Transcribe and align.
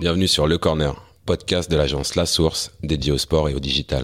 Bienvenue 0.00 0.26
sur 0.26 0.48
Le 0.48 0.58
Corner, 0.58 0.92
podcast 1.24 1.70
de 1.70 1.76
l'agence 1.76 2.16
La 2.16 2.26
Source 2.26 2.76
dédié 2.82 3.12
au 3.12 3.18
sport 3.18 3.48
et 3.48 3.54
au 3.54 3.60
digital. 3.60 4.02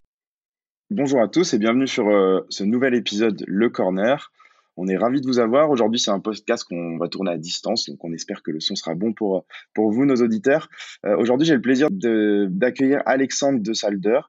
Bonjour 0.88 1.20
à 1.20 1.26
tous 1.26 1.52
et 1.52 1.58
bienvenue 1.58 1.88
sur 1.88 2.08
euh, 2.08 2.46
ce 2.48 2.62
nouvel 2.62 2.94
épisode 2.94 3.42
Le 3.48 3.68
Corner. 3.70 4.30
On 4.76 4.86
est 4.86 4.96
ravis 4.96 5.20
de 5.20 5.26
vous 5.26 5.40
avoir. 5.40 5.68
Aujourd'hui, 5.68 5.98
c'est 5.98 6.12
un 6.12 6.20
podcast 6.20 6.62
qu'on 6.62 6.96
va 6.96 7.08
tourner 7.08 7.32
à 7.32 7.38
distance, 7.38 7.90
donc 7.90 8.04
on 8.04 8.12
espère 8.12 8.44
que 8.44 8.52
le 8.52 8.60
son 8.60 8.76
sera 8.76 8.94
bon 8.94 9.12
pour, 9.12 9.44
pour 9.74 9.90
vous, 9.90 10.04
nos 10.06 10.14
auditeurs. 10.14 10.68
Euh, 11.04 11.16
aujourd'hui, 11.16 11.44
j'ai 11.44 11.54
le 11.54 11.60
plaisir 11.60 11.88
d'accueillir 11.90 13.02
Alexandre 13.04 13.60
de 13.60 13.72
Salder. 13.72 14.20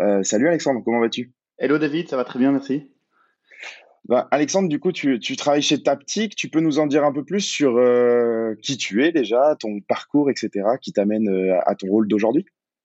Euh, 0.00 0.22
salut 0.22 0.48
Alexandre, 0.48 0.80
comment 0.82 1.00
vas-tu? 1.00 1.30
Hello 1.58 1.76
David, 1.76 2.08
ça 2.08 2.16
va 2.16 2.24
très 2.24 2.38
bien, 2.38 2.52
merci. 2.52 2.88
Bah, 4.08 4.26
Alexandre, 4.32 4.68
du 4.68 4.80
coup, 4.80 4.90
tu, 4.90 5.20
travailles 5.36 5.62
chez 5.62 5.82
Taptic. 5.82 6.34
Tu 6.34 6.48
peux 6.48 6.60
nous 6.60 6.78
en 6.78 6.86
dire 6.86 7.04
un 7.04 7.12
peu 7.12 7.24
plus 7.24 7.40
sur 7.40 7.76
euh, 7.76 8.54
qui 8.60 8.76
tu 8.76 9.04
es 9.04 9.12
déjà, 9.12 9.56
ton 9.58 9.80
parcours, 9.80 10.28
etc., 10.28 10.50
qui 10.80 10.92
t'amène 10.92 11.28
euh, 11.28 11.58
à 11.66 11.74
ton 11.76 11.86
rôle 11.86 12.08
d'aujourd'hui? 12.08 12.44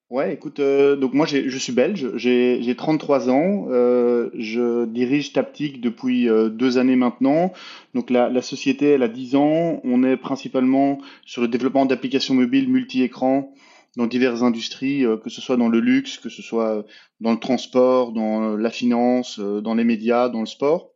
Ouais, 0.10 0.34
écoute, 0.34 0.62
euh, 0.62 0.96
donc 0.96 1.14
moi 1.14 1.26
je 1.26 1.58
suis 1.58 1.74
belge, 1.74 2.16
j'ai 2.16 2.76
33 2.78 3.30
ans, 3.30 3.66
je 3.68 4.86
dirige 4.86 5.34
Taptic 5.34 5.82
depuis 5.82 6.30
deux 6.50 6.78
années 6.78 6.96
maintenant. 6.96 7.52
Donc 7.94 8.10
la, 8.10 8.42
société, 8.42 8.92
elle 8.92 9.04
a 9.04 9.10
10 9.10 9.36
ans. 9.36 9.82
On 9.84 10.04
est 10.06 10.16
principalement 10.16 11.00
sur 11.26 11.42
le 11.42 11.50
développement 11.50 11.86
d'applications 11.86 12.36
mobiles 12.36 12.70
multi-écrans 12.70 13.54
dans 13.98 14.08
diverses 14.08 14.44
industries, 14.44 15.04
que 15.22 15.30
ce 15.30 15.42
soit 15.42 15.58
dans 15.58 15.68
le 15.68 15.82
luxe, 15.82 16.20
que 16.20 16.30
ce 16.30 16.42
soit 16.42 16.86
dans 17.20 17.34
le 17.34 17.40
transport, 17.40 18.14
dans 18.14 18.56
la 18.56 18.70
finance, 18.70 19.40
dans 19.40 19.76
les 19.76 19.84
médias, 19.84 20.30
dans 20.30 20.40
le 20.40 20.46
sport 20.46 20.94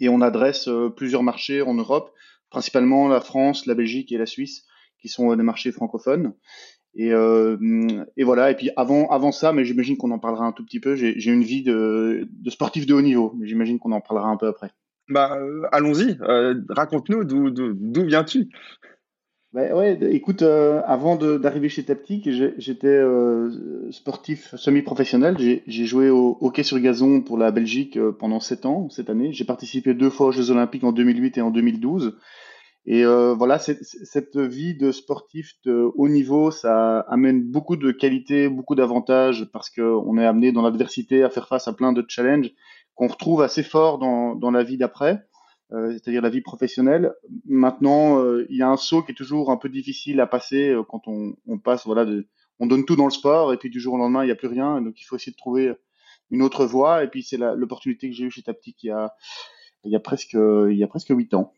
et 0.00 0.08
on 0.08 0.20
adresse 0.20 0.68
euh, 0.68 0.90
plusieurs 0.90 1.22
marchés 1.22 1.62
en 1.62 1.74
Europe, 1.74 2.12
principalement 2.50 3.08
la 3.08 3.20
France, 3.20 3.66
la 3.66 3.74
Belgique 3.74 4.12
et 4.12 4.18
la 4.18 4.26
Suisse, 4.26 4.64
qui 5.00 5.08
sont 5.08 5.32
euh, 5.32 5.36
des 5.36 5.42
marchés 5.42 5.72
francophones. 5.72 6.34
Et, 6.94 7.12
euh, 7.12 7.56
et, 8.16 8.24
voilà. 8.24 8.50
Et 8.50 8.56
puis 8.56 8.70
avant, 8.76 9.08
avant 9.10 9.30
ça, 9.30 9.52
mais 9.52 9.64
j'imagine 9.64 9.96
qu'on 9.96 10.10
en 10.10 10.18
parlera 10.18 10.46
un 10.46 10.52
tout 10.52 10.64
petit 10.64 10.80
peu. 10.80 10.96
J'ai 10.96 11.30
une 11.30 11.44
vie 11.44 11.62
de, 11.62 12.26
de, 12.30 12.50
sportif 12.50 12.86
de 12.86 12.94
haut 12.94 13.02
niveau, 13.02 13.34
mais 13.38 13.46
j'imagine 13.46 13.78
qu'on 13.78 13.92
en 13.92 14.00
parlera 14.00 14.28
un 14.28 14.36
peu 14.36 14.48
après. 14.48 14.70
Bah, 15.08 15.38
allons-y. 15.70 16.18
Raconte-nous 16.68 17.24
d'où 17.24 18.04
viens-tu? 18.04 18.48
Ouais, 19.54 19.98
écoute, 20.14 20.42
euh, 20.42 20.82
avant 20.84 21.16
d'arriver 21.16 21.68
chez 21.68 21.84
Taptic, 21.84 22.28
j'étais 22.58 22.86
euh, 22.86 23.90
sportif 23.90 24.54
semi-professionnel. 24.56 25.36
J'ai 25.38 25.86
joué 25.86 26.10
au 26.10 26.36
hockey 26.40 26.62
sur 26.62 26.78
gazon 26.78 27.22
pour 27.22 27.38
la 27.38 27.50
Belgique 27.50 27.96
euh, 27.96 28.12
pendant 28.12 28.40
7 28.40 28.66
ans 28.66 28.90
cette 28.90 29.08
année. 29.08 29.32
J'ai 29.32 29.44
participé 29.44 29.94
deux 29.94 30.10
fois 30.10 30.28
aux 30.28 30.32
Jeux 30.32 30.50
Olympiques 30.50 30.84
en 30.84 30.92
2008 30.92 31.38
et 31.38 31.40
en 31.40 31.50
2012. 31.50 32.18
Et 32.90 33.04
voilà, 33.04 33.58
cette 33.58 34.38
vie 34.38 34.74
de 34.74 34.92
sportif 34.92 35.56
de 35.66 35.90
haut 35.94 36.08
niveau, 36.08 36.50
ça 36.50 37.00
amène 37.00 37.42
beaucoup 37.42 37.76
de 37.76 37.90
qualités, 37.90 38.48
beaucoup 38.48 38.74
d'avantages 38.76 39.46
parce 39.52 39.68
qu'on 39.68 40.16
est 40.16 40.24
amené 40.24 40.52
dans 40.52 40.62
l'adversité 40.62 41.22
à 41.22 41.28
faire 41.28 41.48
face 41.48 41.68
à 41.68 41.74
plein 41.74 41.92
de 41.92 42.02
challenges 42.08 42.50
qu'on 42.94 43.08
retrouve 43.08 43.42
assez 43.42 43.62
fort 43.62 43.98
dans, 43.98 44.34
dans 44.36 44.50
la 44.50 44.62
vie 44.62 44.78
d'après. 44.78 45.22
Euh, 45.72 45.92
c'est-à-dire 45.92 46.22
la 46.22 46.30
vie 46.30 46.40
professionnelle. 46.40 47.12
Maintenant, 47.44 48.22
euh, 48.22 48.46
il 48.48 48.56
y 48.56 48.62
a 48.62 48.68
un 48.68 48.78
saut 48.78 49.02
qui 49.02 49.12
est 49.12 49.14
toujours 49.14 49.50
un 49.50 49.58
peu 49.58 49.68
difficile 49.68 50.18
à 50.20 50.26
passer 50.26 50.70
euh, 50.70 50.82
quand 50.82 51.02
on, 51.06 51.58
passe, 51.58 51.84
voilà, 51.84 52.06
on 52.58 52.66
donne 52.66 52.86
tout 52.86 52.96
dans 52.96 53.04
le 53.04 53.10
sport 53.10 53.52
et 53.52 53.58
puis 53.58 53.68
du 53.68 53.78
jour 53.78 53.94
au 53.94 53.98
lendemain, 53.98 54.22
il 54.22 54.26
n'y 54.26 54.32
a 54.32 54.36
plus 54.36 54.48
rien. 54.48 54.80
Donc, 54.80 54.98
il 54.98 55.04
faut 55.04 55.16
essayer 55.16 55.32
de 55.32 55.36
trouver 55.36 55.74
une 56.30 56.40
autre 56.40 56.64
voie. 56.64 57.04
Et 57.04 57.08
puis, 57.08 57.22
c'est 57.22 57.36
l'opportunité 57.36 58.08
que 58.08 58.16
j'ai 58.16 58.24
eue 58.24 58.30
chez 58.30 58.42
Taptic 58.42 58.82
il 58.82 58.86
y 58.86 58.90
a, 58.90 59.12
il 59.84 59.92
y 59.92 59.96
a 59.96 60.00
presque, 60.00 60.34
il 60.34 60.76
y 60.76 60.82
a 60.82 60.86
presque 60.86 61.10
huit 61.10 61.34
ans. 61.34 61.52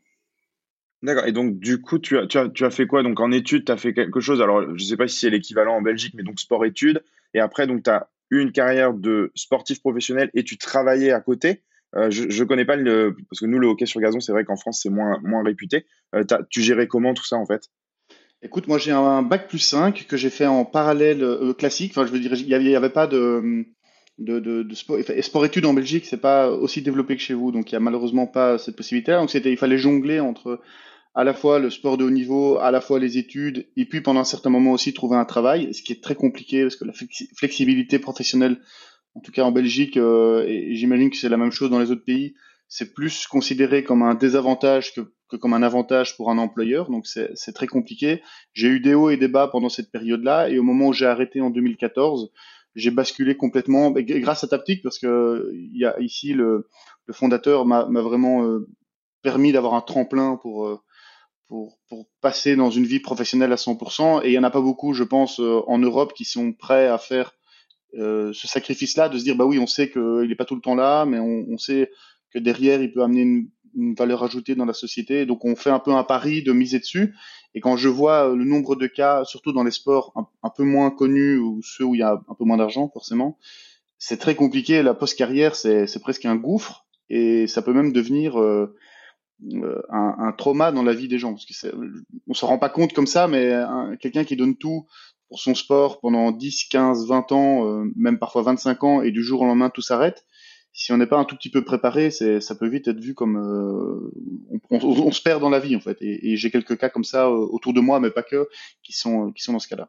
D'accord. 1.02 1.26
Et 1.26 1.32
donc, 1.32 1.60
du 1.60 1.80
coup, 1.80 2.00
tu 2.00 2.18
as, 2.18 2.26
tu 2.26 2.36
as, 2.36 2.48
tu 2.48 2.64
as 2.64 2.70
fait 2.70 2.88
quoi? 2.88 3.04
Donc, 3.04 3.20
en 3.20 3.30
études, 3.30 3.64
tu 3.64 3.72
as 3.72 3.76
fait 3.76 3.94
quelque 3.94 4.18
chose. 4.18 4.42
Alors, 4.42 4.62
je 4.62 4.72
ne 4.72 4.88
sais 4.88 4.96
pas 4.96 5.06
si 5.06 5.20
c'est 5.20 5.30
l'équivalent 5.30 5.76
en 5.76 5.82
Belgique, 5.82 6.14
mais 6.16 6.24
donc 6.24 6.40
sport-études. 6.40 7.04
Et 7.32 7.38
après, 7.38 7.68
donc, 7.68 7.84
tu 7.84 7.90
as 7.90 8.10
eu 8.30 8.40
une 8.40 8.50
carrière 8.50 8.92
de 8.92 9.30
sportif 9.36 9.80
professionnel 9.80 10.30
et 10.34 10.42
tu 10.42 10.58
travaillais 10.58 11.12
à 11.12 11.20
côté. 11.20 11.62
Euh, 11.96 12.10
je 12.10 12.24
ne 12.24 12.48
connais 12.48 12.64
pas 12.64 12.76
le 12.76 13.16
parce 13.28 13.40
que 13.40 13.46
nous 13.46 13.58
le 13.58 13.66
hockey 13.66 13.86
sur 13.86 14.00
gazon, 14.00 14.20
c'est 14.20 14.32
vrai 14.32 14.44
qu'en 14.44 14.56
France 14.56 14.80
c'est 14.82 14.90
moins 14.90 15.18
moins 15.22 15.42
réputé. 15.42 15.86
Euh, 16.14 16.24
tu 16.48 16.62
gérais 16.62 16.86
comment 16.86 17.14
tout 17.14 17.24
ça 17.24 17.36
en 17.36 17.46
fait? 17.46 17.68
Écoute, 18.42 18.68
moi 18.68 18.78
j'ai 18.78 18.92
un 18.92 19.22
bac 19.22 19.48
plus 19.48 19.58
5 19.58 20.06
que 20.06 20.16
j'ai 20.16 20.30
fait 20.30 20.46
en 20.46 20.64
parallèle 20.64 21.22
euh, 21.22 21.52
classique. 21.52 21.92
Enfin, 21.92 22.06
je 22.06 22.12
veux 22.12 22.20
dire, 22.20 22.32
il 22.34 22.46
n'y 22.46 22.76
avait, 22.76 22.90
pas 22.90 23.06
de 23.06 23.64
de, 24.18 24.74
sport, 24.74 24.98
sport 25.20 25.44
études 25.44 25.66
en 25.66 25.74
Belgique, 25.74 26.06
c'est 26.06 26.20
pas 26.20 26.50
aussi 26.50 26.82
développé 26.82 27.16
que 27.16 27.22
chez 27.22 27.34
vous, 27.34 27.52
donc 27.52 27.70
il 27.70 27.74
y 27.74 27.76
a 27.76 27.80
malheureusement 27.80 28.26
pas 28.26 28.58
cette 28.58 28.76
possibilité. 28.76 29.12
Donc 29.12 29.30
c'était, 29.30 29.50
il 29.50 29.56
fallait 29.56 29.78
jongler 29.78 30.20
entre 30.20 30.60
à 31.14 31.24
la 31.24 31.34
fois 31.34 31.58
le 31.58 31.70
sport 31.70 31.98
de 31.98 32.04
haut 32.04 32.10
niveau, 32.10 32.58
à 32.58 32.70
la 32.70 32.80
fois 32.80 33.00
les 33.00 33.18
études, 33.18 33.66
et 33.76 33.84
puis 33.84 34.00
pendant 34.00 34.20
un 34.20 34.24
certain 34.24 34.50
moment 34.50 34.72
aussi 34.72 34.94
trouver 34.94 35.16
un 35.16 35.24
travail, 35.24 35.74
ce 35.74 35.82
qui 35.82 35.92
est 35.92 36.02
très 36.02 36.14
compliqué 36.14 36.62
parce 36.62 36.76
que 36.76 36.84
la 36.84 36.92
flexibilité 37.36 37.98
professionnelle 37.98 38.60
en 39.20 39.22
tout 39.22 39.32
cas 39.32 39.42
en 39.42 39.52
Belgique, 39.52 39.98
euh, 39.98 40.46
et 40.48 40.74
j'imagine 40.76 41.10
que 41.10 41.16
c'est 41.16 41.28
la 41.28 41.36
même 41.36 41.50
chose 41.50 41.68
dans 41.68 41.78
les 41.78 41.90
autres 41.90 42.04
pays, 42.06 42.34
c'est 42.68 42.94
plus 42.94 43.26
considéré 43.26 43.84
comme 43.84 44.02
un 44.02 44.14
désavantage 44.14 44.94
que, 44.94 45.36
comme 45.36 45.52
un 45.52 45.62
avantage 45.62 46.16
pour 46.16 46.30
un 46.30 46.38
employeur, 46.38 46.90
donc 46.90 47.06
c'est 47.06 47.52
très 47.52 47.66
compliqué. 47.66 48.22
J'ai 48.54 48.68
eu 48.68 48.80
des 48.80 48.94
hauts 48.94 49.10
et 49.10 49.18
des 49.18 49.28
bas 49.28 49.48
pendant 49.48 49.68
cette 49.68 49.92
période-là, 49.92 50.48
et 50.48 50.58
au 50.58 50.62
moment 50.62 50.86
où 50.86 50.92
j'ai 50.94 51.04
arrêté 51.04 51.42
en 51.42 51.50
2014, 51.50 52.32
j'ai 52.74 52.90
basculé 52.90 53.36
complètement, 53.36 53.90
grâce 53.90 54.42
à 54.42 54.48
Taptic, 54.48 54.82
parce 54.82 54.98
que 54.98 55.50
il 55.52 55.76
y 55.76 55.84
a 55.84 56.00
ici 56.00 56.32
le, 56.32 56.66
le 57.04 57.12
fondateur 57.12 57.66
m'a 57.66 57.84
vraiment 58.00 58.46
euh, 58.46 58.70
permis 59.20 59.52
d'avoir 59.52 59.74
un 59.74 59.82
tremplin 59.82 60.38
pour, 60.40 60.66
euh, 60.66 60.80
pour, 61.46 61.78
pour 61.90 62.06
passer 62.22 62.56
dans 62.56 62.70
une 62.70 62.84
vie 62.84 63.00
professionnelle 63.00 63.52
à 63.52 63.56
100%, 63.56 64.22
et 64.24 64.28
il 64.28 64.32
y 64.32 64.38
en 64.38 64.44
a 64.44 64.50
pas 64.50 64.62
beaucoup, 64.62 64.94
je 64.94 65.04
pense, 65.04 65.38
en 65.40 65.78
Europe 65.78 66.14
qui 66.14 66.24
sont 66.24 66.54
prêts 66.54 66.86
à 66.86 66.96
faire 66.96 67.34
euh, 67.98 68.32
ce 68.32 68.46
sacrifice-là, 68.46 69.08
de 69.08 69.18
se 69.18 69.24
dire 69.24 69.36
bah 69.36 69.44
oui, 69.44 69.58
on 69.58 69.66
sait 69.66 69.90
qu'il 69.90 70.26
n'est 70.28 70.34
pas 70.34 70.44
tout 70.44 70.54
le 70.54 70.60
temps 70.60 70.74
là, 70.74 71.04
mais 71.06 71.18
on, 71.18 71.58
sait 71.58 71.90
que 72.32 72.38
derrière 72.38 72.80
il 72.80 72.92
peut 72.92 73.02
amener 73.02 73.22
une, 73.22 73.48
valeur 73.96 74.24
ajoutée 74.24 74.54
dans 74.54 74.64
la 74.64 74.72
société. 74.72 75.26
Donc 75.26 75.44
on 75.44 75.56
fait 75.56 75.70
un 75.70 75.78
peu 75.78 75.92
un 75.92 76.04
pari 76.04 76.42
de 76.42 76.52
miser 76.52 76.78
dessus. 76.78 77.14
Et 77.54 77.60
quand 77.60 77.76
je 77.76 77.88
vois 77.88 78.34
le 78.34 78.44
nombre 78.44 78.76
de 78.76 78.86
cas, 78.86 79.24
surtout 79.24 79.52
dans 79.52 79.62
les 79.64 79.70
sports 79.70 80.12
un, 80.42 80.50
peu 80.50 80.64
moins 80.64 80.90
connus 80.90 81.38
ou 81.38 81.60
ceux 81.62 81.84
où 81.84 81.94
il 81.94 81.98
y 81.98 82.02
a 82.02 82.20
un 82.28 82.34
peu 82.34 82.44
moins 82.44 82.56
d'argent 82.56 82.88
forcément, 82.92 83.38
c'est 83.98 84.18
très 84.18 84.34
compliqué. 84.34 84.82
La 84.82 84.94
post-carrière, 84.94 85.54
c'est 85.54 86.00
presque 86.00 86.24
un 86.24 86.36
gouffre 86.36 86.86
et 87.08 87.46
ça 87.46 87.62
peut 87.62 87.72
même 87.72 87.92
devenir 87.92 88.40
euh, 88.40 88.76
euh 89.52 89.82
un, 89.90 90.16
un, 90.18 90.32
trauma 90.32 90.72
dans 90.72 90.82
la 90.82 90.92
vie 90.92 91.08
des 91.08 91.18
gens. 91.18 91.32
Parce 91.32 91.46
que 91.46 91.52
on 92.28 92.34
se 92.34 92.44
rend 92.44 92.58
pas 92.58 92.70
compte 92.70 92.92
comme 92.92 93.06
ça, 93.06 93.28
mais 93.28 93.52
quelqu'un 94.00 94.24
qui 94.24 94.36
donne 94.36 94.56
tout 94.56 94.86
pour 95.30 95.38
son 95.38 95.54
sport 95.54 96.00
pendant 96.00 96.32
10, 96.32 96.64
15, 96.64 97.06
20 97.06 97.32
ans, 97.32 97.66
euh, 97.66 97.84
même 97.96 98.18
parfois 98.18 98.42
25 98.42 98.84
ans, 98.84 99.00
et 99.00 99.12
du 99.12 99.22
jour 99.22 99.40
au 99.40 99.46
lendemain 99.46 99.70
tout 99.70 99.80
s'arrête, 99.80 100.26
si 100.72 100.92
on 100.92 100.96
n'est 100.96 101.06
pas 101.06 101.18
un 101.18 101.24
tout 101.24 101.36
petit 101.36 101.50
peu 101.50 101.64
préparé, 101.64 102.10
ça 102.10 102.54
peut 102.56 102.68
vite 102.68 102.88
être 102.88 103.00
vu 103.00 103.14
comme 103.14 103.36
euh, 103.36 104.12
on, 104.70 105.12
se 105.12 105.22
perd 105.22 105.40
dans 105.40 105.50
la 105.50 105.60
vie 105.60 105.76
en 105.76 105.80
fait. 105.80 105.98
Et, 106.00 106.32
et 106.32 106.36
j'ai 106.36 106.50
quelques 106.50 106.76
cas 106.76 106.88
comme 106.88 107.04
ça 107.04 107.26
euh, 107.26 107.46
autour 107.50 107.72
de 107.72 107.80
moi, 107.80 108.00
mais 108.00 108.10
pas 108.10 108.22
que, 108.22 108.48
qui 108.82 108.92
sont 108.92 109.32
qui 109.32 109.42
sont 109.42 109.52
dans 109.52 109.58
ce 109.60 109.68
cas-là. 109.68 109.88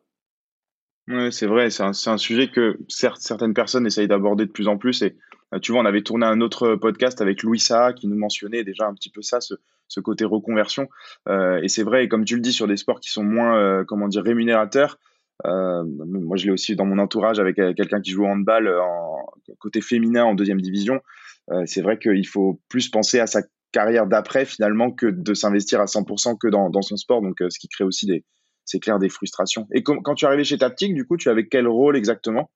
Ouais, 1.07 1.31
c'est 1.31 1.47
vrai, 1.47 1.71
c'est 1.71 1.83
un, 1.83 1.91
un 2.05 2.17
sujet 2.17 2.49
que 2.49 2.79
certaines 2.87 3.55
personnes 3.55 3.87
essayent 3.87 4.07
d'aborder 4.07 4.45
de 4.45 4.51
plus 4.51 4.67
en 4.67 4.77
plus. 4.77 5.01
Et 5.01 5.17
tu 5.61 5.71
vois, 5.71 5.81
on 5.81 5.85
avait 5.85 6.03
tourné 6.03 6.25
un 6.25 6.39
autre 6.39 6.75
podcast 6.75 7.19
avec 7.21 7.41
Louis 7.41 7.59
Saha 7.59 7.93
qui 7.93 8.07
nous 8.07 8.17
mentionnait 8.17 8.63
déjà 8.63 8.85
un 8.85 8.93
petit 8.93 9.09
peu 9.09 9.21
ça, 9.23 9.39
ce, 9.41 9.55
côté 9.99 10.23
reconversion. 10.23 10.87
Et 11.27 11.67
c'est 11.67 11.83
vrai, 11.83 12.07
comme 12.07 12.23
tu 12.23 12.35
le 12.35 12.41
dis, 12.41 12.53
sur 12.53 12.67
des 12.67 12.77
sports 12.77 12.99
qui 13.01 13.09
sont 13.09 13.23
moins, 13.23 13.83
comment 13.83 14.07
dire, 14.07 14.23
rémunérateurs, 14.23 14.99
euh, 15.45 15.83
moi, 15.85 16.37
je 16.37 16.45
l'ai 16.45 16.51
aussi 16.51 16.75
dans 16.75 16.85
mon 16.85 16.99
entourage 16.99 17.39
avec 17.39 17.59
euh, 17.59 17.73
quelqu'un 17.73 18.01
qui 18.01 18.11
joue 18.11 18.23
au 18.23 18.27
handball 18.27 18.67
euh, 18.67 18.79
côté 19.59 19.81
féminin 19.81 20.23
en 20.23 20.35
deuxième 20.35 20.61
division. 20.61 21.01
c'est 21.65 21.81
vrai 21.81 21.97
qu'il 21.99 22.27
faut 22.27 22.61
plus 22.69 22.89
penser 22.89 23.19
à 23.19 23.27
sa 23.27 23.41
carrière 23.71 24.07
d'après 24.07 24.45
finalement 24.45 24.91
que 24.91 25.07
de 25.07 25.33
s'investir 25.33 25.81
à 25.81 25.85
100% 25.85 26.37
que 26.37 26.47
dans, 26.47 26.81
son 26.81 26.95
sport. 26.95 27.21
Donc, 27.21 27.37
ce 27.39 27.59
qui 27.59 27.67
crée 27.67 27.83
aussi 27.83 28.05
des, 28.05 28.23
c'est 28.65 28.79
clair, 28.79 28.99
des 28.99 29.09
frustrations. 29.09 29.67
Et 29.73 29.83
quand 29.83 30.15
tu 30.15 30.25
es 30.25 30.27
arrivé 30.27 30.43
chez 30.43 30.57
Taptic, 30.57 30.93
du 30.93 31.05
coup, 31.05 31.17
tu 31.17 31.29
avais 31.29 31.47
quel 31.47 31.67
rôle 31.67 31.97
exactement? 31.97 32.49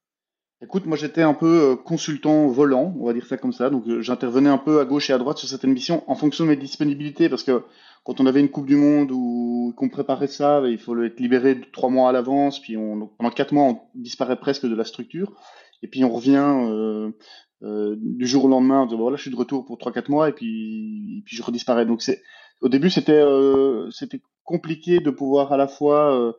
Écoute, 0.61 0.85
moi 0.85 0.95
j'étais 0.95 1.21
un 1.21 1.33
peu 1.33 1.75
consultant 1.75 2.47
volant, 2.47 2.95
on 2.99 3.05
va 3.05 3.13
dire 3.13 3.25
ça 3.25 3.35
comme 3.37 3.51
ça. 3.51 3.69
Donc 3.69 3.83
j'intervenais 3.99 4.49
un 4.49 4.57
peu 4.57 4.79
à 4.79 4.85
gauche 4.85 5.09
et 5.09 5.13
à 5.13 5.17
droite 5.17 5.37
sur 5.37 5.49
cette 5.49 5.65
émission 5.65 6.03
en 6.09 6.15
fonction 6.15 6.45
de 6.45 6.49
mes 6.49 6.55
disponibilités 6.55 7.27
parce 7.27 7.43
que 7.43 7.63
quand 8.05 8.21
on 8.21 8.27
avait 8.27 8.39
une 8.39 8.49
Coupe 8.49 8.67
du 8.67 8.75
Monde 8.75 9.11
ou 9.11 9.73
qu'on 9.75 9.89
préparait 9.89 10.27
ça, 10.27 10.61
il 10.65 10.77
faut 10.77 11.01
être 11.03 11.19
libéré 11.19 11.59
trois 11.73 11.89
mois 11.89 12.09
à 12.09 12.11
l'avance, 12.13 12.61
puis 12.61 12.77
on, 12.77 13.07
pendant 13.17 13.31
quatre 13.31 13.51
mois, 13.51 13.63
on 13.63 13.79
disparaît 13.95 14.37
presque 14.37 14.65
de 14.65 14.75
la 14.75 14.85
structure, 14.85 15.33
et 15.81 15.87
puis 15.87 16.03
on 16.03 16.13
revient 16.13 16.37
euh, 16.37 17.09
euh, 17.63 17.95
du 17.99 18.27
jour 18.27 18.45
au 18.45 18.47
lendemain, 18.47 18.85
de, 18.85 18.95
voilà, 18.95 19.17
je 19.17 19.23
suis 19.23 19.31
de 19.31 19.35
retour 19.35 19.65
pour 19.65 19.79
trois 19.79 19.91
quatre 19.91 20.09
mois, 20.09 20.29
et 20.29 20.33
puis, 20.33 21.17
et 21.17 21.21
puis 21.25 21.35
je 21.35 21.41
redisparais. 21.41 21.87
Donc 21.87 22.03
au 22.61 22.69
début, 22.69 22.91
c'était 22.91 23.11
euh, 23.11 23.89
c'était 23.89 24.21
compliqué 24.43 24.99
de 24.99 25.09
pouvoir 25.09 25.51
à 25.51 25.57
la 25.57 25.67
fois 25.67 26.15
euh, 26.15 26.33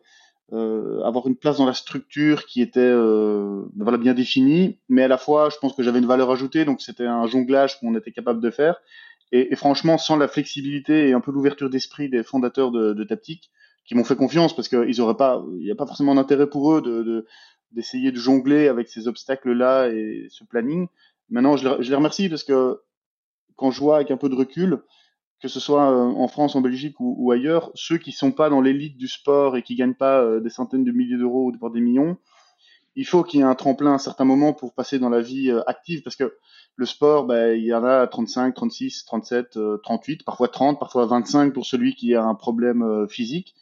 euh, 0.52 1.02
avoir 1.02 1.26
une 1.26 1.34
place 1.34 1.58
dans 1.58 1.66
la 1.66 1.74
structure 1.74 2.46
qui 2.46 2.62
était 2.62 2.78
euh, 2.78 3.64
voilà, 3.76 3.98
bien 3.98 4.14
définie, 4.14 4.78
mais 4.88 5.02
à 5.02 5.08
la 5.08 5.18
fois, 5.18 5.48
je 5.50 5.56
pense 5.58 5.74
que 5.74 5.82
j'avais 5.82 5.98
une 5.98 6.06
valeur 6.06 6.30
ajoutée, 6.30 6.64
donc 6.64 6.80
c'était 6.80 7.06
un 7.06 7.26
jonglage 7.26 7.80
qu'on 7.80 7.96
était 7.96 8.12
capable 8.12 8.40
de 8.40 8.50
faire. 8.50 8.80
Et, 9.32 9.56
franchement, 9.56 9.98
sans 9.98 10.16
la 10.16 10.28
flexibilité 10.28 11.08
et 11.08 11.12
un 11.12 11.20
peu 11.20 11.32
l'ouverture 11.32 11.68
d'esprit 11.68 12.08
des 12.08 12.22
fondateurs 12.22 12.70
de, 12.70 12.92
de 12.92 13.04
Taptic, 13.04 13.50
qui 13.84 13.94
m'ont 13.94 14.04
fait 14.04 14.16
confiance 14.16 14.54
parce 14.54 14.68
qu'ils 14.68 15.00
auraient 15.00 15.16
pas, 15.16 15.44
il 15.58 15.64
n'y 15.64 15.70
a 15.70 15.74
pas 15.74 15.86
forcément 15.86 16.14
d'intérêt 16.14 16.48
pour 16.48 16.72
eux 16.72 16.82
de, 16.82 17.26
d'essayer 17.72 18.12
de, 18.12 18.18
jongler 18.18 18.68
avec 18.68 18.88
ces 18.88 19.08
obstacles-là 19.08 19.88
et 19.88 20.26
ce 20.30 20.44
planning. 20.44 20.88
Maintenant, 21.28 21.56
je 21.56 21.68
les, 21.68 21.82
je 21.82 21.90
les, 21.90 21.96
remercie 21.96 22.28
parce 22.28 22.44
que 22.44 22.80
quand 23.56 23.70
je 23.70 23.80
vois 23.80 23.96
avec 23.96 24.10
un 24.10 24.16
peu 24.16 24.28
de 24.28 24.34
recul, 24.34 24.82
que 25.40 25.48
ce 25.48 25.60
soit 25.60 25.90
euh, 25.90 26.04
en 26.04 26.28
France, 26.28 26.56
en 26.56 26.60
Belgique 26.60 26.98
ou, 27.00 27.14
ou 27.18 27.30
ailleurs, 27.30 27.70
ceux 27.74 27.98
qui 27.98 28.12
sont 28.12 28.32
pas 28.32 28.48
dans 28.48 28.60
l'élite 28.60 28.96
du 28.96 29.08
sport 29.08 29.56
et 29.56 29.62
qui 29.62 29.76
gagnent 29.76 29.94
pas 29.94 30.22
euh, 30.22 30.40
des 30.40 30.50
centaines 30.50 30.84
de 30.84 30.92
milliers 30.92 31.18
d'euros 31.18 31.52
ou 31.52 31.70
des 31.70 31.80
millions, 31.80 32.16
il 32.96 33.04
faut 33.04 33.22
qu'il 33.22 33.40
y 33.40 33.42
ait 33.42 33.46
un 33.46 33.54
tremplin 33.54 33.92
à 33.92 33.94
un 33.94 33.98
certain 33.98 34.24
moment 34.24 34.52
pour 34.52 34.74
passer 34.74 34.98
dans 34.98 35.10
la 35.10 35.20
vie 35.20 35.50
euh, 35.50 35.62
active 35.68 36.02
parce 36.02 36.16
que 36.16 36.36
le 36.74 36.86
sport, 36.86 37.26
ben, 37.26 37.56
il 37.56 37.64
y 37.64 37.72
en 37.72 37.84
a 37.84 38.06
35, 38.06 38.54
36, 38.54 39.04
37, 39.06 39.58
38, 39.82 40.24
parfois 40.24 40.48
30, 40.48 40.78
parfois 40.78 41.06
25 41.06 41.54
pour 41.54 41.64
celui 41.64 41.94
qui 41.94 42.14
a 42.14 42.22
un 42.22 42.34
problème 42.34 43.06
physique. 43.08 43.54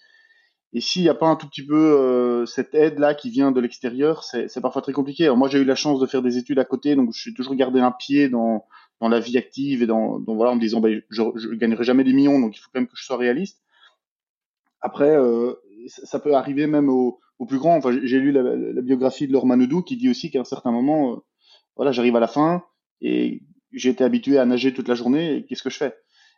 Et 0.75 0.81
s'il 0.81 1.03
n'y 1.03 1.09
a 1.09 1.15
pas 1.15 1.29
un 1.29 1.37
tout 1.37 1.49
petit 1.49 1.65
peu 1.65 1.77
euh, 1.77 2.47
cette 2.47 2.75
aide-là 2.75 3.15
qui 3.15 3.31
vient 3.31 3.53
de 3.53 3.61
l'extérieur, 3.61 4.25
c'est 4.25 4.61
parfois 4.61 4.83
très 4.83 4.93
compliqué. 4.93 5.25
Alors 5.25 5.37
moi, 5.37 5.49
j'ai 5.49 5.61
eu 5.61 5.65
la 5.65 5.77
chance 5.77 6.01
de 6.01 6.07
faire 6.07 6.21
des 6.21 6.37
études 6.37 6.59
à 6.59 6.65
côté, 6.65 6.97
donc 6.97 7.13
je 7.15 7.21
suis 7.21 7.33
toujours 7.33 7.55
gardé 7.55 7.79
un 7.79 7.93
pied 7.93 8.29
dans, 8.29 8.67
dans 9.01 9.09
la 9.09 9.21
vie 9.21 9.39
active 9.39 9.85
et 9.85 9.87
dans, 9.87 10.19
dans 10.19 10.35
voilà, 10.35 10.51
en 10.51 10.57
me 10.57 10.61
disant, 10.61 10.81
bah, 10.81 10.89
je, 10.91 11.23
je 11.37 11.49
gagnerai 11.55 11.85
jamais 11.85 12.03
des 12.03 12.13
millions, 12.13 12.41
donc 12.41 12.57
il 12.57 12.59
faut 12.59 12.71
quand 12.75 12.81
même 12.81 12.89
que 12.89 12.97
je 12.97 13.05
sois 13.05 13.17
réaliste. 13.17 13.63
Après, 14.81 15.17
euh, 15.17 15.55
ça 15.87 16.19
peut 16.19 16.35
arriver 16.35 16.67
même 16.67 16.89
au, 16.89 17.21
au 17.39 17.47
plus 17.47 17.59
grand. 17.59 17.77
Enfin, 17.77 17.97
j'ai 18.03 18.19
lu 18.19 18.33
la, 18.33 18.83
biographie 18.83 19.27
de 19.27 19.33
Laure 19.33 19.47
Manodou 19.47 19.83
qui 19.83 19.97
dit 19.97 20.09
aussi 20.09 20.31
qu'à 20.31 20.41
un 20.41 20.45
certain 20.45 20.71
moment, 20.71 21.13
euh, 21.13 21.17
voilà, 21.77 21.93
j'arrive 21.93 22.17
à 22.17 22.21
la 22.21 22.29
fin 22.29 22.65
et 23.01 23.43
j'ai 23.73 23.91
été 23.91 24.05
habitué 24.05 24.39
à 24.39 24.47
nager 24.47 24.73
toute 24.73 24.89
la 24.89 24.95
journée. 24.95 25.45
Qu'est-ce 25.49 25.63
que 25.63 25.71
je 25.71 25.77
fais? 25.77 25.95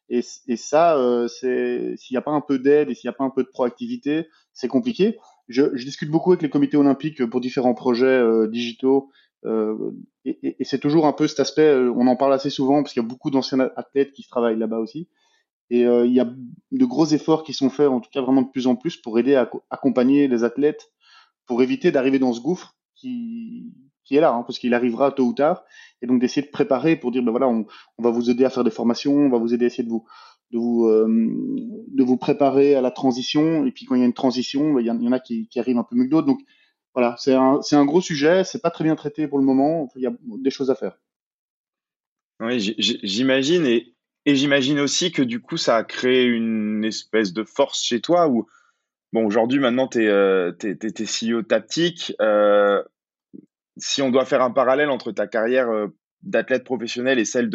Et, 0.09 0.21
et 0.47 0.57
ça, 0.57 0.97
euh, 0.97 1.29
s'il 1.29 1.97
n'y 2.11 2.17
a 2.17 2.23
pas 2.23 2.31
un 2.31 2.41
peu 2.41 2.59
d'aide 2.59 2.91
et 2.91 2.95
s'il 2.95 3.09
n'y 3.09 3.15
a 3.15 3.17
pas 3.17 3.25
un 3.25 3.31
peu 3.31 3.43
de 3.43 3.49
proactivité, 3.49 4.29
c'est 4.53 4.69
compliqué. 4.69 5.19
Je, 5.49 5.63
discute 5.75 6.11
beaucoup 6.11 6.33
avec 6.33 6.43
les 6.43 6.51
comités 6.51 6.77
olympiques 6.77 7.25
pour 7.27 7.41
différents 7.41 7.75
projets 7.75 8.07
euh, 8.07 8.47
digitaux. 8.47 9.11
Et, 10.25 10.57
et 10.59 10.65
c'est 10.65 10.81
toujours 10.81 11.07
un 11.07 11.13
peu 11.13 11.29
cet 11.29 11.39
aspect, 11.39 11.73
on 11.73 12.09
en 12.09 12.17
parle 12.17 12.33
assez 12.33 12.51
souvent 12.51 12.83
parce 12.83 12.93
qu'il 12.93 13.01
y 13.01 13.07
a 13.07 13.09
beaucoup 13.09 13.31
d'anciens 13.31 13.61
athlètes 13.77 14.11
qui 14.11 14.27
travaillent 14.27 14.59
là-bas 14.59 14.81
aussi. 14.81 15.09
Et 15.71 15.85
euh, 15.85 16.07
il 16.07 16.13
y 16.13 16.21
a 16.21 16.25
de 16.25 16.85
gros 16.85 17.07
efforts 17.07 17.43
qui 17.43 17.53
sont 17.53 17.71
faits, 17.71 17.89
en 17.89 18.01
tout 18.01 18.11
cas 18.11 18.21
vraiment 18.21 18.43
de 18.43 18.49
plus 18.49 18.67
en 18.67 18.77
plus, 18.77 18.97
pour 18.97 19.19
aider 19.19 19.35
à 19.35 19.51
accompagner 19.71 20.29
les 20.29 20.45
athlètes, 20.45 20.93
pour 21.47 21.63
éviter 21.63 21.91
d'arriver 21.91 22.19
dans 22.19 22.33
ce 22.33 22.41
gouffre 22.41 22.77
qui, 22.95 23.73
est 24.11 24.21
là, 24.21 24.33
hein, 24.33 24.45
parce 24.47 24.59
qu'il 24.59 24.75
arrivera 24.75 25.13
tôt 25.13 25.25
ou 25.25 25.33
tard, 25.33 25.65
et 26.01 26.07
donc 26.07 26.21
d'essayer 26.21 26.47
de 26.47 26.51
préparer 26.51 26.97
pour 26.97 27.11
dire, 27.11 27.23
ben 27.23 27.31
voilà, 27.31 27.49
on, 27.49 27.67
va 27.99 28.11
vous 28.11 28.31
aider 28.31 28.45
à 28.45 28.51
faire 28.51 28.65
des 28.65 28.71
formations, 28.71 29.15
on 29.15 29.29
va 29.29 29.39
vous 29.39 29.55
aider 29.55 29.65
à 29.65 29.69
essayer 29.69 29.85
de 29.85 29.89
vous, 29.89 30.07
de 30.53 30.59
vous, 30.59 30.87
euh, 30.87 32.17
préparer 32.17 32.77
à 32.77 32.81
la 32.81 32.93
transition, 32.93 33.67
et 33.67 33.73
puis 33.73 33.85
quand 33.85 33.97
il 33.97 34.01
y 34.01 34.03
a 34.03 34.07
une 34.07 34.13
transition, 34.13 34.73
ben, 34.75 34.81
il 34.81 34.87
y, 34.87 34.91
en 34.91 35.13
a 35.13 35.21
qui, 35.21 35.49
arrivent 35.57 35.79
un 35.79 35.85
peu 35.85 35.97
mieux 35.97 36.05
que 36.05 36.11
d'autres, 36.11 36.27
donc 36.27 36.41
voilà, 36.95 37.17
c'est 37.19 37.35
un, 37.35 37.61
un 37.73 37.85
gros 37.85 38.01
sujet, 38.01 38.45
c'est 38.45 38.63
pas 38.63 38.71
très 38.71 38.85
bien 38.85 38.95
traité 38.95 39.27
pour 39.27 39.39
le 39.39 39.45
moment, 39.45 39.89
il 39.97 40.03
y 40.03 40.07
a 40.07 40.13
des 40.39 40.51
choses 40.51 40.71
à 40.71 40.77
faire. 40.77 40.99
Oui, 42.39 42.61
j'imagine, 42.79 43.67
et, 43.67 43.96
et 44.27 44.35
j'imagine 44.35 44.81
aussi 44.81 45.13
que 45.13 45.23
du 45.23 45.41
coup, 45.41 45.57
ça 45.57 45.77
a 45.77 45.85
créé 45.85 46.25
une 46.25 46.85
espèce 46.85 47.33
de 47.33 47.45
force 47.45 47.83
chez 47.83 48.01
toi 48.01 48.29
où, 48.29 48.49
bon, 49.13 49.25
aujourd'hui, 49.25 49.61
maintenant, 49.61 49.87
tu 49.87 50.03
es, 50.03 50.09
euh, 50.09 50.51
CEO 50.51 51.43
tactique. 51.43 52.13
Euh, 52.21 52.83
si 53.77 54.03
on 54.03 54.11
doit 54.11 54.25
faire 54.25 54.43
un 54.43 54.51
parallèle 54.51 54.91
entre 54.91 55.13
ta 55.13 55.29
carrière 55.29 55.71
euh, 55.71 55.87
d'athlète 56.23 56.65
professionnel 56.65 57.21
et 57.21 57.25
celle 57.25 57.51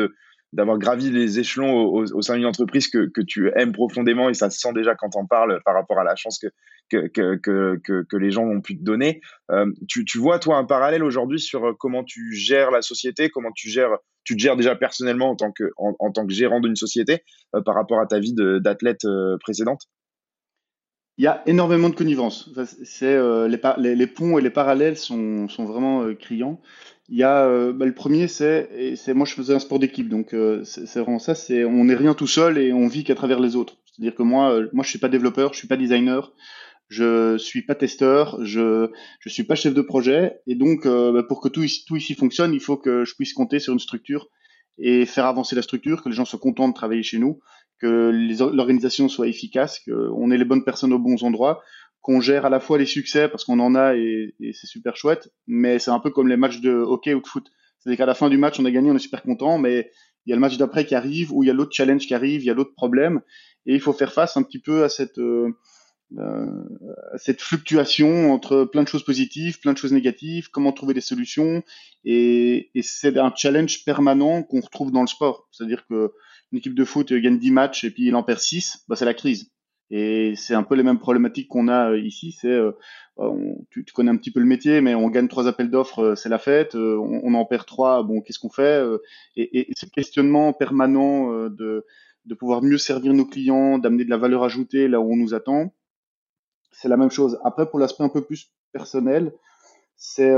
d'avoir 0.54 0.78
gravi 0.78 1.10
les 1.10 1.40
échelons 1.40 1.74
au, 1.74 2.22
sein 2.22 2.36
d'une 2.36 2.46
entreprise 2.46 2.88
que, 2.88 3.10
que, 3.10 3.22
tu 3.22 3.52
aimes 3.56 3.74
profondément 3.74 4.30
et 4.30 4.34
ça 4.34 4.50
se 4.50 4.60
sent 4.60 4.74
déjà 4.74 4.96
quand 4.96 5.16
on 5.16 5.26
parle 5.26 5.62
par 5.66 5.74
rapport 5.74 6.00
à 6.00 6.04
la 6.06 6.16
chance 6.16 6.40
que, 6.40 7.08
que, 7.08 7.36
que, 7.38 7.80
que, 7.84 8.04
que 8.04 8.18
les 8.18 8.32
gens 8.32 8.44
ont 8.44 8.62
pu 8.62 8.78
te 8.78 8.84
donner. 8.84 9.20
Euh, 9.50 9.66
tu, 9.90 10.06
tu 10.06 10.20
vois, 10.20 10.40
toi, 10.40 10.58
un 10.58 10.66
parallèle 10.66 11.04
aujourd'hui 11.04 11.40
sur 11.40 11.76
comment 11.78 12.04
tu 12.06 12.34
gères 12.34 12.72
la 12.72 12.82
société, 12.82 13.30
comment 13.30 13.52
tu 13.54 13.70
gères, 13.70 13.98
tu 14.24 14.36
te 14.36 14.42
gères 14.42 14.56
déjà 14.56 14.76
personnellement 14.76 15.32
en 15.32 15.36
tant 15.36 15.52
que, 15.52 15.72
en, 15.78 16.12
tant 16.12 16.26
que 16.26 16.34
gérant 16.34 16.60
d'une 16.60 16.76
société 16.76 17.24
euh, 17.56 17.62
par 17.62 17.76
rapport 17.76 18.00
à 18.00 18.06
ta 18.06 18.20
vie 18.20 18.34
d'athlète 18.34 19.06
euh, 19.06 19.38
précédente? 19.40 19.82
Il 21.18 21.24
y 21.26 21.28
a 21.28 21.44
énormément 21.46 21.90
de 21.90 21.96
connivence. 21.96 22.50
C'est 22.84 23.14
euh, 23.14 23.48
les, 23.48 23.96
les, 23.96 24.08
ponts 24.08 24.40
et 24.40 24.42
les 24.42 24.50
parallèles 24.50 24.98
sont, 24.98 25.48
sont 25.50 25.66
vraiment 25.66 26.06
criants. 26.16 26.60
Il 27.10 27.18
y 27.18 27.24
a 27.24 27.46
bah, 27.74 27.86
le 27.86 27.94
premier, 27.94 28.28
c'est 28.28 28.96
c'est 28.96 29.14
moi 29.14 29.26
je 29.26 29.34
faisais 29.34 29.54
un 29.54 29.60
sport 29.60 29.78
d'équipe, 29.78 30.08
donc 30.08 30.34
c'est 30.64 31.00
vraiment 31.00 31.20
ça. 31.20 31.36
C'est 31.36 31.66
on 31.66 31.84
n'est 31.84 31.96
rien 31.96 32.14
tout 32.14 32.28
seul 32.28 32.58
et 32.58 32.72
on 32.72 32.88
vit 32.88 33.04
qu'à 33.04 33.16
travers 33.16 33.42
les 33.42 33.58
autres. 33.58 33.76
C'est-à-dire 33.86 34.16
que 34.16 34.24
moi, 34.24 34.62
moi 34.72 34.84
je 34.86 34.90
suis 34.90 35.00
pas 35.00 35.10
développeur, 35.10 35.52
je 35.54 35.60
suis 35.60 35.68
pas 35.68 35.76
designer, 35.76 36.32
je 36.92 37.38
suis 37.38 37.62
pas 37.64 37.74
testeur, 37.74 38.38
je 38.44 38.92
je 39.22 39.30
suis 39.30 39.44
pas 39.44 39.56
chef 39.56 39.74
de 39.74 39.82
projet, 39.82 40.42
et 40.46 40.56
donc 40.56 40.86
bah, 40.86 41.24
pour 41.24 41.42
que 41.42 41.48
tout 41.48 41.66
tout 41.88 41.96
ici 41.96 42.14
fonctionne, 42.16 42.54
il 42.54 42.60
faut 42.60 42.78
que 42.78 43.06
je 43.06 43.16
puisse 43.16 43.34
compter 43.34 43.60
sur 43.60 43.74
une 43.74 43.80
structure 43.80 44.28
et 44.78 45.06
faire 45.06 45.26
avancer 45.26 45.56
la 45.56 45.62
structure, 45.62 46.04
que 46.04 46.10
les 46.10 46.16
gens 46.16 46.26
soient 46.26 46.40
contents 46.40 46.68
de 46.68 46.74
travailler 46.74 47.04
chez 47.04 47.18
nous 47.18 47.40
que 47.82 48.12
l'organisation 48.54 49.10
soit 49.10 49.28
efficace, 49.28 49.80
qu'on 49.80 50.30
ait 50.32 50.38
les 50.38 50.46
bonnes 50.46 50.64
personnes 50.64 50.94
aux 50.94 51.00
bons 51.00 51.24
endroits, 51.24 51.62
qu'on 52.02 52.22
gère 52.22 52.46
à 52.46 52.50
la 52.50 52.60
fois 52.60 52.78
les 52.78 52.86
succès 52.86 53.28
parce 53.28 53.44
qu'on 53.44 53.60
en 53.60 53.76
a 53.76 53.96
et, 53.96 54.36
et 54.40 54.54
c'est 54.54 54.68
super 54.68 54.96
chouette, 54.96 55.32
mais 55.48 55.80
c'est 55.80 55.92
un 55.92 56.00
peu 56.00 56.12
comme 56.12 56.28
les 56.28 56.38
matchs 56.38 56.62
de 56.62 56.72
hockey 56.72 57.14
ou 57.14 57.22
de 57.22 57.28
foot. 57.28 57.48
C'est-à-dire 57.80 57.98
qu'à 57.98 58.06
la 58.06 58.14
fin 58.14 58.30
du 58.30 58.38
match, 58.38 58.60
on 58.60 58.66
a 58.66 58.72
gagné, 58.72 58.92
on 58.92 58.96
est 58.96 59.00
super 59.00 59.24
content, 59.24 59.58
mais 59.58 59.90
il 60.26 60.30
y 60.30 60.34
a 60.34 60.36
le 60.36 60.40
match 60.40 60.58
d'après 60.58 60.86
qui 60.86 60.94
arrive, 60.94 61.34
ou 61.34 61.44
il 61.44 61.48
y 61.48 61.50
a 61.50 61.54
l'autre 61.54 61.74
challenge 61.74 62.06
qui 62.06 62.14
arrive, 62.14 62.42
il 62.42 62.46
y 62.46 62.52
a 62.52 62.54
l'autre 62.54 62.76
problème, 62.76 63.22
et 63.66 63.74
il 63.74 63.82
faut 63.82 63.94
faire 63.94 64.14
face 64.14 64.38
un 64.38 64.44
petit 64.44 64.60
peu 64.60 64.84
à 64.84 64.90
cette 64.90 65.18
euh, 65.18 65.50
euh, 65.50 65.52
cette 67.18 67.42
fluctuation 67.42 68.34
entre 68.34 68.66
plein 68.66 68.84
de 68.84 68.88
choses 68.88 69.04
positives, 69.04 69.60
plein 69.60 69.74
de 69.74 69.78
choses 69.78 69.94
négatives, 69.94 70.50
comment 70.50 70.72
trouver 70.72 70.94
des 70.94 71.02
solutions, 71.02 71.64
et, 72.04 72.70
et 72.76 72.82
c'est 72.82 73.18
un 73.18 73.32
challenge 73.36 73.86
permanent 73.86 74.44
qu'on 74.44 74.62
retrouve 74.62 74.92
dans 74.92 75.02
le 75.02 75.08
sport. 75.08 75.48
C'est-à-dire 75.52 75.86
que 75.88 76.12
une 76.52 76.58
équipe 76.58 76.76
de 76.76 76.84
foot 76.84 77.14
gagne 77.14 77.40
10 77.40 77.52
matchs 77.52 77.84
et 77.84 77.92
puis 77.92 78.08
il 78.08 78.16
en 78.16 78.24
perd 78.24 78.40
6, 78.40 78.84
bah, 78.88 78.96
c'est 78.96 79.06
la 79.06 79.14
crise. 79.14 79.52
Et 79.94 80.36
c'est 80.38 80.54
un 80.54 80.64
peu 80.64 80.76
les 80.76 80.84
mêmes 80.84 81.00
problématiques 81.00 81.50
qu'on 81.50 81.68
a 81.68 81.92
euh, 81.92 82.00
ici. 82.00 82.32
C'est, 82.32 82.48
euh, 82.48 82.72
tu, 83.70 83.84
connais 83.94 84.10
un 84.10 84.16
petit 84.16 84.32
peu 84.32 84.40
le 84.40 84.46
métier, 84.46 84.80
mais 84.80 84.96
on 84.96 85.10
gagne 85.10 85.28
trois 85.28 85.48
appels 85.48 85.70
d'offres, 85.70 86.00
euh, 86.00 86.16
c'est 86.16 86.30
la 86.30 86.40
fête. 86.40 86.76
On, 86.76 87.34
en 87.34 87.46
perd 87.46 87.66
trois, 87.66 88.02
bon, 88.04 88.22
qu'est-ce 88.22 88.40
qu'on 88.40 88.50
fait 88.50 88.84
et, 89.36 89.60
et, 89.60 89.74
ce 89.78 89.86
questionnement 89.86 90.54
permanent 90.54 91.50
de, 91.50 91.86
de 92.26 92.36
pouvoir 92.36 92.62
mieux 92.62 92.78
servir 92.78 93.14
nos 93.14 93.26
clients, 93.26 93.80
d'amener 93.80 94.06
de 94.06 94.10
la 94.10 94.18
valeur 94.18 94.44
ajoutée 94.44 94.88
là 94.88 95.02
où 95.02 95.12
on 95.12 95.18
nous 95.18 95.34
attend, 95.34 95.74
c'est 96.72 96.88
la 96.88 96.98
même 96.98 97.12
chose. 97.12 97.40
Après, 97.44 97.70
pour 97.70 97.80
l'aspect 97.80 98.04
un 98.04 98.10
peu 98.10 98.22
plus 98.22 98.52
personnel, 98.72 99.34
c'est 99.96 100.34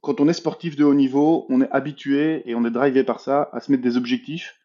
quand 0.00 0.20
on 0.20 0.28
est 0.28 0.34
sportif 0.34 0.76
de 0.76 0.84
haut 0.84 0.94
niveau, 0.94 1.46
on 1.48 1.60
est 1.62 1.70
habitué 1.70 2.42
et 2.48 2.54
on 2.54 2.64
est 2.64 2.70
drivé 2.70 3.04
par 3.04 3.20
ça 3.20 3.48
à 3.52 3.60
se 3.60 3.70
mettre 3.70 3.82
des 3.82 3.96
objectifs 3.96 4.60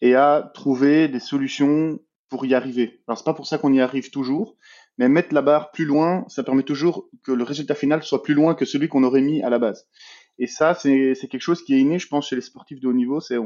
et 0.00 0.14
à 0.14 0.50
trouver 0.54 1.08
des 1.08 1.20
solutions 1.20 1.98
pour 2.28 2.46
y 2.46 2.54
arriver. 2.54 3.02
Alors 3.08 3.18
c'est 3.18 3.24
pas 3.24 3.34
pour 3.34 3.46
ça 3.46 3.58
qu'on 3.58 3.72
y 3.72 3.80
arrive 3.80 4.10
toujours, 4.10 4.56
mais 4.96 5.08
mettre 5.08 5.34
la 5.34 5.42
barre 5.42 5.70
plus 5.72 5.84
loin, 5.84 6.24
ça 6.28 6.44
permet 6.44 6.62
toujours 6.62 7.08
que 7.24 7.32
le 7.32 7.42
résultat 7.42 7.74
final 7.74 8.02
soit 8.02 8.22
plus 8.22 8.34
loin 8.34 8.54
que 8.54 8.64
celui 8.64 8.88
qu'on 8.88 9.02
aurait 9.02 9.22
mis 9.22 9.42
à 9.42 9.50
la 9.50 9.58
base. 9.58 9.88
Et 10.38 10.46
ça, 10.46 10.74
c'est 10.74 11.16
quelque 11.28 11.40
chose 11.40 11.64
qui 11.64 11.74
est 11.74 11.80
inné, 11.80 11.98
je 11.98 12.06
pense, 12.06 12.28
chez 12.28 12.36
les 12.36 12.42
sportifs 12.42 12.78
de 12.78 12.86
haut 12.86 12.92
niveau. 12.92 13.18
C'est 13.18 13.36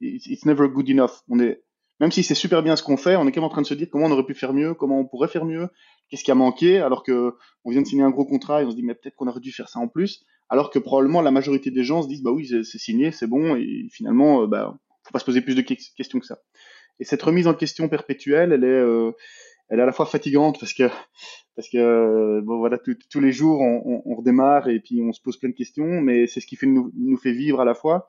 it's 0.00 0.46
never 0.46 0.68
good 0.68 0.88
enough. 0.88 1.20
On 1.28 1.40
est 1.40 1.62
même 2.00 2.12
si 2.12 2.22
c'est 2.22 2.34
super 2.34 2.62
bien 2.62 2.76
ce 2.76 2.82
qu'on 2.82 2.96
fait, 2.96 3.16
on 3.16 3.26
est 3.26 3.32
quand 3.32 3.40
même 3.40 3.48
en 3.48 3.52
train 3.52 3.62
de 3.62 3.66
se 3.66 3.74
dire 3.74 3.88
comment 3.90 4.06
on 4.06 4.10
aurait 4.10 4.26
pu 4.26 4.34
faire 4.34 4.52
mieux, 4.52 4.74
comment 4.74 5.00
on 5.00 5.06
pourrait 5.06 5.28
faire 5.28 5.44
mieux, 5.44 5.68
qu'est-ce 6.08 6.24
qui 6.24 6.30
a 6.30 6.34
manqué, 6.34 6.78
alors 6.78 7.02
que 7.02 7.34
on 7.64 7.70
vient 7.70 7.82
de 7.82 7.86
signer 7.86 8.02
un 8.02 8.10
gros 8.10 8.24
contrat 8.24 8.62
et 8.62 8.64
on 8.64 8.70
se 8.70 8.76
dit 8.76 8.82
mais 8.82 8.94
peut-être 8.94 9.16
qu'on 9.16 9.28
aurait 9.28 9.40
dû 9.40 9.52
faire 9.52 9.68
ça 9.68 9.80
en 9.80 9.88
plus 9.88 10.24
alors 10.48 10.70
que 10.70 10.78
probablement 10.78 11.20
la 11.22 11.30
majorité 11.30 11.70
des 11.70 11.84
gens 11.84 12.02
se 12.02 12.08
disent 12.08 12.22
bah 12.22 12.30
oui 12.30 12.46
c'est 12.48 12.78
signé, 12.78 13.12
c'est 13.12 13.26
bon 13.26 13.56
et 13.56 13.88
finalement 13.90 14.42
euh, 14.42 14.46
bah 14.46 14.76
faut 15.04 15.12
pas 15.12 15.18
se 15.18 15.24
poser 15.24 15.40
plus 15.40 15.54
de 15.54 15.62
questions 15.62 16.20
que 16.20 16.26
ça. 16.26 16.38
Et 17.00 17.04
cette 17.04 17.22
remise 17.22 17.46
en 17.46 17.54
question 17.54 17.88
perpétuelle, 17.88 18.52
elle 18.52 18.64
est 18.64 18.66
euh, 18.66 19.12
elle 19.68 19.78
est 19.78 19.82
à 19.82 19.86
la 19.86 19.92
fois 19.92 20.06
fatigante 20.06 20.58
parce 20.58 20.72
que 20.72 20.88
parce 21.54 21.68
que 21.68 22.40
bon 22.40 22.58
voilà 22.58 22.78
tous 22.78 23.20
les 23.20 23.32
jours 23.32 23.60
on, 23.60 24.14
redémarre 24.14 24.68
et 24.68 24.80
puis 24.80 25.00
on 25.02 25.12
se 25.12 25.20
pose 25.20 25.36
plein 25.38 25.50
de 25.50 25.54
questions, 25.54 26.00
mais 26.00 26.26
c'est 26.26 26.40
ce 26.40 26.46
qui 26.46 26.58
nous 26.62 27.16
fait 27.16 27.32
vivre 27.32 27.60
à 27.60 27.64
la 27.64 27.74
fois 27.74 28.08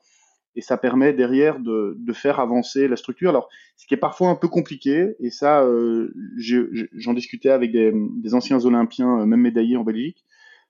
et 0.59 0.61
ça 0.61 0.77
permet 0.77 1.13
derrière 1.13 1.59
de, 1.59 1.97
faire 2.13 2.39
avancer 2.39 2.87
la 2.87 2.95
structure. 2.95 3.29
Alors 3.29 3.49
ce 3.77 3.87
qui 3.87 3.93
est 3.93 3.97
parfois 3.97 4.29
un 4.29 4.35
peu 4.35 4.47
compliqué 4.47 5.15
et 5.19 5.29
ça 5.29 5.63
euh, 5.63 6.13
j'en 6.37 7.13
discutais 7.13 7.49
avec 7.49 7.71
des, 7.71 8.33
anciens 8.33 8.63
Olympiens 8.65 9.25
même 9.25 9.41
médaillés 9.41 9.77
en 9.77 9.83
Belgique 9.83 10.25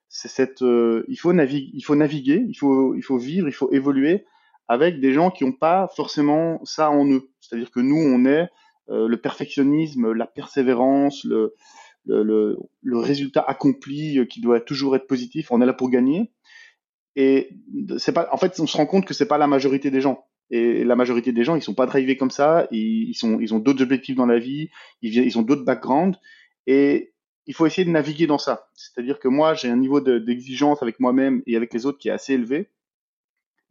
c'est 0.09 0.27
cette, 0.27 0.63
euh, 0.63 1.05
il 1.07 1.17
faut 1.17 1.33
naviguer, 1.33 2.45
il 2.47 2.55
faut 2.55 3.17
vivre, 3.17 3.47
il 3.47 3.53
faut 3.53 3.71
évoluer 3.71 4.25
avec 4.67 4.99
des 4.99 5.13
gens 5.13 5.31
qui 5.31 5.45
n'ont 5.45 5.51
pas 5.51 5.87
forcément 5.95 6.59
ça 6.63 6.89
en 6.89 7.09
eux. 7.09 7.29
C'est-à-dire 7.39 7.71
que 7.71 7.79
nous, 7.79 7.97
on 7.97 8.25
est 8.25 8.49
euh, 8.89 9.07
le 9.07 9.17
perfectionnisme, 9.17 10.11
la 10.11 10.25
persévérance, 10.25 11.23
le, 11.23 11.55
résultat 12.91 13.43
accompli 13.47 14.19
euh, 14.19 14.25
qui 14.25 14.41
doit 14.41 14.59
toujours 14.59 14.95
être 14.95 15.07
positif. 15.07 15.51
On 15.51 15.61
est 15.61 15.65
là 15.65 15.73
pour 15.73 15.89
gagner. 15.89 16.31
Et 17.15 17.49
c'est 17.97 18.13
pas, 18.13 18.29
en 18.31 18.37
fait, 18.37 18.59
on 18.59 18.67
se 18.67 18.77
rend 18.77 18.85
compte 18.85 19.05
que 19.05 19.13
c'est 19.13 19.27
pas 19.27 19.37
la 19.37 19.47
majorité 19.47 19.91
des 19.91 20.01
gens. 20.01 20.25
Et 20.51 20.83
la 20.83 20.95
majorité 20.95 21.31
des 21.31 21.43
gens, 21.43 21.55
ils 21.55 21.61
sont 21.61 21.75
pas 21.75 21.85
drivés 21.85 22.17
comme 22.17 22.31
ça. 22.31 22.67
Ils, 22.71 23.13
sont, 23.13 23.39
ils 23.39 23.53
ont 23.53 23.59
d'autres 23.59 23.83
objectifs 23.83 24.15
dans 24.15 24.25
la 24.25 24.39
vie. 24.39 24.69
Ils, 25.01 25.15
ils 25.15 25.37
ont 25.37 25.41
d'autres 25.41 25.65
backgrounds. 25.65 26.17
Et 26.65 27.13
il 27.45 27.53
faut 27.53 27.65
essayer 27.65 27.85
de 27.85 27.91
naviguer 27.91 28.27
dans 28.27 28.37
ça. 28.37 28.69
C'est-à-dire 28.73 29.19
que 29.19 29.27
moi, 29.27 29.53
j'ai 29.53 29.69
un 29.69 29.77
niveau 29.77 30.01
d'exigence 30.01 30.81
avec 30.83 30.99
moi-même 30.99 31.41
et 31.47 31.55
avec 31.55 31.73
les 31.73 31.85
autres 31.85 31.97
qui 31.97 32.09
est 32.09 32.11
assez 32.11 32.33
élevé. 32.33 32.69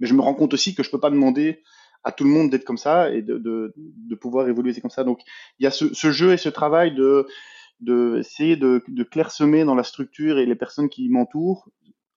Mais 0.01 0.07
je 0.07 0.15
me 0.15 0.21
rends 0.21 0.35
compte 0.35 0.55
aussi 0.55 0.75
que 0.75 0.83
je 0.83 0.91
peux 0.91 1.01
pas 1.01 1.11
demander 1.11 1.63
à 2.05 2.13
tout 2.13 2.25
le 2.25 2.31
monde 2.31 2.51
d'être 2.51 2.65
comme 2.65 2.79
ça 2.79 3.11
et 3.11 3.23
de, 3.23 3.39
de, 3.39 3.73
de, 3.77 4.15
pouvoir 4.15 4.49
évoluer 4.49 4.73
comme 4.81 4.91
ça. 4.91 5.05
Donc, 5.05 5.21
il 5.59 5.65
y 5.65 5.67
a 5.67 5.71
ce, 5.71 5.93
ce 5.93 6.13
jeu 6.13 6.33
et 6.33 6.37
ce 6.37 6.49
travail 6.49 6.95
de, 6.95 7.27
de 7.81 8.23
de, 8.57 8.83
de 8.87 9.03
clairsemer 9.05 9.65
dans 9.65 9.75
la 9.75 9.83
structure 9.83 10.39
et 10.39 10.47
les 10.47 10.55
personnes 10.55 10.89
qui 10.89 11.09
m'entourent 11.09 11.69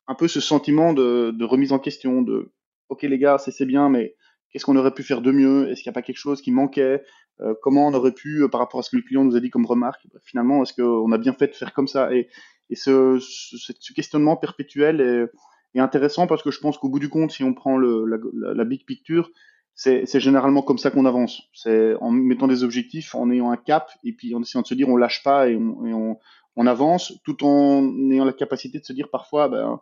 un 0.08 0.16
peu 0.16 0.28
ce 0.28 0.42
sentiment 0.42 0.94
de, 0.94 1.44
remise 1.44 1.72
en 1.72 1.80
question, 1.80 2.22
de 2.22 2.52
ok 2.90 3.04
les 3.04 3.18
gars, 3.18 3.38
c'est 3.38 3.66
bien, 3.66 3.90
mais 3.90 4.16
qu'est-ce 4.52 4.66
qu'on 4.66 4.76
aurait 4.76 4.94
pu 4.94 5.04
faire 5.04 5.22
de 5.22 5.32
mieux? 5.32 5.70
Est-ce 5.70 5.82
qu'il 5.82 5.90
n'y 5.90 5.94
a 5.94 6.00
pas 6.00 6.02
quelque 6.02 6.18
chose 6.18 6.42
qui 6.42 6.52
manquait? 6.52 7.04
Euh, 7.42 7.54
Comment 7.62 7.88
on 7.88 7.94
aurait 7.94 8.12
pu, 8.12 8.44
euh, 8.44 8.48
par 8.48 8.60
rapport 8.60 8.80
à 8.80 8.84
ce 8.84 8.90
que 8.90 8.98
le 8.98 9.04
client 9.04 9.24
nous 9.24 9.36
a 9.36 9.40
dit 9.40 9.50
comme 9.50 9.66
remarque, 9.66 10.02
bah, 10.14 10.20
finalement, 10.24 10.64
est-ce 10.64 10.74
qu'on 10.74 11.12
a 11.12 11.18
bien 11.18 11.34
fait 11.34 11.48
de 11.48 11.54
faire 11.54 11.74
comme 11.74 11.88
ça? 11.88 12.14
Et, 12.14 12.28
ce, 12.74 13.20
questionnement 13.94 14.38
perpétuel 14.38 15.02
est, 15.02 15.80
intéressant 15.80 16.28
parce 16.28 16.44
que 16.44 16.52
je 16.52 16.60
pense 16.60 16.78
qu'au 16.78 16.90
bout 16.90 17.00
du 17.00 17.10
compte, 17.10 17.32
si 17.32 17.44
on 17.44 17.54
prend 17.54 17.78
la, 17.78 18.66
big 18.66 18.86
picture, 18.86 19.30
c'est 19.74 20.20
généralement 20.20 20.62
comme 20.62 20.78
ça 20.78 20.92
qu'on 20.92 21.06
avance. 21.06 21.42
C'est 21.54 21.96
en 21.96 22.12
mettant 22.12 22.48
des 22.48 22.64
objectifs, 22.64 23.14
en 23.16 23.30
ayant 23.30 23.52
un 23.52 23.58
cap, 23.58 23.90
et 24.04 24.14
puis 24.14 24.36
en 24.36 24.42
essayant 24.42 24.62
de 24.62 24.68
se 24.68 24.74
dire 24.74 24.88
on 24.88 24.96
lâche 24.96 25.24
pas 25.24 25.50
et 25.50 25.54
et 25.54 25.94
on, 25.94 26.18
on 26.56 26.68
avance, 26.68 27.14
tout 27.24 27.44
en 27.46 27.84
ayant 28.12 28.26
la 28.26 28.34
capacité 28.34 28.80
de 28.80 28.86
se 28.86 28.94
dire 28.94 29.10
parfois, 29.10 29.48
ben, 29.48 29.80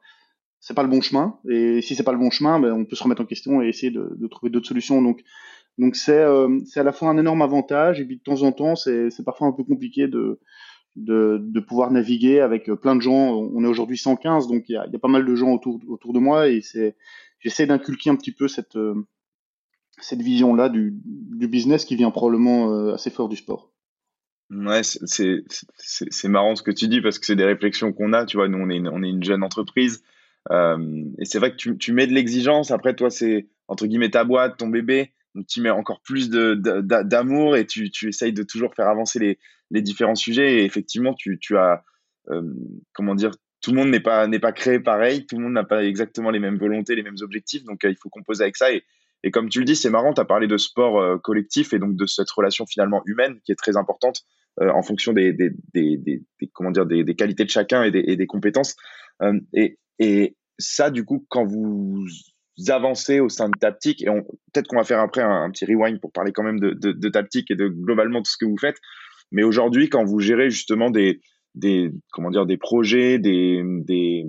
c'est 0.59 0.73
pas 0.73 0.83
le 0.83 0.89
bon 0.89 1.01
chemin. 1.01 1.39
Et 1.49 1.81
si 1.81 1.95
c'est 1.95 2.03
pas 2.03 2.11
le 2.11 2.17
bon 2.17 2.29
chemin, 2.29 2.59
ben, 2.59 2.73
on 2.73 2.85
peut 2.85 2.95
se 2.95 3.03
remettre 3.03 3.21
en 3.21 3.25
question 3.25 3.61
et 3.61 3.67
essayer 3.67 3.91
de, 3.91 4.27
trouver 4.27 4.49
d'autres 4.49 4.67
solutions. 4.67 5.01
Donc, 5.01 5.23
donc 5.77 5.95
c'est 5.95 6.19
euh, 6.19 6.59
à 6.75 6.83
la 6.83 6.91
fois 6.91 7.09
un 7.09 7.17
énorme 7.17 7.41
avantage 7.41 8.01
et 8.01 8.05
puis 8.05 8.17
de 8.17 8.23
temps 8.23 8.43
en 8.43 8.51
temps, 8.51 8.75
c'est 8.75 9.23
parfois 9.25 9.47
un 9.47 9.51
peu 9.51 9.63
compliqué 9.63 10.07
de, 10.07 10.39
de, 10.95 11.39
de 11.41 11.59
pouvoir 11.59 11.91
naviguer 11.91 12.41
avec 12.41 12.71
plein 12.81 12.95
de 12.95 13.01
gens. 13.01 13.33
On 13.33 13.63
est 13.63 13.67
aujourd'hui 13.67 13.97
115, 13.97 14.47
donc 14.47 14.65
il 14.67 14.73
y 14.73 14.77
a, 14.77 14.85
y 14.88 14.95
a, 14.95 14.99
pas 14.99 15.07
mal 15.07 15.25
de 15.25 15.35
gens 15.35 15.51
autour 15.53 15.79
autour 15.88 16.13
de 16.13 16.19
moi 16.19 16.49
et 16.49 16.61
c'est 16.61 16.95
j'essaie 17.39 17.65
d'inculquer 17.65 18.09
un 18.09 18.15
petit 18.15 18.33
peu 18.33 18.47
cette 18.47 18.75
euh, 18.75 19.07
cette 20.01 20.21
vision-là 20.21 20.69
du, 20.69 20.97
du 21.03 21.47
business 21.47 21.85
qui 21.85 21.95
vient 21.95 22.11
probablement 22.11 22.71
euh, 22.71 22.93
assez 22.93 23.09
fort 23.09 23.29
du 23.29 23.35
sport. 23.35 23.71
Ouais, 24.51 24.82
c'est 24.84 26.27
marrant 26.27 26.56
ce 26.56 26.63
que 26.63 26.72
tu 26.72 26.88
dis 26.88 27.01
parce 27.01 27.20
que 27.20 27.25
c'est 27.25 27.36
des 27.36 27.46
réflexions 27.46 27.94
qu'on 27.94 28.13
a. 28.13 28.25
Tu 28.25 28.38
vois, 28.38 28.48
nous, 28.48 28.58
on 28.58 28.70
est 28.70 28.77
une, 28.77 28.88
on 28.88 29.03
est 29.03 29.10
une 29.10 29.24
jeune 29.24 29.44
entreprise. 29.44 30.03
Euh, 30.50 31.03
et 31.20 31.25
c'est 31.25 31.38
vrai 31.38 31.51
que 31.51 31.56
tu, 31.56 31.77
tu 31.77 31.94
mets 31.94 32.08
de 32.08 32.13
l'exigence. 32.13 32.72
Après, 32.72 32.96
toi, 32.96 33.12
c'est 33.12 33.48
entre 33.68 33.86
guillemets 33.86 34.10
ta 34.10 34.24
boîte, 34.24 34.58
ton 34.58 34.68
bébé. 34.68 35.12
Donc, 35.36 35.46
tu 35.46 35.62
mets 35.62 35.70
encore 35.70 36.01
plus 36.01 36.32
d'amour 36.32 37.58
et 37.58 37.68
tu, 37.68 37.91
tu 37.91 38.10
essayes 38.10 38.34
de 38.34 38.41
toujours 38.41 38.74
faire 38.74 38.88
avancer 38.88 39.20
les, 39.20 39.38
les 39.70 39.84
différents 39.84 40.15
sujets. 40.15 40.58
Et 40.62 40.65
effectivement, 40.65 41.13
tu, 41.13 41.38
tu 41.39 41.56
as, 41.56 41.84
euh, 42.32 42.41
comment 42.94 43.13
dire, 43.13 43.32
tout 43.62 43.70
le 43.70 43.77
monde 43.77 43.89
n'est 43.89 44.00
pas, 44.00 44.27
pas 44.27 44.51
créé 44.51 44.79
pareil. 44.79 45.27
Tout 45.27 45.38
le 45.38 45.44
monde 45.44 45.53
n'a 45.53 45.63
pas 45.63 45.84
exactement 45.84 46.32
les 46.32 46.39
mêmes 46.39 46.58
volontés, 46.58 46.96
les 46.96 47.03
mêmes 47.03 47.22
objectifs. 47.22 47.63
Donc, 47.65 47.86
euh, 47.86 47.91
il 47.91 47.98
faut 47.98 48.10
composer 48.10 48.41
avec 48.41 48.58
ça. 48.58 48.74
Et, 48.74 48.84
et 49.22 49.29
comme 49.29 49.50
tu 49.50 49.60
le 49.60 49.65
dis, 49.65 49.75
c'est 49.75 49.91
marrant, 49.91 50.12
tu 50.12 50.22
as 50.22 50.25
parlé 50.25 50.48
de 50.48 50.58
sport 50.58 51.22
collectif 51.22 51.74
et 51.74 51.77
donc 51.77 51.96
de 51.96 52.06
cette 52.06 52.32
relation 52.32 52.65
finalement 52.65 53.03
humaine 53.06 53.39
qui 53.44 53.51
est 53.51 53.56
très 53.56 53.75
importante 53.75 54.24
en 54.62 54.82
fonction 54.82 55.13
des, 55.13 55.36
comment 56.53 56.72
dire, 56.72 56.86
des, 56.86 57.15
qualités 57.15 57.46
de 57.46 57.50
chacun 57.50 57.84
et 57.84 57.91
des, 57.91 58.27
compétences. 58.27 58.75
Euh, 59.22 59.39
et, 59.53 60.36
ça, 60.58 60.89
du 60.89 61.06
coup, 61.06 61.25
quand 61.29 61.46
vous 61.46 62.06
avancez 62.68 63.22
au 63.22 63.29
sein 63.29 63.48
de 63.48 63.58
Taptic, 63.58 64.01
et 64.01 64.08
peut-être 64.08 64.68
qu'on 64.68 64.75
va 64.75 64.84
faire 64.84 65.00
après 65.00 65.22
un, 65.22 65.50
petit 65.51 65.63
rewind 65.63 66.01
pour 66.01 66.12
parler 66.12 66.34
quand 66.34 66.44
même 66.44 66.60
de, 66.60 66.72
de, 66.72 66.91
de 66.91 67.10
Taptic 67.10 67.50
et 67.50 67.56
de 67.56 67.70
globalement 67.70 68.22
tout 68.22 68.32
ce 68.32 68.38
que 68.38 68.46
vous 68.46 68.58
faites, 68.58 68.75
mais 69.32 69.44
aujourd'hui, 69.44 69.89
quand 69.89 70.03
vous 70.03 70.20
gérez 70.20 70.50
justement 70.50 70.89
des, 70.89 71.22
comment 72.12 72.32
dire, 72.32 72.46
des 72.46 72.58
projets, 72.58 73.20
des, 73.20 73.62
des, 73.63 74.25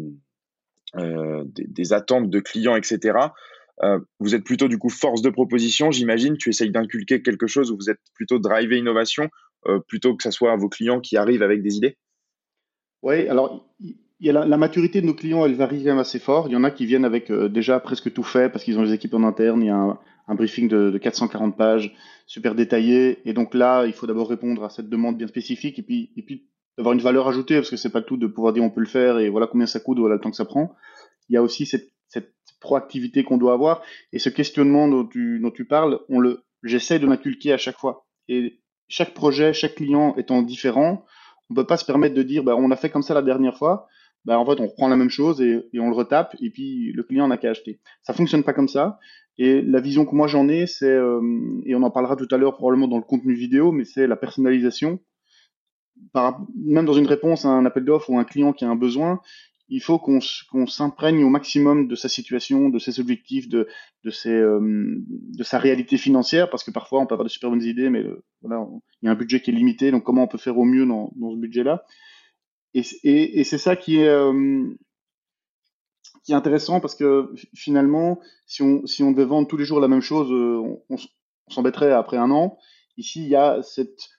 euh, 0.96 1.44
attentes 1.90 2.30
de 2.30 2.40
clients, 2.40 2.76
etc., 2.76 3.18
euh, 3.82 3.98
vous 4.18 4.34
êtes 4.34 4.44
plutôt 4.44 4.68
du 4.68 4.76
coup 4.76 4.90
force 4.90 5.22
de 5.22 5.30
proposition, 5.30 5.90
j'imagine. 5.90 6.36
Tu 6.36 6.50
essayes 6.50 6.70
d'inculquer 6.70 7.22
quelque 7.22 7.46
chose 7.46 7.70
où 7.70 7.76
vous 7.76 7.88
êtes 7.88 8.00
plutôt 8.14 8.38
driver 8.38 8.78
innovation 8.78 9.24
euh, 9.24 9.28
plutôt 9.86 10.16
que 10.16 10.22
ce 10.22 10.30
soit 10.30 10.56
vos 10.56 10.68
clients 10.68 11.00
qui 11.00 11.16
arrivent 11.16 11.42
avec 11.42 11.62
des 11.62 11.76
idées? 11.76 11.96
Oui, 13.02 13.28
alors 13.28 13.70
y 14.20 14.30
a 14.30 14.32
la, 14.32 14.56
maturité 14.56 15.00
de 15.00 15.06
nos 15.06 15.14
clients, 15.14 15.44
elle 15.44 15.54
varie 15.54 15.78
quand 15.78 15.90
même 15.90 15.98
assez 15.98 16.18
fort. 16.18 16.46
Il 16.48 16.52
y 16.52 16.56
en 16.56 16.64
a 16.64 16.70
qui 16.70 16.86
viennent 16.86 17.04
avec 17.04 17.30
euh, 17.30 17.48
déjà 17.48 17.80
presque 17.80 18.12
tout 18.12 18.22
fait 18.22 18.50
parce 18.50 18.64
qu'ils 18.64 18.78
ont 18.78 18.82
les 18.82 18.92
équipes 18.92 19.14
en 19.14 19.24
interne. 19.24 19.62
Il 19.62 19.66
y 19.66 19.70
a 19.70 19.98
un, 20.28 20.34
briefing 20.34 20.68
de, 20.68 20.90
de, 20.90 20.98
440 20.98 21.56
pages, 21.56 21.94
super 22.26 22.54
détaillé. 22.54 23.18
Et 23.24 23.32
donc 23.32 23.54
là, 23.54 23.86
il 23.86 23.92
faut 23.92 24.06
d'abord 24.06 24.28
répondre 24.28 24.62
à 24.62 24.70
cette 24.70 24.88
demande 24.88 25.16
bien 25.16 25.26
spécifique 25.26 25.78
et 25.78 25.82
puis, 25.82 26.12
et 26.16 26.22
puis 26.22 26.48
d'avoir 26.76 26.92
une 26.92 27.00
valeur 27.00 27.28
ajoutée 27.28 27.56
parce 27.56 27.70
que 27.70 27.76
c'est 27.76 27.90
pas 27.90 28.02
tout 28.02 28.16
de 28.16 28.26
pouvoir 28.26 28.52
dire 28.52 28.62
on 28.62 28.70
peut 28.70 28.80
le 28.80 28.86
faire 28.86 29.18
et 29.18 29.28
voilà 29.28 29.46
combien 29.46 29.66
ça 29.66 29.80
coûte, 29.80 29.98
voilà 29.98 30.16
le 30.16 30.20
temps 30.20 30.30
que 30.30 30.36
ça 30.36 30.44
prend. 30.44 30.74
Il 31.28 31.34
y 31.34 31.36
a 31.36 31.42
aussi 31.42 31.66
cette 31.66 31.88
proactivité 32.60 33.24
qu'on 33.24 33.38
doit 33.38 33.54
avoir 33.54 33.82
et 34.12 34.18
ce 34.18 34.28
questionnement 34.28 34.86
dont 34.86 35.06
tu, 35.06 35.64
parles, 35.66 36.00
on 36.10 36.22
j'essaie 36.62 36.98
de 36.98 37.06
l'inculquer 37.06 37.52
à 37.54 37.58
chaque 37.58 37.78
fois. 37.78 38.06
Et 38.28 38.60
chaque 38.90 39.14
projet, 39.14 39.54
chaque 39.54 39.76
client 39.76 40.14
étant 40.16 40.42
différent, 40.42 41.06
on 41.48 41.54
peut 41.54 41.66
pas 41.66 41.78
se 41.78 41.84
permettre 41.84 42.14
de 42.14 42.22
dire, 42.22 42.44
bah, 42.44 42.56
on 42.56 42.70
a 42.70 42.76
fait 42.76 42.90
comme 42.90 43.02
ça 43.02 43.14
la 43.14 43.22
dernière 43.22 43.56
fois, 43.56 43.86
bah, 44.26 44.38
en 44.38 44.44
fait, 44.44 44.60
on 44.60 44.66
reprend 44.66 44.88
la 44.88 44.96
même 44.96 45.08
chose 45.08 45.40
et, 45.40 45.64
on 45.78 45.88
le 45.88 45.96
retape 45.96 46.36
et 46.40 46.50
puis 46.50 46.92
le 46.92 47.02
client 47.02 47.26
n'a 47.28 47.38
qu'à 47.38 47.50
acheter. 47.50 47.80
Ça 48.02 48.12
fonctionne 48.12 48.42
pas 48.42 48.52
comme 48.52 48.68
ça. 48.68 48.98
Et 49.38 49.62
la 49.62 49.80
vision 49.80 50.04
que 50.04 50.14
moi 50.14 50.26
j'en 50.26 50.48
ai, 50.48 50.66
c'est, 50.66 50.84
euh, 50.84 51.22
et 51.64 51.74
on 51.74 51.82
en 51.82 51.90
parlera 51.90 52.16
tout 52.16 52.28
à 52.30 52.36
l'heure 52.36 52.56
probablement 52.56 52.88
dans 52.88 52.98
le 52.98 53.04
contenu 53.04 53.32
vidéo, 53.32 53.72
mais 53.72 53.84
c'est 53.84 54.06
la 54.06 54.16
personnalisation. 54.16 54.98
Même 56.56 56.84
dans 56.84 56.92
une 56.92 57.06
réponse 57.06 57.44
à 57.44 57.48
un 57.48 57.64
appel 57.64 57.84
d'offres 57.84 58.10
ou 58.10 58.18
un 58.18 58.24
client 58.24 58.52
qui 58.52 58.64
a 58.64 58.68
un 58.68 58.76
besoin, 58.76 59.20
il 59.70 59.80
faut 59.80 59.98
qu'on 60.00 60.20
s'imprègne 60.66 61.22
au 61.22 61.28
maximum 61.28 61.86
de 61.86 61.94
sa 61.94 62.08
situation, 62.08 62.68
de 62.68 62.78
ses 62.80 62.98
objectifs, 62.98 63.46
euh, 63.54 63.64
de 64.04 65.42
sa 65.44 65.58
réalité 65.58 65.96
financière, 65.96 66.50
parce 66.50 66.64
que 66.64 66.72
parfois 66.72 67.00
on 67.00 67.06
peut 67.06 67.14
avoir 67.14 67.24
de 67.24 67.30
super 67.30 67.50
bonnes 67.50 67.62
idées, 67.62 67.88
mais 67.88 68.02
euh, 68.02 68.20
il 68.42 68.50
y 69.02 69.08
a 69.08 69.12
un 69.12 69.14
budget 69.14 69.40
qui 69.40 69.50
est 69.50 69.54
limité, 69.54 69.92
donc 69.92 70.02
comment 70.02 70.24
on 70.24 70.28
peut 70.28 70.38
faire 70.38 70.58
au 70.58 70.64
mieux 70.64 70.84
dans, 70.86 71.12
ce 71.16 71.38
budget-là? 71.38 71.84
Et, 72.74 73.44
c'est 73.44 73.58
ça 73.58 73.76
qui 73.76 73.98
est, 73.98 74.08
euh, 74.08 74.68
intéressant, 76.30 76.80
parce 76.80 76.96
que 76.96 77.32
finalement, 77.54 78.20
si 78.46 78.62
on, 78.62 79.12
devait 79.12 79.24
vendre 79.24 79.46
tous 79.46 79.56
les 79.56 79.64
jours 79.64 79.80
la 79.80 79.88
même 79.88 80.00
chose, 80.00 80.30
on 80.88 80.96
s'embêterait 81.48 81.92
après 81.92 82.16
un 82.16 82.30
an. 82.30 82.58
Ici, 82.96 83.22
il 83.22 83.28
y 83.28 83.36
a 83.36 83.62
cette 83.62 84.10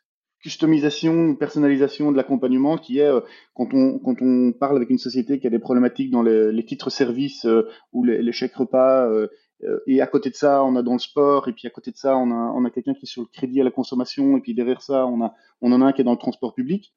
customisation, 0.42 1.36
personnalisation 1.36 2.12
de 2.12 2.18
l'accompagnement 2.18 2.78
qui 2.78 3.00
est 3.00 3.08
euh, 3.08 3.22
quand 3.54 3.74
on 3.74 4.00
quand 4.00 4.22
on 4.22 4.52
parle 4.52 4.78
avec 4.78 4.90
une 4.90 4.98
société 4.98 5.40
qui 5.40 5.48
a 5.48 5.50
des 5.50 5.60
problématiques 5.60 6.12
dans 6.12 6.24
les, 6.24 6.52
les 6.52 6.66
titres 6.66 6.90
services 6.90 7.46
euh, 7.46 7.68
ou 7.94 8.04
les, 8.04 8.22
les, 8.22 8.32
chèques 8.32 8.56
repas 8.56 9.08
euh, 9.08 9.28
et 9.86 10.02
à 10.02 10.08
côté 10.08 10.32
de 10.32 10.36
ça 10.36 10.64
on 10.64 10.76
a 10.76 10.82
dans 10.82 10.94
le 10.94 11.00
sport 11.00 11.48
et 11.48 11.54
puis 11.54 11.68
à 11.68 11.70
côté 11.70 11.92
de 11.92 11.98
ça 11.98 12.18
on 12.18 12.32
a 12.32 12.54
on 12.56 12.66
a 12.66 12.72
quelqu'un 12.72 12.96
qui 12.96 13.06
est 13.06 13.10
sur 13.10 13.22
le 13.22 13.28
crédit 13.32 13.62
à 13.62 13.64
la 13.64 13.72
consommation 13.72 14.38
et 14.38 14.42
puis 14.42 14.56
derrière 14.56 14.82
ça 14.82 15.06
on 15.06 15.24
a 15.24 15.36
on 15.62 15.72
en 15.72 15.82
a 15.82 15.86
un 15.86 15.92
qui 15.92 16.02
est 16.02 16.06
dans 16.06 16.12
le 16.12 16.18
transport 16.18 16.56
public. 16.56 16.94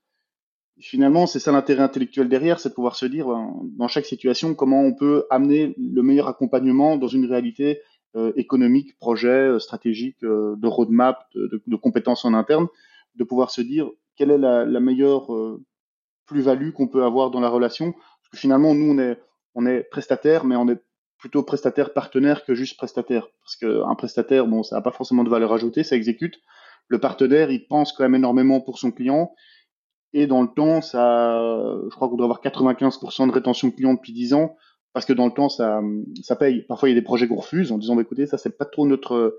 Finalement, 0.81 1.29
c'est 1.29 1.39
ça 1.39 1.53
l'intérêt 1.53 1.85
intellectuel 1.85 2.29
derrière, 2.29 2.59
c'est 2.59 2.71
de 2.71 2.75
pouvoir 2.75 2.97
se 2.97 3.07
dire 3.07 3.29
ben, 3.29 3.61
dans 3.79 3.87
chaque 3.87 4.07
situation 4.07 4.57
comment 4.57 4.81
on 4.81 4.93
peut 4.93 5.25
amener 5.31 5.73
le 5.79 6.03
meilleur 6.03 6.27
accompagnement 6.27 6.97
dans 6.97 7.07
une 7.07 7.27
réalité 7.27 7.81
économique, 8.37 8.97
projet, 8.99 9.59
stratégique, 9.59 10.17
de 10.23 10.67
roadmap, 10.67 11.19
de, 11.35 11.49
de, 11.49 11.63
de 11.67 11.77
compétences 11.77 12.25
en 12.25 12.33
interne 12.33 12.69
de 13.15 13.25
pouvoir 13.25 13.51
se 13.51 13.61
dire 13.61 13.89
quelle 14.17 14.31
est 14.31 14.39
la, 14.39 14.81
meilleure 14.81 15.33
euh, 15.35 15.65
plus-value 16.27 16.71
qu'on 16.71 16.89
peut 16.89 17.05
avoir 17.05 17.31
dans 17.31 17.41
la 17.41 17.49
relation. 17.49 17.93
Parce 17.93 18.29
que 18.33 18.37
finalement, 18.39 18.75
nous, 18.75 18.93
on 18.93 18.99
est, 18.99 19.19
on 19.55 19.67
est 19.67 19.83
prestataire, 19.91 20.45
mais 20.45 20.57
on 20.57 20.69
est 20.69 20.81
plutôt 21.19 21.43
prestataire 21.43 21.93
partenaire 21.93 22.45
que 22.45 22.55
juste 22.55 22.77
prestataire. 22.77 23.27
Parce 23.43 23.57
qu'un 23.57 23.95
prestataire, 23.95 24.47
bon, 24.47 24.63
ça 24.63 24.77
n'a 24.77 24.83
pas 24.83 24.93
forcément 24.93 25.25
de 25.25 25.31
valeur 25.31 25.53
ajoutée, 25.53 25.83
ça 25.83 25.97
exécute. 25.97 26.41
Le 26.89 26.99
partenaire, 26.99 27.51
il 27.51 27.67
pense 27.67 27.93
quand 27.93 28.05
même 28.05 28.15
énormément 28.15 28.61
pour 28.61 28.79
son 28.79 28.91
client. 28.91 29.33
Et 30.13 30.27
dans 30.27 30.43
le 30.43 30.49
temps, 30.49 30.81
ça, 30.81 31.41
je 31.91 31.95
crois 31.95 32.09
qu'on 32.09 32.17
doit 32.17 32.27
avoir 32.27 32.41
95% 32.41 33.27
de 33.27 33.33
rétention 33.33 33.71
client 33.71 33.95
depuis 33.95 34.13
10 34.13 34.35
ans, 34.35 34.55
parce 34.93 35.07
que 35.07 35.13
dans 35.13 35.27
le 35.27 35.33
temps, 35.33 35.49
ça, 35.49 35.81
ça 36.23 36.37
paye. 36.37 36.63
Parfois, 36.69 36.89
il 36.89 36.93
y 36.93 36.97
a 36.97 37.01
des 37.01 37.05
projets 37.05 37.27
qu'on 37.27 37.37
refuse 37.37 37.73
en 37.73 37.79
disant, 37.79 37.97
bah, 37.97 38.03
écoutez, 38.03 38.27
ça, 38.27 38.39
c'est 38.39 38.57
pas 38.57 38.65
trop 38.65 38.87
notre, 38.87 39.39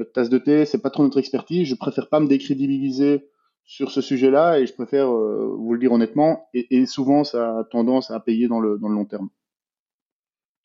notre 0.00 0.12
tasse 0.12 0.30
de 0.30 0.38
thé, 0.38 0.64
c'est 0.64 0.80
pas 0.80 0.90
trop 0.90 1.04
notre 1.04 1.18
expertise. 1.18 1.68
Je 1.68 1.74
préfère 1.74 2.08
pas 2.08 2.20
me 2.20 2.26
décrédibiliser 2.26 3.28
sur 3.64 3.90
ce 3.90 4.00
sujet-là 4.00 4.58
et 4.58 4.66
je 4.66 4.72
préfère 4.72 5.08
euh, 5.10 5.54
vous 5.56 5.74
le 5.74 5.78
dire 5.78 5.92
honnêtement. 5.92 6.48
Et, 6.54 6.86
souvent, 6.86 7.22
ça 7.22 7.58
a 7.58 7.64
tendance 7.64 8.10
à 8.10 8.18
payer 8.18 8.48
dans 8.48 8.60
le, 8.60 8.78
dans 8.78 8.88
le 8.88 8.94
long 8.94 9.04
terme. 9.04 9.28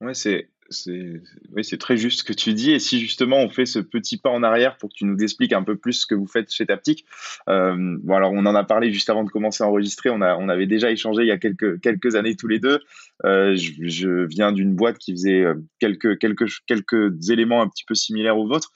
Ouais, 0.02 0.14
c'est 0.14 0.50
c'est 0.70 1.22
oui, 1.56 1.64
c'est 1.64 1.78
très 1.78 1.98
juste 1.98 2.20
ce 2.20 2.24
que 2.24 2.34
tu 2.34 2.54
dis. 2.54 2.72
Et 2.72 2.80
si 2.80 3.00
justement 3.00 3.38
on 3.38 3.50
fait 3.50 3.66
ce 3.66 3.80
petit 3.80 4.18
pas 4.18 4.30
en 4.30 4.44
arrière 4.44 4.78
pour 4.78 4.90
que 4.90 4.96
tu 4.96 5.06
nous 5.06 5.18
expliques 5.18 5.54
un 5.54 5.64
peu 5.64 5.76
plus 5.76 5.94
ce 5.94 6.06
que 6.06 6.16
vous 6.16 6.28
faites 6.28 6.52
chez 6.52 6.66
Taptic. 6.66 7.06
Euh, 7.50 7.98
bon, 8.02 8.16
alors 8.16 8.32
on 8.32 8.46
en 8.46 8.56
a 8.56 8.64
parlé 8.64 8.92
juste 8.92 9.10
avant 9.10 9.24
de 9.24 9.30
commencer 9.30 9.64
à 9.64 9.68
enregistrer. 9.68 10.10
On, 10.10 10.22
avait 10.22 10.68
déjà 10.68 10.92
échangé 10.92 11.24
il 11.24 11.28
y 11.28 11.32
a 11.32 11.38
quelques, 11.38 12.16
années 12.16 12.36
tous 12.36 12.48
les 12.48 12.60
deux. 12.60 12.80
Euh, 13.26 13.56
je, 13.56 14.26
viens 14.26 14.52
d'une 14.52 14.76
boîte 14.76 14.98
qui 14.98 15.12
faisait 15.12 15.42
euh, 15.42 15.56
quelques, 15.80 17.30
éléments 17.30 17.62
un 17.62 17.68
petit 17.68 17.86
peu 17.86 17.96
similaires 17.96 18.38
aux 18.38 18.48
vôtres. 18.48 18.72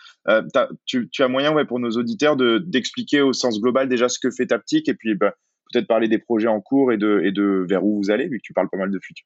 Tu, 0.85 1.09
tu, 1.09 1.23
as 1.23 1.27
moyen 1.27 1.53
ouais, 1.53 1.65
pour 1.65 1.79
nos 1.79 1.91
auditeurs 1.91 2.35
d'expliquer 2.35 3.21
au 3.21 3.33
sens 3.33 3.59
global 3.59 3.89
déjà 3.89 4.09
ce 4.09 4.19
que 4.19 4.31
fait 4.31 4.47
Taptic 4.47 4.87
et 4.89 4.93
puis 4.93 5.15
bah, 5.15 5.33
peut-être 5.71 5.87
parler 5.87 6.07
des 6.07 6.19
projets 6.19 6.47
en 6.47 6.61
cours 6.61 6.91
et 6.91 6.97
de, 6.97 7.21
et 7.23 7.31
de 7.31 7.65
vers 7.67 7.83
où 7.83 8.01
vous 8.01 8.11
allez, 8.11 8.27
vu 8.27 8.37
que 8.37 8.43
tu 8.43 8.53
parles 8.53 8.69
pas 8.69 8.77
mal 8.77 8.91
de 8.91 8.99
futur. 8.99 9.25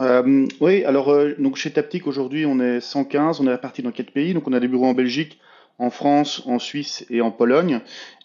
Euh, 0.00 0.46
oui, 0.60 0.84
alors 0.84 1.10
euh, 1.10 1.34
donc 1.38 1.56
chez 1.56 1.70
Taptic 1.70 2.06
aujourd'hui 2.08 2.46
on 2.46 2.58
est 2.58 2.80
115, 2.80 3.40
on 3.40 3.46
est 3.46 3.50
réparti 3.50 3.82
dans 3.82 3.92
quatre 3.92 4.10
pays, 4.10 4.34
donc 4.34 4.48
on 4.48 4.52
a 4.52 4.60
des 4.60 4.66
bureaux 4.66 4.86
en 4.86 4.94
Belgique, 4.94 5.38
en 5.78 5.90
France, 5.90 6.42
en 6.46 6.58
Suisse 6.58 7.06
et 7.10 7.20
en 7.20 7.30
Pologne. 7.30 7.80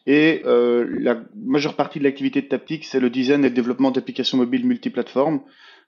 Et 0.08 0.42
euh, 0.46 0.88
la 1.00 1.22
majeure 1.36 1.76
partie 1.76 2.00
de 2.00 2.04
l'activité 2.06 2.42
de 2.42 2.48
Taptic, 2.48 2.86
c'est 2.86 3.00
le 3.00 3.12
design 3.12 3.46
et 3.46 3.50
le 3.50 3.54
développement 3.56 3.92
d'applications 3.92 4.38
mobiles 4.38 4.66
multiplateformes. 4.66 5.42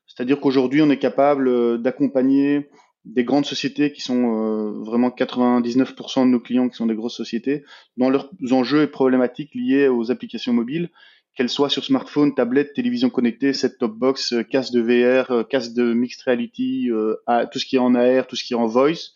C'est-à-dire 0.05 0.39
qu'aujourd'hui 0.39 0.81
on 0.83 0.89
est 0.91 1.00
capable 1.00 1.47
euh, 1.47 1.77
d'accompagner 1.77 2.69
des 3.03 3.23
grandes 3.23 3.47
sociétés 3.47 3.91
qui 3.91 4.01
sont 4.01 4.83
vraiment 4.83 5.09
99% 5.09 6.21
de 6.23 6.25
nos 6.27 6.39
clients 6.39 6.69
qui 6.69 6.75
sont 6.75 6.85
des 6.85 6.93
grosses 6.93 7.17
sociétés 7.17 7.63
dans 7.97 8.11
leurs 8.11 8.29
enjeux 8.51 8.83
et 8.83 8.88
problématiques 8.88 9.55
liés 9.55 9.88
aux 9.88 10.11
applications 10.11 10.53
mobiles 10.53 10.91
qu'elle 11.35 11.50
soit 11.50 11.69
sur 11.69 11.83
smartphone, 11.83 12.35
tablette, 12.35 12.73
télévision 12.73 13.09
connectée, 13.09 13.53
set-top 13.53 13.93
box, 13.95 14.33
euh, 14.33 14.43
casque 14.43 14.73
de 14.73 14.81
VR, 14.81 15.31
euh, 15.31 15.43
casque 15.43 15.73
de 15.73 15.93
mixed 15.93 16.21
reality, 16.23 16.89
euh, 16.91 17.15
tout 17.51 17.59
ce 17.59 17.65
qui 17.65 17.77
est 17.77 17.79
en 17.79 17.95
AR, 17.95 18.27
tout 18.27 18.35
ce 18.35 18.43
qui 18.43 18.53
est 18.53 18.57
en 18.57 18.67
voice, 18.67 19.13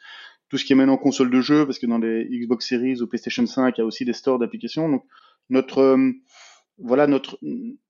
tout 0.50 0.57
ce 0.57 0.63
qui 0.63 0.74
est 0.74 0.75
maintenant 0.75 0.98
console 0.98 1.29
de 1.29 1.41
jeu, 1.41 1.65
parce 1.65 1.79
que 1.79 1.88
dans 1.88 1.98
les 1.98 2.25
Xbox 2.25 2.67
Series 2.67 3.01
ou 3.01 3.07
PlayStation 3.07 3.45
5, 3.45 3.77
il 3.77 3.81
y 3.81 3.84
a 3.84 3.86
aussi 3.86 4.05
des 4.05 4.13
stores 4.13 4.39
d'applications. 4.39 4.89
Donc 4.89 5.03
notre 5.50 5.98
voilà 6.77 7.07
notre 7.07 7.39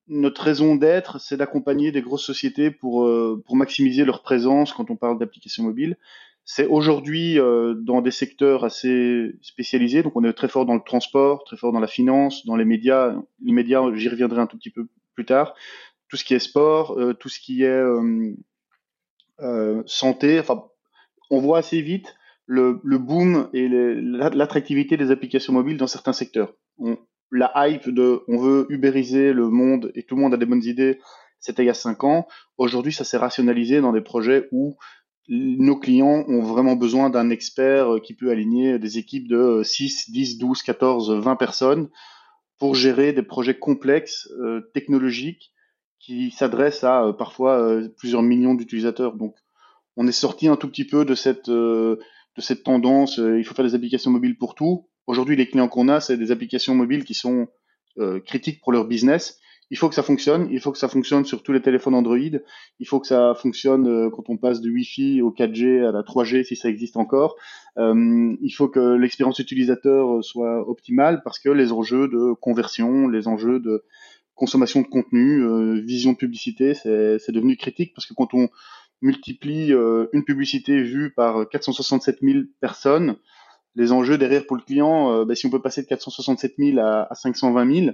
notre 0.08 0.42
raison 0.42 0.76
d'être, 0.76 1.20
c'est 1.20 1.38
d'accompagner 1.38 1.92
des 1.92 2.02
grosses 2.02 2.26
sociétés 2.26 2.72
pour 2.72 3.10
pour 3.46 3.56
maximiser 3.56 4.06
leur 4.06 4.24
présence 4.24 4.74
quand 4.74 4.90
on 4.90 4.96
parle 4.96 5.20
d'applications 5.20 5.64
mobiles. 5.64 5.98
C'est 6.48 6.68
aujourd'hui 6.68 7.40
euh, 7.40 7.74
dans 7.74 8.02
des 8.02 8.12
secteurs 8.12 8.64
assez 8.64 9.36
spécialisés. 9.42 10.04
Donc, 10.04 10.16
on 10.16 10.24
est 10.24 10.34
très 10.34 10.48
fort 10.48 10.68
dans 10.68 10.76
le 10.76 10.82
transport, 10.86 11.44
très 11.44 11.58
fort 11.58 11.74
dans 11.74 11.80
la 11.80 11.88
finance, 11.88 12.46
dans 12.46 12.56
les 12.56 12.66
médias. 12.66 13.16
Les 13.44 13.52
médias, 13.52 13.82
j'y 13.96 14.10
reviendrai 14.10 14.42
un 14.42 14.48
tout 14.48 14.58
petit 14.58 14.70
peu 14.70 14.88
plus 15.16 15.26
tard. 15.26 15.56
Tout 16.08 16.18
ce 16.18 16.24
qui 16.24 16.36
est 16.36 16.40
sport, 16.40 17.00
euh, 17.00 17.14
tout 17.16 17.30
ce 17.30 17.40
qui 17.40 17.64
est 17.64 17.84
euh, 19.42 19.84
santé. 19.88 20.40
Enfin, 20.40 20.66
on 21.32 21.40
voit 21.40 21.58
assez 21.58 21.82
vite 21.82 22.16
le, 22.46 22.80
boom 22.98 23.50
et 23.54 23.68
l'attractivité 23.68 24.98
des 24.98 25.10
applications 25.10 25.54
mobiles 25.54 25.78
dans 25.78 25.88
certains 25.88 26.14
secteurs. 26.14 26.54
La 27.32 27.52
hype 27.56 27.90
de 27.90 28.22
on 28.28 28.38
veut 28.38 28.68
ubériser 28.70 29.34
le 29.34 29.50
monde 29.50 29.92
et 29.96 30.04
tout 30.04 30.16
le 30.16 30.22
monde 30.22 30.36
a 30.36 30.38
des 30.38 30.46
bonnes 30.46 30.64
idées, 30.64 31.00
c'était 31.40 31.64
il 31.64 31.68
y 31.68 31.72
a 31.72 31.74
cinq 31.74 32.04
ans. 32.04 32.28
Aujourd'hui, 32.58 32.94
ça 32.94 33.04
s'est 33.04 33.18
rationalisé 33.18 33.82
dans 33.82 33.92
des 33.92 34.02
projets 34.02 34.48
où 34.52 34.78
nos 35.28 35.78
clients 35.78 36.24
ont 36.28 36.42
vraiment 36.42 36.76
besoin 36.76 37.10
d'un 37.10 37.30
expert 37.30 37.96
euh, 37.96 38.00
qui 38.00 38.14
peut 38.14 38.30
aligner 38.30 38.78
des 38.80 38.98
équipes 38.98 39.28
de 39.28 39.62
6, 39.64 40.12
10, 40.12 40.38
12, 40.38 40.62
14, 40.62 41.14
20 41.14 41.36
personnes 41.36 41.90
pour 42.60 42.76
gérer 42.76 43.12
des 43.12 43.24
projets 43.24 43.58
complexes, 43.58 44.30
euh, 44.40 44.62
technologiques, 44.74 45.52
qui 46.00 46.32
s'adressent 46.32 46.84
à 46.84 47.06
euh, 47.06 47.14
parfois 47.14 47.82
plusieurs 47.98 48.22
millions 48.22 48.54
d'utilisateurs. 48.54 49.16
Donc, 49.16 49.36
on 49.98 50.08
est 50.08 50.12
sorti 50.12 50.48
un 50.48 50.56
tout 50.56 50.68
petit 50.68 50.86
peu 50.86 51.06
de 51.06 51.16
cette, 51.16 51.50
de 51.50 52.00
cette 52.38 52.64
tendance, 52.64 53.18
il 53.18 53.44
faut 53.46 53.56
faire 53.56 53.66
des 53.66 53.76
applications 53.76 54.12
mobiles 54.12 54.38
pour 54.38 54.54
tout. 54.54 54.90
Aujourd'hui, 55.08 55.38
les 55.38 55.48
clients 55.48 55.70
qu'on 55.70 55.88
a, 55.88 56.02
c'est 56.02 56.18
des 56.18 56.32
applications 56.32 56.76
mobiles 56.76 57.06
qui 57.06 57.14
sont 57.14 57.48
critiques 58.26 58.60
pour 58.60 58.74
leur 58.74 58.86
business 58.86 59.40
il 59.72 59.78
faut 59.78 59.90
que 59.90 59.96
ça 59.96 60.04
fonctionne, 60.04 60.48
il 60.52 60.60
faut 60.60 60.72
que 60.72 60.78
ça 60.78 60.88
fonctionne 60.88 61.26
sur 61.26 61.42
tous 61.42 61.52
les 61.52 61.62
téléphones 61.62 61.96
Android, 61.96 62.18
il 62.18 62.88
faut 62.88 63.00
que 63.00 63.08
ça 63.08 63.34
fonctionne 63.36 63.88
euh, 63.88 64.10
quand 64.12 64.30
on 64.30 64.38
passe 64.38 64.62
du 64.62 64.72
Wi-Fi 64.72 65.22
au 65.22 65.32
4G 65.32 65.84
à 65.88 65.92
la 65.92 66.02
3G 66.02 66.44
si 66.44 66.56
ça 66.56 66.70
existe 66.70 66.98
encore. 66.98 67.36
Euh, 67.78 68.36
il 68.42 68.52
faut 68.52 68.68
que 68.68 68.96
l'expérience 68.96 69.40
utilisateur 69.40 70.24
soit 70.24 70.68
optimale 70.70 71.22
parce 71.24 71.40
que 71.40 71.50
les 71.50 71.72
enjeux 71.72 72.08
de 72.08 72.34
conversion, 72.34 73.08
les 73.08 73.28
enjeux 73.28 73.60
de 73.60 73.84
consommation 74.36 74.82
de 74.82 74.88
contenu, 74.88 75.42
euh, 75.44 75.82
vision 75.82 76.12
de 76.12 76.18
publicité, 76.18 76.74
c'est 76.76 77.32
devenu 77.32 77.58
critique 77.58 77.94
parce 77.96 78.06
que 78.06 78.14
quand 78.14 78.34
on 78.34 78.50
multiplie 79.02 79.72
une 80.14 80.24
publicité 80.24 80.82
vue 80.82 81.12
par 81.14 81.48
467 81.50 82.20
000 82.22 82.40
personnes, 82.62 83.18
les 83.76 83.92
enjeux 83.92 84.18
derrière 84.18 84.46
pour 84.46 84.56
le 84.56 84.62
client, 84.62 85.26
ben, 85.26 85.36
si 85.36 85.46
on 85.46 85.50
peut 85.50 85.62
passer 85.62 85.84
de 85.84 85.88
467 85.88 86.56
000 86.58 86.80
à, 86.80 87.12
à 87.12 87.16
520 87.16 87.74
000, 87.74 87.92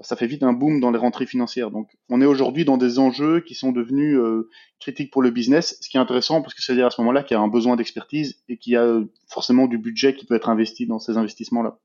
ça 0.00 0.16
fait 0.16 0.26
vite 0.26 0.42
un 0.42 0.52
boom 0.52 0.80
dans 0.80 0.90
les 0.90 0.98
rentrées 0.98 1.26
financières. 1.26 1.70
Donc, 1.70 1.90
on 2.08 2.20
est 2.20 2.26
aujourd'hui 2.26 2.64
dans 2.64 2.76
des 2.76 2.98
enjeux 2.98 3.40
qui 3.40 3.54
sont 3.54 3.70
devenus 3.70 4.18
euh, 4.18 4.48
critiques 4.80 5.12
pour 5.12 5.22
le 5.22 5.30
business, 5.30 5.78
ce 5.80 5.88
qui 5.88 5.96
est 5.96 6.00
intéressant 6.00 6.42
parce 6.42 6.54
que 6.54 6.62
c'est-à-dire 6.62 6.86
à 6.86 6.90
ce 6.90 7.00
moment-là 7.00 7.22
qu'il 7.22 7.36
y 7.36 7.38
a 7.38 7.42
un 7.42 7.48
besoin 7.48 7.76
d'expertise 7.76 8.42
et 8.48 8.56
qu'il 8.56 8.72
y 8.72 8.76
a 8.76 8.82
euh, 8.82 9.04
forcément 9.28 9.66
du 9.66 9.78
budget 9.78 10.14
qui 10.14 10.26
peut 10.26 10.34
être 10.34 10.48
investi 10.48 10.86
dans 10.86 10.98
ces 10.98 11.16
investissements-là. 11.16 11.78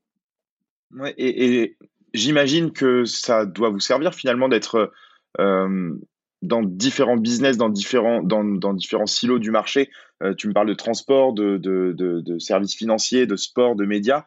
Ouais, 0.92 1.14
et, 1.18 1.76
j'imagine 2.12 2.72
que 2.72 3.04
ça 3.04 3.46
doit 3.46 3.70
vous 3.70 3.78
servir 3.78 4.12
finalement 4.12 4.48
d'être 4.48 4.92
euh, 5.38 5.94
dans 6.42 6.62
différents 6.62 7.16
business, 7.16 7.56
dans 7.56 7.68
différents, 7.68 8.22
dans, 8.24 8.74
différents 8.74 9.06
silos 9.06 9.38
du 9.38 9.52
marché. 9.52 9.90
tu 10.36 10.48
me 10.48 10.52
parles 10.52 10.68
de 10.68 10.74
transport, 10.74 11.32
de, 11.32 11.58
de, 11.58 11.92
de, 11.96 12.38
services 12.40 12.74
financiers, 12.74 13.26
de 13.26 13.36
sport, 13.36 13.76
de 13.76 13.84
médias. 13.84 14.24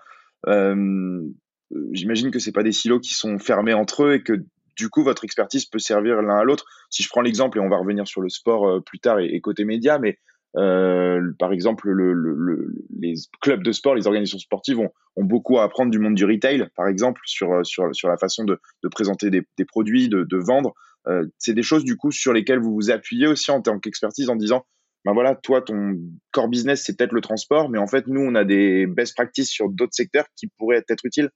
J'imagine 1.92 2.32
que 2.32 2.40
c'est 2.40 2.52
pas 2.52 2.64
des 2.64 2.72
silos 2.72 3.00
qui 3.00 3.14
sont 3.14 3.40
fermés 3.40 3.74
entre 3.74 4.04
eux 4.04 4.14
et 4.16 4.24
que 4.24 4.44
du 4.76 4.90
coup 4.90 5.04
votre 5.04 5.24
expertise 5.24 5.66
peut 5.66 5.80
servir 5.80 6.22
l'un 6.22 6.38
à 6.38 6.44
l'autre. 6.44 6.66
Si 6.90 7.04
je 7.04 7.10
prends 7.10 7.22
l'exemple 7.22 7.58
et 7.58 7.62
on 7.62 7.70
va 7.70 7.78
revenir 7.78 8.08
sur 8.08 8.22
le 8.22 8.30
sport 8.30 8.68
euh, 8.68 8.80
plus 8.80 9.00
tard 9.00 9.20
et, 9.20 9.40
côté 9.42 9.66
média, 9.66 10.00
mais 10.00 10.18
euh, 10.56 11.32
par 11.40 11.52
exemple, 11.52 11.90
le, 11.90 12.14
le, 12.14 12.76
les 13.00 13.16
clubs 13.42 13.64
de 13.64 13.72
sport, 13.72 13.96
les 13.96 14.06
organisations 14.06 14.38
sportives 14.38 14.80
ont, 14.80 14.92
beaucoup 15.18 15.58
à 15.60 15.64
apprendre 15.64 15.92
du 15.92 16.00
monde 16.00 16.16
du 16.16 16.26
retail, 16.26 16.68
par 16.76 16.88
exemple, 16.88 17.22
sur, 17.26 17.66
sur, 17.66 18.08
la 18.08 18.18
façon 18.18 18.44
de, 18.44 18.60
présenter 18.90 19.30
des, 19.30 19.66
produits, 19.66 20.10
de, 20.10 20.38
vendre. 20.38 20.74
Euh, 21.08 21.26
c'est 21.38 21.54
des 21.54 21.64
choses, 21.64 21.84
du 21.84 21.98
coup, 21.98 22.12
sur 22.12 22.34
lesquelles 22.34 22.60
vous 22.60 22.74
vous 22.74 22.92
appuyez 22.92 23.28
aussi 23.28 23.52
en 23.52 23.62
tant 23.62 23.80
qu'expertise 23.80 24.30
en 24.30 24.36
disant, 24.36 24.66
ben 25.06 25.14
voilà, 25.14 25.36
toi, 25.36 25.62
ton 25.62 26.00
core 26.32 26.48
business, 26.48 26.84
c'est 26.84 26.98
peut-être 26.98 27.12
le 27.12 27.22
transport, 27.22 27.70
mais 27.70 27.78
en 27.78 27.88
fait, 27.88 28.08
nous, 28.08 28.22
on 28.22 28.36
a 28.36 28.44
des 28.44 28.88
best 28.88 29.16
practices 29.16 29.50
sur 29.50 29.70
d'autres 29.70 29.94
secteurs 29.94 30.26
qui 30.36 30.48
pourraient 30.48 30.84
être 30.88 31.06
utiles. 31.06 31.30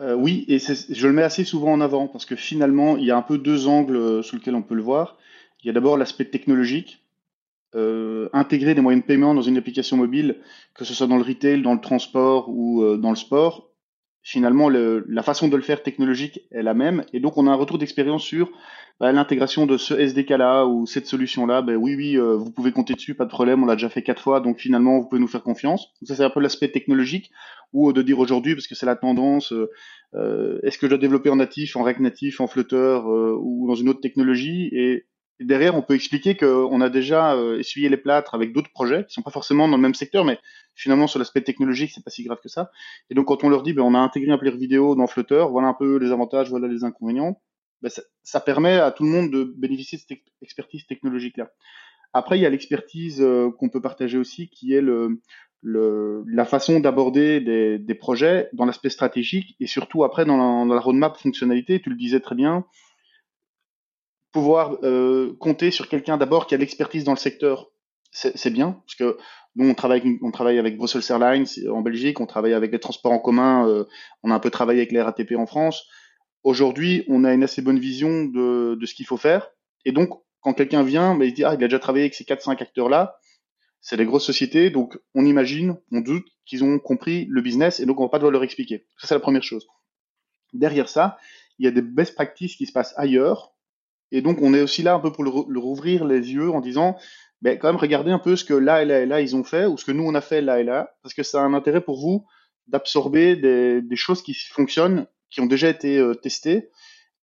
Euh, 0.00 0.14
oui, 0.14 0.46
et 0.48 0.58
je 0.58 1.06
le 1.06 1.12
mets 1.12 1.22
assez 1.22 1.44
souvent 1.44 1.72
en 1.72 1.80
avant 1.80 2.08
parce 2.08 2.24
que 2.24 2.36
finalement, 2.36 2.96
il 2.96 3.04
y 3.04 3.10
a 3.10 3.16
un 3.16 3.22
peu 3.22 3.36
deux 3.36 3.66
angles 3.66 3.96
euh, 3.96 4.22
sous 4.22 4.36
lesquels 4.36 4.54
on 4.54 4.62
peut 4.62 4.74
le 4.74 4.82
voir. 4.82 5.18
Il 5.62 5.66
y 5.66 5.70
a 5.70 5.74
d'abord 5.74 5.98
l'aspect 5.98 6.24
technologique, 6.24 7.04
euh, 7.74 8.30
intégrer 8.32 8.74
des 8.74 8.80
moyens 8.80 9.02
de 9.02 9.06
paiement 9.06 9.34
dans 9.34 9.42
une 9.42 9.58
application 9.58 9.98
mobile, 9.98 10.38
que 10.74 10.86
ce 10.86 10.94
soit 10.94 11.06
dans 11.06 11.18
le 11.18 11.22
retail, 11.22 11.60
dans 11.60 11.74
le 11.74 11.80
transport 11.80 12.48
ou 12.48 12.96
dans 12.96 13.10
le 13.10 13.16
sport. 13.16 13.69
Finalement, 14.22 14.68
la 14.68 15.22
façon 15.22 15.48
de 15.48 15.56
le 15.56 15.62
faire 15.62 15.82
technologique 15.82 16.40
est 16.50 16.62
la 16.62 16.74
même, 16.74 17.04
et 17.14 17.20
donc 17.20 17.38
on 17.38 17.46
a 17.46 17.50
un 17.50 17.54
retour 17.54 17.78
d'expérience 17.78 18.22
sur 18.22 18.50
bah, 19.00 19.12
l'intégration 19.12 19.64
de 19.64 19.78
ce 19.78 19.94
SDK-là 19.94 20.66
ou 20.66 20.86
cette 20.86 21.06
solution-là, 21.06 21.62
ben 21.62 21.76
oui, 21.76 21.96
oui, 21.96 22.18
euh, 22.18 22.36
vous 22.36 22.50
pouvez 22.50 22.70
compter 22.70 22.92
dessus, 22.92 23.14
pas 23.14 23.24
de 23.24 23.30
problème, 23.30 23.62
on 23.62 23.66
l'a 23.66 23.76
déjà 23.76 23.88
fait 23.88 24.02
quatre 24.02 24.20
fois, 24.20 24.40
donc 24.40 24.58
finalement, 24.58 24.98
vous 24.98 25.08
pouvez 25.08 25.22
nous 25.22 25.26
faire 25.26 25.42
confiance. 25.42 25.86
Donc 26.02 26.08
ça, 26.08 26.16
c'est 26.16 26.24
un 26.24 26.28
peu 26.28 26.40
l'aspect 26.40 26.68
technologique, 26.68 27.30
ou 27.72 27.94
de 27.94 28.02
dire 28.02 28.18
aujourd'hui, 28.18 28.54
parce 28.54 28.66
que 28.66 28.74
c'est 28.74 28.84
la 28.84 28.96
tendance, 28.96 29.54
euh, 29.54 29.70
euh, 30.14 30.58
est-ce 30.64 30.76
que 30.76 30.86
je 30.86 30.90
dois 30.90 30.98
développer 30.98 31.30
en 31.30 31.36
natif, 31.36 31.76
en 31.76 31.82
React 31.82 32.00
natif, 32.00 32.42
en 32.42 32.46
Flutter, 32.46 33.00
ou 33.40 33.66
dans 33.68 33.74
une 33.74 33.88
autre 33.88 34.02
technologie? 34.02 34.68
Et, 34.72 35.06
derrière, 35.40 35.74
on 35.74 35.82
peut 35.82 35.94
expliquer 35.94 36.36
qu'on 36.36 36.80
a 36.80 36.88
déjà 36.88 37.36
essuyé 37.58 37.88
les 37.88 37.96
plâtres 37.96 38.34
avec 38.34 38.52
d'autres 38.52 38.70
projets 38.70 39.04
qui 39.06 39.14
sont 39.14 39.22
pas 39.22 39.30
forcément 39.30 39.68
dans 39.68 39.76
le 39.76 39.82
même 39.82 39.94
secteur, 39.94 40.24
mais 40.24 40.38
finalement, 40.74 41.06
sur 41.06 41.18
l'aspect 41.18 41.42
technologique, 41.42 41.92
c'est 41.94 42.04
pas 42.04 42.10
si 42.10 42.24
grave 42.24 42.40
que 42.42 42.48
ça. 42.48 42.70
Et 43.10 43.14
donc, 43.14 43.26
quand 43.26 43.44
on 43.44 43.48
leur 43.48 43.62
dit, 43.62 43.72
ben, 43.72 43.82
on 43.82 43.94
a 43.94 43.98
intégré 43.98 44.30
un 44.32 44.38
player 44.38 44.56
vidéo 44.56 44.94
dans 44.94 45.06
Flutter, 45.06 45.46
voilà 45.50 45.68
un 45.68 45.74
peu 45.74 45.96
les 45.96 46.12
avantages, 46.12 46.50
voilà 46.50 46.68
les 46.68 46.84
inconvénients 46.84 47.40
ben, 47.82 47.90
ça, 48.22 48.40
permet 48.40 48.78
à 48.78 48.90
tout 48.90 49.04
le 49.04 49.10
monde 49.10 49.30
de 49.30 49.44
bénéficier 49.44 49.98
de 49.98 50.02
cette 50.06 50.18
expertise 50.42 50.86
technologique-là. 50.86 51.50
Après, 52.12 52.38
il 52.38 52.42
y 52.42 52.46
a 52.46 52.50
l'expertise 52.50 53.20
euh, 53.22 53.50
qu'on 53.58 53.68
peut 53.68 53.80
partager 53.80 54.18
aussi, 54.18 54.48
qui 54.48 54.74
est 54.74 54.82
la 55.62 56.44
façon 56.44 56.80
d'aborder 56.80 57.40
des, 57.40 57.94
projets 57.94 58.48
dans 58.52 58.64
l'aspect 58.64 58.90
stratégique 58.90 59.56
et 59.60 59.66
surtout 59.66 60.04
après 60.04 60.24
dans 60.24 60.64
la, 60.64 60.80
roadmap 60.80 61.16
fonctionnalité. 61.16 61.80
Tu 61.80 61.90
le 61.90 61.96
disais 61.96 62.20
très 62.20 62.34
bien, 62.34 62.64
pouvoir 64.32 64.78
euh, 64.82 65.36
compter 65.40 65.70
sur 65.70 65.88
quelqu'un 65.88 66.16
d'abord 66.16 66.46
qui 66.46 66.54
a 66.54 66.58
l'expertise 66.58 67.04
dans 67.04 67.12
le 67.12 67.18
secteur, 67.18 67.70
c'est 68.12 68.50
bien, 68.50 68.72
parce 68.84 68.96
que 68.96 69.18
nous, 69.54 69.68
on 69.68 69.74
travaille, 69.74 70.18
on 70.22 70.32
travaille 70.32 70.58
avec 70.58 70.76
Brussels 70.76 71.02
Airlines 71.10 71.46
en 71.70 71.80
Belgique, 71.80 72.20
on 72.20 72.26
travaille 72.26 72.54
avec 72.54 72.72
les 72.72 72.80
transports 72.80 73.12
en 73.12 73.20
commun, 73.20 73.68
euh, 73.68 73.84
on 74.22 74.30
a 74.30 74.34
un 74.34 74.40
peu 74.40 74.50
travaillé 74.50 74.80
avec 74.80 74.92
les 74.92 75.00
RATP 75.00 75.32
en 75.36 75.46
France 75.46 75.86
aujourd'hui, 76.44 77.04
on 77.08 77.24
a 77.24 77.32
une 77.32 77.42
assez 77.42 77.62
bonne 77.62 77.78
vision 77.78 78.24
de, 78.24 78.76
de 78.80 78.86
ce 78.86 78.94
qu'il 78.94 79.06
faut 79.06 79.16
faire. 79.16 79.50
Et 79.84 79.92
donc, 79.92 80.10
quand 80.40 80.54
quelqu'un 80.54 80.82
vient, 80.82 81.14
bah, 81.14 81.24
il 81.24 81.34
dit, 81.34 81.44
ah, 81.44 81.54
il 81.54 81.64
a 81.64 81.68
déjà 81.68 81.78
travaillé 81.78 82.04
avec 82.04 82.14
ces 82.14 82.24
4-5 82.24 82.62
acteurs-là, 82.62 83.18
c'est 83.80 83.96
des 83.96 84.04
grosses 84.04 84.26
sociétés, 84.26 84.70
donc 84.70 84.98
on 85.14 85.24
imagine, 85.24 85.76
on 85.90 86.00
doute 86.00 86.26
qu'ils 86.44 86.64
ont 86.64 86.78
compris 86.78 87.26
le 87.30 87.40
business 87.40 87.80
et 87.80 87.86
donc 87.86 87.98
on 88.00 88.04
va 88.04 88.08
pas 88.10 88.18
devoir 88.18 88.32
leur 88.32 88.42
expliquer. 88.42 88.86
Ça, 88.98 89.06
c'est 89.08 89.14
la 89.14 89.20
première 89.20 89.42
chose. 89.42 89.66
Derrière 90.52 90.88
ça, 90.88 91.18
il 91.58 91.64
y 91.64 91.68
a 91.68 91.70
des 91.70 91.82
best 91.82 92.14
practices 92.14 92.56
qui 92.56 92.66
se 92.66 92.72
passent 92.72 92.94
ailleurs. 92.96 93.49
Et 94.12 94.22
donc, 94.22 94.38
on 94.42 94.54
est 94.54 94.60
aussi 94.62 94.82
là 94.82 94.94
un 94.94 95.00
peu 95.00 95.12
pour 95.12 95.24
leur, 95.24 95.66
ouvrir 95.66 96.04
les 96.04 96.32
yeux 96.32 96.50
en 96.50 96.60
disant, 96.60 96.96
ben, 97.42 97.58
quand 97.58 97.68
même, 97.68 97.76
regardez 97.76 98.10
un 98.10 98.18
peu 98.18 98.36
ce 98.36 98.44
que 98.44 98.54
là 98.54 98.82
et 98.82 98.84
là 98.84 99.00
et 99.00 99.06
là, 99.06 99.20
ils 99.20 99.36
ont 99.36 99.44
fait, 99.44 99.66
ou 99.66 99.76
ce 99.76 99.84
que 99.84 99.92
nous, 99.92 100.04
on 100.04 100.14
a 100.14 100.20
fait 100.20 100.40
là 100.40 100.60
et 100.60 100.64
là, 100.64 100.94
parce 101.02 101.14
que 101.14 101.22
ça 101.22 101.40
a 101.40 101.44
un 101.44 101.54
intérêt 101.54 101.80
pour 101.80 102.00
vous 102.00 102.26
d'absorber 102.66 103.36
des, 103.36 103.82
des, 103.82 103.96
choses 103.96 104.22
qui 104.22 104.34
fonctionnent, 104.34 105.06
qui 105.30 105.40
ont 105.40 105.46
déjà 105.46 105.68
été 105.68 105.98
euh, 105.98 106.14
testées, 106.14 106.70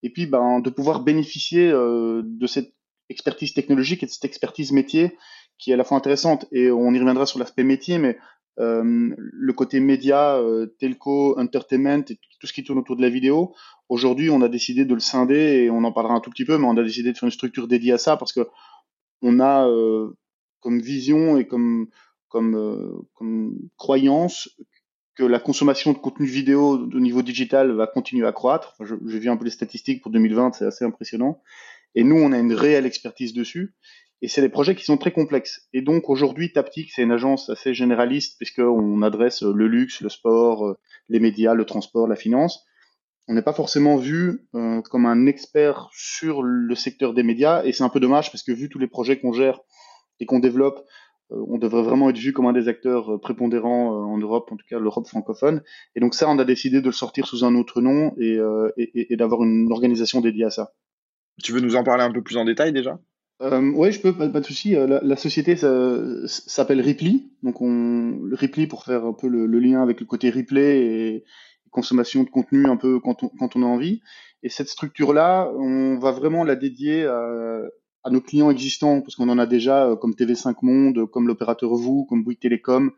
et 0.02 0.10
puis 0.10 0.26
ben, 0.26 0.60
de 0.60 0.70
pouvoir 0.70 1.00
bénéficier 1.00 1.70
euh, 1.70 2.22
de 2.24 2.46
cette 2.46 2.74
expertise 3.08 3.54
technologique 3.54 4.02
et 4.02 4.06
de 4.06 4.10
cette 4.10 4.24
expertise 4.24 4.72
métier 4.72 5.16
qui 5.58 5.70
est 5.70 5.74
à 5.74 5.76
la 5.76 5.84
fois 5.84 5.96
intéressante. 5.96 6.46
Et 6.52 6.70
on 6.70 6.92
y 6.92 6.98
reviendra 6.98 7.26
sur 7.26 7.38
l'aspect 7.38 7.64
métier, 7.64 7.98
mais 7.98 8.18
euh, 8.58 9.14
le 9.16 9.52
côté 9.52 9.80
média, 9.80 10.36
euh, 10.36 10.66
telco, 10.78 11.38
entertainment 11.38 12.04
et 12.10 12.18
tout 12.40 12.46
ce 12.46 12.52
qui 12.52 12.64
tourne 12.64 12.78
autour 12.78 12.96
de 12.96 13.02
la 13.02 13.08
vidéo. 13.08 13.54
Aujourd'hui, 13.88 14.30
on 14.30 14.42
a 14.42 14.48
décidé 14.48 14.84
de 14.84 14.94
le 14.94 15.00
scinder 15.00 15.62
et 15.62 15.70
on 15.70 15.84
en 15.84 15.92
parlera 15.92 16.14
un 16.14 16.20
tout 16.20 16.30
petit 16.30 16.44
peu, 16.44 16.58
mais 16.58 16.66
on 16.66 16.76
a 16.76 16.82
décidé 16.82 17.12
de 17.12 17.16
faire 17.16 17.26
une 17.26 17.32
structure 17.32 17.68
dédiée 17.68 17.92
à 17.92 17.98
ça 17.98 18.16
parce 18.16 18.32
que 18.32 18.48
on 19.22 19.40
a 19.40 19.66
euh, 19.68 20.16
comme 20.60 20.80
vision 20.80 21.36
et 21.38 21.46
comme 21.46 21.88
comme, 22.28 23.06
comme 23.14 23.56
croyance 23.78 24.50
que 25.14 25.24
la 25.24 25.40
consommation 25.40 25.92
de 25.94 25.98
contenu 25.98 26.26
vidéo 26.26 26.78
au 26.78 27.00
niveau 27.00 27.22
digital 27.22 27.72
va 27.72 27.86
continuer 27.86 28.26
à 28.26 28.32
croître. 28.32 28.76
J'ai 28.80 29.18
vu 29.18 29.30
un 29.30 29.36
peu 29.38 29.46
les 29.46 29.50
statistiques 29.50 30.02
pour 30.02 30.12
2020, 30.12 30.52
c'est 30.52 30.66
assez 30.66 30.84
impressionnant. 30.84 31.42
Et 31.94 32.04
nous, 32.04 32.16
on 32.16 32.32
a 32.32 32.38
une 32.38 32.52
réelle 32.52 32.86
expertise 32.86 33.32
dessus. 33.32 33.74
Et 34.20 34.26
c'est 34.26 34.40
des 34.40 34.48
projets 34.48 34.74
qui 34.74 34.84
sont 34.84 34.96
très 34.96 35.12
complexes. 35.12 35.68
Et 35.72 35.80
donc 35.80 36.10
aujourd'hui, 36.10 36.52
Taptic, 36.52 36.90
c'est 36.90 37.02
une 37.02 37.12
agence 37.12 37.50
assez 37.50 37.72
généraliste 37.72 38.36
puisqu'on 38.36 39.02
adresse 39.02 39.42
le 39.42 39.68
luxe, 39.68 40.00
le 40.00 40.08
sport, 40.08 40.66
euh, 40.66 40.78
les 41.08 41.20
médias, 41.20 41.54
le 41.54 41.64
transport, 41.64 42.08
la 42.08 42.16
finance. 42.16 42.64
On 43.28 43.34
n'est 43.34 43.42
pas 43.42 43.52
forcément 43.52 43.96
vu 43.96 44.48
euh, 44.56 44.82
comme 44.82 45.06
un 45.06 45.26
expert 45.26 45.88
sur 45.92 46.42
le 46.42 46.74
secteur 46.74 47.14
des 47.14 47.22
médias 47.22 47.62
et 47.64 47.72
c'est 47.72 47.84
un 47.84 47.90
peu 47.90 48.00
dommage 48.00 48.32
parce 48.32 48.42
que 48.42 48.50
vu 48.50 48.68
tous 48.68 48.80
les 48.80 48.88
projets 48.88 49.20
qu'on 49.20 49.32
gère 49.32 49.60
et 50.18 50.26
qu'on 50.26 50.40
développe, 50.40 50.84
euh, 51.30 51.44
on 51.46 51.58
devrait 51.58 51.82
vraiment 51.82 52.10
être 52.10 52.18
vu 52.18 52.32
comme 52.32 52.46
un 52.46 52.52
des 52.52 52.66
acteurs 52.66 53.20
prépondérants 53.20 53.90
en 54.12 54.18
Europe, 54.18 54.50
en 54.50 54.56
tout 54.56 54.66
cas 54.68 54.80
l'Europe 54.80 55.06
francophone. 55.06 55.62
Et 55.94 56.00
donc 56.00 56.14
ça, 56.14 56.28
on 56.28 56.40
a 56.40 56.44
décidé 56.44 56.80
de 56.80 56.86
le 56.86 56.92
sortir 56.92 57.28
sous 57.28 57.44
un 57.44 57.54
autre 57.54 57.80
nom 57.80 58.14
et, 58.18 58.38
et, 58.76 59.12
et 59.12 59.16
d'avoir 59.16 59.44
une 59.44 59.70
organisation 59.70 60.20
dédiée 60.20 60.46
à 60.46 60.50
ça. 60.50 60.72
Tu 61.40 61.52
veux 61.52 61.60
nous 61.60 61.76
en 61.76 61.84
parler 61.84 62.02
un 62.02 62.10
peu 62.10 62.22
plus 62.22 62.36
en 62.36 62.44
détail 62.44 62.72
déjà? 62.72 62.98
Euh, 63.40 63.72
oui, 63.74 63.92
je 63.92 64.00
peux, 64.00 64.16
pas, 64.16 64.28
de 64.28 64.44
souci. 64.44 64.74
Euh, 64.74 65.00
la, 65.02 65.16
société 65.16 65.56
s'appelle 65.56 66.80
Ripley, 66.80 67.20
donc 67.42 67.60
on 67.60 68.18
Ripley 68.32 68.66
pour 68.66 68.84
faire 68.84 69.04
un 69.04 69.12
peu 69.12 69.28
le, 69.28 69.46
lien 69.46 69.82
avec 69.82 70.00
le 70.00 70.06
côté 70.06 70.30
replay 70.30 70.80
et 70.80 71.24
consommation 71.70 72.24
de 72.24 72.30
contenu 72.30 72.66
un 72.66 72.76
peu 72.76 72.98
quand 72.98 73.22
on, 73.22 73.28
quand 73.28 73.56
a 73.56 73.60
envie. 73.60 74.00
Et 74.42 74.48
cette 74.48 74.68
structure-là, 74.68 75.50
on 75.54 75.98
va 75.98 76.12
vraiment 76.12 76.44
la 76.44 76.56
dédier 76.56 77.06
à, 77.06 77.62
à 78.04 78.10
nos 78.10 78.20
clients 78.20 78.50
existants, 78.50 79.00
parce 79.00 79.14
qu'on 79.16 79.28
en 79.28 79.38
a 79.38 79.46
déjà 79.46 79.86
euh, 79.86 79.96
comme 79.96 80.12
TV5 80.12 80.56
Monde, 80.62 81.06
comme 81.10 81.28
l'opérateur 81.28 81.74
Vous, 81.74 82.04
comme 82.06 82.24
Bouygues 82.24 82.40
Télécom, 82.40 82.92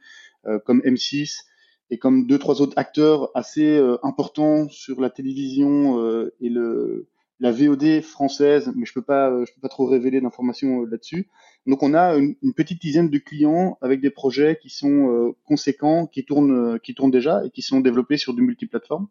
euh, 0.46 0.58
comme 0.60 0.80
M6 0.80 1.44
et 1.90 1.98
comme 1.98 2.26
deux 2.26 2.38
trois 2.38 2.62
autres 2.62 2.78
acteurs 2.78 3.30
assez 3.34 3.76
euh, 3.76 3.98
importants 4.04 4.68
sur 4.68 5.00
la 5.00 5.10
télévision 5.10 5.98
et 6.40 6.48
le 6.48 7.08
la 7.40 7.52
VOD 7.52 8.02
française, 8.02 8.70
mais 8.76 8.84
je 8.84 8.92
peux 8.92 9.02
pas, 9.02 9.30
je 9.44 9.52
peux 9.52 9.60
pas 9.62 9.68
trop 9.68 9.86
révéler 9.86 10.20
d'informations 10.20 10.82
euh, 10.82 10.86
là-dessus. 10.86 11.28
Donc 11.66 11.82
on 11.82 11.94
a 11.94 12.14
une, 12.16 12.36
petite 12.54 12.80
dizaine 12.80 13.08
de 13.08 13.18
clients 13.18 13.78
avec 13.80 14.00
des 14.02 14.10
projets 14.10 14.58
qui 14.60 14.68
sont 14.68 15.08
euh, 15.08 15.32
conséquents, 15.44 16.06
qui 16.06 16.24
tournent, 16.24 16.74
euh, 16.74 16.78
qui 16.78 16.94
tournent 16.94 17.10
déjà 17.10 17.44
et 17.44 17.50
qui 17.50 17.62
sont 17.62 17.80
développés 17.80 18.18
sur 18.18 18.34
du 18.34 18.42
multiplateformes. 18.42 19.08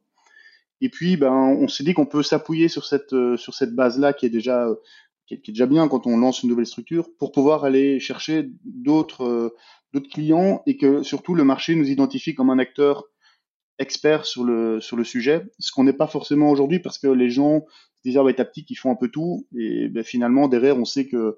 Et 0.81 0.89
puis, 0.89 1.17
ben, 1.17 1.33
on 1.33 1.67
s'est 1.67 1.83
dit 1.83 1.93
qu'on 1.93 2.05
peut 2.05 2.23
s'appuyer 2.23 2.69
sur 2.69 2.85
cette 2.85 3.13
sur 3.35 3.53
cette 3.53 3.75
base-là 3.75 4.13
qui 4.13 4.25
est 4.25 4.29
déjà 4.29 4.69
qui 5.27 5.33
est, 5.33 5.49
déjà 5.49 5.65
bien 5.65 5.89
quand 5.89 6.07
on 6.07 6.17
lance 6.17 6.41
une 6.43 6.49
nouvelle 6.49 6.65
structure 6.67 7.09
pour 7.17 7.33
pouvoir 7.33 7.65
aller 7.65 7.99
chercher 7.99 8.49
d'autres 8.63 9.53
d'autres 9.91 10.09
clients 10.09 10.61
et 10.67 10.77
que 10.77 11.03
surtout 11.03 11.35
le 11.35 11.43
marché 11.43 11.75
nous 11.75 11.89
identifie 11.89 12.33
comme 12.33 12.49
un 12.49 12.59
acteur 12.59 13.03
expert 13.77 14.25
sur 14.25 14.45
le 14.45 14.79
sur 14.79 14.95
le 14.95 15.03
sujet, 15.03 15.43
ce 15.59 15.73
qu'on 15.73 15.83
n'est 15.83 15.91
pas 15.91 16.07
forcément 16.07 16.49
aujourd'hui 16.49 16.79
parce 16.79 16.97
que 16.97 17.07
les 17.07 17.29
gens 17.29 17.65
Taptic 18.03 18.69
ils 18.69 18.75
font 18.75 18.91
un 18.91 18.95
peu 18.95 19.09
tout 19.09 19.47
et 19.57 19.89
ben, 19.89 20.03
finalement 20.03 20.47
derrière 20.47 20.77
on 20.77 20.85
sait 20.85 21.07
qu'une 21.07 21.33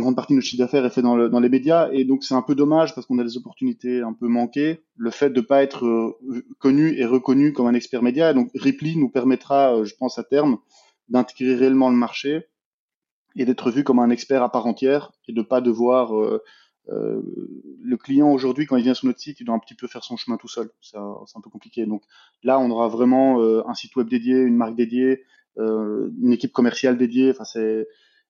grande 0.00 0.16
partie 0.16 0.32
de 0.32 0.36
notre 0.36 0.46
chiffre 0.46 0.62
d'affaires 0.62 0.84
est 0.84 0.90
fait 0.90 1.02
dans, 1.02 1.16
le, 1.16 1.28
dans 1.28 1.40
les 1.40 1.48
médias 1.48 1.90
et 1.92 2.04
donc 2.04 2.24
c'est 2.24 2.34
un 2.34 2.42
peu 2.42 2.54
dommage 2.54 2.94
parce 2.94 3.06
qu'on 3.06 3.18
a 3.18 3.24
des 3.24 3.36
opportunités 3.36 4.00
un 4.00 4.12
peu 4.12 4.28
manquées. 4.28 4.82
Le 4.96 5.10
fait 5.10 5.30
de 5.30 5.40
pas 5.40 5.62
être 5.62 5.86
euh, 5.86 6.44
connu 6.58 6.98
et 6.98 7.04
reconnu 7.04 7.52
comme 7.52 7.66
un 7.66 7.74
expert 7.74 8.02
média, 8.02 8.30
et 8.30 8.34
donc 8.34 8.50
Ripley 8.54 8.94
nous 8.96 9.08
permettra, 9.08 9.76
euh, 9.76 9.84
je 9.84 9.94
pense 9.94 10.18
à 10.18 10.24
terme, 10.24 10.58
d'intégrer 11.08 11.54
réellement 11.54 11.90
le 11.90 11.96
marché 11.96 12.46
et 13.36 13.44
d'être 13.44 13.70
vu 13.70 13.84
comme 13.84 13.98
un 13.98 14.10
expert 14.10 14.42
à 14.42 14.50
part 14.50 14.66
entière 14.66 15.12
et 15.28 15.32
de 15.32 15.42
pas 15.42 15.60
devoir 15.60 16.16
euh, 16.16 16.42
le 16.86 17.96
client 17.96 18.30
aujourd'hui, 18.30 18.66
quand 18.66 18.76
il 18.76 18.82
vient 18.82 18.94
sur 18.94 19.06
notre 19.06 19.20
site, 19.20 19.40
il 19.40 19.44
doit 19.44 19.54
un 19.54 19.60
petit 19.60 19.74
peu 19.74 19.86
faire 19.86 20.02
son 20.02 20.16
chemin 20.16 20.36
tout 20.36 20.48
seul. 20.48 20.68
C'est 20.80 20.96
un, 20.96 21.40
peu 21.42 21.48
compliqué. 21.48 21.86
Donc 21.86 22.02
là, 22.42 22.58
on 22.58 22.70
aura 22.70 22.88
vraiment 22.88 23.40
un 23.40 23.74
site 23.74 23.94
web 23.94 24.08
dédié, 24.08 24.36
une 24.36 24.56
marque 24.56 24.74
dédiée, 24.74 25.22
une 25.56 26.32
équipe 26.32 26.52
commerciale 26.52 26.98
dédiée. 26.98 27.30
Enfin, 27.30 27.44
c'est 27.44 27.86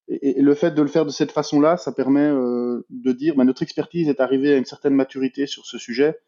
et, 0.09 0.43
le 0.43 0.55
fait 0.55 0.73
de 0.73 0.83
le 0.83 0.89
faire 0.89 1.07
de 1.07 1.11
cette 1.11 1.33
façon-là, 1.33 1.77
ça 1.77 1.93
permet 1.93 2.29
de 2.29 3.13
dire, 3.13 3.35
bah, 3.37 3.45
notre 3.45 3.63
expertise 3.63 4.09
est 4.09 4.21
arrivée 4.21 4.55
à 4.55 4.57
une 4.57 4.65
certaine 4.65 4.95
maturité 4.95 5.47
sur 5.47 5.65
ce 5.65 5.79
sujet, 5.79 6.19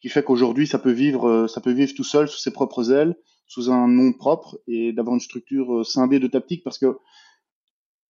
qui 0.00 0.08
fait 0.08 0.22
qu'aujourd'hui, 0.22 0.66
ça 0.66 0.78
peut 0.78 0.92
vivre, 0.92 1.46
ça 1.48 1.60
peut 1.60 1.72
vivre 1.72 1.94
tout 1.94 2.04
seul 2.04 2.28
sous 2.28 2.38
ses 2.38 2.52
propres 2.52 2.92
ailes, 2.92 3.16
sous 3.46 3.70
un 3.70 3.88
nom 3.88 4.12
propre, 4.12 4.58
et 4.66 4.92
d'avoir 4.92 5.14
une 5.14 5.20
structure 5.20 5.86
scindée 5.86 6.18
de 6.18 6.26
Taptic, 6.26 6.62
parce 6.62 6.78
que 6.78 6.98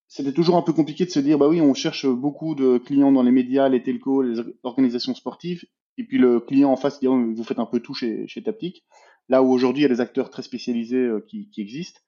c'était 0.07 0.33
toujours 0.33 0.55
un 0.55 0.61
peu 0.61 0.73
compliqué 0.73 1.05
de 1.05 1.09
se 1.09 1.19
dire, 1.19 1.37
bah 1.37 1.47
oui, 1.47 1.61
on 1.61 1.73
cherche 1.73 2.05
beaucoup 2.05 2.55
de 2.55 2.77
clients 2.77 3.11
dans 3.11 3.23
les 3.23 3.31
médias, 3.31 3.67
les 3.67 3.83
telcos, 3.83 4.21
les 4.21 4.41
organisations 4.63 5.13
sportives, 5.15 5.65
et 5.97 6.03
puis 6.03 6.17
le 6.17 6.39
client 6.39 6.71
en 6.71 6.75
face 6.75 6.99
dit, 6.99 7.07
oh, 7.07 7.33
vous 7.33 7.43
faites 7.43 7.59
un 7.59 7.65
peu 7.65 7.79
tout 7.79 7.93
chez, 7.93 8.27
chez 8.27 8.43
Taptic. 8.43 8.85
Là 9.27 9.41
où 9.41 9.51
aujourd'hui, 9.51 9.81
il 9.81 9.83
y 9.83 9.91
a 9.91 9.93
des 9.93 10.01
acteurs 10.01 10.29
très 10.29 10.43
spécialisés 10.43 10.97
euh, 10.97 11.25
qui, 11.27 11.49
existent. 11.57 11.99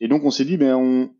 Et 0.00 0.08
donc, 0.08 0.24
on 0.24 0.30
s'est 0.30 0.44
dit, 0.44 0.56
ben, 0.56 0.74
on, 0.74 1.10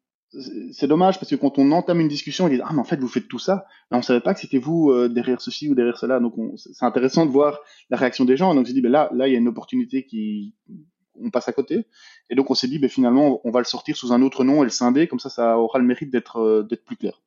c'est 0.72 0.88
dommage 0.88 1.18
parce 1.18 1.30
que 1.30 1.36
quand 1.36 1.58
on 1.58 1.70
entame 1.72 2.00
une 2.00 2.08
discussion, 2.08 2.46
on 2.46 2.48
dit, 2.48 2.60
ah, 2.62 2.70
mais 2.72 2.80
en 2.80 2.84
fait, 2.84 2.98
vous 2.98 3.08
faites 3.08 3.28
tout 3.28 3.38
ça. 3.38 3.66
Mais 3.90 3.96
on 3.96 4.02
savait 4.02 4.20
pas 4.20 4.34
que 4.34 4.40
c'était 4.40 4.58
vous 4.58 4.90
euh, 4.90 5.08
derrière 5.08 5.40
ceci 5.40 5.68
ou 5.68 5.74
derrière 5.74 5.98
cela. 5.98 6.20
Donc, 6.20 6.34
c'est 6.56 6.84
intéressant 6.84 7.26
de 7.26 7.30
voir 7.30 7.60
la 7.90 7.96
réaction 7.96 8.24
des 8.24 8.36
gens. 8.36 8.54
Donc, 8.54 8.66
j'ai 8.66 8.72
dit, 8.72 8.80
ben 8.80 8.92
là, 8.92 9.10
là, 9.12 9.28
il 9.28 9.32
y 9.32 9.36
a 9.36 9.38
une 9.38 9.48
opportunité 9.48 10.04
qui, 10.04 10.54
on 11.20 11.30
passe 11.30 11.48
à 11.48 11.52
côté. 11.52 11.86
Et 12.30 12.34
donc 12.34 12.50
on 12.50 12.54
s'est 12.54 12.68
dit, 12.68 12.78
ben, 12.78 12.90
finalement, 12.90 13.40
on 13.44 13.50
va 13.50 13.60
le 13.60 13.64
sortir 13.64 13.96
sous 13.96 14.12
un 14.12 14.22
autre 14.22 14.44
nom 14.44 14.62
et 14.62 14.64
le 14.64 14.70
scinder, 14.70 15.06
comme 15.06 15.18
ça, 15.18 15.30
ça 15.30 15.58
aura 15.58 15.78
le 15.78 15.84
mérite 15.84 16.10
d'être 16.10 16.38
euh, 16.38 16.62
d'être 16.62 16.84
plus 16.84 16.96
clair. 16.96 17.20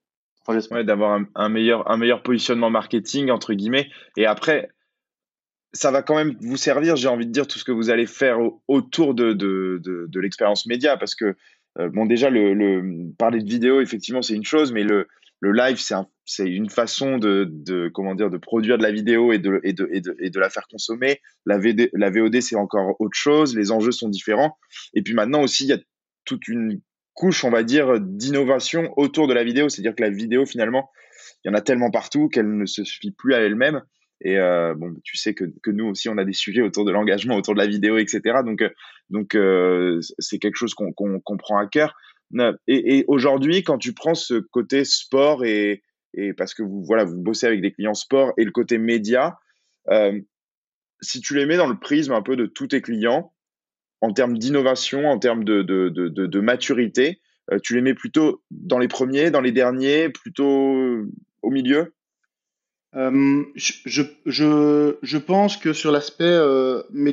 Enfin, 0.46 0.60
ouais, 0.72 0.84
d'avoir 0.86 1.20
un, 1.36 1.50
meilleur, 1.50 1.90
un 1.92 1.98
meilleur 1.98 2.24
positionnement 2.24 2.70
marketing, 2.70 3.32
entre 3.32 3.54
guillemets. 3.54 3.90
Et 4.16 4.26
après, 4.26 4.70
ça 5.74 5.92
va 5.92 6.02
quand 6.02 6.16
même 6.16 6.36
vous 6.42 6.58
servir, 6.58 6.96
j'ai 6.96 7.08
envie 7.08 7.28
de 7.28 7.32
dire, 7.32 7.48
tout 7.48 7.60
ce 7.60 7.64
que 7.64 7.72
vous 7.72 7.90
allez 7.90 8.06
faire 8.06 8.40
autour 8.68 9.14
de, 9.14 9.34
de, 9.34 9.80
de, 9.84 10.20
l'expérience 10.20 10.66
média, 10.66 10.98
parce 10.98 11.16
que, 11.16 11.36
euh, 11.80 11.90
bon, 11.90 12.06
déjà, 12.06 12.30
le, 12.30 12.54
le, 12.54 13.12
parler 13.18 13.42
de 13.42 13.50
vidéo, 13.50 13.82
effectivement, 13.82 14.22
c'est 14.22 14.34
une 14.34 14.46
chose, 14.46 14.72
mais 14.72 14.84
le, 14.84 15.08
le 15.40 15.52
live, 15.52 15.78
c'est 16.26 16.50
une 16.50 16.70
façon 16.70 17.18
de, 17.18 17.92
comment 17.94 18.16
dire, 18.16 18.30
de 18.30 18.38
produire 18.38 18.78
de 18.78 18.84
la 18.84 18.92
vidéo 18.92 19.32
et 19.32 19.40
de, 19.40 19.60
et 19.64 19.74
de, 19.74 19.88
et 20.20 20.30
de, 20.30 20.40
la 20.40 20.50
faire 20.50 20.68
consommer. 20.68 21.22
La, 21.46 21.60
la 21.94 22.10
VOD, 22.10 22.42
c'est 22.42 22.56
encore 22.56 23.00
autre 23.00 23.18
chose. 23.18 23.56
Les 23.56 23.72
enjeux 23.72 23.92
sont 23.92 24.10
différents. 24.10 24.58
Et 24.94 25.04
puis 25.04 25.14
maintenant 25.14 25.44
aussi, 25.44 25.66
il 25.66 25.70
y 25.70 25.74
a 25.74 25.80
toute 26.26 26.48
une 26.48 26.82
couche, 27.14 27.44
on 27.44 27.52
va 27.52 27.64
dire, 27.64 28.00
d'innovation 28.00 28.94
autour 28.98 29.28
de 29.28 29.34
la 29.34 29.44
vidéo. 29.44 29.70
C'est-à-dire 29.70 29.96
que 29.96 30.04
la 30.04 30.10
vidéo, 30.10 30.46
finalement, 30.46 30.90
il 31.44 31.50
y 31.50 31.52
en 31.52 31.54
a 31.54 31.62
tellement 31.62 31.92
partout 31.92 32.30
qu'elle 32.30 32.58
ne 32.58 32.66
se 32.66 32.84
suffit 32.84 33.12
plus 33.12 33.34
à 33.36 33.40
elle-même. 33.40 33.84
Et 34.22 34.38
euh, 34.38 34.74
bon, 34.74 34.96
tu 35.04 35.18
sais 35.18 35.34
que, 35.34 35.46
que, 35.62 35.70
nous 35.70 35.86
aussi, 35.86 36.10
on 36.10 36.18
a 36.18 36.26
des 36.26 36.34
sujets 36.34 36.62
autour 36.62 36.86
de 36.86 36.92
l'engagement, 36.92 37.36
autour 37.36 37.54
de 37.54 37.60
la 37.60 37.68
vidéo, 37.68 37.98
etc. 37.98 38.40
Donc, 38.44 38.62
euh, 38.62 38.70
donc 39.10 39.36
euh, 39.36 40.00
c'est 40.20 40.40
quelque 40.40 40.56
chose 40.56 40.74
qu'on 40.74 40.92
qu'on 40.92 41.38
prend 41.38 41.58
à 41.58 41.68
cœur. 41.68 41.96
Et, 42.68 43.06
aujourd'hui, 43.08 43.64
quand 43.64 43.78
tu 43.78 43.94
prends 43.94 44.16
ce 44.16 44.36
côté 44.36 44.84
sport 44.84 45.46
et, 45.46 45.84
et, 46.14 46.34
parce 46.34 46.54
que 46.54 46.64
vous 46.64 46.84
voilà, 46.84 47.06
vous 47.06 47.22
bossez 47.22 47.46
avec 47.46 47.62
des 47.62 47.72
clients 47.72 47.94
sport 47.94 48.34
et 48.38 48.44
le 48.44 48.52
côté 48.52 48.78
média, 48.78 49.38
euh, 49.90 50.20
si 51.02 51.22
tu 51.22 51.36
les 51.36 51.46
mets 51.46 51.58
dans 51.58 51.68
le 51.68 51.80
prisme 51.80 52.14
un 52.14 52.22
peu 52.22 52.36
de 52.36 52.46
tous 52.46 52.68
tes 52.68 52.82
clients, 52.82 53.34
en 54.02 54.14
termes 54.14 54.38
d'innovation, 54.38 55.06
en 55.10 55.20
termes 55.20 55.44
de, 55.44 55.62
de, 55.62 55.90
de, 55.90 56.10
de 56.10 56.40
maturité, 56.40 57.20
euh, 57.52 57.60
tu 57.64 57.76
les 57.76 57.82
mets 57.82 57.94
plutôt 57.94 58.44
dans 58.52 58.78
les 58.78 58.88
premiers, 58.88 59.32
dans 59.32 59.42
les 59.42 59.52
derniers, 59.52 60.10
plutôt 60.10 61.06
au 61.42 61.50
milieu? 61.50 61.94
Euh, 62.98 63.44
je, 63.56 63.74
je, 64.26 64.96
je, 65.02 65.18
pense 65.18 65.58
que 65.58 65.74
sur 65.74 65.92
l'aspect. 65.92 66.34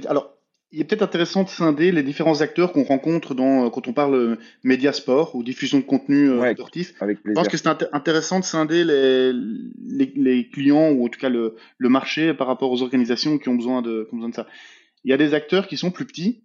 alors, 0.08 0.34
il 0.74 0.80
est 0.80 0.84
peut-être 0.84 1.02
intéressant 1.02 1.44
de 1.44 1.48
scinder 1.48 1.92
les 1.92 2.02
différents 2.02 2.40
acteurs 2.40 2.72
qu'on 2.72 2.82
rencontre 2.82 3.34
dans, 3.34 3.70
quand 3.70 3.86
on 3.86 3.92
parle 3.92 4.14
euh, 4.16 4.36
média 4.64 4.92
sport 4.92 5.36
ou 5.36 5.44
diffusion 5.44 5.78
de 5.78 5.84
contenu 5.84 6.28
euh, 6.28 6.52
sportif. 6.52 6.94
Avec 7.00 7.18
Je 7.24 7.30
pense 7.30 7.46
que 7.46 7.56
c'est 7.56 7.68
intéressant 7.92 8.40
de 8.40 8.44
scinder 8.44 8.82
les, 8.82 9.32
les, 9.32 10.12
les, 10.16 10.48
clients 10.48 10.90
ou 10.90 11.06
en 11.06 11.08
tout 11.08 11.20
cas 11.20 11.28
le, 11.28 11.54
le, 11.78 11.88
marché 11.88 12.34
par 12.34 12.48
rapport 12.48 12.72
aux 12.72 12.82
organisations 12.82 13.38
qui 13.38 13.48
ont 13.48 13.54
besoin 13.54 13.82
de, 13.82 14.04
qui 14.08 14.14
ont 14.14 14.16
besoin 14.16 14.30
de 14.30 14.34
ça. 14.34 14.48
Il 15.04 15.12
y 15.12 15.14
a 15.14 15.16
des 15.16 15.32
acteurs 15.32 15.68
qui 15.68 15.76
sont 15.76 15.92
plus 15.92 16.06
petits, 16.06 16.42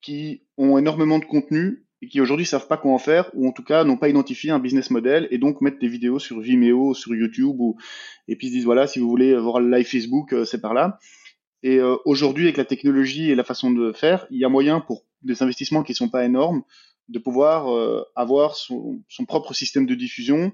qui 0.00 0.42
ont 0.56 0.78
énormément 0.78 1.18
de 1.18 1.26
contenu 1.26 1.84
et 2.02 2.08
qui 2.08 2.20
aujourd'hui 2.20 2.46
savent 2.46 2.66
pas 2.66 2.76
quoi 2.76 2.92
en 2.92 2.98
faire 2.98 3.30
ou 3.34 3.46
en 3.46 3.52
tout 3.52 3.64
cas 3.64 3.84
n'ont 3.84 3.96
pas 3.96 4.08
identifié 4.08 4.50
un 4.50 4.58
business 4.58 4.90
model 4.90 5.28
et 5.30 5.38
donc 5.38 5.60
mettent 5.60 5.80
des 5.80 5.88
vidéos 5.88 6.18
sur 6.18 6.40
Vimeo, 6.40 6.94
sur 6.94 7.14
YouTube 7.14 7.56
ou 7.58 7.76
et 8.28 8.36
puis 8.36 8.48
se 8.48 8.52
disent 8.52 8.64
voilà 8.64 8.86
si 8.86 8.98
vous 8.98 9.08
voulez 9.08 9.36
voir 9.36 9.60
le 9.60 9.70
live 9.70 9.86
Facebook 9.86 10.32
euh, 10.32 10.44
c'est 10.44 10.60
par 10.60 10.74
là. 10.74 10.98
Et 11.62 11.78
euh, 11.78 11.96
aujourd'hui, 12.04 12.44
avec 12.44 12.56
la 12.56 12.64
technologie 12.64 13.30
et 13.30 13.34
la 13.34 13.44
façon 13.44 13.70
de 13.70 13.92
faire, 13.92 14.26
il 14.30 14.38
y 14.38 14.44
a 14.44 14.48
moyen 14.48 14.80
pour 14.80 15.04
des 15.22 15.42
investissements 15.42 15.82
qui 15.82 15.92
ne 15.92 15.96
sont 15.96 16.08
pas 16.08 16.24
énormes 16.24 16.62
de 17.08 17.18
pouvoir 17.18 17.74
euh, 17.74 18.02
avoir 18.14 18.54
son, 18.54 19.02
propre 19.26 19.52
système 19.52 19.84
de 19.84 19.94
diffusion 19.94 20.52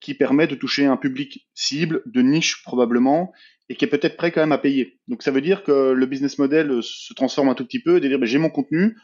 qui 0.00 0.14
permet 0.14 0.46
de 0.46 0.54
toucher 0.54 0.86
un 0.86 0.96
public 0.96 1.46
cible, 1.54 2.02
de 2.06 2.22
niche 2.22 2.62
probablement, 2.64 3.32
et 3.68 3.76
qui 3.76 3.84
est 3.84 3.88
peut-être 3.88 4.16
prêt 4.16 4.32
quand 4.32 4.40
même 4.40 4.52
à 4.52 4.58
payer. 4.58 4.98
Donc 5.08 5.22
ça 5.22 5.30
veut 5.30 5.40
dire 5.40 5.62
que 5.62 5.92
le 5.92 6.06
business 6.06 6.38
model 6.38 6.82
se 6.82 7.14
transforme 7.14 7.48
un 7.48 7.54
tout 7.54 7.64
petit 7.64 7.80
peu, 7.80 8.00
de 8.00 8.08
dire 8.08 8.18
ben, 8.18 8.26
j'ai 8.26 8.38
mon 8.38 8.50
contenu, 8.50 8.96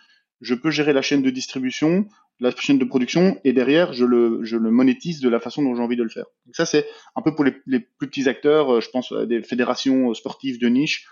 je 0.42 0.55
peux 0.55 0.70
gérer 0.70 0.92
la 0.92 1.00
chaîne 1.00 1.22
de 1.22 1.31
distribution, 1.31 2.07
la 2.40 2.50
chaîne 2.55 2.78
de 2.78 2.85
production, 2.85 3.40
et 3.44 3.52
derrière, 3.52 3.92
je 3.94 4.05
le, 4.05 4.40
je 4.42 4.57
le 4.57 4.70
monétise 4.70 5.20
de 5.20 5.28
la 5.28 5.40
façon 5.40 5.62
dont 5.62 5.74
j'ai 5.74 5.83
envie 5.83 5.96
de 5.96 6.02
le 6.02 6.11
faire. 6.11 6.26
Donc 6.44 6.55
ça, 6.55 6.66
c'est 6.66 6.87
un 7.16 7.22
peu 7.22 7.35
pour 7.35 7.44
les, 7.44 7.52
plus 7.52 8.09
petits 8.09 8.28
acteurs, 8.28 8.74
euh, 8.74 8.81
je 8.81 8.90
pense 8.90 9.12
à 9.12 9.24
des 9.24 9.42
fédérations 9.42 10.11
euh, 10.11 10.14
sportives 10.14 10.61
de 10.61 10.68
niche, 10.68 11.07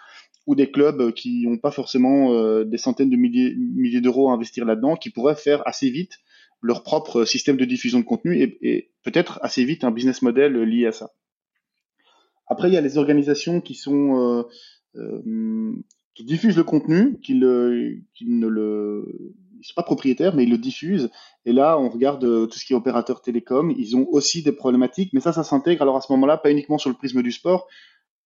ou 0.46 0.54
des 0.54 0.70
clubs 0.70 1.12
qui 1.12 1.46
n'ont 1.46 1.58
pas 1.58 1.70
forcément 1.70 2.32
euh, 2.32 2.64
des 2.64 2.78
centaines 2.78 3.10
de 3.10 3.16
milliers, 3.16 3.54
milliers 3.56 4.00
d'euros 4.00 4.30
à 4.30 4.34
investir 4.34 4.64
là-dedans, 4.64 4.96
qui 4.96 5.10
pourraient 5.10 5.36
faire 5.36 5.66
assez 5.66 5.90
vite 5.90 6.18
leur 6.62 6.82
propre 6.82 7.24
système 7.24 7.56
de 7.56 7.64
diffusion 7.64 8.00
de 8.00 8.04
contenu 8.04 8.38
et, 8.42 8.58
et 8.60 8.90
peut-être 9.02 9.38
assez 9.42 9.64
vite 9.64 9.84
un 9.84 9.90
business 9.90 10.20
model 10.20 10.60
lié 10.62 10.86
à 10.86 10.92
ça. 10.92 11.10
Après, 12.50 12.68
il 12.68 12.74
y 12.74 12.76
a 12.76 12.80
les 12.80 12.98
organisations 12.98 13.60
qui 13.60 13.76
sont 13.76 14.18
euh, 14.18 14.42
euh, 14.96 15.72
qui 16.20 16.26
diffusent 16.26 16.58
le 16.58 16.64
contenu, 16.64 17.18
qui, 17.20 17.32
le, 17.32 17.96
qui 18.12 18.26
ne 18.26 18.46
le, 18.46 19.06
ils 19.58 19.64
sont 19.64 19.72
pas 19.74 19.82
propriétaires, 19.82 20.34
mais 20.34 20.42
ils 20.42 20.50
le 20.50 20.58
diffusent. 20.58 21.10
Et 21.46 21.52
là, 21.54 21.78
on 21.78 21.88
regarde 21.88 22.22
euh, 22.24 22.44
tout 22.44 22.58
ce 22.58 22.66
qui 22.66 22.74
est 22.74 22.76
opérateur 22.76 23.22
télécom. 23.22 23.70
Ils 23.70 23.96
ont 23.96 24.06
aussi 24.10 24.42
des 24.42 24.52
problématiques, 24.52 25.14
mais 25.14 25.20
ça, 25.20 25.32
ça 25.32 25.44
s'intègre. 25.44 25.80
Alors 25.80 25.96
à 25.96 26.02
ce 26.02 26.12
moment-là, 26.12 26.36
pas 26.36 26.50
uniquement 26.50 26.76
sur 26.76 26.90
le 26.90 26.96
prisme 26.96 27.22
du 27.22 27.32
sport, 27.32 27.68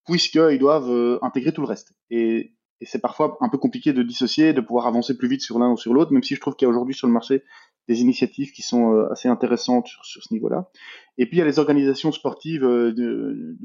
puisqu'ils 0.07 0.59
doivent 0.59 0.91
euh, 0.91 1.19
intégrer 1.23 1.53
tout 1.53 1.61
le 1.61 1.69
reste. 1.69 1.93
Et, 2.11 2.53
c'est 2.83 3.01
parfois 3.01 3.39
un 3.41 3.49
peu 3.49 3.57
compliqué 3.57 3.95
de 3.95 4.03
dissocier, 4.03 4.53
de 4.53 4.61
pouvoir 4.61 4.87
avancer 4.87 5.17
plus 5.17 5.29
vite 5.29 5.41
sur 5.41 5.59
l'un 5.59 5.71
ou 5.71 5.77
sur 5.79 5.95
l'autre, 5.95 6.13
même 6.13 6.25
si 6.25 6.35
je 6.35 6.41
trouve 6.41 6.55
qu'il 6.55 6.67
y 6.67 6.69
a 6.69 6.71
aujourd'hui 6.71 6.95
sur 6.95 7.07
le 7.07 7.13
marché 7.15 7.43
des 7.89 8.03
initiatives 8.03 8.51
qui 8.51 8.61
sont 8.61 8.93
euh, 8.93 9.11
assez 9.11 9.29
intéressantes 9.29 9.87
sur, 9.87 10.23
ce 10.23 10.35
niveau-là. 10.35 10.69
Et 11.17 11.25
puis 11.25 11.37
il 11.37 11.39
y 11.39 11.43
a 11.43 11.47
les 11.47 11.61
organisations 11.61 12.13
sportives 12.13 12.61
de, 12.61 12.91
de, 12.91 13.57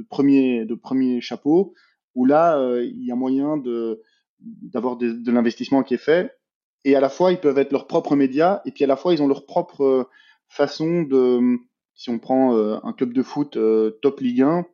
de 0.64 0.76
premier 0.76 1.20
chapeau, 1.20 1.74
où 2.16 2.26
là, 2.26 2.64
il 2.82 3.04
y 3.04 3.12
a 3.12 3.16
moyen 3.16 3.58
de 3.58 4.02
d'avoir 4.42 4.98
de, 4.98 5.32
l'investissement 5.32 5.84
qui 5.84 5.96
est 5.96 5.98
fait. 5.98 6.38
Et 6.86 6.96
à 6.96 7.02
la 7.02 7.10
fois, 7.10 7.32
ils 7.32 7.40
peuvent 7.40 7.58
être 7.58 7.72
leurs 7.72 7.88
propres 7.88 8.16
médias, 8.16 8.62
et 8.66 8.72
puis 8.72 8.84
à 8.84 8.88
la 8.88 8.96
fois, 8.96 9.14
ils 9.14 9.22
ont 9.22 9.28
leur 9.28 9.46
propre 9.46 9.84
euh, 9.84 10.04
façon 10.48 11.04
de. 11.04 11.58
Si 11.96 12.10
on 12.10 12.20
prend 12.20 12.56
euh, 12.56 12.78
un 12.84 12.94
club 12.94 13.12
de 13.12 13.22
foot 13.22 13.58
euh, 13.58 14.00
top 14.02 14.22
Ligue 14.22 14.44
1, 14.44 14.66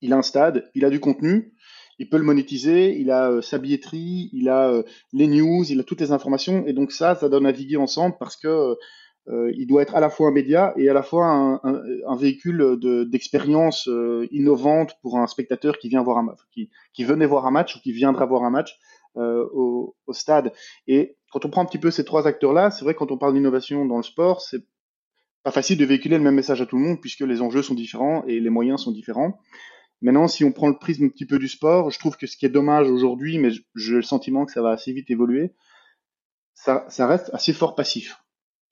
il 0.00 0.12
a 0.12 0.16
un 0.16 0.22
stade, 0.22 0.68
il 0.74 0.84
a 0.84 0.90
du 0.90 0.98
contenu, 0.98 1.54
il 2.00 2.08
peut 2.08 2.16
le 2.16 2.24
monétiser, 2.24 2.98
il 2.98 3.12
a 3.12 3.40
sa 3.42 3.58
billetterie, 3.58 4.28
il 4.32 4.48
a 4.48 4.82
les 5.12 5.28
news, 5.28 5.64
il 5.70 5.78
a 5.78 5.84
toutes 5.84 6.00
les 6.00 6.10
informations, 6.10 6.66
et 6.66 6.72
donc 6.72 6.90
ça, 6.90 7.14
ça 7.14 7.28
donne 7.28 7.46
à 7.46 7.52
naviguer 7.52 7.76
ensemble 7.76 8.16
parce 8.18 8.36
que 8.36 8.76
euh, 9.28 9.52
il 9.56 9.66
doit 9.66 9.82
être 9.82 9.94
à 9.94 10.00
la 10.00 10.10
fois 10.10 10.28
un 10.28 10.32
média 10.32 10.74
et 10.76 10.88
à 10.88 10.92
la 10.92 11.02
fois 11.02 11.26
un, 11.26 11.54
un, 11.62 11.82
un 12.08 12.16
véhicule 12.16 12.78
d'expérience 13.08 13.86
euh, 13.88 14.26
innovante 14.32 14.96
pour 15.00 15.18
un 15.18 15.28
spectateur 15.28 15.78
qui 15.78 15.88
vient 15.88 16.02
voir 16.02 16.18
un 16.18 16.34
qui, 16.52 16.70
qui 16.92 17.04
venait 17.04 17.26
voir 17.26 17.46
un 17.46 17.52
match 17.52 17.76
ou 17.76 17.80
qui 17.80 17.92
viendra 17.92 18.26
voir 18.26 18.42
un 18.42 18.50
match 18.50 18.76
euh, 19.16 19.46
au, 19.52 19.94
au, 20.06 20.12
stade. 20.12 20.52
Et 20.88 21.16
quand 21.30 21.44
on 21.44 21.50
prend 21.50 21.62
un 21.62 21.66
petit 21.66 21.78
peu 21.78 21.92
ces 21.92 22.04
trois 22.04 22.26
acteurs-là, 22.26 22.72
c'est 22.72 22.84
vrai 22.84 22.94
que 22.94 22.98
quand 22.98 23.12
on 23.12 23.18
parle 23.18 23.34
d'innovation 23.34 23.84
dans 23.84 23.98
le 23.98 24.02
sport, 24.02 24.40
c'est 24.40 24.64
pas 25.44 25.52
facile 25.52 25.78
de 25.78 25.84
véhiculer 25.84 26.16
le 26.16 26.24
même 26.24 26.34
message 26.34 26.60
à 26.60 26.66
tout 26.66 26.76
le 26.76 26.82
monde 26.82 27.00
puisque 27.00 27.20
les 27.20 27.42
enjeux 27.42 27.62
sont 27.62 27.74
différents 27.74 28.24
et 28.26 28.40
les 28.40 28.50
moyens 28.50 28.82
sont 28.82 28.92
différents. 28.92 29.38
Maintenant, 30.00 30.26
si 30.26 30.44
on 30.44 30.50
prend 30.50 30.68
le 30.68 30.78
prisme 30.78 31.04
un 31.04 31.08
petit 31.08 31.26
peu 31.26 31.38
du 31.38 31.46
sport, 31.46 31.90
je 31.90 31.98
trouve 32.00 32.16
que 32.16 32.26
ce 32.26 32.36
qui 32.36 32.44
est 32.44 32.48
dommage 32.48 32.90
aujourd'hui, 32.90 33.38
mais 33.38 33.50
j'ai 33.76 33.94
le 33.94 34.02
sentiment 34.02 34.44
que 34.46 34.52
ça 34.52 34.60
va 34.60 34.70
assez 34.70 34.92
vite 34.92 35.10
évoluer, 35.10 35.54
ça, 36.54 36.84
ça 36.88 37.06
reste 37.06 37.30
assez 37.32 37.52
fort 37.52 37.76
passif. 37.76 38.21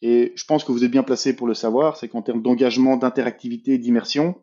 Et 0.02 0.32
je 0.34 0.44
pense 0.44 0.64
que 0.64 0.72
vous 0.72 0.84
êtes 0.84 0.90
bien 0.90 1.02
placé 1.02 1.34
pour 1.34 1.46
le 1.46 1.54
savoir, 1.54 1.96
c'est 1.96 2.08
qu'en 2.08 2.22
termes 2.22 2.42
d'engagement, 2.42 2.96
d'interactivité, 2.96 3.76
d'immersion, 3.78 4.42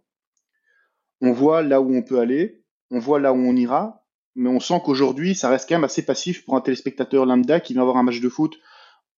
on 1.22 1.32
voit 1.32 1.64
là 1.64 1.82
où 1.82 1.96
on 1.96 2.04
peut 2.04 2.20
aller, 2.20 2.64
on 2.92 3.00
voit 3.00 3.20
là 3.20 3.34
où 3.34 3.38
on 3.38 3.56
ira, 3.56 4.06
mais 4.36 4.50
on 4.50 4.60
sent 4.60 4.82
qu'aujourd'hui, 4.86 5.34
ça 5.34 5.50
reste 5.50 5.68
quand 5.68 5.76
même 5.76 5.84
assez 5.84 6.06
passif 6.06 6.46
pour 6.46 6.56
un 6.56 6.62
téléspectateur 6.62 7.26
lambda 7.26 7.60
qui 7.60 7.74
vient 7.74 7.84
voir 7.84 7.98
un 7.98 8.04
match 8.04 8.22
de 8.22 8.30
foot, 8.30 8.56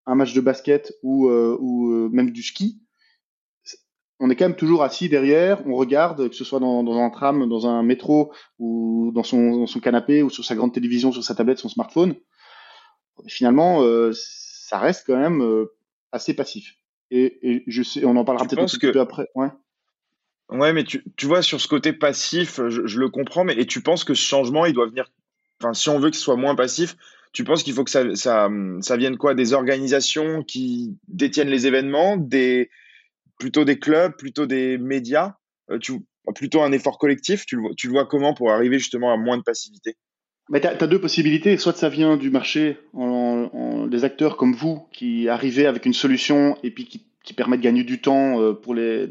un 0.05 0.15
match 0.15 0.33
de 0.33 0.39
basket 0.39 0.93
ou, 1.03 1.27
euh, 1.27 1.57
euh, 1.61 2.09
même 2.09 2.31
du 2.31 2.41
ski. 2.41 2.81
On 4.21 4.29
est 4.29 4.35
quand 4.35 4.45
même 4.45 4.55
toujours 4.55 4.83
assis 4.83 5.07
derrière, 5.07 5.65
on 5.65 5.75
regarde, 5.75 6.29
que 6.29 6.35
ce 6.35 6.43
soit 6.43 6.59
dans, 6.59 6.97
un 6.97 7.09
tram, 7.09 7.47
dans 7.47 7.67
un 7.67 7.83
métro, 7.83 8.33
ou 8.59 9.11
dans 9.13 9.23
son, 9.23 9.65
canapé, 9.81 10.23
ou 10.23 10.29
sur 10.29 10.43
sa 10.43 10.55
grande 10.55 10.73
télévision, 10.73 11.11
sur 11.11 11.23
sa 11.23 11.35
tablette, 11.35 11.59
son 11.59 11.69
smartphone. 11.69 12.15
finalement, 13.27 13.81
euh, 13.83 14.11
ça 14.13 14.77
reste 14.77 15.05
quand 15.07 15.17
même 15.17 15.67
assez 16.11 16.33
passif. 16.33 16.75
Et, 17.11 17.39
et, 17.41 17.63
je 17.67 17.83
sais, 17.83 18.05
on 18.05 18.15
en 18.15 18.25
parlera 18.25 18.45
peut-être 18.45 18.61
un 18.61 18.65
petit 18.65 18.79
que... 18.79 18.87
peu 18.87 18.99
après. 18.99 19.27
Ouais. 19.35 19.49
Ouais, 20.49 20.73
mais 20.73 20.83
tu, 20.83 21.03
tu, 21.15 21.27
vois, 21.27 21.41
sur 21.41 21.61
ce 21.61 21.67
côté 21.67 21.93
passif, 21.93 22.59
je, 22.69 22.85
je, 22.87 22.99
le 22.99 23.09
comprends, 23.09 23.43
mais 23.43 23.53
et 23.53 23.67
tu 23.67 23.81
penses 23.81 24.03
que 24.03 24.13
ce 24.13 24.25
changement, 24.25 24.65
il 24.65 24.73
doit 24.73 24.87
venir. 24.87 25.11
Enfin, 25.61 25.73
si 25.73 25.89
on 25.89 25.99
veut 25.99 26.11
ce 26.11 26.19
soit 26.19 26.37
moins 26.37 26.55
passif, 26.55 26.95
tu 27.33 27.43
penses 27.43 27.63
qu'il 27.63 27.73
faut 27.73 27.83
que 27.83 27.91
ça, 27.91 28.15
ça, 28.15 28.49
ça 28.81 28.97
vienne 28.97 29.17
quoi? 29.17 29.35
Des 29.35 29.53
organisations 29.53 30.43
qui 30.43 30.97
détiennent 31.07 31.49
les 31.49 31.67
événements, 31.67 32.17
des, 32.17 32.71
plutôt 33.37 33.65
des 33.65 33.77
clubs, 33.77 34.15
plutôt 34.17 34.45
des 34.45 34.77
médias 34.77 35.35
euh, 35.71 35.79
tu, 35.79 36.01
Plutôt 36.35 36.61
un 36.61 36.71
effort 36.71 36.99
collectif 36.99 37.45
tu 37.45 37.57
tu 37.75 37.87
le 37.87 37.93
vois 37.93 38.05
comment 38.05 38.33
pour 38.33 38.51
arriver 38.51 38.77
justement 38.77 39.11
à 39.11 39.17
moins 39.17 39.37
de 39.37 39.43
passivité? 39.43 39.97
Mais 40.49 40.61
tu 40.61 40.67
as, 40.67 40.87
deux 40.87 40.99
possibilités. 40.99 41.57
Soit 41.57 41.77
ça 41.77 41.89
vient 41.89 42.17
du 42.17 42.29
marché, 42.31 42.77
des 42.93 44.03
acteurs 44.03 44.37
comme 44.37 44.53
vous 44.53 44.87
qui 44.91 45.29
arrivez 45.29 45.65
avec 45.65 45.85
une 45.85 45.93
solution 45.93 46.57
et 46.63 46.71
puis 46.71 46.85
qui, 46.85 47.05
qui 47.23 47.33
permet 47.33 47.57
de 47.57 47.61
gagner 47.61 47.83
du 47.83 48.01
temps 48.01 48.41
euh, 48.41 48.53
pour 48.53 48.73
les, 48.73 49.07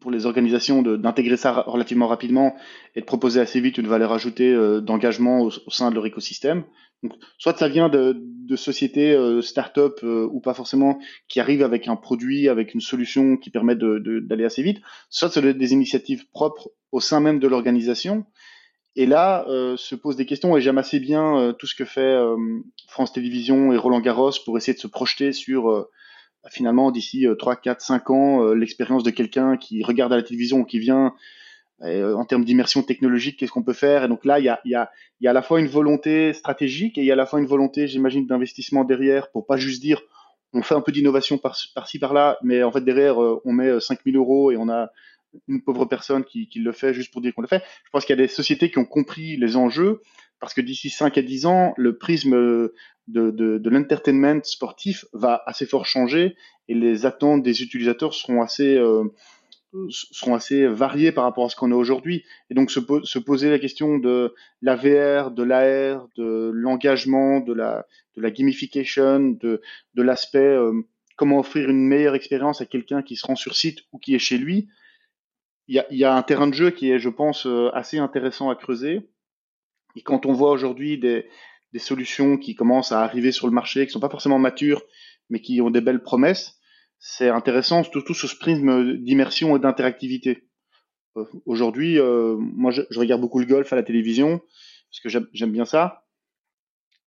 pour 0.00 0.10
les 0.10 0.26
organisations 0.26 0.82
d'intégrer 0.82 1.36
ça 1.36 1.62
relativement 1.66 2.08
rapidement 2.08 2.56
et 2.96 3.00
de 3.00 3.06
proposer 3.06 3.40
assez 3.40 3.60
vite 3.60 3.78
une 3.78 3.86
valeur 3.86 4.12
ajoutée 4.12 4.52
euh, 4.52 4.80
d'engagement 4.80 5.42
au, 5.42 5.50
sein 5.70 5.90
de 5.90 5.94
leur 5.94 6.04
écosystème. 6.06 6.64
Donc, 7.04 7.12
soit 7.38 7.56
ça 7.56 7.68
vient 7.68 7.88
de, 7.88 8.20
sociétés 8.56 9.12
euh, 9.12 9.40
start-up 9.40 10.00
ou 10.02 10.40
pas 10.40 10.54
forcément 10.54 10.98
qui 11.28 11.38
arrivent 11.38 11.62
avec 11.62 11.86
un 11.86 11.94
produit, 11.94 12.48
avec 12.48 12.74
une 12.74 12.80
solution 12.80 13.36
qui 13.36 13.50
permet 13.50 13.76
d'aller 13.76 14.44
assez 14.44 14.64
vite, 14.64 14.78
soit 15.08 15.30
c'est 15.30 15.56
des 15.56 15.72
initiatives 15.72 16.28
propres 16.32 16.72
au 16.90 16.98
sein 16.98 17.20
même 17.20 17.38
de 17.38 17.46
l'organisation. 17.46 18.26
Et 18.96 19.06
là, 19.06 19.46
euh, 19.48 19.76
se 19.76 19.94
posent 19.94 20.16
des 20.16 20.26
questions, 20.26 20.56
et 20.56 20.60
j'aime 20.60 20.78
assez 20.78 20.98
bien 20.98 21.36
euh, 21.38 21.52
tout 21.52 21.66
ce 21.66 21.74
que 21.74 21.84
fait 21.84 22.00
euh, 22.00 22.36
France 22.88 23.12
Télévisions 23.12 23.72
et 23.72 23.76
Roland 23.76 24.00
Garros 24.00 24.32
pour 24.44 24.56
essayer 24.56 24.74
de 24.74 24.80
se 24.80 24.88
projeter 24.88 25.32
sur, 25.32 25.86
finalement, 26.48 26.90
d'ici 26.90 27.26
3, 27.38 27.56
4, 27.56 27.80
5 27.80 28.10
ans, 28.10 28.52
l'expérience 28.52 29.04
de 29.04 29.10
quelqu'un 29.10 29.56
qui 29.56 29.84
regarde 29.84 30.12
à 30.12 30.16
la 30.16 30.22
télévision 30.22 30.58
ou 30.58 30.64
qui 30.64 30.80
vient, 30.80 31.14
en 31.82 32.24
termes 32.24 32.44
d'immersion 32.44 32.82
technologique, 32.82 33.38
qu'est-ce 33.38 33.52
qu'on 33.52 33.62
peut 33.62 33.72
faire? 33.72 34.04
Et 34.04 34.08
donc 34.08 34.24
là, 34.24 34.38
il 34.38 34.44
y 34.44 34.48
a, 34.48 34.60
y, 34.64 34.74
a, 34.74 34.90
à 35.24 35.32
la 35.32 35.42
fois 35.42 35.60
une 35.60 35.68
volonté 35.68 36.32
stratégique 36.32 36.98
et 36.98 37.02
il 37.02 37.06
y 37.06 37.10
a 37.10 37.14
à 37.14 37.16
la 37.16 37.26
fois 37.26 37.38
une 37.38 37.46
volonté, 37.46 37.86
j'imagine, 37.86 38.26
d'investissement 38.26 38.84
derrière 38.84 39.30
pour 39.30 39.46
pas 39.46 39.56
juste 39.56 39.80
dire 39.80 40.02
on 40.52 40.62
fait 40.62 40.74
un 40.74 40.80
peu 40.80 40.90
d'innovation 40.90 41.38
par-ci, 41.38 41.70
par, 41.72 41.88
par-là, 42.00 42.36
mais 42.42 42.64
en 42.64 42.72
fait, 42.72 42.80
derrière, 42.80 43.18
on 43.18 43.52
met 43.52 43.78
5000 43.78 44.16
euros 44.16 44.50
et 44.50 44.56
on 44.56 44.68
a 44.68 44.90
une 45.48 45.62
pauvre 45.62 45.84
personne 45.86 46.24
qui, 46.24 46.48
le 46.56 46.72
fait 46.72 46.94
juste 46.94 47.12
pour 47.12 47.20
dire 47.20 47.34
qu'on 47.34 47.42
le 47.42 47.48
fait. 47.48 47.62
Je 47.84 47.90
pense 47.90 48.04
qu'il 48.04 48.16
y 48.16 48.18
a 48.18 48.22
des 48.22 48.28
sociétés 48.28 48.70
qui 48.70 48.78
ont 48.78 48.84
compris 48.84 49.36
les 49.36 49.56
enjeux, 49.56 50.02
parce 50.40 50.54
que 50.54 50.60
d'ici 50.60 50.90
5 50.90 51.18
à 51.18 51.22
10 51.22 51.46
ans, 51.46 51.74
le 51.76 51.96
prisme 51.98 52.32
de, 53.08 53.30
de, 53.30 53.70
l'entertainment 53.70 54.42
sportif 54.42 55.04
va 55.12 55.42
assez 55.46 55.66
fort 55.66 55.86
changer 55.86 56.36
et 56.68 56.74
les 56.74 57.06
attentes 57.06 57.42
des 57.42 57.62
utilisateurs 57.62 58.14
seront 58.14 58.42
assez, 58.42 58.76
euh, 58.76 59.04
seront 59.90 60.34
assez 60.34 60.66
variées 60.66 61.12
par 61.12 61.24
rapport 61.24 61.46
à 61.46 61.48
ce 61.48 61.56
qu'on 61.56 61.72
a 61.72 61.76
aujourd'hui. 61.76 62.24
Et 62.48 62.54
donc 62.54 62.70
se, 62.70 62.80
se, 63.04 63.18
poser 63.18 63.50
la 63.50 63.58
question 63.58 63.98
de 63.98 64.34
la 64.62 64.76
VR, 64.76 65.30
de 65.30 65.42
l'AR, 65.42 66.08
de 66.16 66.50
l'engagement, 66.54 67.40
de 67.40 67.52
la, 67.52 67.86
de 68.16 68.22
la 68.22 68.30
gamification, 68.30 69.20
de, 69.20 69.60
de 69.94 70.02
l'aspect 70.02 70.38
euh, 70.38 70.72
comment 71.16 71.38
offrir 71.38 71.68
une 71.68 71.86
meilleure 71.86 72.14
expérience 72.14 72.62
à 72.62 72.66
quelqu'un 72.66 73.02
qui 73.02 73.14
se 73.14 73.26
rend 73.26 73.36
sur 73.36 73.54
site 73.54 73.80
ou 73.92 73.98
qui 73.98 74.14
est 74.14 74.18
chez 74.18 74.38
lui, 74.38 74.68
il 75.70 75.98
y 75.98 76.04
a, 76.04 76.16
un 76.16 76.22
terrain 76.22 76.48
de 76.48 76.54
jeu 76.54 76.70
qui 76.70 76.90
est, 76.90 76.98
je 76.98 77.08
pense, 77.08 77.46
euh, 77.46 77.70
assez 77.74 77.98
intéressant 77.98 78.50
à 78.50 78.56
creuser. 78.56 79.08
Et 79.94 80.02
quand 80.02 80.26
on 80.26 80.32
voit 80.32 80.50
aujourd'hui 80.50 80.98
des, 80.98 81.28
solutions 81.78 82.38
qui 82.38 82.56
commencent 82.56 82.90
à 82.90 83.02
arriver 83.02 83.30
sur 83.30 83.46
le 83.46 83.52
marché, 83.52 83.86
qui 83.86 83.92
sont 83.92 84.00
pas 84.00 84.10
forcément 84.10 84.40
matures, 84.40 84.82
mais 85.28 85.40
qui 85.40 85.60
ont 85.60 85.70
des 85.70 85.80
belles 85.80 86.02
promesses, 86.02 86.58
c'est 86.98 87.28
intéressant, 87.28 87.84
surtout 87.84 88.14
sur 88.14 88.28
ce 88.28 88.34
prisme 88.34 88.96
d'immersion 88.98 89.56
et 89.56 89.60
d'interactivité. 89.60 90.48
Euh, 91.16 91.24
aujourd'hui, 91.46 92.00
euh, 92.00 92.34
moi, 92.36 92.72
je, 92.72 92.82
regarde 92.98 93.20
beaucoup 93.20 93.38
le 93.38 93.46
golf 93.46 93.72
à 93.72 93.76
la 93.76 93.84
télévision 93.84 94.40
parce 94.40 95.00
que 95.04 95.24
j'aime 95.32 95.52
bien 95.52 95.64
ça. 95.64 96.04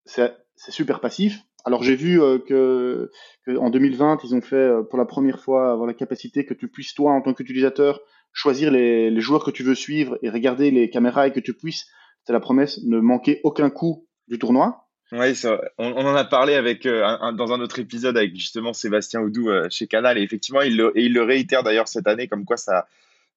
C'est 0.05 0.31
super 0.69 1.01
passif. 1.01 1.37
Alors 1.65 1.83
j'ai 1.83 1.95
vu 1.95 2.21
euh, 2.21 2.39
que, 2.39 3.11
en 3.57 3.69
2020, 3.69 4.19
ils 4.23 4.35
ont 4.35 4.41
fait 4.41 4.71
pour 4.89 4.97
la 4.97 5.05
première 5.05 5.41
fois 5.41 5.73
avoir 5.73 5.85
la 5.85 5.93
capacité 5.93 6.45
que 6.45 6.53
tu 6.53 6.69
puisses 6.69 6.93
toi, 6.93 7.11
en 7.11 7.21
tant 7.21 7.33
qu'utilisateur, 7.33 7.99
choisir 8.33 8.71
les, 8.71 9.09
les, 9.09 9.21
joueurs 9.21 9.45
que 9.45 9.51
tu 9.51 9.63
veux 9.63 9.75
suivre 9.75 10.17
et 10.21 10.29
regarder 10.29 10.71
les 10.71 10.89
caméras 10.89 11.27
et 11.27 11.31
que 11.31 11.39
tu 11.39 11.53
puisses, 11.53 11.87
c'est 12.25 12.33
la 12.33 12.39
promesse, 12.39 12.81
ne 12.83 12.99
manquer 12.99 13.39
aucun 13.43 13.69
coup 13.69 14.07
du 14.27 14.37
tournoi. 14.39 14.87
Oui, 15.11 15.39
on, 15.77 15.91
on, 15.91 16.05
en 16.05 16.15
a 16.15 16.25
parlé 16.25 16.55
avec 16.55 16.87
dans 16.87 17.53
un 17.53 17.61
autre 17.61 17.77
épisode 17.77 18.17
avec 18.17 18.35
justement 18.35 18.73
Sébastien 18.73 19.21
Oudou 19.21 19.49
chez 19.69 19.85
Canal 19.85 20.17
et 20.17 20.23
effectivement 20.23 20.61
il 20.61 20.75
le, 20.75 20.91
et 20.97 21.03
il 21.03 21.13
le 21.13 21.21
réitère 21.21 21.61
d'ailleurs 21.61 21.87
cette 21.87 22.07
année 22.07 22.27
comme 22.27 22.45
quoi 22.45 22.57
ça 22.57 22.87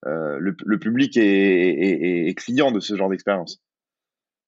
euh, 0.05 0.39
le, 0.39 0.79
public 0.79 1.17
est, 1.17 2.39
client 2.39 2.71
de 2.71 2.81
ce 2.81 2.97
genre 2.97 3.09
d'expérience. 3.09 3.61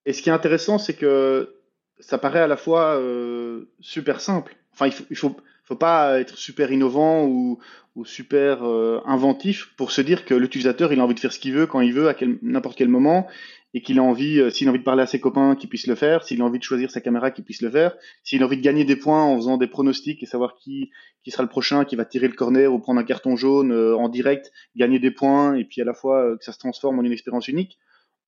Et 0.06 0.12
ce 0.12 0.22
qui 0.22 0.28
est 0.28 0.32
intéressant, 0.32 0.78
c'est 0.78 0.94
que 0.94 1.56
ça 1.98 2.18
paraît 2.18 2.40
à 2.40 2.46
la 2.46 2.56
fois 2.56 2.96
euh, 2.96 3.64
super 3.80 4.20
simple. 4.20 4.56
Enfin, 4.72 4.86
il 4.86 4.92
faut, 4.92 5.04
il 5.10 5.16
faut, 5.16 5.36
faut, 5.68 5.76
pas 5.76 6.20
être 6.20 6.36
super 6.36 6.72
innovant 6.72 7.26
ou, 7.26 7.58
super 8.04 8.62
euh, 8.62 9.00
inventif 9.06 9.74
pour 9.76 9.90
se 9.90 10.00
dire 10.00 10.24
que 10.24 10.32
l'utilisateur, 10.32 10.92
il 10.92 11.00
a 11.00 11.04
envie 11.04 11.16
de 11.16 11.20
faire 11.20 11.32
ce 11.32 11.40
qu'il 11.40 11.52
veut 11.52 11.66
quand 11.66 11.80
il 11.80 11.92
veut, 11.92 12.08
à 12.08 12.14
n'importe 12.42 12.78
quel 12.78 12.86
moment, 12.86 13.26
et 13.74 13.82
qu'il 13.82 13.98
a 13.98 14.02
envie, 14.02 14.40
euh, 14.40 14.50
s'il 14.50 14.66
a 14.68 14.70
envie 14.70 14.78
de 14.78 14.84
parler 14.84 15.02
à 15.02 15.06
ses 15.06 15.20
copains, 15.20 15.54
qu'il 15.56 15.68
puisse 15.68 15.86
le 15.86 15.94
faire, 15.94 16.24
s'il 16.24 16.40
a 16.40 16.44
envie 16.44 16.58
de 16.58 16.64
choisir 16.64 16.90
sa 16.90 17.00
caméra, 17.00 17.30
qu'il 17.30 17.44
puisse 17.44 17.60
le 17.60 17.70
faire, 17.70 17.94
s'il 18.22 18.42
a 18.42 18.46
envie 18.46 18.56
de 18.56 18.62
gagner 18.62 18.84
des 18.84 18.96
points 18.96 19.22
en 19.24 19.36
faisant 19.36 19.56
des 19.56 19.66
pronostics 19.66 20.22
et 20.22 20.26
savoir 20.26 20.54
qui, 20.56 20.90
qui 21.22 21.30
sera 21.30 21.42
le 21.42 21.48
prochain, 21.48 21.84
qui 21.84 21.96
va 21.96 22.04
tirer 22.04 22.28
le 22.28 22.34
corner 22.34 22.72
ou 22.72 22.78
prendre 22.78 23.00
un 23.00 23.04
carton 23.04 23.36
jaune 23.36 23.72
euh, 23.72 23.96
en 23.96 24.08
direct, 24.08 24.52
gagner 24.76 24.98
des 24.98 25.10
points, 25.10 25.54
et 25.54 25.64
puis 25.64 25.82
à 25.82 25.84
la 25.84 25.94
fois 25.94 26.36
que 26.38 26.44
ça 26.44 26.52
se 26.52 26.58
transforme 26.58 26.98
en 26.98 27.02
une 27.02 27.12
expérience 27.12 27.48
unique, 27.48 27.78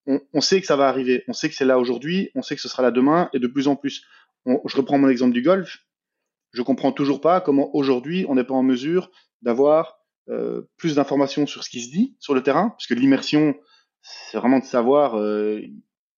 on, 0.06 0.20
on, 0.32 0.40
sait 0.40 0.60
que 0.60 0.66
ça 0.66 0.76
va 0.76 0.88
arriver, 0.88 1.24
on 1.28 1.32
sait 1.32 1.48
que 1.48 1.54
c'est 1.54 1.64
là 1.64 1.78
aujourd'hui, 1.78 2.30
on 2.34 2.42
sait 2.42 2.54
que 2.54 2.60
ce 2.60 2.68
sera 2.68 2.82
là 2.82 2.90
demain, 2.90 3.30
et 3.32 3.38
de 3.38 3.46
plus 3.46 3.68
en 3.68 3.76
plus. 3.76 4.04
je 4.46 4.76
reprends 4.76 4.98
mon 4.98 5.08
exemple 5.08 5.32
du 5.32 5.42
golf, 5.42 5.84
je 6.52 6.62
comprends 6.62 6.92
toujours 6.92 7.20
pas 7.20 7.40
comment 7.40 7.74
aujourd'hui 7.74 8.26
on 8.28 8.34
n'est 8.34 8.44
pas 8.44 8.54
en 8.54 8.62
mesure 8.62 9.10
d'avoir 9.42 9.98
plus 10.76 10.94
d'informations 10.94 11.44
sur 11.48 11.64
ce 11.64 11.70
qui 11.70 11.80
se 11.80 11.90
dit 11.90 12.14
sur 12.20 12.34
le 12.34 12.42
terrain, 12.42 12.68
parce 12.70 12.86
que 12.86 12.94
l'immersion, 12.94 13.56
c'est 14.02 14.38
vraiment 14.38 14.58
de 14.58 14.64
savoir 14.64 15.18
euh, 15.18 15.60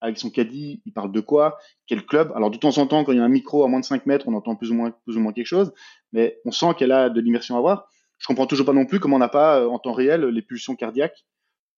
avec 0.01 0.17
son 0.17 0.29
caddie, 0.29 0.81
il 0.85 0.93
parle 0.93 1.11
de 1.11 1.19
quoi, 1.19 1.57
quel 1.87 2.05
club. 2.05 2.31
Alors 2.35 2.51
de 2.51 2.57
temps 2.57 2.77
en 2.77 2.87
temps, 2.87 3.03
quand 3.03 3.11
il 3.11 3.17
y 3.17 3.21
a 3.21 3.23
un 3.23 3.29
micro 3.29 3.63
à 3.63 3.67
moins 3.67 3.79
de 3.79 3.85
5 3.85 4.05
mètres, 4.05 4.27
on 4.27 4.33
entend 4.33 4.55
plus 4.55 4.71
ou 4.71 4.73
moins, 4.73 4.91
plus 5.05 5.17
ou 5.17 5.19
moins 5.19 5.33
quelque 5.33 5.47
chose, 5.47 5.73
mais 6.11 6.39
on 6.45 6.51
sent 6.51 6.73
qu'elle 6.77 6.91
a 6.91 7.09
de 7.09 7.21
l'immersion 7.21 7.57
à 7.57 7.61
voir. 7.61 7.87
Je 8.19 8.27
comprends 8.27 8.47
toujours 8.47 8.65
pas 8.65 8.73
non 8.73 8.85
plus 8.85 8.99
comment 8.99 9.15
on 9.17 9.19
n'a 9.19 9.29
pas 9.29 9.59
euh, 9.59 9.67
en 9.67 9.79
temps 9.79 9.93
réel 9.93 10.25
les 10.25 10.41
pulsions 10.41 10.75
cardiaques 10.75 11.25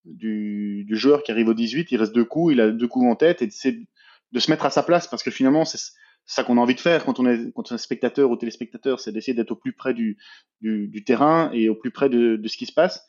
du, 0.05 0.85
du, 0.87 0.95
joueur 0.95 1.23
qui 1.23 1.31
arrive 1.31 1.47
au 1.47 1.53
18, 1.55 1.91
il 1.91 1.97
reste 1.97 2.13
deux 2.13 2.25
coups, 2.25 2.53
il 2.53 2.61
a 2.61 2.69
deux 2.69 2.87
coups 2.87 3.07
en 3.07 3.15
tête 3.15 3.41
et 3.41 3.47
de, 3.47 3.85
de 4.31 4.39
se 4.39 4.51
mettre 4.51 4.65
à 4.65 4.69
sa 4.69 4.83
place 4.83 5.07
parce 5.07 5.23
que 5.23 5.31
finalement 5.31 5.65
c'est 5.65 5.79
ça 6.25 6.43
qu'on 6.43 6.57
a 6.57 6.61
envie 6.61 6.75
de 6.75 6.79
faire 6.79 7.05
quand 7.05 7.19
on 7.19 7.27
est, 7.27 7.51
quand 7.53 7.71
on 7.71 7.75
est 7.75 7.79
spectateur 7.79 8.29
ou 8.31 8.35
téléspectateur, 8.35 8.99
c'est 8.99 9.11
d'essayer 9.11 9.33
d'être 9.33 9.51
au 9.51 9.55
plus 9.55 9.73
près 9.73 9.93
du, 9.93 10.17
du, 10.61 10.87
du, 10.87 11.03
terrain 11.03 11.51
et 11.53 11.69
au 11.69 11.75
plus 11.75 11.91
près 11.91 12.09
de, 12.09 12.35
de 12.35 12.47
ce 12.47 12.57
qui 12.57 12.65
se 12.65 12.73
passe. 12.73 13.05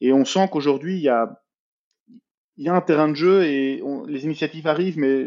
Et 0.00 0.12
on 0.12 0.24
sent 0.24 0.48
qu'aujourd'hui, 0.50 0.96
il 0.96 1.02
y 1.02 1.08
a, 1.08 1.42
il 2.56 2.64
y 2.64 2.68
a 2.68 2.74
un 2.74 2.80
terrain 2.80 3.08
de 3.08 3.14
jeu 3.14 3.44
et 3.44 3.82
les 4.06 4.24
initiatives 4.24 4.66
arrivent, 4.66 4.98
mais 4.98 5.26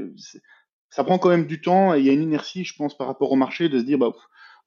ça 0.89 1.03
prend 1.03 1.17
quand 1.17 1.29
même 1.29 1.45
du 1.45 1.61
temps 1.61 1.93
et 1.93 1.99
il 1.99 2.05
y 2.05 2.09
a 2.09 2.13
une 2.13 2.23
inertie, 2.23 2.63
je 2.63 2.75
pense, 2.75 2.97
par 2.97 3.07
rapport 3.07 3.31
au 3.31 3.35
marché 3.35 3.67
de 3.67 3.79
se 3.79 3.83
dire 3.83 3.97
bah, 3.97 4.13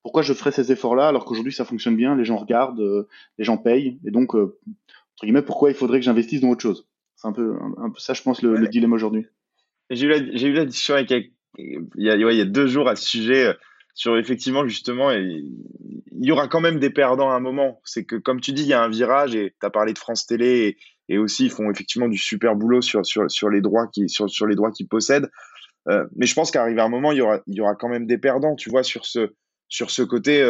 pourquoi 0.02 0.22
je 0.22 0.32
ferais 0.34 0.52
ces 0.52 0.70
efforts-là 0.72 1.08
alors 1.08 1.24
qu'aujourd'hui 1.24 1.52
ça 1.52 1.64
fonctionne 1.64 1.96
bien, 1.96 2.14
les 2.16 2.24
gens 2.24 2.36
regardent, 2.36 2.80
euh, 2.80 3.08
les 3.38 3.44
gens 3.44 3.56
payent 3.56 3.98
et 4.04 4.10
donc 4.10 4.34
euh, 4.34 4.58
entre 4.66 5.24
guillemets 5.24 5.42
pourquoi 5.42 5.70
il 5.70 5.74
faudrait 5.74 5.98
que 5.98 6.04
j'investisse 6.04 6.40
dans 6.40 6.50
autre 6.50 6.62
chose? 6.62 6.86
C'est 7.16 7.26
un 7.26 7.32
peu, 7.32 7.56
un, 7.78 7.90
peu 7.90 7.98
ça, 7.98 8.14
je 8.14 8.22
pense, 8.22 8.42
le, 8.42 8.68
dilemme 8.68 8.92
aujourd'hui. 8.92 9.26
J'ai 9.90 10.06
eu 10.06 10.52
la 10.52 10.64
discussion 10.64 10.94
avec 10.94 11.32
il 11.56 11.86
y, 11.96 12.10
a, 12.10 12.44
deux 12.44 12.66
jours 12.66 12.88
à 12.88 12.96
ce 12.96 13.08
sujet 13.08 13.46
euh, 13.46 13.52
sur 13.94 14.16
effectivement 14.18 14.66
justement 14.66 15.10
il 15.10 16.24
y 16.26 16.30
aura 16.30 16.48
quand 16.48 16.60
même 16.60 16.78
des 16.78 16.90
perdants 16.90 17.30
à 17.30 17.34
un 17.34 17.40
moment. 17.40 17.80
C'est 17.84 18.04
que 18.04 18.16
comme 18.16 18.40
tu 18.40 18.52
dis, 18.52 18.62
il 18.62 18.68
y 18.68 18.72
a 18.72 18.82
un 18.82 18.88
virage 18.88 19.34
et 19.34 19.54
tu 19.58 19.66
as 19.66 19.70
parlé 19.70 19.92
de 19.92 19.98
France 19.98 20.26
Télé 20.26 20.76
et, 21.08 21.18
aussi 21.18 21.46
ils 21.46 21.50
font 21.50 21.70
effectivement 21.70 22.08
du 22.08 22.18
super 22.18 22.54
boulot 22.54 22.82
sur 22.82 23.04
sur 23.06 23.30
sur 23.30 23.48
les 23.48 23.60
droits 23.60 23.86
qui 23.86 24.08
sur 24.08 24.28
sur 24.28 24.46
les 24.46 24.54
droits 24.54 24.70
qu'ils 24.70 24.88
possèdent. 24.88 25.30
Euh, 25.88 26.04
mais 26.16 26.26
je 26.26 26.34
pense 26.34 26.50
qu'arrivé 26.50 26.82
un 26.82 26.88
moment, 26.88 27.12
il 27.12 27.18
y 27.18 27.22
aura 27.22 27.40
il 27.46 27.54
y 27.56 27.60
aura 27.60 27.74
quand 27.74 27.88
même 27.88 28.06
des 28.06 28.18
perdants, 28.18 28.56
tu 28.56 28.68
vois, 28.68 28.82
sur 28.82 29.06
ce 29.06 29.34
sur 29.68 29.90
ce 29.90 30.02
côté. 30.02 30.42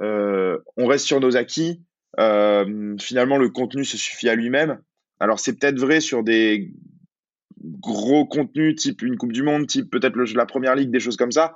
Euh, 0.00 0.58
on 0.76 0.86
reste 0.86 1.06
sur 1.06 1.20
nos 1.20 1.36
acquis. 1.36 1.82
Finalement, 2.18 3.38
le 3.38 3.48
contenu 3.48 3.84
se 3.84 3.96
suffit 3.96 4.28
à 4.28 4.34
lui-même. 4.34 4.80
Alors 5.20 5.38
c'est 5.38 5.56
peut-être 5.56 5.78
vrai 5.78 6.00
sur 6.00 6.24
des 6.24 6.72
gros 7.80 8.26
contenus 8.26 8.76
type 8.76 9.02
une 9.02 9.16
Coupe 9.16 9.32
du 9.32 9.42
Monde, 9.42 9.66
type 9.66 9.90
peut-être 9.90 10.16
la 10.34 10.46
Première 10.46 10.74
Ligue, 10.74 10.90
des 10.90 11.00
choses 11.00 11.16
comme 11.16 11.32
ça. 11.32 11.54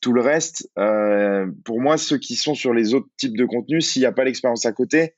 Tout 0.00 0.12
le 0.12 0.20
reste, 0.20 0.70
euh, 0.78 1.46
pour 1.64 1.80
moi, 1.80 1.98
ceux 1.98 2.18
qui 2.18 2.36
sont 2.36 2.54
sur 2.54 2.72
les 2.72 2.94
autres 2.94 3.08
types 3.16 3.36
de 3.36 3.44
contenus, 3.44 3.86
s'il 3.86 4.00
n'y 4.00 4.06
a 4.06 4.12
pas 4.12 4.24
l'expérience 4.24 4.64
à 4.64 4.72
côté, 4.72 5.14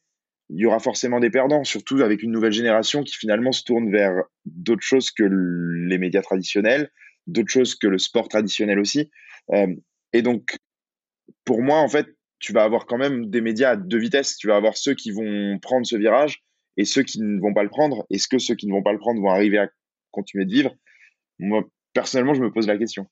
il 0.50 0.60
y 0.60 0.66
aura 0.66 0.80
forcément 0.80 1.20
des 1.20 1.30
perdants, 1.30 1.64
surtout 1.64 2.00
avec 2.02 2.22
une 2.22 2.32
nouvelle 2.32 2.52
génération 2.52 3.02
qui 3.04 3.16
finalement 3.16 3.52
se 3.52 3.62
tourne 3.64 3.90
vers 3.90 4.22
d'autres 4.44 4.82
choses 4.82 5.10
que 5.10 5.22
les 5.22 5.98
médias 5.98 6.22
traditionnels, 6.22 6.90
d'autres 7.26 7.50
choses 7.50 7.74
que 7.74 7.86
le 7.86 7.98
sport 7.98 8.28
traditionnel 8.28 8.78
aussi. 8.78 9.10
Euh, 9.52 9.74
et 10.12 10.22
donc, 10.22 10.56
pour 11.44 11.62
moi, 11.62 11.78
en 11.78 11.88
fait, 11.88 12.06
tu 12.38 12.52
vas 12.52 12.64
avoir 12.64 12.86
quand 12.86 12.98
même 12.98 13.30
des 13.30 13.40
médias 13.40 13.70
à 13.70 13.76
deux 13.76 13.98
vitesses. 13.98 14.36
Tu 14.36 14.48
vas 14.48 14.56
avoir 14.56 14.76
ceux 14.76 14.94
qui 14.94 15.12
vont 15.12 15.58
prendre 15.60 15.86
ce 15.86 15.96
virage 15.96 16.42
et 16.76 16.84
ceux 16.84 17.02
qui 17.02 17.20
ne 17.20 17.40
vont 17.40 17.54
pas 17.54 17.62
le 17.62 17.68
prendre. 17.68 18.04
Est-ce 18.10 18.26
que 18.28 18.38
ceux 18.38 18.56
qui 18.56 18.66
ne 18.66 18.72
vont 18.72 18.82
pas 18.82 18.92
le 18.92 18.98
prendre 18.98 19.20
vont 19.22 19.30
arriver 19.30 19.58
à 19.58 19.68
continuer 20.12 20.44
de 20.44 20.52
vivre 20.52 20.74
Moi, 21.38 21.64
personnellement, 21.92 22.34
je 22.34 22.42
me 22.42 22.52
pose 22.52 22.66
la 22.66 22.78
question. 22.78 23.06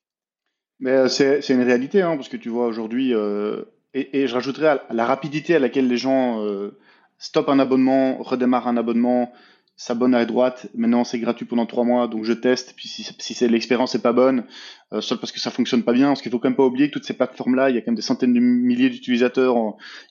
Mais 0.79 0.93
euh, 0.93 1.09
c'est 1.09 1.49
une 1.49 1.63
réalité, 1.63 2.03
hein, 2.03 2.17
parce 2.17 2.29
que 2.29 2.37
tu 2.37 2.49
vois 2.49 2.67
aujourd'hui, 2.67 3.13
euh, 3.15 3.65
et, 3.93 4.27
je 4.27 4.35
rajouterais 4.35 4.69
à 4.69 4.87
la 4.91 5.05
rapidité 5.05 5.57
à 5.57 5.59
laquelle 5.59 5.89
les 5.89 5.97
gens 5.97 6.45
euh, 6.45 6.79
stop 7.19 7.49
un 7.49 7.59
abonnement, 7.59 8.19
redémarre 8.19 8.69
un 8.69 8.77
abonnement, 8.77 9.33
s'abonne 9.75 10.15
à 10.15 10.25
droite. 10.27 10.69
Maintenant, 10.75 11.05
c'est 11.05 11.19
gratuit 11.19 11.47
pendant 11.47 11.67
trois 11.67 11.85
mois, 11.85 12.07
donc 12.07 12.25
je 12.25 12.33
teste. 12.33 12.75
Puis 12.77 12.87
si, 12.89 13.49
l'expérience 13.49 13.95
n'est 13.95 14.01
pas 14.01 14.13
bonne, 14.13 14.45
euh, 14.93 15.01
seul 15.01 15.19
parce 15.19 15.33
que 15.33 15.41
ça 15.41 15.51
fonctionne 15.51 15.83
pas 15.83 15.93
bien, 15.93 16.09
parce 16.09 16.23
qu'il 16.23 16.31
faut 16.31 16.39
quand 16.39 16.49
même 16.49 16.57
pas 16.57 16.67
oublier 16.67 16.89
que 16.89 16.93
toutes 16.93 17.07
ces 17.07 17.15
plateformes-là, 17.15 17.71
il 17.71 17.75
y 17.75 17.79
a 17.79 17.81
quand 17.81 17.91
même 17.91 17.97
des 17.97 18.03
centaines 18.03 18.35
de 18.35 18.41
milliers 18.41 18.91
d'utilisateurs 18.91 19.57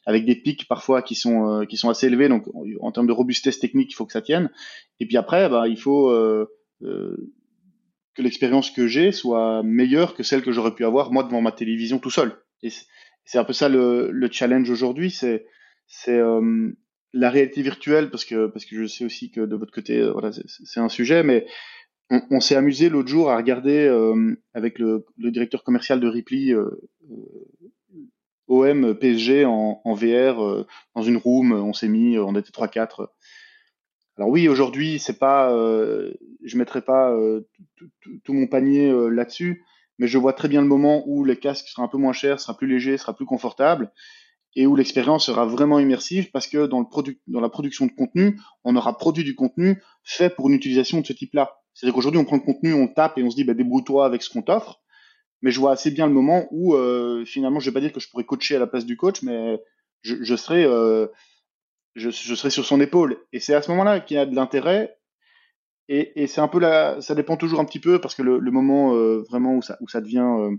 avec 0.06 0.26
des 0.26 0.36
pics 0.36 0.68
parfois 0.68 1.02
qui 1.02 1.16
sont 1.16 1.48
euh, 1.48 1.66
qui 1.66 1.78
sont 1.78 1.90
assez 1.90 2.08
élevés. 2.08 2.28
Donc 2.28 2.46
en, 2.82 2.92
termes 2.92 3.08
de 3.08 3.14
robustesse 3.14 3.60
technique, 3.60 3.92
il 3.92 3.96
faut 3.96 4.06
que 4.06 4.14
ça 4.14 4.22
tienne. 4.22 4.50
Et 5.00 5.06
puis 5.06 5.18
après, 5.18 5.48
bah, 5.50 5.68
il 5.68 5.80
faut 5.80 6.12
que 6.82 8.22
l'expérience 8.22 8.72
que 8.72 8.88
j'ai 8.88 9.12
soit 9.12 9.64
meilleure 9.64 10.16
que 10.16 10.24
celle 10.24 10.42
que 10.42 10.52
j'aurais 10.52 10.76
pu 10.76 10.86
avoir 10.86 11.12
moi 11.12 11.24
devant 11.24 11.42
ma 11.42 11.52
télévision 11.52 12.00
tout 12.00 12.12
seul. 12.12 12.38
C'est 12.62 13.38
un 13.38 13.44
peu 13.44 13.54
ça 13.54 13.70
le, 13.70 14.10
le 14.12 14.32
challenge 14.32 14.70
aujourd'hui, 14.70 15.12
c'est 15.12 15.46
euh, 16.08 16.72
la 17.14 17.30
réalité 17.30 17.62
virtuelle, 17.62 18.10
parce 18.10 18.26
que, 18.26 18.52
je 18.72 18.86
sais 18.86 19.06
aussi 19.06 19.32
que 19.32 19.42
de 19.42 19.56
votre 19.56 19.74
côté, 19.74 20.00
euh, 20.00 20.32
c'est 20.46 20.80
un 20.80 20.90
sujet, 20.90 21.24
mais 21.24 21.46
on, 22.10 22.40
s'est 22.40 22.56
amusé 22.56 22.90
l'autre 22.90 23.10
jour 23.10 23.30
à 23.30 23.38
regarder 23.38 23.86
euh, 23.86 24.36
avec 24.54 24.80
le, 24.80 25.06
directeur 25.18 25.64
commercial 25.64 26.00
de 26.00 26.08
Ripley 26.08 26.52
euh, 26.54 26.82
euh 27.12 27.46
OM 28.48 28.96
PSG 28.96 29.46
en 29.46 29.94
VR 29.94 30.66
dans 30.96 31.04
une 31.04 31.18
room, 31.18 31.52
on 31.52 31.72
s'est 31.72 31.88
mis, 31.88 32.18
on 32.18 32.36
était 32.36 32.50
3-4. 32.50 33.10
Alors 34.20 34.30
oui, 34.30 34.48
aujourd'hui, 34.48 35.00
c'est 35.00 35.18
pas, 35.18 35.50
je 36.44 36.58
mettrai 36.58 36.82
pas 36.82 37.18
tout 38.26 38.34
mon 38.34 38.48
panier 38.48 38.92
là-dessus, 39.10 39.64
mais 39.98 40.08
je 40.08 40.18
vois 40.18 40.34
très 40.34 40.50
bien 40.50 40.62
le 40.62 40.68
moment 40.68 41.04
où 41.08 41.24
les 41.24 41.38
casques 41.38 41.70
seront 41.70 41.86
un 41.86 41.88
peu 41.88 41.98
moins 41.98 42.12
chers, 42.12 42.42
sera 42.42 42.56
plus 42.56 42.68
léger, 42.68 42.98
sera 42.98 43.16
plus 43.16 43.26
confortable 43.26 43.92
et 44.56 44.66
où 44.66 44.76
l'expérience 44.76 45.26
sera 45.26 45.46
vraiment 45.46 45.80
immersive 45.80 46.32
parce 46.32 46.48
que 46.48 46.66
dans, 46.66 46.80
le 46.80 46.88
produit, 46.88 47.20
dans 47.28 47.40
la 47.40 47.50
production 47.50 47.86
de 47.86 47.92
contenu, 47.92 48.40
on 48.64 48.76
aura 48.76 48.98
produit 48.98 49.24
du 49.24 49.36
contenu 49.36 49.82
fait 50.04 50.36
pour 50.36 50.50
une 50.50 50.56
utilisation 50.56 51.02
de 51.02 51.06
ce 51.06 51.14
type-là. 51.14 51.58
C'est-à-dire 51.74 51.94
qu'aujourd'hui, 51.94 52.20
on 52.20 52.26
prend 52.26 52.36
le 52.38 52.42
contenu, 52.42 52.74
on 52.74 52.88
tape 52.88 53.18
et 53.18 53.24
on 53.24 53.30
se 53.30 53.36
dit, 53.36 53.44
bah, 53.44 53.54
débrouille-toi 53.54 54.06
avec 54.06 54.24
ce 54.24 54.30
qu'on 54.30 54.42
t'offre. 54.42 54.82
Mais 55.42 55.52
je 55.52 55.60
vois 55.60 55.72
assez 55.72 55.92
bien 55.92 56.08
le 56.08 56.14
moment 56.14 56.48
où, 56.52 56.74
euh, 56.76 57.24
finalement, 57.26 57.60
je 57.60 57.70
vais 57.70 57.74
pas 57.74 57.80
dire 57.80 57.94
que 57.94 58.00
je 58.00 58.10
pourrais 58.10 58.26
coacher 58.26 58.56
à 58.56 58.60
la 58.60 58.68
place 58.68 58.86
du 58.86 58.98
coach, 58.98 59.22
mais 59.22 59.62
je, 60.02 60.16
je 60.22 60.36
serai, 60.36 60.66
euh, 60.66 61.08
je, 62.00 62.10
serai 62.10 62.50
sur 62.50 62.66
son 62.66 62.82
épaule. 62.82 63.18
Et 63.34 63.40
c'est 63.40 63.54
à 63.54 63.62
ce 63.62 63.70
moment-là 63.72 64.00
qu'il 64.00 64.16
y 64.16 64.20
a 64.20 64.26
de 64.26 64.36
l'intérêt. 64.36 64.98
Et, 65.88 66.28
c'est 66.28 66.42
un 66.42 66.48
peu 66.48 66.62
ça 67.02 67.16
dépend 67.16 67.36
toujours 67.36 67.60
un 67.60 67.66
petit 67.66 67.80
peu 67.80 68.00
parce 68.00 68.14
que 68.14 68.22
le, 68.22 68.52
moment 68.52 68.94
euh, 68.94 69.24
vraiment 69.30 69.56
où 69.56 69.62
ça, 69.62 70.02
devient 70.02 70.20
euh, 70.20 70.56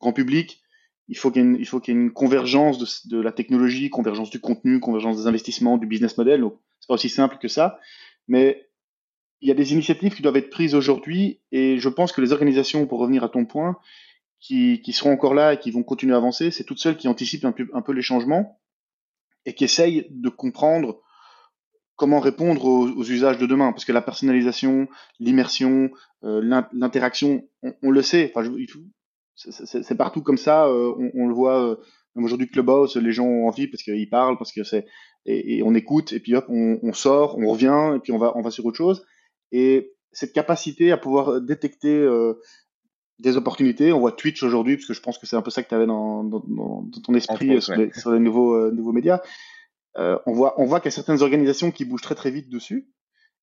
grand 0.00 0.14
public, 0.14 0.62
il 1.08 1.16
faut 1.16 1.30
qu'il 1.30 1.42
y 1.42 1.46
ait 1.46 1.90
une, 1.90 2.10
convergence 2.10 3.06
de, 3.06 3.20
la 3.20 3.32
technologie, 3.32 3.90
convergence 3.90 4.30
du 4.30 4.40
contenu, 4.40 4.80
convergence 4.80 5.18
des 5.18 5.26
investissements, 5.26 5.76
du 5.76 5.86
business 5.86 6.16
model. 6.16 6.40
Donc, 6.40 6.58
c'est 6.80 6.88
pas 6.88 6.94
aussi 6.94 7.10
simple 7.10 7.36
que 7.38 7.48
ça. 7.48 7.78
Mais 8.28 8.66
il 9.42 9.48
y 9.48 9.52
a 9.52 9.54
des 9.54 9.74
initiatives 9.74 10.14
qui 10.14 10.22
doivent 10.22 10.38
être 10.38 10.50
prises 10.50 10.74
aujourd'hui 10.74 11.40
et 11.52 11.78
je 11.78 11.88
pense 11.90 12.12
que 12.12 12.22
les 12.22 12.32
organisations, 12.32 12.86
pour 12.86 12.98
revenir 12.98 13.24
à 13.24 13.28
ton 13.28 13.44
point, 13.44 13.76
qui, 14.40 14.80
seront 14.92 15.12
encore 15.12 15.34
là 15.34 15.52
et 15.52 15.58
qui 15.58 15.70
vont 15.70 15.82
continuer 15.82 16.14
à 16.14 16.16
avancer, 16.16 16.50
c'est 16.50 16.64
toutes 16.64 16.78
celles 16.78 16.96
qui 16.96 17.08
anticipent 17.08 17.44
un 17.44 17.82
peu 17.82 17.92
les 17.92 18.02
changements 18.02 18.58
et 19.46 19.54
qui 19.54 19.64
essayent 19.64 20.06
de 20.10 20.28
comprendre 20.28 21.00
comment 21.96 22.20
répondre 22.20 22.64
aux, 22.64 23.04
usages 23.04 23.38
de 23.38 23.46
demain. 23.46 23.72
Parce 23.72 23.84
que 23.84 23.92
la 23.92 24.02
personnalisation, 24.02 24.86
l'immersion, 25.18 25.90
euh, 26.24 26.66
l'interaction, 26.72 27.48
on, 27.82 27.90
le 27.90 28.02
sait. 28.02 28.32
C'est 29.34 29.96
partout 29.96 30.22
comme 30.22 30.36
ça. 30.36 30.66
Euh, 30.66 30.92
on, 31.14 31.26
le 31.26 31.34
voit. 31.34 31.62
Euh, 31.62 31.76
aujourd'hui, 32.16 32.48
Clubhouse, 32.48 32.96
les 32.96 33.12
gens 33.12 33.26
ont 33.26 33.46
envie 33.46 33.68
parce 33.68 33.82
qu'ils 33.82 34.10
parlent, 34.10 34.36
parce 34.36 34.52
que 34.52 34.64
c'est 34.64 34.86
et, 35.28 35.62
on 35.64 35.74
écoute, 35.74 36.12
et 36.12 36.20
puis 36.20 36.36
hop, 36.36 36.46
on, 36.48 36.78
on, 36.82 36.92
sort, 36.92 37.36
on 37.36 37.48
revient, 37.48 37.96
et 37.96 37.98
puis 37.98 38.12
on 38.12 38.18
va, 38.18 38.36
on 38.36 38.42
va 38.42 38.50
sur 38.50 38.64
autre 38.64 38.76
chose. 38.76 39.04
Et 39.50 39.92
cette 40.12 40.32
capacité 40.32 40.92
à 40.92 40.96
pouvoir 40.96 41.40
détecter 41.40 41.94
euh, 41.94 42.34
des 43.18 43.36
opportunités, 43.36 43.92
on 43.92 44.00
voit 44.00 44.12
Twitch 44.12 44.42
aujourd'hui, 44.42 44.76
parce 44.76 44.86
que 44.86 44.94
je 44.94 45.00
pense 45.00 45.18
que 45.18 45.26
c'est 45.26 45.36
un 45.36 45.42
peu 45.42 45.50
ça 45.50 45.62
que 45.62 45.68
tu 45.68 45.74
avais 45.74 45.86
dans, 45.86 46.22
dans, 46.24 46.42
dans, 46.46 46.84
ton 47.02 47.14
esprit 47.14 47.60
sur, 47.62 47.74
les, 47.74 47.90
sur, 47.92 48.12
les, 48.12 48.20
nouveaux, 48.20 48.54
euh, 48.54 48.70
nouveaux 48.70 48.92
médias. 48.92 49.20
Euh, 49.96 50.18
on 50.26 50.32
voit, 50.32 50.60
on 50.60 50.66
voit 50.66 50.80
qu'il 50.80 50.90
y 50.90 50.92
a 50.92 50.94
certaines 50.94 51.22
organisations 51.22 51.70
qui 51.70 51.84
bougent 51.86 52.02
très 52.02 52.14
très 52.14 52.30
vite 52.30 52.50
dessus, 52.50 52.88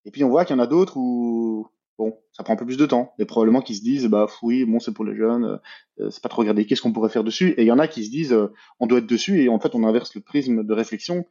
et 0.05 0.11
puis 0.11 0.23
on 0.23 0.29
voit 0.29 0.45
qu'il 0.45 0.55
y 0.55 0.59
en 0.59 0.61
a 0.61 0.67
d'autres 0.67 0.97
où 0.97 1.67
bon, 1.97 2.15
ça 2.33 2.43
prend 2.43 2.53
un 2.53 2.57
peu 2.57 2.65
plus 2.65 2.77
de 2.77 2.85
temps. 2.85 3.13
Et 3.17 3.25
probablement 3.25 3.61
qui 3.61 3.75
se 3.75 3.81
disent, 3.81 4.05
bah 4.05 4.27
oui, 4.43 4.63
bon, 4.65 4.79
c'est 4.79 4.93
pour 4.93 5.05
les 5.05 5.15
jeunes, 5.15 5.59
euh, 5.99 6.09
c'est 6.11 6.21
pas 6.21 6.29
trop 6.29 6.41
regardé, 6.41 6.65
qu'est-ce 6.65 6.81
qu'on 6.81 6.93
pourrait 6.93 7.09
faire 7.09 7.23
dessus? 7.23 7.49
Et 7.57 7.63
il 7.63 7.67
y 7.67 7.71
en 7.71 7.79
a 7.79 7.87
qui 7.87 8.05
se 8.05 8.11
disent, 8.11 8.37
on 8.79 8.85
doit 8.85 8.99
être 8.99 9.07
dessus, 9.07 9.41
et 9.41 9.49
en 9.49 9.59
fait, 9.59 9.73
on 9.73 9.83
inverse 9.83 10.13
le 10.13 10.21
prisme 10.21 10.63
de 10.63 10.73
réflexion 10.73 11.25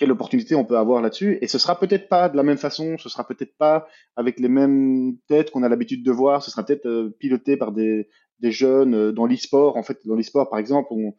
quelle 0.00 0.12
opportunité 0.12 0.54
on 0.54 0.64
peut 0.64 0.78
avoir 0.78 1.02
là-dessus. 1.02 1.36
Et 1.42 1.46
ce 1.46 1.58
sera 1.58 1.78
peut-être 1.78 2.08
pas 2.08 2.30
de 2.30 2.36
la 2.36 2.42
même 2.42 2.56
façon, 2.56 2.96
ce 2.96 3.10
sera 3.10 3.26
peut-être 3.28 3.54
pas 3.58 3.86
avec 4.16 4.40
les 4.40 4.48
mêmes 4.48 5.18
têtes 5.28 5.50
qu'on 5.50 5.62
a 5.62 5.68
l'habitude 5.68 6.02
de 6.02 6.10
voir, 6.10 6.42
ce 6.42 6.50
sera 6.50 6.64
peut-être 6.64 6.86
euh, 6.86 7.14
piloté 7.18 7.58
par 7.58 7.70
des, 7.70 8.08
jeunes 8.42 8.94
euh, 8.94 9.12
dans 9.12 9.26
l'e-sport. 9.26 9.76
En 9.76 9.82
fait, 9.82 9.98
dans 10.06 10.14
l'e-sport, 10.14 10.48
par 10.48 10.58
exemple, 10.58 10.88
on, 10.90 11.12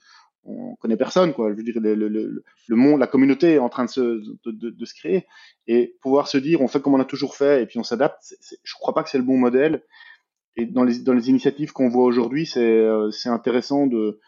on 0.46 0.76
connaît 0.78 0.98
personne, 0.98 1.32
quoi. 1.34 1.52
Je 1.52 1.58
veux 1.58 1.62
dire, 1.62 1.76
le, 1.80 2.76
monde, 2.76 3.00
la 3.00 3.06
communauté 3.06 3.54
est 3.54 3.60
en 3.60 3.70
train 3.70 3.86
de 3.86 3.92
se, 3.92 4.96
créer 4.96 5.28
et 5.68 5.96
pouvoir 6.02 6.28
se 6.28 6.40
dire, 6.40 6.62
on 6.62 6.68
fait 6.68 6.82
comme 6.82 6.96
on 6.96 7.00
a 7.00 7.06
toujours 7.06 7.36
fait 7.36 7.62
et 7.62 7.68
puis 7.68 7.78
on 7.78 7.84
s'adapte. 7.84 8.34
Je 8.64 8.74
crois 8.74 8.96
pas 8.96 9.04
que 9.04 9.12
c'est 9.12 9.20
le 9.20 9.24
bon 9.24 9.38
modèle. 9.38 9.84
Et 10.58 10.66
dans 10.66 10.84
les, 10.84 10.98
dans 10.98 11.14
les 11.14 11.30
initiatives 11.30 11.72
qu'on 11.72 11.88
voit 11.88 12.06
aujourd'hui, 12.06 12.48
c'est 12.48 12.60
euh, 12.60 13.12
c'est 13.12 13.30
intéressant 13.30 13.86
de 13.86 14.20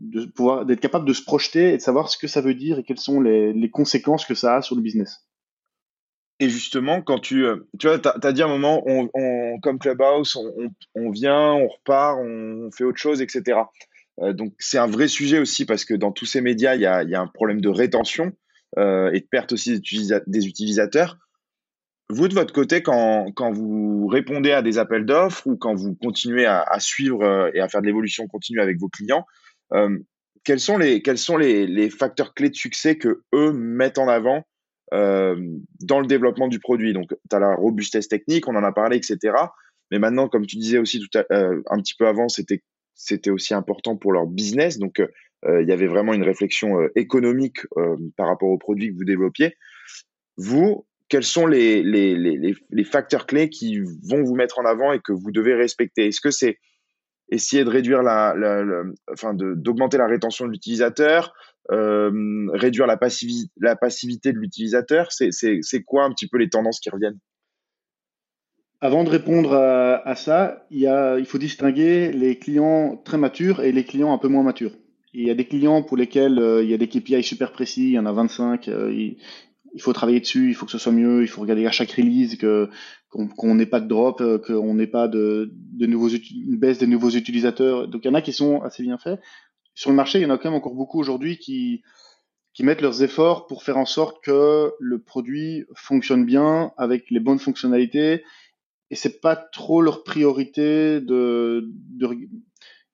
de 0.00 0.24
pouvoir 0.24 0.64
d'être 0.64 0.80
capable 0.80 1.06
de 1.06 1.12
se 1.12 1.22
projeter 1.22 1.74
et 1.74 1.76
de 1.76 1.82
savoir 1.82 2.08
ce 2.08 2.18
que 2.18 2.26
ça 2.26 2.40
veut 2.40 2.54
dire 2.54 2.78
et 2.78 2.82
quelles 2.82 2.98
sont 2.98 3.20
les, 3.20 3.52
les 3.52 3.70
conséquences 3.70 4.24
que 4.24 4.34
ça 4.34 4.56
a 4.56 4.62
sur 4.62 4.74
le 4.74 4.82
business. 4.82 5.26
Et 6.40 6.48
justement, 6.48 7.02
quand 7.02 7.18
tu, 7.18 7.44
euh, 7.44 7.68
tu 7.78 7.86
vois, 7.86 7.98
tu 7.98 8.08
as, 8.08 8.32
dit 8.32 8.42
un 8.42 8.48
moment, 8.48 8.82
on, 8.86 9.10
on 9.12 9.60
comme 9.60 9.78
Clubhouse, 9.78 10.36
on, 10.36 10.70
on, 10.94 11.10
vient, 11.10 11.52
on 11.52 11.68
repart, 11.68 12.18
on 12.18 12.70
fait 12.72 12.84
autre 12.84 12.98
chose, 12.98 13.20
etc. 13.20 13.60
Euh, 14.20 14.32
donc, 14.32 14.54
c'est 14.58 14.78
un 14.78 14.86
vrai 14.86 15.06
sujet 15.06 15.38
aussi 15.38 15.66
parce 15.66 15.84
que 15.84 15.92
dans 15.92 16.12
tous 16.12 16.24
ces 16.24 16.40
médias, 16.40 16.76
il 16.76 16.80
y 16.80 16.86
a, 16.86 17.02
y 17.02 17.14
a, 17.14 17.20
un 17.20 17.26
problème 17.26 17.60
de 17.60 17.68
rétention 17.68 18.32
euh, 18.78 19.10
et 19.12 19.20
de 19.20 19.26
perte 19.30 19.52
aussi 19.52 19.82
des, 20.26 20.46
utilisateurs. 20.46 21.18
Vous, 22.08 22.26
de 22.26 22.34
votre 22.34 22.54
côté, 22.54 22.82
quand, 22.82 23.30
quand 23.32 23.52
vous 23.52 24.06
répondez 24.06 24.50
à 24.50 24.62
des 24.62 24.78
appels 24.78 25.04
d'offres 25.04 25.46
ou 25.46 25.58
quand 25.58 25.74
vous 25.74 25.94
continuez 25.94 26.46
à, 26.46 26.80
suivre 26.80 27.50
et 27.54 27.60
à 27.60 27.68
faire 27.68 27.82
de 27.82 27.86
l'évolution 27.86 28.26
continue 28.26 28.60
avec 28.60 28.78
vos 28.80 28.88
clients, 28.88 29.26
euh, 29.74 29.98
quels 30.44 30.60
sont 30.60 30.76
les 30.78 31.90
facteurs 31.90 32.34
clés 32.34 32.50
de 32.50 32.54
succès 32.54 32.96
que 32.96 33.22
eux 33.34 33.52
mettent 33.52 33.98
en 33.98 34.08
avant 34.08 34.44
euh, 34.92 35.36
dans 35.80 36.00
le 36.00 36.06
développement 36.06 36.48
du 36.48 36.60
produit? 36.60 36.92
Donc, 36.92 37.10
tu 37.28 37.36
as 37.36 37.38
la 37.38 37.54
robustesse 37.54 38.08
technique, 38.08 38.48
on 38.48 38.56
en 38.56 38.64
a 38.64 38.72
parlé, 38.72 38.96
etc. 38.96 39.34
Mais 39.90 39.98
maintenant, 39.98 40.28
comme 40.28 40.46
tu 40.46 40.56
disais 40.56 40.78
aussi 40.78 41.04
euh, 41.16 41.62
un 41.68 41.78
petit 41.78 41.94
peu 41.94 42.06
avant, 42.06 42.28
c'était 42.28 43.30
aussi 43.30 43.54
important 43.54 43.96
pour 43.96 44.12
leur 44.12 44.26
business. 44.26 44.78
Donc, 44.78 45.02
il 45.46 45.66
y 45.66 45.72
avait 45.72 45.86
vraiment 45.86 46.12
une 46.12 46.22
réflexion 46.22 46.86
économique 46.96 47.60
par 48.16 48.26
rapport 48.26 48.50
aux 48.50 48.58
produits 48.58 48.92
que 48.92 48.96
vous 48.98 49.06
développiez. 49.06 49.54
Vous, 50.36 50.86
quels 51.10 51.24
sont 51.24 51.46
les, 51.46 52.54
facteurs 52.84 53.26
clés 53.26 53.50
qui 53.50 53.80
vont 53.80 54.22
vous 54.22 54.34
mettre 54.34 54.58
en 54.58 54.64
avant 54.64 54.92
et 54.92 55.00
que 55.00 55.12
vous 55.12 55.32
devez 55.32 55.54
respecter? 55.54 56.06
Est-ce 56.06 56.20
que 56.20 56.30
c'est 56.30 56.58
essayer 57.30 57.64
de 57.64 57.70
réduire 57.70 58.02
la, 58.02 58.34
enfin 59.12 59.34
d'augmenter 59.34 59.96
la 59.96 60.06
rétention 60.06 60.46
de 60.46 60.50
l'utilisateur, 60.50 61.32
euh, 61.70 62.48
réduire 62.52 62.86
la, 62.86 62.96
passivité, 62.96 63.50
la 63.60 63.76
passivité 63.76 64.32
de 64.32 64.38
l'utilisateur. 64.38 65.08
C'est 65.12 65.82
quoi 65.84 66.04
un 66.04 66.12
petit 66.12 66.28
peu 66.28 66.38
les 66.38 66.50
tendances 66.50 66.80
qui 66.80 66.90
reviennent? 66.90 67.18
Avant 68.82 69.04
de 69.04 69.10
répondre 69.10 69.54
à, 69.54 70.14
ça, 70.16 70.66
il, 70.70 70.80
y 70.80 70.86
a, 70.86 71.18
il 71.18 71.26
faut 71.26 71.38
distinguer 71.38 72.12
les 72.12 72.38
clients 72.38 72.96
très 72.96 73.18
matures 73.18 73.60
et 73.60 73.72
les 73.72 73.84
clients 73.84 74.12
un 74.12 74.18
peu 74.18 74.28
moins 74.28 74.42
matures. 74.42 74.72
Il 75.12 75.26
y 75.26 75.30
a 75.30 75.34
des 75.34 75.44
clients 75.44 75.82
pour 75.82 75.96
lesquels 75.96 76.38
euh, 76.38 76.62
il 76.62 76.70
y 76.70 76.74
a 76.74 76.78
des 76.78 76.88
KPI 76.88 77.22
super 77.22 77.52
précis, 77.52 77.88
il 77.88 77.92
y 77.92 77.98
en 77.98 78.06
a 78.06 78.12
25, 78.12 78.68
euh, 78.68 78.92
il 78.92 79.82
faut 79.82 79.92
travailler 79.92 80.20
dessus, 80.20 80.48
il 80.48 80.54
faut 80.54 80.66
que 80.66 80.72
ce 80.72 80.78
soit 80.78 80.92
mieux, 80.92 81.22
il 81.22 81.28
faut 81.28 81.40
regarder 81.40 81.66
à 81.66 81.70
chaque 81.70 81.90
release 81.90 82.36
que 82.36 82.70
qu'on 83.10 83.54
n'ait 83.54 83.66
pas 83.66 83.80
de 83.80 83.88
drop, 83.88 84.20
euh, 84.20 84.38
qu'on 84.38 84.74
n'ait 84.74 84.86
pas 84.86 85.08
de, 85.08 85.52
de 85.52 85.86
nouveaux 85.86 86.08
une 86.08 86.56
baisse 86.56 86.78
des 86.78 86.86
nouveaux 86.86 87.10
utilisateurs. 87.10 87.88
Donc 87.88 88.04
il 88.04 88.08
y 88.08 88.10
en 88.10 88.14
a 88.14 88.22
qui 88.22 88.32
sont 88.32 88.62
assez 88.62 88.82
bien 88.82 88.98
faits. 88.98 89.20
Sur 89.74 89.90
le 89.90 89.96
marché, 89.96 90.18
il 90.18 90.22
y 90.22 90.26
en 90.26 90.30
a 90.30 90.38
quand 90.38 90.50
même 90.50 90.58
encore 90.58 90.74
beaucoup 90.74 91.00
aujourd'hui 91.00 91.38
qui 91.38 91.82
qui 92.52 92.64
mettent 92.64 92.80
leurs 92.80 93.02
efforts 93.02 93.46
pour 93.46 93.62
faire 93.62 93.76
en 93.76 93.86
sorte 93.86 94.24
que 94.24 94.72
le 94.80 95.00
produit 95.00 95.66
fonctionne 95.74 96.24
bien 96.24 96.72
avec 96.76 97.08
les 97.10 97.20
bonnes 97.20 97.38
fonctionnalités 97.38 98.24
et 98.90 98.96
c'est 98.96 99.20
pas 99.20 99.36
trop 99.36 99.82
leur 99.82 100.02
priorité 100.02 101.00
de, 101.00 101.70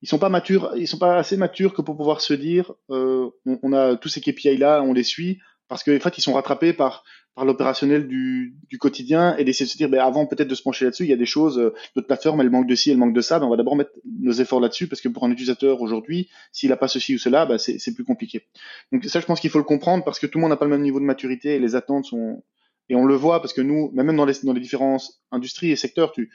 ils 0.03 0.09
sont 0.09 0.19
pas 0.19 0.29
matures, 0.29 0.73
ils 0.77 0.87
sont 0.87 0.99
pas 0.99 1.17
assez 1.17 1.37
matures 1.39 1.73
que 1.73 1.81
pour 1.81 1.97
pouvoir 1.97 2.21
se 2.21 2.35
dire 2.35 2.73
euh, 2.91 3.31
on, 3.47 3.73
a 3.73 3.97
tous 3.97 4.11
ces 4.11 4.21
KPI 4.21 4.59
là, 4.59 4.83
on 4.83 4.93
les 4.93 5.03
suit, 5.03 5.41
parce 5.69 5.83
qu'en 5.83 5.99
fait, 5.99 6.19
ils 6.19 6.23
sont 6.23 6.35
rattrapés 6.35 6.75
par, 6.75 7.03
par 7.37 7.45
l'opérationnel 7.45 8.09
du, 8.09 8.57
quotidien 8.81 9.37
et 9.37 9.45
d'essayer 9.45 9.67
de 9.67 9.71
se 9.71 9.77
dire, 9.77 9.91
ben, 9.91 10.01
avant 10.01 10.27
peut-être 10.27 10.49
de 10.49 10.55
se 10.55 10.63
pencher 10.63 10.87
là-dessus, 10.87 11.05
il 11.05 11.11
y 11.11 11.13
a 11.13 11.17
des 11.17 11.27
choses, 11.27 11.59
euh, 11.59 11.75
notre 11.95 12.09
plateforme, 12.09 12.41
elle 12.41 12.51
manque 12.51 12.67
de 12.67 12.75
ci, 12.75 12.91
elle 12.91 12.97
manque 12.97 13.15
de 13.15 13.21
ça, 13.21 13.39
ben, 13.39 13.47
on 13.47 13.51
va 13.51 13.57
d'abord 13.57 13.77
mettre 13.77 13.91
nos 14.21 14.33
efforts 14.33 14.59
là-dessus 14.59 14.89
parce 14.89 15.03
que 15.03 15.09
pour 15.09 15.23
un 15.25 15.31
utilisateur 15.31 15.83
aujourd'hui, 15.83 16.31
s'il 16.51 16.71
n'a 16.71 16.79
pas 16.79 16.89
ceci 16.89 17.15
ou 17.15 17.19
cela, 17.19 17.45
ben, 17.45 17.59
c'est 17.59 17.95
plus 17.95 18.05
compliqué. 18.05 18.47
Donc 18.91 19.05
ça, 19.05 19.21
je 19.21 19.27
pense 19.27 19.39
qu'il 19.39 19.51
faut 19.51 19.59
le 19.59 19.65
comprendre 19.65 20.03
parce 20.03 20.19
que 20.19 20.27
tout 20.27 20.39
le 20.39 20.43
monde 20.43 20.51
n'a 20.51 20.57
pas 20.57 20.65
le 20.65 20.71
même 20.71 20.83
niveau 20.83 20.99
de 20.99 21.05
maturité 21.05 21.55
et 21.55 21.59
les 21.61 21.77
attentes 21.77 22.07
sont... 22.07 22.43
Et 22.89 22.95
on 22.95 23.05
le 23.05 23.17
voit 23.17 23.41
parce 23.41 23.53
que 23.53 23.61
nous, 23.61 23.91
même 23.93 24.15
dans 24.17 24.25
les, 24.25 24.35
dans 24.45 24.53
les 24.53 24.61
différentes 24.61 25.03
industries 25.33 25.73
et 25.73 25.77
secteurs, 25.77 26.13
tu, 26.13 26.31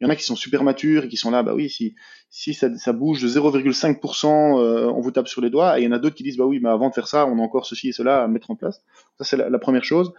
il 0.00 0.04
y 0.04 0.06
en 0.06 0.10
a 0.10 0.16
qui 0.16 0.24
sont 0.24 0.36
super 0.36 0.62
matures 0.62 1.04
et 1.04 1.08
qui 1.08 1.16
sont 1.16 1.30
là, 1.30 1.42
bah 1.42 1.54
oui, 1.54 1.70
si, 1.70 1.94
si 2.28 2.52
ça, 2.52 2.76
ça 2.76 2.92
bouge 2.92 3.22
de 3.22 3.28
0,5%, 3.28 4.60
euh, 4.60 4.86
on 4.90 5.00
vous 5.00 5.10
tape 5.10 5.28
sur 5.28 5.40
les 5.40 5.48
doigts. 5.48 5.78
Et 5.78 5.82
il 5.82 5.84
y 5.86 5.88
en 5.88 5.92
a 5.92 5.98
d'autres 5.98 6.16
qui 6.16 6.22
disent, 6.22 6.36
bah 6.36 6.44
oui, 6.44 6.60
mais 6.60 6.68
avant 6.68 6.90
de 6.90 6.94
faire 6.94 7.08
ça, 7.08 7.26
on 7.26 7.38
a 7.38 7.42
encore 7.42 7.64
ceci 7.64 7.88
et 7.88 7.92
cela 7.92 8.22
à 8.22 8.28
mettre 8.28 8.50
en 8.50 8.56
place. 8.56 8.82
Ça, 9.18 9.24
c'est 9.24 9.36
la, 9.36 9.58
première 9.58 9.84
chose. 9.84 10.12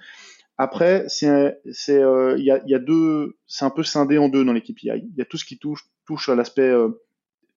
Après, 0.57 1.05
c'est, 1.07 1.59
c'est, 1.71 2.01
euh, 2.01 2.36
il 2.39 2.43
y, 2.43 2.49
a, 2.49 2.59
y 2.65 2.73
a 2.73 2.80
deux, 2.80 3.38
c'est 3.45 3.65
un 3.65 3.69
peu 3.69 3.84
scindé 3.84 4.17
en 4.17 4.30
deux 4.30 4.43
dans 4.43 4.53
l'équipe 4.53 4.82
Il 4.82 5.11
y 5.15 5.21
a 5.21 5.25
tout 5.25 5.38
ce 5.38 5.45
qui 5.45 5.59
touche, 5.59 5.86
touche 6.07 6.28
à 6.30 6.36
l'aspect 6.36 6.61
euh, 6.61 6.89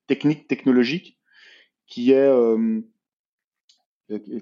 technique, 0.06 0.46
technologique, 0.46 1.18
qui 1.86 2.12
est 2.12 2.30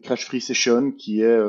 Crash 0.02 0.24
Free 0.26 0.40
Session, 0.40 0.90
qui 0.90 1.22
est 1.22 1.40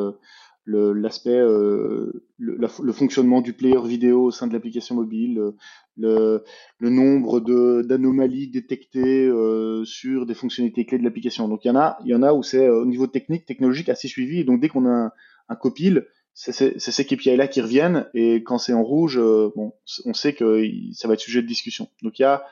l'aspect, 0.69 1.37
le, 1.37 2.23
le, 2.37 2.91
fonctionnement 2.93 3.41
du 3.41 3.53
player 3.53 3.81
vidéo 3.85 4.25
au 4.25 4.31
sein 4.31 4.47
de 4.47 4.53
l'application 4.53 4.95
mobile, 4.95 5.53
le, 5.99 6.43
le 6.79 6.89
nombre 6.89 7.39
d'anomalies 7.83 8.47
détectées 8.47 9.27
euh, 9.27 9.83
sur 9.85 10.25
des 10.25 10.33
fonctionnalités 10.33 10.85
clés 10.85 10.97
de 10.97 11.03
l'application. 11.03 11.47
Donc 11.47 11.65
il 11.65 11.67
y 11.67 11.71
en 11.71 11.75
a, 11.75 11.97
il 12.03 12.09
y 12.09 12.15
en 12.15 12.23
a 12.23 12.33
où 12.33 12.43
c'est 12.43 12.65
euh, 12.65 12.81
au 12.81 12.85
niveau 12.85 13.07
technique, 13.07 13.45
technologique 13.45 13.89
assez 13.89 14.07
suivi. 14.07 14.39
Et 14.39 14.43
donc 14.43 14.61
dès 14.61 14.69
qu'on 14.69 14.85
a 14.85 14.89
un, 14.89 15.11
un 15.49 15.55
copil, 15.55 16.07
c'est 16.33 16.79
ces 16.79 17.05
KPI-là 17.05 17.47
qui 17.47 17.61
reviennent. 17.61 18.07
Et 18.13 18.43
quand 18.43 18.57
c'est 18.57 18.73
en 18.73 18.83
rouge, 18.83 19.17
euh, 19.17 19.51
bon, 19.55 19.73
on 20.05 20.13
sait 20.13 20.33
que 20.33 20.63
ça 20.93 21.07
va 21.07 21.15
être 21.15 21.19
sujet 21.19 21.41
de 21.41 21.47
discussion. 21.47 21.89
Donc 22.01 22.19
il 22.19 22.21
y 22.21 22.25
a 22.25 22.45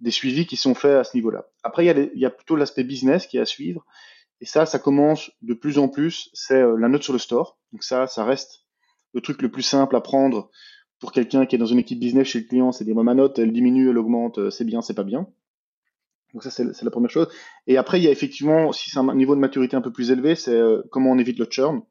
des 0.00 0.10
suivis 0.10 0.46
qui 0.46 0.56
sont 0.56 0.74
faits 0.74 0.96
à 0.96 1.04
ce 1.04 1.16
niveau-là. 1.16 1.46
Après, 1.62 1.84
il 1.84 1.86
y 1.86 1.90
a, 1.90 1.98
il 1.98 2.20
y 2.20 2.26
a 2.26 2.30
plutôt 2.30 2.56
l'aspect 2.56 2.84
business 2.84 3.26
qui 3.26 3.36
est 3.36 3.40
à 3.40 3.46
suivre. 3.46 3.84
Et 4.40 4.46
ça, 4.46 4.66
ça 4.66 4.78
commence 4.78 5.30
de 5.42 5.54
plus 5.54 5.78
en 5.78 5.88
plus. 5.88 6.30
C'est 6.32 6.60
la 6.60 6.88
note 6.88 7.02
sur 7.02 7.12
le 7.12 7.18
store. 7.18 7.58
Donc 7.72 7.84
ça, 7.84 8.06
ça 8.06 8.24
reste 8.24 8.64
le 9.12 9.20
truc 9.20 9.42
le 9.42 9.50
plus 9.50 9.62
simple 9.62 9.96
à 9.96 10.00
prendre 10.00 10.50
pour 11.00 11.12
quelqu'un 11.12 11.46
qui 11.46 11.56
est 11.56 11.58
dans 11.58 11.66
une 11.66 11.78
équipe 11.78 11.98
business 11.98 12.28
chez 12.28 12.40
le 12.40 12.44
client, 12.46 12.72
c'est 12.72 12.84
dire 12.84 12.94
ma 12.94 13.14
note, 13.14 13.38
elle 13.38 13.52
diminue, 13.52 13.90
elle 13.90 13.98
augmente, 13.98 14.38
euh, 14.38 14.50
c'est 14.50 14.64
bien, 14.64 14.82
c'est 14.82 14.94
pas 14.94 15.02
bien. 15.02 15.26
Donc 16.32 16.44
ça, 16.44 16.50
c'est 16.50 16.82
la 16.82 16.90
première 16.90 17.10
chose. 17.10 17.28
Et 17.66 17.76
après, 17.76 17.98
il 17.98 18.04
y 18.04 18.08
a 18.08 18.12
effectivement, 18.12 18.70
si 18.70 18.90
c'est 18.90 18.98
un 18.98 19.14
niveau 19.14 19.34
de 19.34 19.40
maturité 19.40 19.76
un 19.76 19.80
peu 19.80 19.90
plus 19.90 20.12
élevé, 20.12 20.36
c'est 20.36 20.54
euh, 20.54 20.82
comment 20.90 21.10
on 21.10 21.18
évite 21.18 21.38
le 21.38 21.46
churn 21.50 21.82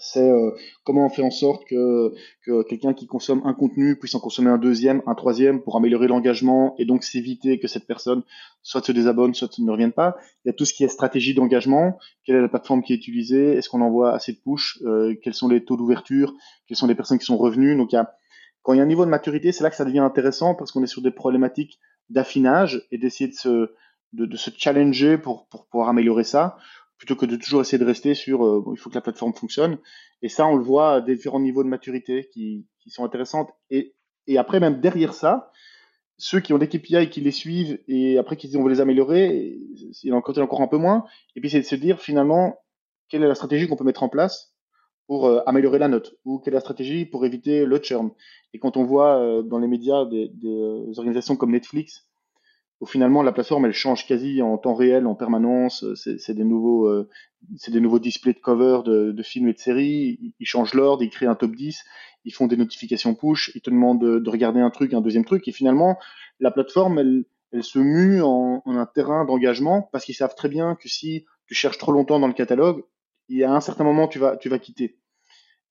c'est 0.00 0.28
euh, 0.28 0.50
comment 0.84 1.06
on 1.06 1.08
fait 1.08 1.22
en 1.22 1.30
sorte 1.30 1.64
que, 1.66 2.14
que 2.44 2.62
quelqu'un 2.62 2.94
qui 2.94 3.06
consomme 3.06 3.42
un 3.44 3.54
contenu 3.54 3.98
puisse 3.98 4.14
en 4.14 4.20
consommer 4.20 4.50
un 4.50 4.58
deuxième, 4.58 5.02
un 5.06 5.14
troisième 5.14 5.62
pour 5.62 5.76
améliorer 5.76 6.08
l'engagement 6.08 6.74
et 6.78 6.84
donc 6.84 7.04
s'éviter 7.04 7.58
que 7.58 7.68
cette 7.68 7.86
personne 7.86 8.22
soit 8.62 8.84
se 8.84 8.92
désabonne, 8.92 9.34
soit 9.34 9.58
ne 9.58 9.70
revienne 9.70 9.92
pas. 9.92 10.16
Il 10.44 10.48
y 10.48 10.50
a 10.50 10.52
tout 10.52 10.64
ce 10.64 10.74
qui 10.74 10.84
est 10.84 10.88
stratégie 10.88 11.34
d'engagement, 11.34 11.98
quelle 12.24 12.36
est 12.36 12.40
la 12.40 12.48
plateforme 12.48 12.82
qui 12.82 12.92
est 12.92 12.96
utilisée, 12.96 13.52
est-ce 13.52 13.68
qu'on 13.68 13.80
envoie 13.80 14.12
assez 14.12 14.32
de 14.32 14.38
push, 14.38 14.78
euh, 14.84 15.14
quels 15.22 15.34
sont 15.34 15.48
les 15.48 15.64
taux 15.64 15.76
d'ouverture, 15.76 16.34
quelles 16.66 16.76
sont 16.76 16.86
les 16.86 16.94
personnes 16.94 17.18
qui 17.18 17.26
sont 17.26 17.38
revenues? 17.38 17.76
Donc 17.76 17.92
il 17.92 17.96
y 17.96 17.98
a, 17.98 18.14
quand 18.62 18.72
il 18.72 18.76
y 18.76 18.80
a 18.80 18.82
un 18.82 18.86
niveau 18.86 19.04
de 19.04 19.10
maturité, 19.10 19.52
c'est 19.52 19.64
là 19.64 19.70
que 19.70 19.76
ça 19.76 19.84
devient 19.84 20.00
intéressant 20.00 20.54
parce 20.54 20.72
qu'on 20.72 20.82
est 20.82 20.88
sur 20.88 21.02
des 21.02 21.10
problématiques 21.10 21.78
d'affinage 22.10 22.86
et 22.90 22.98
d'essayer 22.98 23.28
de 23.28 23.34
se, 23.34 23.70
de, 24.12 24.36
se 24.36 24.50
challenger 24.56 25.18
pour, 25.18 25.46
pour 25.48 25.66
pouvoir 25.66 25.88
améliorer 25.88 26.24
ça, 26.24 26.56
plutôt 26.98 27.16
que 27.16 27.26
de 27.26 27.36
toujours 27.36 27.60
essayer 27.60 27.78
de 27.78 27.84
rester 27.84 28.14
sur 28.14 28.44
euh, 28.44 28.62
il 28.72 28.78
faut 28.78 28.90
que 28.90 28.94
la 28.94 29.00
plateforme 29.00 29.32
fonctionne. 29.32 29.78
Et 30.20 30.28
ça, 30.28 30.46
on 30.46 30.56
le 30.56 30.64
voit 30.64 30.94
à 30.94 31.00
différents 31.00 31.40
niveaux 31.40 31.62
de 31.62 31.68
maturité 31.68 32.28
qui, 32.32 32.66
qui 32.80 32.90
sont 32.90 33.04
intéressantes. 33.04 33.50
Et, 33.70 33.94
et 34.26 34.36
après, 34.36 34.60
même 34.60 34.80
derrière 34.80 35.14
ça, 35.14 35.52
ceux 36.18 36.40
qui 36.40 36.52
ont 36.52 36.58
des 36.58 36.68
KPI 36.68 37.08
qui 37.10 37.20
les 37.20 37.30
suivent 37.30 37.78
et 37.86 38.18
après 38.18 38.36
qui 38.36 38.48
disent 38.48 38.56
on 38.56 38.64
veut 38.64 38.70
les 38.70 38.80
améliorer, 38.80 39.56
il 40.02 40.12
en 40.12 40.20
a 40.20 40.40
encore 40.42 40.60
un 40.60 40.66
peu 40.66 40.76
moins. 40.76 41.04
Et 41.36 41.40
puis 41.40 41.48
c'est 41.48 41.60
de 41.60 41.64
se 41.64 41.76
dire 41.76 42.00
finalement 42.00 42.58
quelle 43.08 43.22
est 43.22 43.28
la 43.28 43.36
stratégie 43.36 43.68
qu'on 43.68 43.76
peut 43.76 43.84
mettre 43.84 44.02
en 44.02 44.08
place 44.08 44.52
pour 45.06 45.26
euh, 45.26 45.40
améliorer 45.46 45.78
la 45.78 45.88
note 45.88 46.16
ou 46.24 46.38
quelle 46.38 46.54
est 46.54 46.56
la 46.56 46.60
stratégie 46.60 47.06
pour 47.06 47.24
éviter 47.24 47.64
le 47.64 47.78
churn. 47.78 48.10
Et 48.52 48.58
quand 48.58 48.76
on 48.76 48.84
voit 48.84 49.18
euh, 49.18 49.42
dans 49.42 49.58
les 49.58 49.68
médias 49.68 50.04
des, 50.06 50.28
des, 50.28 50.98
organisations 50.98 51.36
comme 51.36 51.52
Netflix 51.52 52.07
où 52.80 52.86
finalement 52.86 53.22
la 53.22 53.32
plateforme 53.32 53.66
elle 53.66 53.72
change 53.72 54.06
quasi 54.06 54.40
en 54.42 54.56
temps 54.58 54.74
réel, 54.74 55.06
en 55.06 55.14
permanence. 55.14 55.84
Euh, 55.84 55.94
c'est 55.94 56.34
des 56.34 56.44
nouveaux, 56.44 56.86
euh, 56.86 57.08
c'est 57.56 57.72
des 57.72 57.80
nouveaux 57.80 57.98
displays 57.98 58.32
de 58.32 58.38
cover 58.38 58.80
de, 58.84 59.12
de, 59.12 59.22
films 59.22 59.48
et 59.48 59.52
de 59.52 59.58
séries. 59.58 60.34
Ils, 60.38 60.46
changent 60.46 60.74
l'ordre, 60.74 61.02
ils 61.02 61.10
créent 61.10 61.26
un 61.26 61.34
top 61.34 61.54
10, 61.54 61.84
ils 62.24 62.32
font 62.32 62.46
des 62.46 62.56
notifications 62.56 63.14
push, 63.14 63.50
ils 63.54 63.60
te 63.60 63.70
demandent 63.70 64.00
de, 64.00 64.30
regarder 64.30 64.60
un 64.60 64.70
truc, 64.70 64.94
un 64.94 65.00
deuxième 65.00 65.24
truc, 65.24 65.48
et 65.48 65.52
finalement 65.52 65.98
la 66.40 66.50
plateforme 66.50 66.98
elle, 66.98 67.24
elle 67.52 67.64
se 67.64 67.78
mue 67.78 68.22
en, 68.22 68.62
en 68.64 68.76
un 68.76 68.86
terrain 68.86 69.24
d'engagement 69.24 69.88
parce 69.92 70.04
qu'ils 70.04 70.14
savent 70.14 70.34
très 70.34 70.48
bien 70.48 70.76
que 70.76 70.88
si 70.88 71.24
tu 71.46 71.54
cherches 71.54 71.78
trop 71.78 71.92
longtemps 71.92 72.20
dans 72.20 72.28
le 72.28 72.34
catalogue, 72.34 72.84
il 73.28 73.38
y 73.38 73.44
a 73.44 73.52
un 73.52 73.60
certain 73.60 73.84
moment 73.84 74.06
tu 74.08 74.18
vas, 74.18 74.36
tu 74.36 74.48
vas 74.48 74.58
quitter. 74.58 74.98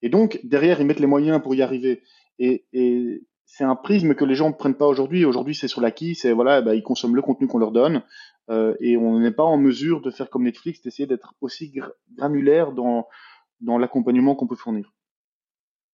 Et 0.02 0.10
donc 0.10 0.40
derrière 0.44 0.80
ils 0.80 0.86
mettent 0.86 1.00
les 1.00 1.06
moyens 1.06 1.40
pour 1.42 1.54
y 1.54 1.62
arriver. 1.62 2.02
Et, 2.38 2.66
et 2.72 3.22
c'est 3.50 3.64
un 3.64 3.76
prisme 3.76 4.14
que 4.14 4.26
les 4.26 4.34
gens 4.34 4.50
ne 4.50 4.54
prennent 4.54 4.76
pas 4.76 4.86
aujourd'hui. 4.86 5.24
Aujourd'hui, 5.24 5.54
c'est 5.54 5.68
sur 5.68 5.80
l'acquis, 5.80 6.14
c'est 6.14 6.32
voilà, 6.32 6.60
bah, 6.60 6.74
ils 6.74 6.82
consomment 6.82 7.16
le 7.16 7.22
contenu 7.22 7.46
qu'on 7.48 7.58
leur 7.58 7.72
donne, 7.72 8.02
euh, 8.50 8.74
et 8.78 8.98
on 8.98 9.18
n'est 9.18 9.32
pas 9.32 9.42
en 9.42 9.56
mesure 9.56 10.02
de 10.02 10.10
faire 10.10 10.28
comme 10.28 10.44
Netflix, 10.44 10.82
d'essayer 10.82 11.06
d'être 11.06 11.34
aussi 11.40 11.72
granulaire 12.16 12.72
dans, 12.72 13.08
l'accompagnement 13.78 14.36
qu'on 14.36 14.46
peut 14.46 14.54
fournir. 14.54 14.92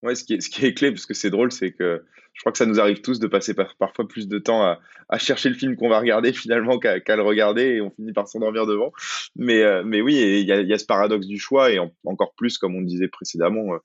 Ouais, 0.03 0.17
ce 0.17 0.25
qui 0.25 0.35
est, 0.35 0.75
clé, 0.75 0.91
parce 0.91 1.07
que 1.07 1.15
c'est 1.15 1.31
drôle, 1.31 1.53
c'est 1.53 1.71
que 1.71 2.05
je 2.33 2.41
crois 2.41 2.51
que 2.51 2.59
ça 2.59 2.67
nous 2.67 2.81
arrive 2.81 3.01
tous 3.01 3.21
de 3.21 3.29
passer 3.29 3.55
parfois 3.55 4.07
plus 4.07 4.27
de 4.27 4.39
temps 4.39 4.77
à, 5.09 5.19
chercher 5.19 5.49
le 5.49 5.55
film 5.55 5.77
qu'on 5.77 5.89
va 5.89 6.01
regarder 6.01 6.33
finalement 6.33 6.81
qu'à 6.81 7.17
le 7.17 7.23
regarder 7.23 7.77
et 7.77 7.81
on 7.81 7.91
finit 7.91 8.13
par 8.13 8.27
s'endormir 8.27 8.67
devant. 8.67 8.93
Mais, 9.37 9.63
euh, 9.63 9.85
oui, 9.85 10.41
il 10.41 10.47
y 10.47 10.73
a, 10.73 10.79
ce 10.79 10.87
paradoxe 10.87 11.29
du 11.29 11.39
choix 11.39 11.71
et 11.71 11.79
encore 12.05 12.35
plus, 12.35 12.59
comme 12.59 12.75
on 12.75 12.83
disait 12.83 13.09
précédemment, 13.09 13.75
euh, 13.75 13.79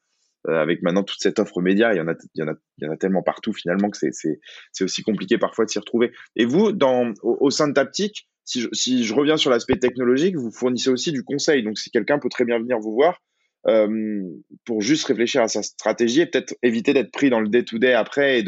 avec 0.48 0.82
maintenant 0.82 1.04
toute 1.04 1.20
cette 1.20 1.40
offre 1.40 1.62
média, 1.62 1.94
il 1.94 1.98
y 1.98 2.42
en 2.44 2.48
a, 2.48 2.98
tellement 2.98 3.22
partout 3.22 3.54
finalement 3.54 3.90
que 3.90 3.98
c'est, 3.98 4.84
aussi 4.84 5.04
compliqué 5.04 5.38
parfois 5.38 5.66
de 5.66 5.70
s'y 5.70 5.80
retrouver. 5.80 6.12
Et 6.36 6.46
vous, 6.46 6.72
dans, 6.72 7.14
au, 7.24 7.50
sein 7.50 7.68
de 7.68 7.74
Taptic, 7.74 8.30
si 8.46 8.62
je, 8.62 8.70
si 8.72 9.04
je 9.04 9.14
reviens 9.14 9.38
sur 9.38 9.52
l'aspect 9.52 9.78
technologique, 9.78 10.36
vous 10.36 10.52
fournissez 10.52 10.90
aussi 10.90 11.12
du 11.12 11.24
conseil. 11.24 11.62
Donc, 11.62 11.78
si 11.78 11.92
quelqu'un 11.92 12.20
peut 12.20 12.30
très 12.30 12.46
bien 12.46 12.58
venir 12.58 12.80
vous 12.80 12.94
voir 12.94 13.22
euh, 13.68 14.24
pour 14.66 14.82
juste 14.82 15.06
réfléchir 15.06 15.42
à 15.42 15.50
sa 15.50 15.62
stratégie 15.62 16.22
et 16.22 16.26
peut-être 16.26 16.56
éviter 16.64 16.94
d'être 16.94 17.12
pris 17.12 17.30
dans 17.30 17.42
le 17.42 17.50
day-to-day 17.50 17.94
après 17.94 18.44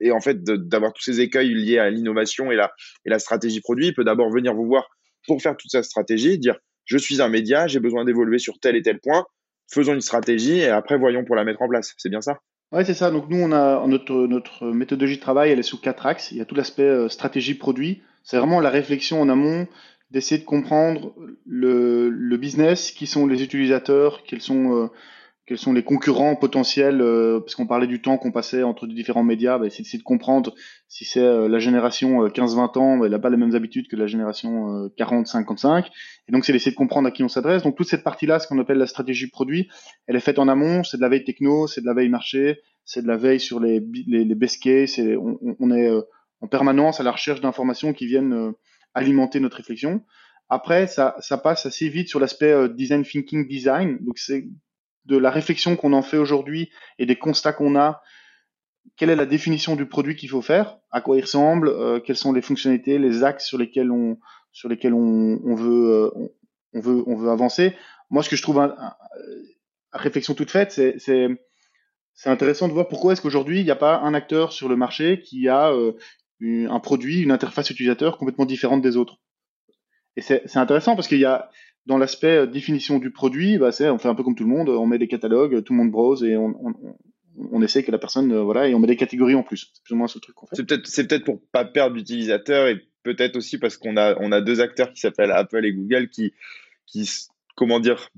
et 0.00 0.12
en 0.12 0.20
fait 0.20 0.44
d'avoir 0.44 0.92
tous 0.92 1.02
ces 1.02 1.20
écueils 1.20 1.54
liés 1.54 1.78
à 1.78 1.88
l'innovation 1.88 2.52
et 2.52 2.56
la, 2.56 2.70
et 3.06 3.10
la 3.10 3.18
stratégie 3.18 3.60
produit, 3.60 3.88
il 3.88 3.94
peut 3.94 4.04
d'abord 4.04 4.30
venir 4.30 4.54
vous 4.54 4.66
voir 4.66 4.90
pour 5.26 5.40
faire 5.40 5.56
toute 5.56 5.70
sa 5.70 5.82
stratégie, 5.82 6.38
dire 6.38 6.58
je 6.84 6.98
suis 6.98 7.20
un 7.20 7.28
média, 7.28 7.66
j'ai 7.66 7.80
besoin 7.80 8.04
d'évoluer 8.04 8.38
sur 8.38 8.60
tel 8.60 8.76
et 8.76 8.82
tel 8.82 9.00
point, 9.00 9.24
faisons 9.68 9.94
une 9.94 10.00
stratégie 10.00 10.58
et 10.58 10.68
après 10.68 10.98
voyons 10.98 11.24
pour 11.24 11.36
la 11.36 11.44
mettre 11.44 11.62
en 11.62 11.68
place. 11.68 11.94
C'est 11.98 12.08
bien 12.08 12.20
ça? 12.20 12.40
Oui, 12.72 12.84
c'est 12.84 12.94
ça. 12.94 13.10
Donc 13.10 13.28
nous, 13.28 13.40
on 13.40 13.52
a 13.52 13.86
notre, 13.86 14.66
méthodologie 14.66 15.16
de 15.16 15.22
travail, 15.22 15.50
elle 15.50 15.58
est 15.58 15.62
sous 15.62 15.80
quatre 15.80 16.06
axes. 16.06 16.32
Il 16.32 16.38
y 16.38 16.40
a 16.40 16.44
tout 16.44 16.54
l'aspect 16.54 16.82
euh, 16.82 17.08
stratégie 17.08 17.54
produit. 17.54 18.02
C'est 18.24 18.36
vraiment 18.36 18.60
la 18.60 18.70
réflexion 18.70 19.22
en 19.22 19.28
amont, 19.30 19.66
d'essayer 20.10 20.38
de 20.38 20.44
comprendre 20.44 21.14
le, 21.46 22.10
le, 22.10 22.36
business, 22.36 22.90
qui 22.90 23.06
sont 23.06 23.26
les 23.26 23.42
utilisateurs, 23.42 24.22
quels 24.22 24.42
sont 24.42 24.76
euh, 24.76 24.88
quels 25.48 25.56
sont 25.56 25.72
les 25.72 25.82
concurrents 25.82 26.36
potentiels, 26.36 27.00
euh, 27.00 27.40
parce 27.40 27.54
qu'on 27.54 27.66
parlait 27.66 27.86
du 27.86 28.02
temps 28.02 28.18
qu'on 28.18 28.32
passait 28.32 28.62
entre 28.62 28.86
différents 28.86 29.22
médias, 29.24 29.56
bah, 29.56 29.70
c'est 29.70 29.82
d'essayer 29.82 29.98
de 29.98 30.04
comprendre 30.04 30.54
si 30.88 31.06
c'est 31.06 31.22
euh, 31.22 31.48
la 31.48 31.58
génération 31.58 32.26
15-20 32.26 32.76
euh, 32.76 32.80
ans, 32.80 32.98
bah, 32.98 33.06
elle 33.06 33.12
n'a 33.12 33.18
pas 33.18 33.30
les 33.30 33.38
mêmes 33.38 33.54
habitudes 33.54 33.88
que 33.88 33.96
la 33.96 34.06
génération 34.06 34.90
40-55, 34.98 35.86
et 36.28 36.32
donc 36.32 36.44
c'est 36.44 36.52
d'essayer 36.52 36.72
de 36.72 36.76
comprendre 36.76 37.08
à 37.08 37.12
qui 37.12 37.22
on 37.22 37.28
s'adresse. 37.28 37.62
Donc 37.62 37.78
toute 37.78 37.88
cette 37.88 38.04
partie-là, 38.04 38.40
ce 38.40 38.46
qu'on 38.46 38.58
appelle 38.58 38.76
la 38.76 38.86
stratégie 38.86 39.28
produit, 39.28 39.70
elle 40.06 40.16
est 40.16 40.20
faite 40.20 40.38
en 40.38 40.48
amont, 40.48 40.84
c'est 40.84 40.98
de 40.98 41.02
la 41.02 41.08
veille 41.08 41.24
techno, 41.24 41.66
c'est 41.66 41.80
de 41.80 41.86
la 41.86 41.94
veille 41.94 42.10
marché, 42.10 42.60
c'est 42.84 43.00
de 43.00 43.08
la 43.08 43.16
veille 43.16 43.40
sur 43.40 43.58
les, 43.58 43.82
les, 44.06 44.26
les 44.26 44.34
best 44.34 44.62
case, 44.62 45.00
on, 45.00 45.38
on, 45.58 45.70
est 45.70 45.90
en 46.42 46.46
permanence 46.46 47.00
à 47.00 47.04
la 47.04 47.12
recherche 47.12 47.40
d'informations 47.40 47.94
qui 47.94 48.04
viennent 48.04 48.52
alimenter 48.92 49.40
notre 49.40 49.56
réflexion. 49.56 50.02
Après, 50.50 50.86
ça, 50.86 51.14
ça 51.20 51.38
passe 51.38 51.64
assez 51.64 51.88
vite 51.88 52.08
sur 52.08 52.20
l'aspect 52.20 52.68
design 52.68 53.02
thinking 53.02 53.48
design, 53.48 53.98
donc 54.04 54.18
c'est 54.18 54.46
de 55.08 55.16
la 55.16 55.30
réflexion 55.30 55.74
qu'on 55.74 55.94
en 55.94 56.02
fait 56.02 56.18
aujourd'hui 56.18 56.70
et 56.98 57.06
des 57.06 57.16
constats 57.16 57.54
qu'on 57.54 57.76
a, 57.76 58.02
quelle 58.96 59.10
est 59.10 59.16
la 59.16 59.26
définition 59.26 59.74
du 59.74 59.86
produit 59.86 60.16
qu'il 60.16 60.28
faut 60.28 60.42
faire, 60.42 60.78
à 60.90 61.00
quoi 61.00 61.16
il 61.16 61.22
ressemble, 61.22 61.68
euh, 61.68 61.98
quelles 61.98 62.16
sont 62.16 62.32
les 62.32 62.42
fonctionnalités, 62.42 62.98
les 62.98 63.24
axes 63.24 63.46
sur 63.46 63.58
lesquels 63.58 63.90
on 63.90 64.18
sur 64.52 64.68
lesquels 64.68 64.94
on, 64.94 65.54
veut 65.54 65.90
euh, 65.92 66.10
on, 66.72 66.80
veut 66.80 67.02
on 67.06 67.16
veut 67.16 67.30
avancer. 67.30 67.76
Moi, 68.10 68.22
ce 68.22 68.28
que 68.28 68.36
je 68.36 68.42
trouve 68.42 68.60
un, 68.60 68.74
réflexion 69.92 70.34
toute 70.34 70.50
faite, 70.50 70.72
c'est 70.72 70.98
c'est 70.98 72.30
intéressant 72.30 72.66
de 72.66 72.72
voir 72.72 72.88
pourquoi 72.88 73.12
est-ce 73.12 73.22
qu'aujourd'hui 73.22 73.60
il 73.60 73.64
n'y 73.64 73.70
a 73.70 73.76
pas 73.76 74.00
un 74.00 74.12
acteur 74.12 74.52
sur 74.52 74.68
le 74.68 74.76
marché 74.76 75.22
qui 75.22 75.48
a 75.48 75.72
euh, 75.72 75.92
un 76.40 76.80
produit, 76.80 77.22
une 77.22 77.30
interface 77.30 77.70
utilisateur 77.70 78.18
complètement 78.18 78.46
différente 78.46 78.82
des 78.82 78.96
autres. 78.96 79.18
Et 80.16 80.20
c'est 80.20 80.56
intéressant 80.56 80.96
parce 80.96 81.06
qu'il 81.06 81.20
y 81.20 81.24
a 81.24 81.48
dans 81.88 81.98
l'aspect 81.98 82.36
euh, 82.36 82.46
définition 82.46 82.98
du 82.98 83.10
produit, 83.10 83.58
bah, 83.58 83.72
c'est 83.72 83.88
on 83.88 83.98
fait 83.98 84.08
un 84.08 84.14
peu 84.14 84.22
comme 84.22 84.36
tout 84.36 84.44
le 84.44 84.50
monde, 84.50 84.68
on 84.68 84.86
met 84.86 84.98
des 84.98 85.08
catalogues, 85.08 85.64
tout 85.64 85.72
le 85.72 85.78
monde 85.78 85.90
browse 85.90 86.22
et 86.22 86.36
on, 86.36 86.54
on, 86.64 86.74
on 87.50 87.62
essaie 87.62 87.82
que 87.82 87.90
la 87.90 87.98
personne 87.98 88.30
euh, 88.30 88.42
voilà 88.42 88.68
et 88.68 88.74
on 88.74 88.78
met 88.78 88.86
des 88.86 88.96
catégories 88.96 89.34
en 89.34 89.42
plus. 89.42 89.70
C'est 89.72 89.82
plus 89.82 89.94
ou 89.94 89.98
moins 89.98 90.06
ce 90.06 90.18
truc 90.18 90.34
qu'on 90.36 90.46
fait. 90.46 90.56
C'est 90.56 90.66
peut-être 90.66 90.86
c'est 90.86 91.08
peut-être 91.08 91.24
pour 91.24 91.40
pas 91.50 91.64
perdre 91.64 91.96
d'utilisateurs 91.96 92.68
et 92.68 92.76
peut-être 93.02 93.36
aussi 93.36 93.58
parce 93.58 93.76
qu'on 93.76 93.96
a 93.96 94.16
on 94.20 94.30
a 94.30 94.40
deux 94.40 94.60
acteurs 94.60 94.92
qui 94.92 95.00
s'appellent 95.00 95.32
Apple 95.32 95.64
et 95.64 95.72
Google 95.72 96.08
qui 96.10 96.34
qui 96.86 97.10
comment 97.56 97.80
dire 97.80 98.10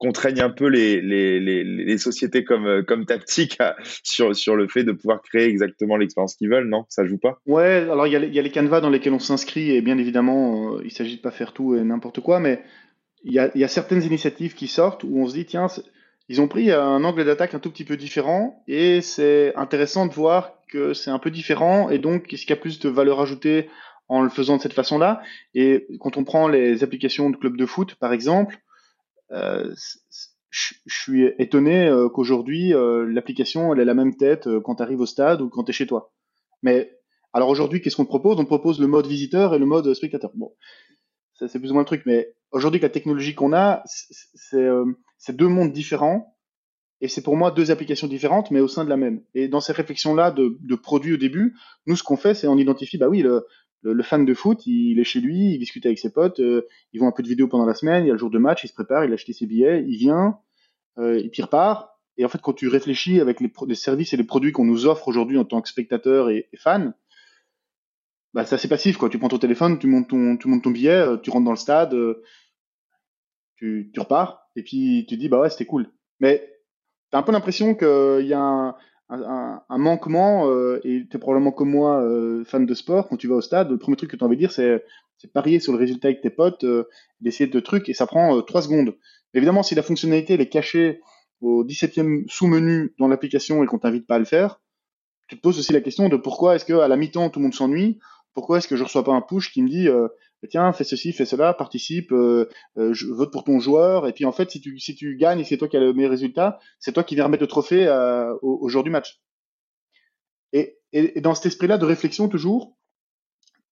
contraignent 0.00 0.42
un 0.42 0.50
peu 0.50 0.68
les, 0.68 1.00
les, 1.02 1.40
les, 1.40 1.64
les 1.64 1.98
sociétés 1.98 2.44
comme, 2.44 2.66
euh, 2.66 2.82
comme 2.84 3.04
Taptic 3.04 3.58
sur, 4.04 4.36
sur 4.36 4.54
le 4.54 4.68
fait 4.68 4.84
de 4.84 4.92
pouvoir 4.92 5.20
créer 5.22 5.48
exactement 5.48 5.96
l'expérience 5.96 6.36
qu'ils 6.36 6.48
veulent, 6.48 6.68
non? 6.68 6.84
Ça 6.88 7.04
joue 7.04 7.18
pas? 7.18 7.40
Ouais, 7.46 7.88
alors 7.90 8.06
il 8.06 8.12
y, 8.12 8.14
a 8.14 8.20
les, 8.20 8.28
y 8.28 8.38
a 8.38 8.42
les 8.42 8.52
canevas 8.52 8.80
dans 8.80 8.90
lesquels 8.90 9.12
on 9.12 9.18
s'inscrit 9.18 9.72
et 9.72 9.82
bien 9.82 9.98
évidemment, 9.98 10.80
il 10.82 10.92
s'agit 10.92 11.16
de 11.16 11.20
pas 11.20 11.32
faire 11.32 11.52
tout 11.52 11.74
et 11.74 11.82
n'importe 11.82 12.20
quoi, 12.20 12.38
mais 12.38 12.62
il 13.24 13.32
y, 13.32 13.38
a, 13.38 13.50
a, 13.54 13.68
certaines 13.68 14.02
initiatives 14.02 14.54
qui 14.54 14.68
sortent 14.68 15.04
où 15.04 15.18
on 15.18 15.26
se 15.26 15.34
dit, 15.34 15.44
tiens, 15.44 15.66
ils 16.28 16.40
ont 16.40 16.48
pris 16.48 16.70
un 16.70 17.02
angle 17.04 17.24
d'attaque 17.24 17.54
un 17.54 17.58
tout 17.58 17.70
petit 17.70 17.84
peu 17.84 17.96
différent 17.96 18.62
et 18.68 19.00
c'est 19.00 19.54
intéressant 19.56 20.06
de 20.06 20.12
voir 20.12 20.52
que 20.68 20.92
c'est 20.92 21.10
un 21.10 21.18
peu 21.18 21.30
différent 21.30 21.88
et 21.88 21.98
donc 21.98 22.32
est-ce 22.32 22.42
qu'il 22.42 22.50
y 22.50 22.58
a 22.58 22.60
plus 22.60 22.78
de 22.78 22.88
valeur 22.88 23.20
ajoutée 23.20 23.70
en 24.08 24.22
le 24.22 24.28
faisant 24.28 24.56
de 24.56 24.62
cette 24.62 24.74
façon-là? 24.74 25.22
Et 25.54 25.86
quand 26.00 26.16
on 26.16 26.24
prend 26.24 26.48
les 26.48 26.84
applications 26.84 27.30
de 27.30 27.36
club 27.36 27.56
de 27.56 27.66
foot, 27.66 27.94
par 27.94 28.12
exemple, 28.12 28.58
euh, 29.32 29.74
je 30.50 30.74
suis 30.86 31.26
étonné 31.38 31.88
euh, 31.88 32.08
qu'aujourd'hui 32.08 32.72
euh, 32.72 33.04
l'application 33.06 33.74
elle 33.74 33.80
ait 33.80 33.84
la 33.84 33.92
même 33.94 34.16
tête 34.16 34.48
quand 34.64 34.76
tu 34.76 34.82
arrives 34.82 35.00
au 35.00 35.06
stade 35.06 35.42
ou 35.42 35.48
quand 35.48 35.64
tu 35.64 35.70
es 35.70 35.74
chez 35.74 35.86
toi. 35.86 36.12
Mais 36.62 36.98
alors 37.32 37.48
aujourd'hui, 37.48 37.80
qu'est-ce 37.80 37.96
qu'on 37.96 38.06
propose? 38.06 38.38
On 38.38 38.44
propose 38.44 38.80
le 38.80 38.86
mode 38.86 39.06
visiteur 39.06 39.54
et 39.54 39.58
le 39.58 39.66
mode 39.66 39.92
spectateur. 39.94 40.30
Bon, 40.34 40.54
c'est 41.34 41.58
plus 41.58 41.70
ou 41.70 41.74
moins 41.74 41.82
le 41.82 41.86
truc. 41.86 42.02
Mais 42.06 42.34
aujourd'hui, 42.52 42.80
la 42.80 42.88
technologie 42.88 43.34
qu'on 43.34 43.52
a, 43.52 43.82
euh, 44.54 44.84
c'est 45.18 45.36
deux 45.36 45.48
mondes 45.48 45.72
différents. 45.72 46.34
Et 47.00 47.06
c'est 47.06 47.22
pour 47.22 47.36
moi 47.36 47.52
deux 47.52 47.70
applications 47.70 48.08
différentes, 48.08 48.50
mais 48.50 48.58
au 48.58 48.66
sein 48.66 48.84
de 48.84 48.90
la 48.90 48.96
même. 48.96 49.22
Et 49.34 49.46
dans 49.46 49.60
ces 49.60 49.72
réflexions-là 49.72 50.32
de, 50.32 50.58
de 50.60 50.74
produits 50.74 51.14
au 51.14 51.16
début, 51.16 51.56
nous, 51.86 51.94
ce 51.94 52.02
qu'on 52.02 52.16
fait, 52.16 52.34
c'est 52.34 52.48
on 52.48 52.56
identifie, 52.56 52.98
bah 52.98 53.08
oui, 53.08 53.22
le, 53.22 53.46
le, 53.82 54.02
fan 54.02 54.24
de 54.24 54.34
foot, 54.34 54.66
il 54.66 54.98
est 54.98 55.04
chez 55.04 55.20
lui, 55.20 55.52
il 55.54 55.58
discute 55.58 55.86
avec 55.86 56.00
ses 56.00 56.12
potes, 56.12 56.40
euh, 56.40 56.66
ils 56.92 57.00
vont 57.00 57.06
un 57.06 57.12
peu 57.12 57.22
de 57.22 57.28
vidéos 57.28 57.46
pendant 57.46 57.66
la 57.66 57.74
semaine, 57.74 58.04
il 58.04 58.08
y 58.08 58.10
a 58.10 58.14
le 58.14 58.18
jour 58.18 58.30
de 58.30 58.38
match, 58.38 58.64
il 58.64 58.68
se 58.68 58.74
prépare, 58.74 59.04
il 59.04 59.12
a 59.12 59.14
acheté 59.14 59.32
ses 59.32 59.46
billets, 59.46 59.84
il 59.86 59.96
vient, 59.96 60.38
euh, 60.98 61.20
il 61.20 61.42
repart. 61.42 61.90
Et 62.16 62.24
en 62.24 62.28
fait, 62.28 62.40
quand 62.42 62.52
tu 62.52 62.66
réfléchis 62.66 63.20
avec 63.20 63.40
les, 63.40 63.52
les 63.68 63.74
services 63.76 64.12
et 64.12 64.16
les 64.16 64.24
produits 64.24 64.50
qu'on 64.50 64.64
nous 64.64 64.86
offre 64.86 65.06
aujourd'hui 65.06 65.38
en 65.38 65.44
tant 65.44 65.60
que 65.62 65.68
spectateur 65.68 66.30
et, 66.30 66.48
et 66.52 66.56
fan, 66.56 66.94
bah, 68.34 68.44
c'est 68.44 68.54
assez 68.54 68.68
passif, 68.68 68.96
quoi. 68.96 69.08
Tu 69.08 69.18
prends 69.18 69.28
ton 69.28 69.38
téléphone, 69.38 69.78
tu 69.78 69.86
montes 69.86 70.08
ton, 70.08 70.36
tu 70.36 70.48
montes 70.48 70.62
ton 70.62 70.70
billet, 70.70 70.90
euh, 70.90 71.16
tu 71.16 71.30
rentres 71.30 71.44
dans 71.44 71.52
le 71.52 71.56
stade, 71.56 71.94
euh, 71.94 72.22
tu, 73.56 73.90
tu 73.92 74.00
repars, 74.00 74.48
et 74.56 74.62
puis 74.62 75.06
tu 75.08 75.16
dis, 75.16 75.28
bah 75.28 75.40
ouais, 75.40 75.50
c'était 75.50 75.66
cool. 75.66 75.90
Mais 76.20 76.48
t'as 77.10 77.18
un 77.18 77.22
peu 77.22 77.32
l'impression 77.32 77.74
qu'il 77.74 78.26
y 78.26 78.34
a 78.34 78.76
un, 79.10 79.78
manquement, 79.78 80.50
euh, 80.50 80.80
et 80.84 81.06
t'es 81.08 81.18
probablement 81.18 81.52
comme 81.52 81.70
moi, 81.70 82.02
euh, 82.02 82.44
fan 82.44 82.66
de 82.66 82.74
sport, 82.74 83.08
quand 83.08 83.16
tu 83.16 83.28
vas 83.28 83.36
au 83.36 83.40
stade, 83.40 83.70
le 83.70 83.78
premier 83.78 83.96
truc 83.96 84.10
que 84.10 84.16
tu 84.16 84.22
as 84.22 84.26
envie 84.26 84.36
de 84.36 84.40
dire, 84.40 84.52
c'est, 84.52 84.84
parier 85.32 85.58
sur 85.58 85.72
le 85.72 85.78
résultat 85.78 86.08
avec 86.08 86.20
tes 86.20 86.30
potes, 86.30 86.64
d'essayer 87.20 87.50
de 87.50 87.60
trucs, 87.60 87.88
et 87.88 87.94
ça 87.94 88.06
prend 88.06 88.40
trois 88.42 88.62
secondes. 88.62 88.94
Évidemment, 89.34 89.62
si 89.62 89.74
la 89.74 89.82
fonctionnalité 89.82 90.34
est 90.34 90.48
cachée 90.48 91.00
au 91.40 91.64
17e 91.64 92.28
sous-menu 92.28 92.94
dans 92.98 93.08
l'application 93.08 93.64
et 93.64 93.66
qu'on 93.66 93.78
t'invite 93.78 94.06
pas 94.06 94.16
à 94.16 94.18
le 94.20 94.24
faire, 94.24 94.60
tu 95.28 95.36
te 95.36 95.42
poses 95.42 95.58
aussi 95.58 95.72
la 95.72 95.80
question 95.80 96.08
de 96.08 96.16
pourquoi 96.16 96.56
est-ce 96.56 96.64
qu'à 96.64 96.88
la 96.88 96.96
mi-temps, 96.96 97.30
tout 97.30 97.38
le 97.38 97.44
monde 97.44 97.54
s'ennuie 97.54 97.98
Pourquoi 98.34 98.58
est-ce 98.58 98.68
que 98.68 98.76
je 98.76 98.84
reçois 98.84 99.04
pas 99.04 99.12
un 99.12 99.20
push 99.20 99.52
qui 99.52 99.62
me 99.62 99.68
dit 99.68 99.88
euh, 99.88 100.08
tiens, 100.48 100.72
fais 100.72 100.84
ceci, 100.84 101.12
fais 101.12 101.24
cela, 101.24 101.54
participe, 101.54 102.12
euh, 102.12 102.48
euh, 102.76 102.92
je 102.92 103.06
vote 103.06 103.32
pour 103.32 103.44
ton 103.44 103.58
joueur. 103.58 104.06
Et 104.06 104.12
puis 104.12 104.24
en 104.24 104.32
fait, 104.32 104.50
si 104.50 104.60
tu, 104.60 104.78
si 104.78 104.94
tu 104.94 105.16
gagnes 105.16 105.40
et 105.40 105.44
c'est 105.44 105.56
toi 105.56 105.68
qui 105.68 105.76
as 105.76 105.80
le 105.80 105.92
meilleur 105.92 106.10
résultat, 106.10 106.58
c'est 106.78 106.92
toi 106.92 107.04
qui 107.04 107.14
viens 107.14 107.24
remettre 107.24 107.42
le 107.42 107.48
trophée 107.48 107.88
au, 108.42 108.68
jour 108.68 108.84
du 108.84 108.90
match. 108.90 109.20
Et, 110.52 110.78
et, 110.92 111.20
dans 111.20 111.34
cet 111.34 111.46
esprit-là 111.46 111.78
de 111.78 111.84
réflexion 111.84 112.28
toujours, 112.28 112.76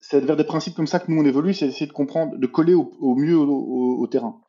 c'est 0.01 0.25
vers 0.25 0.37
des 0.37 0.45
principes 0.45 0.75
comme 0.75 0.87
ça 0.87 1.01
que 1.01 1.11
nous 1.11 1.21
on 1.21 1.25
évolue, 1.25 1.55
c'est 1.55 1.67
d'essayer 1.67 1.87
de 1.87 1.93
comprendre, 1.93 2.37
de 2.37 2.47
coller 2.47 2.75
au, 2.75 3.15
mieux 3.17 3.37
au, 3.37 4.07
terrain. 4.07 4.41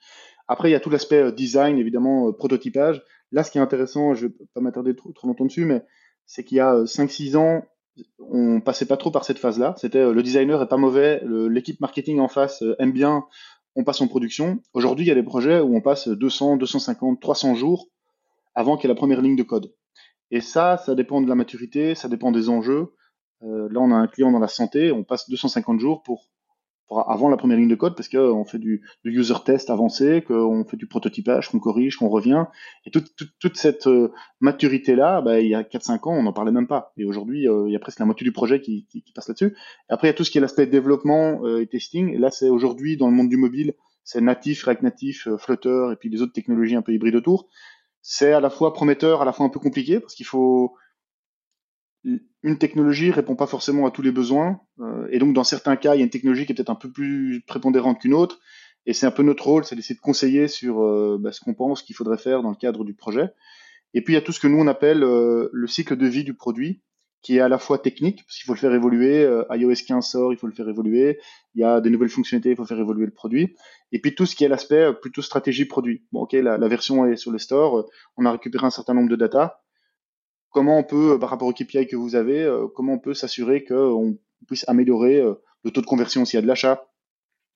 Après, 0.47 0.69
il 0.69 0.71
y 0.71 0.75
a 0.75 0.79
tout 0.79 0.89
l'aspect 0.89 1.31
design, 1.31 1.77
évidemment, 1.77 2.31
prototypage. 2.33 3.01
Là, 3.31 3.43
ce 3.43 3.51
qui 3.51 3.57
est 3.57 3.61
intéressant, 3.61 4.13
je 4.13 4.27
vais 4.27 4.33
pas 4.53 4.61
m'attarder 4.61 4.95
trop, 4.95 5.11
trop 5.11 5.27
longtemps 5.27 5.45
dessus, 5.45 5.65
mais 5.65 5.83
c'est 6.25 6.43
qu'il 6.43 6.57
y 6.57 6.61
a 6.61 6.83
5-6 6.83 7.35
euh, 7.35 7.39
ans, 7.39 7.65
on 8.19 8.61
passait 8.61 8.85
pas 8.85 8.97
trop 8.97 9.11
par 9.11 9.25
cette 9.25 9.39
phase-là. 9.39 9.75
C'était 9.77 9.99
euh, 9.99 10.13
le 10.13 10.23
designer 10.23 10.61
est 10.61 10.67
pas 10.67 10.77
mauvais, 10.77 11.21
l'équipe 11.23 11.79
marketing 11.79 12.19
en 12.19 12.27
face 12.27 12.61
euh, 12.61 12.75
aime 12.79 12.91
bien, 12.91 13.25
on 13.75 13.83
passe 13.83 14.01
en 14.01 14.07
production. 14.07 14.59
Aujourd'hui, 14.73 15.05
il 15.05 15.09
y 15.09 15.11
a 15.11 15.15
des 15.15 15.23
projets 15.23 15.59
où 15.59 15.75
on 15.75 15.81
passe 15.81 16.07
200, 16.07 16.57
250, 16.57 17.19
300 17.19 17.55
jours 17.55 17.87
avant 18.55 18.75
qu'il 18.75 18.87
y 18.87 18.91
ait 18.91 18.93
la 18.93 18.97
première 18.97 19.21
ligne 19.21 19.35
de 19.35 19.43
code. 19.43 19.73
Et 20.31 20.41
ça, 20.41 20.77
ça 20.77 20.95
dépend 20.95 21.21
de 21.21 21.27
la 21.27 21.35
maturité, 21.35 21.95
ça 21.95 22.09
dépend 22.09 22.31
des 22.31 22.49
enjeux. 22.49 22.93
là, 23.41 23.79
on 23.79 23.91
a 23.91 23.95
un 23.95 24.07
client 24.07 24.31
dans 24.31 24.39
la 24.39 24.47
santé, 24.47 24.91
on 24.91 25.03
passe 25.03 25.29
250 25.29 25.79
jours 25.79 26.03
pour 26.03 26.31
avant 26.89 27.29
la 27.29 27.37
première 27.37 27.57
ligne 27.57 27.67
de 27.67 27.75
code 27.75 27.95
parce 27.95 28.07
qu'on 28.07 28.45
fait 28.45 28.59
du, 28.59 28.81
du, 29.03 29.11
user 29.19 29.33
test 29.45 29.69
avancé, 29.69 30.21
qu'on 30.21 30.63
fait 30.63 30.77
du 30.77 30.87
prototypage, 30.87 31.49
qu'on 31.49 31.59
corrige, 31.59 31.97
qu'on 31.97 32.07
revient. 32.07 32.45
Et 32.85 32.91
toute, 32.91 33.15
toute, 33.15 33.31
toute 33.39 33.57
cette 33.57 33.87
euh, 33.87 34.11
maturité-là, 34.39 35.21
bah, 35.21 35.39
il 35.39 35.49
y 35.49 35.55
a 35.55 35.63
4-5 35.63 36.07
ans, 36.07 36.13
on 36.13 36.23
n'en 36.23 36.33
parlait 36.33 36.51
même 36.51 36.67
pas. 36.67 36.93
Et 36.97 37.05
aujourd'hui, 37.05 37.47
euh, 37.47 37.65
il 37.67 37.73
y 37.73 37.75
a 37.75 37.79
presque 37.79 37.99
la 37.99 38.05
moitié 38.05 38.23
du 38.23 38.31
projet 38.31 38.61
qui, 38.61 38.85
qui, 38.89 39.01
qui 39.01 39.11
passe 39.11 39.27
là-dessus. 39.27 39.55
Après, 39.89 40.07
il 40.07 40.11
y 40.11 40.13
a 40.13 40.15
tout 40.15 40.23
ce 40.23 40.31
qui 40.31 40.37
est 40.37 40.41
l'aspect 40.41 40.65
développement 40.65 41.41
euh, 41.43 41.61
et 41.61 41.67
testing. 41.67 42.13
Et 42.13 42.17
là, 42.17 42.31
c'est 42.31 42.49
aujourd'hui, 42.49 42.95
dans 42.95 43.07
le 43.07 43.13
monde 43.13 43.29
du 43.29 43.37
mobile, 43.37 43.73
c'est 44.03 44.21
natif, 44.21 44.63
React 44.63 44.83
Natif, 44.83 45.27
Flutter 45.37 45.89
et 45.91 45.95
puis 45.97 46.09
les 46.09 46.21
autres 46.21 46.31
technologies 46.31 46.75
un 46.75 46.81
peu 46.81 46.93
hybrides 46.93 47.15
autour. 47.15 47.49
C'est 48.01 48.31
à 48.31 48.39
la 48.39 48.49
fois 48.49 48.73
prometteur, 48.73 49.21
à 49.21 49.25
la 49.25 49.33
fois 49.33 49.45
un 49.45 49.49
peu 49.49 49.59
compliqué 49.59 49.99
parce 49.99 50.15
qu'il 50.15 50.25
faut 50.25 50.75
une 52.43 52.57
technologie 52.57 53.11
répond 53.11 53.35
pas 53.35 53.47
forcément 53.47 53.85
à 53.85 53.91
tous 53.91 54.01
les 54.01 54.11
besoins, 54.11 54.61
euh, 54.79 55.07
et 55.11 55.19
donc 55.19 55.33
dans 55.33 55.43
certains 55.43 55.75
cas, 55.75 55.95
il 55.95 55.99
y 55.99 56.01
a 56.01 56.03
une 56.03 56.09
technologie 56.09 56.45
qui 56.45 56.51
est 56.51 56.55
peut-être 56.55 56.69
un 56.69 56.75
peu 56.75 56.91
plus 56.91 57.43
prépondérante 57.45 57.99
qu'une 57.99 58.13
autre, 58.13 58.39
et 58.85 58.93
c'est 58.93 59.05
un 59.05 59.11
peu 59.11 59.23
notre 59.23 59.45
rôle, 59.45 59.65
c'est 59.65 59.75
d'essayer 59.75 59.95
de 59.95 60.01
conseiller 60.01 60.47
sur 60.47 60.81
euh, 60.81 61.17
bah, 61.19 61.31
ce 61.31 61.41
qu'on 61.41 61.53
pense 61.53 61.81
qu'il 61.81 61.95
faudrait 61.95 62.17
faire 62.17 62.41
dans 62.41 62.51
le 62.51 62.55
cadre 62.55 62.85
du 62.85 62.93
projet. 62.93 63.29
Et 63.93 64.01
puis 64.01 64.13
il 64.13 64.15
y 64.15 64.19
a 64.19 64.21
tout 64.21 64.31
ce 64.31 64.39
que 64.39 64.47
nous 64.47 64.59
on 64.59 64.67
appelle 64.67 65.03
euh, 65.03 65.49
le 65.51 65.67
cycle 65.67 65.97
de 65.97 66.07
vie 66.07 66.23
du 66.23 66.33
produit, 66.33 66.81
qui 67.21 67.37
est 67.37 67.41
à 67.41 67.49
la 67.49 67.57
fois 67.57 67.79
technique, 67.79 68.23
parce 68.25 68.37
qu'il 68.37 68.45
faut 68.45 68.53
le 68.53 68.59
faire 68.59 68.73
évoluer, 68.73 69.27
iOS 69.49 69.73
15 69.87 70.07
sort, 70.07 70.31
il 70.31 70.37
faut 70.37 70.47
le 70.47 70.53
faire 70.53 70.69
évoluer, 70.69 71.19
il 71.55 71.61
y 71.61 71.63
a 71.63 71.81
des 71.81 71.89
nouvelles 71.89 72.09
fonctionnalités, 72.09 72.51
il 72.51 72.55
faut 72.55 72.65
faire 72.65 72.79
évoluer 72.79 73.05
le 73.05 73.11
produit, 73.11 73.55
et 73.91 73.99
puis 73.99 74.15
tout 74.15 74.25
ce 74.25 74.35
qui 74.35 74.45
est 74.45 74.47
l'aspect 74.47 74.93
plutôt 75.01 75.21
stratégie 75.21 75.65
produit. 75.65 76.05
Bon 76.11 76.21
ok, 76.21 76.33
la, 76.33 76.57
la 76.57 76.67
version 76.67 77.05
est 77.05 77.17
sur 77.17 77.31
le 77.31 77.39
store, 77.39 77.89
on 78.15 78.25
a 78.25 78.31
récupéré 78.31 78.65
un 78.65 78.69
certain 78.69 78.93
nombre 78.93 79.09
de 79.09 79.15
data, 79.15 79.61
comment 80.57 80.79
on 80.79 80.83
peut, 80.83 81.11
euh, 81.11 81.17
par 81.19 81.29
rapport 81.29 81.47
au 81.47 81.53
KPI 81.53 81.85
que 81.85 81.95
vous 81.95 82.15
avez, 82.15 82.41
euh, 82.41 82.65
comment 82.67 82.93
on 82.93 82.99
peut 82.99 83.13
s'assurer 83.13 83.63
qu'on 83.63 84.17
puisse 84.47 84.67
améliorer 84.67 85.19
euh, 85.19 85.35
le 85.63 85.69
taux 85.69 85.81
de 85.81 85.85
conversion 85.85 86.25
s'il 86.25 86.37
y 86.37 86.39
a 86.39 86.41
de 86.41 86.47
l'achat, 86.47 86.83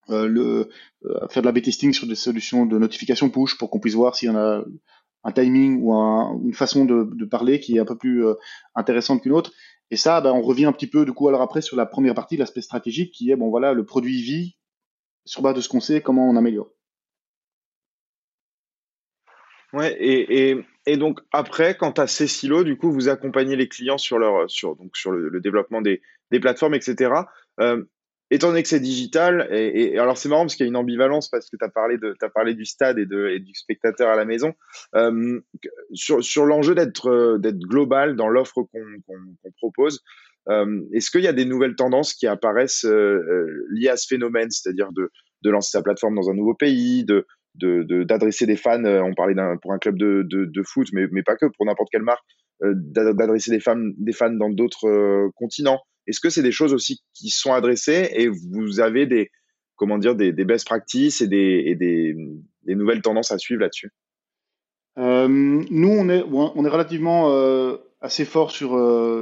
faire 0.07 0.27
de 0.27 1.45
la 1.45 1.51
B-testing 1.51 1.93
sur 1.93 2.05
des 2.05 2.13
solutions 2.13 2.67
de 2.67 2.77
notification 2.77 3.31
push 3.31 3.57
pour 3.57 3.71
qu'on 3.71 3.79
puisse 3.79 3.95
voir 3.95 4.15
s'il 4.15 4.29
y 4.29 4.31
en 4.31 4.35
a 4.35 4.63
un 5.23 5.31
timing 5.31 5.81
ou 5.81 5.93
une 5.93 6.53
façon 6.53 6.85
de, 6.85 7.25
parler 7.25 7.59
qui 7.59 7.77
est 7.77 7.79
un 7.79 7.85
peu 7.85 7.97
plus 7.97 8.23
intéressante 8.75 9.23
qu'une 9.23 9.31
autre. 9.31 9.51
Et 9.89 9.97
ça, 9.97 10.21
ben, 10.21 10.31
on 10.31 10.41
revient 10.41 10.65
un 10.65 10.73
petit 10.73 10.87
peu 10.87 11.05
du 11.05 11.13
coup 11.13 11.27
alors 11.27 11.41
après 11.41 11.61
sur 11.61 11.77
la 11.77 11.87
première 11.87 12.13
partie, 12.13 12.37
l'aspect 12.37 12.61
stratégique, 12.61 13.13
qui 13.13 13.31
est 13.31 13.35
bon 13.35 13.49
voilà 13.49 13.73
le 13.73 13.85
produit 13.85 14.21
vit 14.21 14.57
sur 15.25 15.41
base 15.41 15.55
de 15.55 15.61
ce 15.61 15.69
qu'on 15.69 15.79
sait, 15.79 16.01
comment 16.01 16.29
on 16.29 16.35
améliore. 16.35 16.69
Ouais, 19.73 19.95
et, 19.99 20.57
et, 20.85 20.97
donc 20.97 21.19
après, 21.31 21.75
quant 21.75 21.91
à 21.91 22.07
ces 22.07 22.27
silos, 22.27 22.63
du 22.63 22.77
coup, 22.77 22.91
vous 22.91 23.09
accompagnez 23.09 23.55
les 23.55 23.67
clients 23.67 23.97
sur, 23.97 24.19
leur, 24.19 24.49
sur, 24.49 24.75
donc 24.75 24.95
sur 24.95 25.11
le, 25.11 25.39
développement 25.39 25.81
des, 25.81 26.01
des, 26.31 26.39
plateformes, 26.39 26.75
etc. 26.75 27.11
Euh, 27.59 27.83
étant 28.29 28.47
donné 28.49 28.63
que 28.63 28.69
c'est 28.69 28.79
digital, 28.79 29.47
et, 29.51 29.97
alors 29.97 30.17
c'est 30.17 30.29
marrant 30.29 30.43
parce 30.43 30.55
qu'il 30.55 30.65
y 30.65 30.67
a 30.67 30.71
une 30.71 30.77
ambivalence 30.77 31.29
parce 31.29 31.49
que 31.49 31.57
tu 31.57 31.65
as, 31.65 31.69
parlé 31.69 31.97
de, 31.97 32.15
as 32.21 32.29
parlé 32.29 32.55
du 32.55 32.65
stade 32.65 32.97
et, 32.97 33.05
du 33.05 33.53
spectateur 33.53 34.09
à 34.09 34.15
la 34.15 34.25
maison, 34.25 34.53
euh, 34.95 35.41
sur, 35.93 36.23
sur 36.23 36.45
l'enjeu 36.45 36.73
d'être 36.73 37.37
global 37.67 38.15
dans 38.15 38.29
l'offre 38.29 38.63
qu'on 38.63 39.51
propose. 39.57 40.01
Euh, 40.49 40.81
Est-ce 40.93 41.11
qu'il 41.11 41.21
y 41.21 41.27
a 41.27 41.33
des 41.33 41.45
nouvelles 41.45 41.75
tendances 41.75 42.13
qui 42.13 42.27
apparaissent 42.27 42.85
euh, 42.85 42.89
euh, 42.89 43.67
liées 43.69 43.89
à 43.89 43.97
ce 43.97 44.07
phénomène, 44.07 44.49
c'est-à-dire 44.49 44.91
de, 44.91 45.11
de 45.43 45.49
lancer 45.49 45.71
sa 45.71 45.81
plateforme 45.81 46.15
dans 46.15 46.29
un 46.29 46.33
nouveau 46.33 46.55
pays, 46.55 47.03
de, 47.05 47.27
d'adresser 47.55 48.45
de, 48.45 48.51
des 48.51 48.57
fans, 48.57 48.83
euh, 48.85 49.01
on 49.01 49.13
parlait 49.13 49.35
pour 49.61 49.73
un 49.73 49.79
club 49.79 49.97
de, 49.97 50.23
de, 50.23 50.45
de 50.45 50.63
foot, 50.63 50.87
mais, 50.93 51.07
mais, 51.11 51.23
pas 51.23 51.35
que, 51.35 51.45
pour 51.45 51.65
n'importe 51.65 51.89
quelle 51.91 52.03
marque, 52.03 52.23
euh, 52.63 52.73
d'adresser 52.75 53.51
des 53.51 53.59
fans, 53.59 53.91
des 53.97 54.13
fans 54.13 54.31
dans 54.31 54.49
d'autres 54.49 54.87
euh, 54.87 55.29
continents. 55.35 55.79
Est-ce 56.07 56.19
que 56.19 56.29
c'est 56.29 56.43
des 56.43 56.51
choses 56.51 56.73
aussi 56.73 57.01
qui 57.13 57.29
sont 57.29 57.53
adressées 57.53 58.09
et 58.15 58.27
vous 58.27 58.79
avez 58.79 59.05
des, 59.05 59.29
comment 59.75 59.97
dire, 59.97 60.15
des, 60.15 60.31
best 60.31 60.65
practices 60.65 61.21
et, 61.21 61.27
des, 61.27 61.63
et 61.65 61.75
des, 61.75 62.15
nouvelles 62.75 63.01
tendances 63.01 63.31
à 63.31 63.37
suivre 63.37 63.61
là-dessus? 63.61 63.91
Nous, 64.97 65.89
on 65.89 66.09
est, 66.09 66.23
on 66.23 66.65
est 66.65 66.69
relativement 66.69 67.31
assez 68.01 68.25
fort 68.25 68.51
sur, 68.51 68.71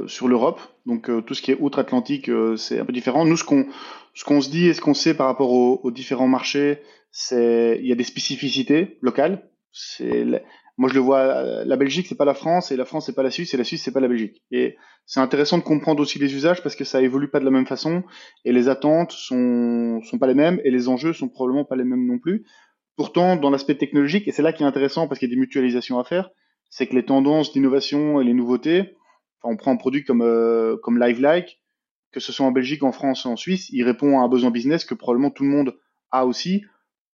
sur 0.08 0.26
l'Europe. 0.26 0.58
Donc, 0.86 1.10
tout 1.26 1.34
ce 1.34 1.42
qui 1.42 1.52
est 1.52 1.56
outre-Atlantique, 1.60 2.30
c'est 2.56 2.80
un 2.80 2.84
peu 2.86 2.92
différent. 2.92 3.26
Nous, 3.26 3.36
ce 3.36 3.44
qu'on, 3.44 4.40
se 4.40 4.50
dit 4.50 4.68
et 4.68 4.74
ce 4.74 4.80
qu'on 4.80 4.94
sait 4.94 5.14
par 5.14 5.26
rapport 5.26 5.52
aux 5.52 5.90
différents 5.90 6.28
marchés, 6.28 6.80
c'est 7.10 7.78
il 7.80 7.86
y 7.86 7.92
a 7.92 7.96
des 7.96 8.04
spécificités 8.04 8.98
locales. 9.02 9.48
C'est 9.72 10.24
moi 10.76 10.88
je 10.88 10.94
le 10.94 11.00
vois, 11.00 11.64
la 11.64 11.76
Belgique 11.76 12.06
c'est 12.08 12.16
pas 12.16 12.24
la 12.24 12.34
France 12.34 12.72
et 12.72 12.76
la 12.76 12.84
France 12.84 13.06
c'est 13.06 13.14
pas 13.14 13.22
la 13.22 13.30
Suisse 13.30 13.52
et 13.52 13.56
la 13.56 13.64
Suisse 13.64 13.82
c'est 13.82 13.92
pas 13.92 14.00
la 14.00 14.08
Belgique. 14.08 14.42
Et 14.50 14.76
c'est 15.06 15.20
intéressant 15.20 15.58
de 15.58 15.62
comprendre 15.62 16.00
aussi 16.00 16.18
les 16.18 16.34
usages 16.34 16.62
parce 16.62 16.74
que 16.74 16.84
ça 16.84 17.02
évolue 17.02 17.28
pas 17.28 17.40
de 17.40 17.44
la 17.44 17.50
même 17.50 17.66
façon 17.66 18.02
et 18.44 18.52
les 18.52 18.68
attentes 18.68 19.12
sont 19.12 20.00
sont 20.02 20.18
pas 20.18 20.26
les 20.26 20.34
mêmes 20.34 20.60
et 20.64 20.70
les 20.70 20.88
enjeux 20.88 21.12
sont 21.12 21.28
probablement 21.28 21.64
pas 21.64 21.76
les 21.76 21.84
mêmes 21.84 22.06
non 22.06 22.18
plus. 22.18 22.46
Pourtant 22.96 23.36
dans 23.36 23.50
l'aspect 23.50 23.76
technologique 23.76 24.26
et 24.28 24.32
c'est 24.32 24.42
là 24.42 24.52
qui 24.52 24.62
est 24.62 24.66
intéressant 24.66 25.06
parce 25.06 25.18
qu'il 25.18 25.28
y 25.28 25.32
a 25.32 25.34
des 25.34 25.40
mutualisations 25.40 25.98
à 25.98 26.04
faire, 26.04 26.30
c'est 26.70 26.86
que 26.86 26.94
les 26.94 27.04
tendances 27.04 27.52
d'innovation 27.52 28.20
et 28.20 28.24
les 28.24 28.34
nouveautés, 28.34 28.96
enfin, 29.42 29.52
on 29.52 29.56
prend 29.56 29.72
un 29.72 29.76
produit 29.76 30.04
comme 30.04 30.22
euh, 30.22 30.76
comme 30.82 30.98
LiveLike, 30.98 31.60
que 32.12 32.20
ce 32.20 32.32
soit 32.32 32.46
en 32.46 32.52
Belgique, 32.52 32.82
en 32.82 32.92
France, 32.92 33.26
en 33.26 33.36
Suisse, 33.36 33.68
il 33.70 33.84
répond 33.84 34.18
à 34.20 34.22
un 34.22 34.28
besoin 34.28 34.50
business 34.50 34.84
que 34.84 34.94
probablement 34.94 35.30
tout 35.30 35.44
le 35.44 35.50
monde 35.50 35.76
a 36.10 36.26
aussi 36.26 36.64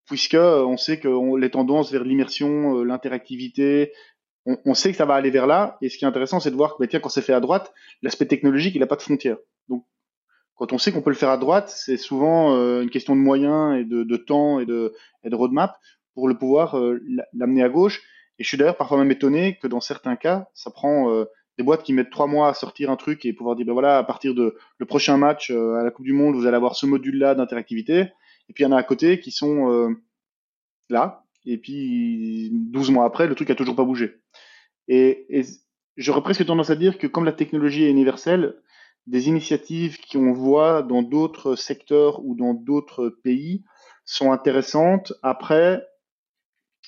puisque 0.06 0.34
euh, 0.34 0.64
on 0.64 0.76
sait 0.76 0.98
que 0.98 1.36
les 1.38 1.50
tendances 1.50 1.92
vers 1.92 2.04
l'immersion, 2.04 2.78
euh, 2.78 2.84
l'interactivité, 2.84 3.92
on, 4.64 4.74
sait 4.74 4.92
que 4.92 4.96
ça 4.96 5.06
va 5.06 5.14
aller 5.14 5.30
vers 5.30 5.48
là. 5.48 5.76
Et 5.82 5.88
ce 5.88 5.98
qui 5.98 6.04
est 6.04 6.08
intéressant, 6.08 6.38
c'est 6.38 6.52
de 6.52 6.56
voir 6.56 6.74
que 6.74 6.82
bah, 6.82 6.86
tiens, 6.86 7.00
quand 7.00 7.08
c'est 7.08 7.22
fait 7.22 7.32
à 7.32 7.40
droite, 7.40 7.74
l'aspect 8.02 8.26
technologique, 8.26 8.76
il 8.76 8.78
n'a 8.78 8.86
pas 8.86 8.94
de 8.94 9.02
frontières. 9.02 9.38
Donc, 9.68 9.84
quand 10.54 10.72
on 10.72 10.78
sait 10.78 10.92
qu'on 10.92 11.02
peut 11.02 11.10
le 11.10 11.16
faire 11.16 11.30
à 11.30 11.36
droite, 11.36 11.68
c'est 11.68 11.96
souvent 11.96 12.54
euh, 12.54 12.82
une 12.82 12.90
question 12.90 13.16
de 13.16 13.20
moyens 13.20 13.76
et 13.76 13.84
de, 13.84 14.16
temps 14.16 14.60
et 14.60 14.64
de, 14.64 14.94
et 15.24 15.30
de 15.30 15.34
roadmap 15.34 15.76
pour 16.14 16.28
le 16.28 16.38
pouvoir 16.38 16.80
l'amener 17.34 17.62
à 17.62 17.68
gauche. 17.68 18.02
Et 18.38 18.44
je 18.44 18.48
suis 18.48 18.56
d'ailleurs 18.56 18.76
parfois 18.76 18.98
même 18.98 19.10
étonné 19.10 19.58
que 19.60 19.66
dans 19.66 19.80
certains 19.80 20.16
cas, 20.16 20.48
ça 20.54 20.70
prend 20.70 21.24
des 21.58 21.64
boîtes 21.64 21.82
qui 21.82 21.92
mettent 21.92 22.08
trois 22.08 22.26
mois 22.26 22.48
à 22.48 22.54
sortir 22.54 22.90
un 22.90 22.96
truc 22.96 23.26
et 23.26 23.34
pouvoir 23.34 23.54
dire 23.54 23.66
ben 23.66 23.74
voilà 23.74 23.98
à 23.98 24.04
partir 24.04 24.34
de 24.34 24.56
le 24.78 24.86
prochain 24.86 25.18
match 25.18 25.50
à 25.50 25.82
la 25.82 25.90
Coupe 25.90 26.06
du 26.06 26.14
Monde 26.14 26.36
vous 26.36 26.46
allez 26.46 26.56
avoir 26.56 26.74
ce 26.74 26.86
module 26.86 27.18
là 27.18 27.34
d'interactivité 27.34 28.12
et 28.48 28.52
puis 28.52 28.64
il 28.64 28.66
y 28.66 28.68
en 28.68 28.72
a 28.72 28.78
à 28.78 28.82
côté 28.82 29.20
qui 29.20 29.30
sont 29.30 29.70
euh, 29.70 29.90
là, 30.88 31.24
et 31.44 31.58
puis 31.58 32.50
12 32.52 32.90
mois 32.90 33.04
après, 33.04 33.26
le 33.26 33.34
truc 33.34 33.50
a 33.50 33.54
toujours 33.54 33.76
pas 33.76 33.84
bougé. 33.84 34.20
Et, 34.88 35.26
et 35.30 35.44
j'aurais 35.96 36.22
presque 36.22 36.44
tendance 36.46 36.70
à 36.70 36.76
dire 36.76 36.98
que 36.98 37.06
comme 37.06 37.24
la 37.24 37.32
technologie 37.32 37.84
est 37.84 37.90
universelle, 37.90 38.56
des 39.06 39.28
initiatives 39.28 39.98
qu'on 40.10 40.32
voit 40.32 40.82
dans 40.82 41.02
d'autres 41.02 41.54
secteurs 41.54 42.24
ou 42.24 42.34
dans 42.34 42.54
d'autres 42.54 43.08
pays 43.22 43.64
sont 44.04 44.32
intéressantes. 44.32 45.12
Après, 45.22 45.82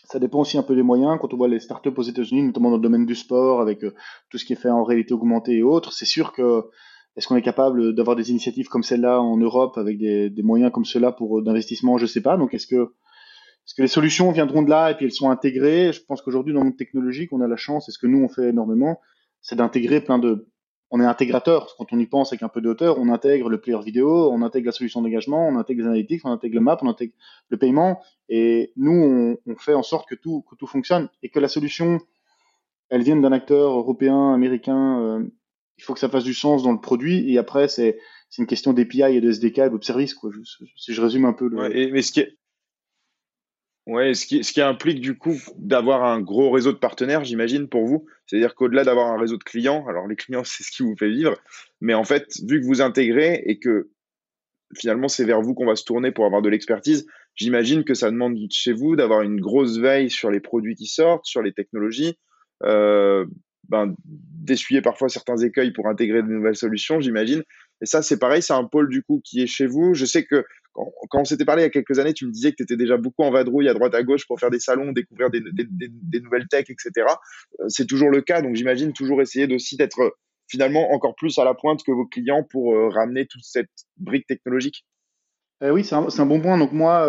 ça 0.04 0.18
dépend 0.18 0.40
aussi 0.40 0.58
un 0.58 0.62
peu 0.62 0.74
des 0.74 0.82
moyens. 0.82 1.18
Quand 1.20 1.32
on 1.32 1.36
voit 1.36 1.48
les 1.48 1.60
startups 1.60 1.92
aux 1.96 2.02
États-Unis, 2.02 2.42
notamment 2.42 2.70
dans 2.70 2.76
le 2.76 2.82
domaine 2.82 3.06
du 3.06 3.14
sport, 3.14 3.60
avec 3.60 3.84
euh, 3.84 3.94
tout 4.30 4.38
ce 4.38 4.44
qui 4.44 4.54
est 4.54 4.56
fait 4.56 4.70
en 4.70 4.82
réalité 4.82 5.14
augmentée 5.14 5.58
et 5.58 5.62
autres, 5.62 5.92
c'est 5.92 6.06
sûr 6.06 6.32
que 6.32 6.64
est-ce 7.18 7.26
qu'on 7.26 7.34
est 7.34 7.42
capable 7.42 7.96
d'avoir 7.96 8.14
des 8.14 8.30
initiatives 8.30 8.68
comme 8.68 8.84
celle-là 8.84 9.20
en 9.20 9.36
Europe 9.36 9.76
avec 9.76 9.98
des, 9.98 10.32
moyens 10.44 10.70
comme 10.70 10.84
cela 10.84 11.10
pour 11.10 11.40
euh, 11.40 11.42
d'investissement? 11.42 11.98
Je 11.98 12.06
sais 12.06 12.20
pas. 12.20 12.36
Donc, 12.36 12.54
est-ce 12.54 12.68
que, 12.68 12.76
est-ce 12.76 13.74
que 13.74 13.82
les 13.82 13.88
solutions 13.88 14.30
viendront 14.30 14.62
de 14.62 14.70
là 14.70 14.92
et 14.92 14.94
puis 14.94 15.04
elles 15.04 15.12
sont 15.12 15.28
intégrées? 15.28 15.92
Je 15.92 16.00
pense 16.00 16.22
qu'aujourd'hui, 16.22 16.54
dans 16.54 16.60
le 16.60 16.66
monde 16.66 16.76
technologique, 16.76 17.32
on 17.32 17.40
a 17.40 17.48
la 17.48 17.56
chance, 17.56 17.88
et 17.88 17.92
ce 17.92 17.98
que 17.98 18.06
nous 18.06 18.22
on 18.22 18.28
fait 18.28 18.50
énormément, 18.50 19.00
c'est 19.40 19.56
d'intégrer 19.56 20.00
plein 20.00 20.20
de. 20.20 20.46
On 20.90 21.00
est 21.00 21.04
intégrateur. 21.04 21.74
Quand 21.76 21.92
on 21.92 21.98
y 21.98 22.06
pense 22.06 22.32
avec 22.32 22.44
un 22.44 22.48
peu 22.48 22.60
de 22.60 22.68
hauteur, 22.68 23.00
on 23.00 23.08
intègre 23.08 23.48
le 23.48 23.60
player 23.60 23.82
vidéo, 23.82 24.30
on 24.30 24.40
intègre 24.42 24.66
la 24.66 24.72
solution 24.72 25.02
d'engagement, 25.02 25.48
on 25.48 25.56
intègre 25.56 25.82
les 25.82 25.88
analytics, 25.88 26.24
on 26.24 26.30
intègre 26.30 26.54
le 26.54 26.60
map, 26.60 26.78
on 26.82 26.88
intègre 26.88 27.14
le 27.48 27.56
paiement. 27.56 28.00
Et 28.28 28.72
nous, 28.76 29.36
on, 29.44 29.56
fait 29.56 29.74
en 29.74 29.82
sorte 29.82 30.08
que 30.08 30.14
tout, 30.14 30.44
que 30.48 30.54
tout 30.54 30.68
fonctionne 30.68 31.08
et 31.24 31.30
que 31.30 31.40
la 31.40 31.48
solution, 31.48 31.98
elle 32.90 33.02
vienne 33.02 33.20
d'un 33.20 33.32
acteur 33.32 33.72
européen, 33.72 34.32
américain, 34.32 35.02
euh, 35.02 35.24
il 35.78 35.84
faut 35.84 35.94
que 35.94 36.00
ça 36.00 36.08
fasse 36.08 36.24
du 36.24 36.34
sens 36.34 36.62
dans 36.62 36.72
le 36.72 36.80
produit. 36.80 37.32
Et 37.32 37.38
après, 37.38 37.68
c'est 37.68 37.98
une 38.36 38.46
question 38.46 38.72
d'API 38.72 39.16
et 39.16 39.20
de 39.20 39.30
SDK 39.30 39.58
et 39.58 39.70
de 39.70 39.84
service. 39.84 40.14
Quoi. 40.14 40.30
si 40.76 40.92
je 40.92 41.00
résume 41.00 41.24
un 41.24 41.32
peu 41.32 41.48
le. 41.48 41.56
Ouais, 41.56 41.90
mais 41.90 42.02
ce 42.02 42.12
qui, 42.12 42.24
Ouais, 43.88 44.12
ce 44.12 44.26
qui, 44.26 44.44
ce 44.44 44.52
qui 44.52 44.60
implique 44.60 45.00
du 45.00 45.16
coup 45.16 45.34
d'avoir 45.56 46.04
un 46.04 46.20
gros 46.20 46.50
réseau 46.50 46.72
de 46.72 46.76
partenaires, 46.76 47.24
j'imagine, 47.24 47.68
pour 47.68 47.86
vous. 47.86 48.04
C'est-à-dire 48.26 48.54
qu'au-delà 48.54 48.84
d'avoir 48.84 49.06
un 49.06 49.18
réseau 49.18 49.38
de 49.38 49.44
clients, 49.44 49.86
alors 49.88 50.06
les 50.06 50.14
clients, 50.14 50.44
c'est 50.44 50.62
ce 50.62 50.70
qui 50.70 50.82
vous 50.82 50.94
fait 50.94 51.08
vivre, 51.08 51.38
mais 51.80 51.94
en 51.94 52.04
fait, 52.04 52.34
vu 52.46 52.60
que 52.60 52.66
vous 52.66 52.82
intégrez 52.82 53.42
et 53.46 53.58
que 53.58 53.90
finalement 54.76 55.08
c'est 55.08 55.24
vers 55.24 55.40
vous 55.40 55.54
qu'on 55.54 55.64
va 55.64 55.76
se 55.76 55.84
tourner 55.84 56.12
pour 56.12 56.26
avoir 56.26 56.42
de 56.42 56.50
l'expertise, 56.50 57.06
j'imagine 57.34 57.82
que 57.84 57.94
ça 57.94 58.10
demande 58.10 58.36
chez 58.50 58.74
vous 58.74 58.94
d'avoir 58.94 59.22
une 59.22 59.40
grosse 59.40 59.78
veille 59.78 60.10
sur 60.10 60.30
les 60.30 60.40
produits 60.40 60.74
qui 60.74 60.86
sortent, 60.86 61.24
sur 61.24 61.40
les 61.40 61.54
technologies, 61.54 62.18
euh, 62.64 63.24
ben, 63.68 63.94
d'essuyer 64.04 64.80
parfois 64.80 65.08
certains 65.08 65.36
écueils 65.36 65.72
pour 65.72 65.88
intégrer 65.88 66.22
de 66.22 66.28
nouvelles 66.28 66.56
solutions, 66.56 67.00
j'imagine. 67.00 67.42
Et 67.80 67.86
ça, 67.86 68.02
c'est 68.02 68.18
pareil, 68.18 68.42
c'est 68.42 68.54
un 68.54 68.64
pôle 68.64 68.88
du 68.88 69.02
coup 69.02 69.20
qui 69.24 69.42
est 69.42 69.46
chez 69.46 69.66
vous. 69.66 69.94
Je 69.94 70.04
sais 70.04 70.24
que 70.24 70.44
quand, 70.72 71.20
on 71.20 71.24
s'était 71.24 71.44
parlé 71.44 71.62
il 71.62 71.66
y 71.66 71.68
a 71.68 71.70
quelques 71.70 71.98
années, 71.98 72.14
tu 72.14 72.26
me 72.26 72.32
disais 72.32 72.50
que 72.50 72.56
tu 72.56 72.62
étais 72.62 72.76
déjà 72.76 72.96
beaucoup 72.96 73.22
en 73.22 73.30
vadrouille 73.30 73.68
à 73.68 73.74
droite 73.74 73.94
à 73.94 74.02
gauche 74.02 74.26
pour 74.26 74.38
faire 74.38 74.50
des 74.50 74.60
salons, 74.60 74.92
découvrir 74.92 75.30
des, 75.30 75.40
nouvelles 76.20 76.48
techs, 76.48 76.70
etc. 76.70 77.06
Euh, 77.60 77.64
c'est 77.68 77.86
toujours 77.86 78.10
le 78.10 78.22
cas, 78.22 78.42
donc 78.42 78.54
j'imagine 78.54 78.92
toujours 78.92 79.20
essayer 79.20 79.46
d'être 79.46 80.16
finalement 80.48 80.92
encore 80.92 81.14
plus 81.14 81.38
à 81.38 81.44
la 81.44 81.54
pointe 81.54 81.82
que 81.84 81.92
vos 81.92 82.06
clients 82.06 82.42
pour 82.42 82.74
euh, 82.74 82.88
ramener 82.88 83.26
toute 83.26 83.44
cette 83.44 83.70
brique 83.96 84.26
technologique. 84.26 84.84
Eh 85.60 85.70
oui, 85.70 85.82
c'est 85.82 85.94
un, 85.96 86.26
bon 86.26 86.40
point. 86.40 86.56
Donc 86.56 86.72
moi, 86.72 87.04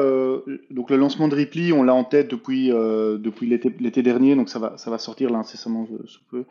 donc 0.72 0.90
le 0.90 0.98
lancement 0.98 1.28
de 1.28 1.36
Ripley, 1.36 1.72
on 1.72 1.84
l'a 1.84 1.94
en 1.94 2.04
tête 2.04 2.32
depuis 2.32 2.70
depuis 2.70 3.46
l'été 3.48 4.02
dernier, 4.02 4.36
donc 4.36 4.50
ça 4.50 4.58
va 4.58 4.76
ça 4.78 4.90
va 4.90 4.98
sortir 4.98 5.30
là 5.30 5.38
incessamment 5.38 5.88
sous 6.06 6.24
peu. 6.32 6.46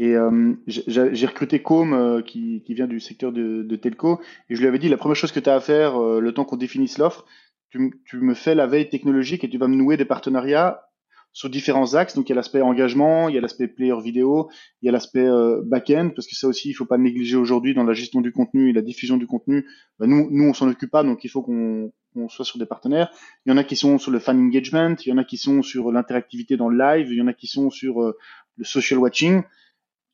Et 0.00 0.16
euh, 0.16 0.54
j'ai 0.66 1.26
recruté 1.26 1.60
Com 1.60 1.92
euh, 1.92 2.22
qui, 2.22 2.62
qui, 2.64 2.72
vient 2.72 2.86
du 2.86 3.00
secteur 3.00 3.32
de, 3.32 3.62
de, 3.62 3.76
telco 3.76 4.18
et 4.48 4.54
je 4.54 4.60
lui 4.62 4.66
avais 4.66 4.78
dit 4.78 4.88
la 4.88 4.96
première 4.96 5.14
chose 5.14 5.30
que 5.30 5.40
tu 5.40 5.50
as 5.50 5.54
à 5.54 5.60
faire 5.60 6.00
euh, 6.00 6.20
le 6.20 6.32
temps 6.32 6.46
qu'on 6.46 6.56
définisse 6.56 6.96
l'offre, 6.96 7.26
tu, 7.68 8.00
tu, 8.06 8.16
me 8.16 8.32
fais 8.32 8.54
la 8.54 8.66
veille 8.66 8.88
technologique 8.88 9.44
et 9.44 9.50
tu 9.50 9.58
vas 9.58 9.68
me 9.68 9.76
nouer 9.76 9.98
des 9.98 10.06
partenariats 10.06 10.88
sur 11.32 11.48
différents 11.48 11.94
axes. 11.94 12.14
Donc 12.14 12.28
il 12.28 12.30
y 12.30 12.32
a 12.32 12.36
l'aspect 12.36 12.60
engagement, 12.60 13.28
il 13.28 13.34
y 13.34 13.38
a 13.38 13.40
l'aspect 13.40 13.68
player 13.68 14.00
vidéo, 14.02 14.50
il 14.82 14.86
y 14.86 14.88
a 14.88 14.92
l'aspect 14.92 15.28
back-end 15.64 16.10
parce 16.14 16.26
que 16.26 16.34
ça 16.34 16.48
aussi 16.48 16.70
il 16.70 16.74
faut 16.74 16.86
pas 16.86 16.98
négliger 16.98 17.36
aujourd'hui 17.36 17.74
dans 17.74 17.84
la 17.84 17.92
gestion 17.92 18.20
du 18.20 18.32
contenu 18.32 18.70
et 18.70 18.72
la 18.72 18.82
diffusion 18.82 19.16
du 19.16 19.26
contenu. 19.26 19.66
Bah, 19.98 20.06
nous 20.06 20.28
nous 20.30 20.48
on 20.48 20.54
s'en 20.54 20.68
occupe 20.68 20.90
pas 20.90 21.02
donc 21.02 21.24
il 21.24 21.28
faut 21.28 21.42
qu'on 21.42 21.92
soit 22.28 22.44
sur 22.44 22.58
des 22.58 22.66
partenaires. 22.66 23.10
Il 23.46 23.50
y 23.50 23.52
en 23.52 23.56
a 23.56 23.64
qui 23.64 23.76
sont 23.76 23.98
sur 23.98 24.10
le 24.10 24.18
fan 24.18 24.38
engagement, 24.38 24.96
il 25.04 25.08
y 25.08 25.12
en 25.12 25.18
a 25.18 25.24
qui 25.24 25.36
sont 25.36 25.62
sur 25.62 25.92
l'interactivité 25.92 26.56
dans 26.56 26.68
le 26.68 26.78
live, 26.78 27.12
il 27.12 27.18
y 27.18 27.22
en 27.22 27.28
a 27.28 27.32
qui 27.32 27.46
sont 27.46 27.70
sur 27.70 28.00
le 28.00 28.64
social 28.64 28.98
watching. 28.98 29.42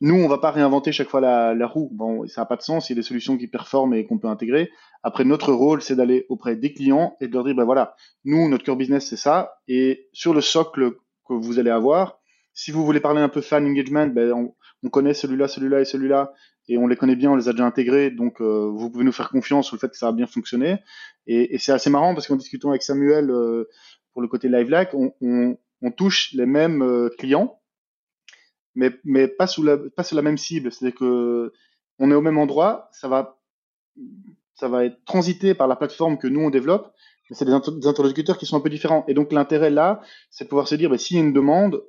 Nous, 0.02 0.14
on 0.14 0.28
va 0.28 0.36
pas 0.36 0.50
réinventer 0.50 0.92
chaque 0.92 1.08
fois 1.08 1.22
la, 1.22 1.54
la 1.54 1.66
roue. 1.66 1.88
Bon, 1.90 2.26
ça 2.26 2.42
n'a 2.42 2.46
pas 2.46 2.56
de 2.56 2.62
sens. 2.62 2.88
Il 2.88 2.92
y 2.92 2.96
a 2.96 3.00
des 3.00 3.06
solutions 3.06 3.38
qui 3.38 3.46
performent 3.46 3.94
et 3.94 4.04
qu'on 4.04 4.18
peut 4.18 4.28
intégrer. 4.28 4.70
Après, 5.02 5.24
notre 5.24 5.52
rôle, 5.54 5.80
c'est 5.80 5.96
d'aller 5.96 6.26
auprès 6.28 6.54
des 6.54 6.74
clients 6.74 7.16
et 7.20 7.28
de 7.28 7.32
leur 7.32 7.44
dire, 7.44 7.54
ben 7.54 7.64
voilà, 7.64 7.96
nous, 8.24 8.46
notre 8.48 8.64
core 8.64 8.76
business, 8.76 9.08
c'est 9.08 9.16
ça. 9.16 9.54
Et 9.68 10.08
sur 10.12 10.34
le 10.34 10.42
socle 10.42 10.96
que 11.26 11.34
vous 11.34 11.58
allez 11.58 11.70
avoir, 11.70 12.18
si 12.54 12.70
vous 12.70 12.84
voulez 12.84 13.00
parler 13.00 13.20
un 13.20 13.28
peu 13.28 13.42
fan 13.42 13.66
engagement, 13.66 14.06
ben, 14.06 14.32
on, 14.32 14.54
on 14.82 14.88
connaît 14.88 15.14
celui-là, 15.14 15.48
celui-là 15.48 15.80
et 15.80 15.84
celui-là, 15.84 16.32
et 16.68 16.78
on 16.78 16.86
les 16.86 16.96
connaît 16.96 17.16
bien, 17.16 17.30
on 17.30 17.36
les 17.36 17.48
a 17.48 17.52
déjà 17.52 17.66
intégrés, 17.66 18.10
donc 18.10 18.40
euh, 18.40 18.70
vous 18.74 18.90
pouvez 18.90 19.04
nous 19.04 19.12
faire 19.12 19.28
confiance 19.28 19.66
sur 19.66 19.76
le 19.76 19.80
fait 19.80 19.88
que 19.88 19.96
ça 19.96 20.08
a 20.08 20.12
bien 20.12 20.26
fonctionné. 20.26 20.78
Et, 21.26 21.58
c'est 21.58 21.72
assez 21.72 21.90
marrant 21.90 22.14
parce 22.14 22.26
qu'en 22.26 22.36
discutant 22.36 22.70
avec 22.70 22.82
Samuel 22.82 23.30
euh, 23.30 23.68
pour 24.12 24.22
le 24.22 24.28
côté 24.28 24.48
live 24.48 24.74
on, 24.94 25.12
on, 25.82 25.90
touche 25.92 26.32
les 26.32 26.46
mêmes 26.46 26.82
euh, 26.82 27.08
clients, 27.18 27.60
mais, 28.74 28.90
mais 29.04 29.28
pas, 29.28 29.46
sous 29.46 29.62
la, 29.62 29.76
pas 29.76 30.02
sur 30.02 30.16
la 30.16 30.22
même 30.22 30.38
cible. 30.38 30.72
C'est-à-dire 30.72 30.98
que 30.98 31.52
on 31.98 32.10
est 32.10 32.14
au 32.14 32.20
même 32.20 32.38
endroit, 32.38 32.88
ça 32.92 33.08
va, 33.08 33.38
ça 34.54 34.68
va 34.68 34.84
être 34.84 35.04
transité 35.04 35.54
par 35.54 35.68
la 35.68 35.76
plateforme 35.76 36.18
que 36.18 36.26
nous 36.26 36.40
on 36.40 36.50
développe, 36.50 36.92
mais 37.30 37.36
c'est 37.36 37.44
des, 37.44 37.52
interlocuteurs 37.52 38.38
qui 38.38 38.46
sont 38.46 38.56
un 38.56 38.60
peu 38.60 38.70
différents. 38.70 39.04
Et 39.08 39.14
donc 39.14 39.32
l'intérêt 39.32 39.70
là, 39.70 40.00
c'est 40.30 40.44
de 40.44 40.48
pouvoir 40.48 40.68
se 40.68 40.74
dire, 40.74 40.90
bah, 40.90 40.98
s'il 40.98 41.16
y 41.16 41.20
a 41.20 41.22
une 41.22 41.32
demande, 41.32 41.82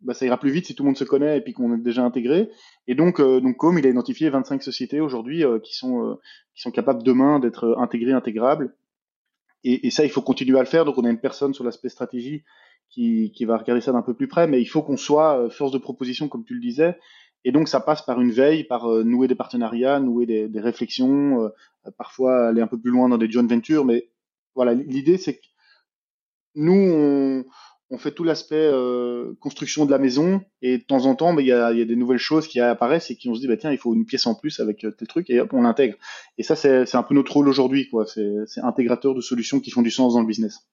bah, 0.00 0.14
ça 0.14 0.26
ira 0.26 0.38
plus 0.38 0.50
vite 0.50 0.66
si 0.66 0.74
tout 0.74 0.82
le 0.82 0.88
monde 0.88 0.96
se 0.96 1.04
connaît 1.04 1.38
et 1.38 1.40
puis 1.40 1.52
qu'on 1.52 1.74
est 1.74 1.82
déjà 1.82 2.04
intégré. 2.04 2.50
Et 2.86 2.94
donc, 2.94 3.20
euh, 3.20 3.40
donc 3.40 3.56
comme 3.56 3.78
il 3.78 3.86
a 3.86 3.90
identifié 3.90 4.30
25 4.30 4.62
sociétés 4.62 5.00
aujourd'hui 5.00 5.44
euh, 5.44 5.58
qui 5.58 5.76
sont 5.76 6.04
euh, 6.04 6.14
qui 6.54 6.62
sont 6.62 6.70
capables 6.70 7.02
demain 7.02 7.38
d'être 7.38 7.76
intégrées, 7.78 8.12
intégrables. 8.12 8.74
Et, 9.62 9.86
et, 9.86 9.90
ça, 9.90 10.04
il 10.04 10.10
faut 10.10 10.22
continuer 10.22 10.58
à 10.58 10.62
le 10.62 10.68
faire. 10.68 10.84
Donc 10.84 10.96
on 10.96 11.04
a 11.04 11.10
une 11.10 11.20
personne 11.20 11.52
sur 11.52 11.64
l'aspect 11.64 11.90
stratégie 11.90 12.44
qui, 12.90 13.32
qui 13.32 13.44
va 13.44 13.56
regarder 13.56 13.80
ça 13.80 13.92
d'un 13.92 14.02
peu 14.02 14.14
plus 14.14 14.28
près, 14.28 14.46
mais 14.46 14.60
il 14.60 14.66
faut 14.66 14.82
qu'on 14.82 14.96
soit 14.96 15.38
euh, 15.38 15.50
force 15.50 15.72
de 15.72 15.78
proposition, 15.78 16.28
comme 16.28 16.44
tu 16.44 16.54
le 16.54 16.60
disais. 16.60 16.98
Et 17.44 17.52
donc, 17.52 17.68
ça 17.68 17.80
passe 17.80 18.02
par 18.02 18.20
une 18.20 18.32
veille, 18.32 18.64
par 18.64 18.90
euh, 18.90 19.02
nouer 19.02 19.28
des 19.28 19.34
partenariats, 19.34 20.00
nouer 20.00 20.26
des, 20.26 20.48
des 20.48 20.60
réflexions, 20.60 21.44
euh, 21.44 21.48
parfois 21.96 22.48
aller 22.48 22.60
un 22.60 22.66
peu 22.66 22.78
plus 22.78 22.90
loin 22.90 23.08
dans 23.08 23.16
des 23.16 23.30
joint 23.30 23.46
ventures. 23.46 23.84
Mais 23.84 24.10
voilà, 24.54 24.74
l'idée, 24.74 25.16
c'est 25.16 25.34
que 25.34 25.46
nous, 26.54 27.44
on, 27.90 27.98
fait 27.98 28.12
tout 28.12 28.24
l'aspect 28.24 28.56
euh, 28.56 29.34
construction 29.40 29.84
de 29.84 29.90
la 29.90 29.98
maison 29.98 30.40
et 30.62 30.78
de 30.78 30.82
temps 30.82 31.06
en 31.06 31.14
temps, 31.14 31.36
il 31.38 31.46
y, 31.46 31.52
a, 31.52 31.72
y, 31.72 31.82
a, 31.82 31.84
des 31.84 31.96
nouvelles 31.96 32.18
choses 32.18 32.46
qui 32.46 32.60
apparaissent 32.60 33.10
et 33.10 33.16
qui 33.16 33.28
on 33.28 33.34
se 33.34 33.40
dit, 33.40 33.48
bah, 33.48 33.56
tiens, 33.56 33.72
il 33.72 33.78
faut 33.78 33.94
une 33.94 34.06
pièce 34.06 34.26
en 34.26 34.34
plus 34.34 34.60
avec 34.60 34.78
tel 34.78 35.08
truc 35.08 35.30
et 35.30 35.40
hop, 35.40 35.52
on 35.52 35.62
l'intègre. 35.62 35.96
Et 36.38 36.42
ça, 36.42 36.56
c'est 36.56 36.94
un 36.94 37.02
peu 37.02 37.14
notre 37.14 37.32
rôle 37.32 37.48
aujourd'hui, 37.48 37.88
quoi. 37.88 38.06
C'est 38.06 38.60
intégrateur 38.62 39.14
de 39.14 39.20
solutions 39.20 39.60
qui 39.60 39.70
font 39.70 39.82
du 39.82 39.90
sens 39.90 40.14
dans 40.14 40.20
le 40.20 40.26
business. 40.26 40.66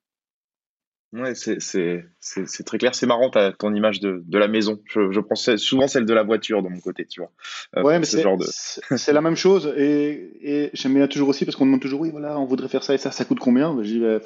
Ouais, 1.14 1.34
c'est 1.36 2.64
très 2.66 2.78
clair. 2.78 2.94
C'est 2.94 3.06
marrant 3.06 3.32
ton 3.58 3.74
image 3.74 4.00
de, 4.00 4.24
de 4.26 4.38
la 4.38 4.48
maison. 4.48 4.82
Je, 4.86 5.12
je 5.12 5.20
pense 5.20 5.56
souvent 5.56 5.88
celle 5.88 6.06
de 6.06 6.14
la 6.14 6.24
voiture 6.24 6.62
de 6.62 6.70
mon 6.70 6.80
côté, 6.80 7.06
tu 7.06 7.22
vois. 7.22 7.32
Euh, 7.78 7.84
ouais, 7.84 7.98
mais 7.98 8.06
c'est 8.06 8.24
de... 8.24 9.12
la 9.14 9.22
même 9.22 9.38
chose. 9.38 9.74
Et, 9.78 10.32
et 10.42 10.70
j'aime 10.74 10.96
bien 10.96 11.08
toujours 11.08 11.30
aussi 11.30 11.46
parce 11.46 11.56
qu'on 11.56 11.66
demande 11.66 11.82
toujours, 11.82 12.02
oui, 12.02 12.12
voilà, 12.12 12.38
on 12.40 12.46
voudrait 12.46 12.68
faire 12.68 12.84
ça 12.84 12.94
et 12.94 12.98
ça, 12.98 13.12
ça 13.12 13.24
coûte 13.26 13.40
combien? 13.40 13.78
Je 13.82 13.88
dis, 13.88 14.00
bah, 14.00 14.20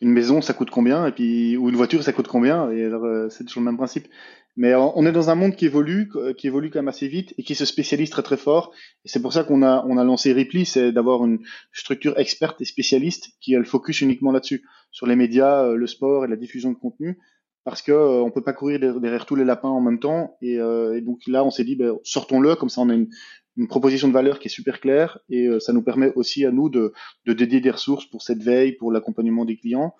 une 0.00 0.10
maison, 0.10 0.42
ça 0.42 0.52
coûte 0.52 0.70
combien? 0.70 1.06
Et 1.06 1.12
puis, 1.12 1.56
ou 1.56 1.68
une 1.68 1.76
voiture, 1.76 2.02
ça 2.02 2.12
coûte 2.12 2.28
combien? 2.28 2.70
Et 2.70 2.82
euh, 2.82 3.28
c'est 3.30 3.44
toujours 3.44 3.60
le 3.60 3.66
même 3.66 3.76
principe. 3.76 4.08
Mais 4.56 4.74
on 4.74 5.06
est 5.06 5.12
dans 5.12 5.30
un 5.30 5.36
monde 5.36 5.54
qui 5.54 5.64
évolue, 5.64 6.10
qui 6.36 6.48
évolue 6.48 6.70
quand 6.70 6.80
même 6.80 6.88
assez 6.88 7.06
vite 7.06 7.32
et 7.38 7.44
qui 7.44 7.54
se 7.54 7.64
spécialise 7.64 8.10
très 8.10 8.24
très 8.24 8.36
fort. 8.36 8.72
Et 9.04 9.08
c'est 9.08 9.22
pour 9.22 9.32
ça 9.32 9.44
qu'on 9.44 9.62
a, 9.62 9.84
on 9.86 9.96
a 9.96 10.02
lancé 10.02 10.32
Ripley, 10.32 10.64
c'est 10.64 10.90
d'avoir 10.90 11.24
une 11.24 11.38
structure 11.72 12.18
experte 12.18 12.60
et 12.60 12.64
spécialiste 12.64 13.28
qui 13.40 13.54
a 13.54 13.58
le 13.58 13.64
focus 13.64 14.00
uniquement 14.00 14.32
là-dessus, 14.32 14.64
sur 14.90 15.06
les 15.06 15.16
médias, 15.16 15.64
euh, 15.64 15.76
le 15.76 15.86
sport 15.86 16.24
et 16.24 16.28
la 16.28 16.36
diffusion 16.36 16.72
de 16.72 16.76
contenu, 16.76 17.18
parce 17.64 17.82
que 17.82 17.92
euh, 17.92 18.22
on 18.22 18.30
peut 18.30 18.42
pas 18.42 18.52
courir 18.52 18.78
derrière 19.00 19.26
tous 19.26 19.36
les 19.36 19.44
lapins 19.44 19.68
en 19.68 19.80
même 19.80 20.00
temps. 20.00 20.36
Et, 20.40 20.58
euh, 20.58 20.96
et 20.96 21.00
donc 21.00 21.20
là, 21.26 21.44
on 21.44 21.50
s'est 21.50 21.64
dit, 21.64 21.76
ben, 21.76 21.96
sortons-le, 22.02 22.56
comme 22.56 22.68
ça 22.68 22.80
on 22.80 22.88
a 22.88 22.94
une, 22.94 23.08
une, 23.56 23.68
proposition 23.68 24.08
de 24.08 24.12
valeur 24.12 24.38
qui 24.38 24.48
est 24.48 24.50
super 24.50 24.80
claire 24.80 25.18
et 25.28 25.48
ça 25.60 25.72
nous 25.72 25.82
permet 25.82 26.12
aussi 26.14 26.46
à 26.46 26.50
nous 26.50 26.70
de, 26.70 26.92
de 27.26 27.32
dédier 27.32 27.60
des 27.60 27.70
ressources 27.70 28.06
pour 28.06 28.22
cette 28.22 28.42
veille, 28.42 28.72
pour 28.72 28.90
l'accompagnement 28.92 29.44
des 29.44 29.56
clients 29.56 29.94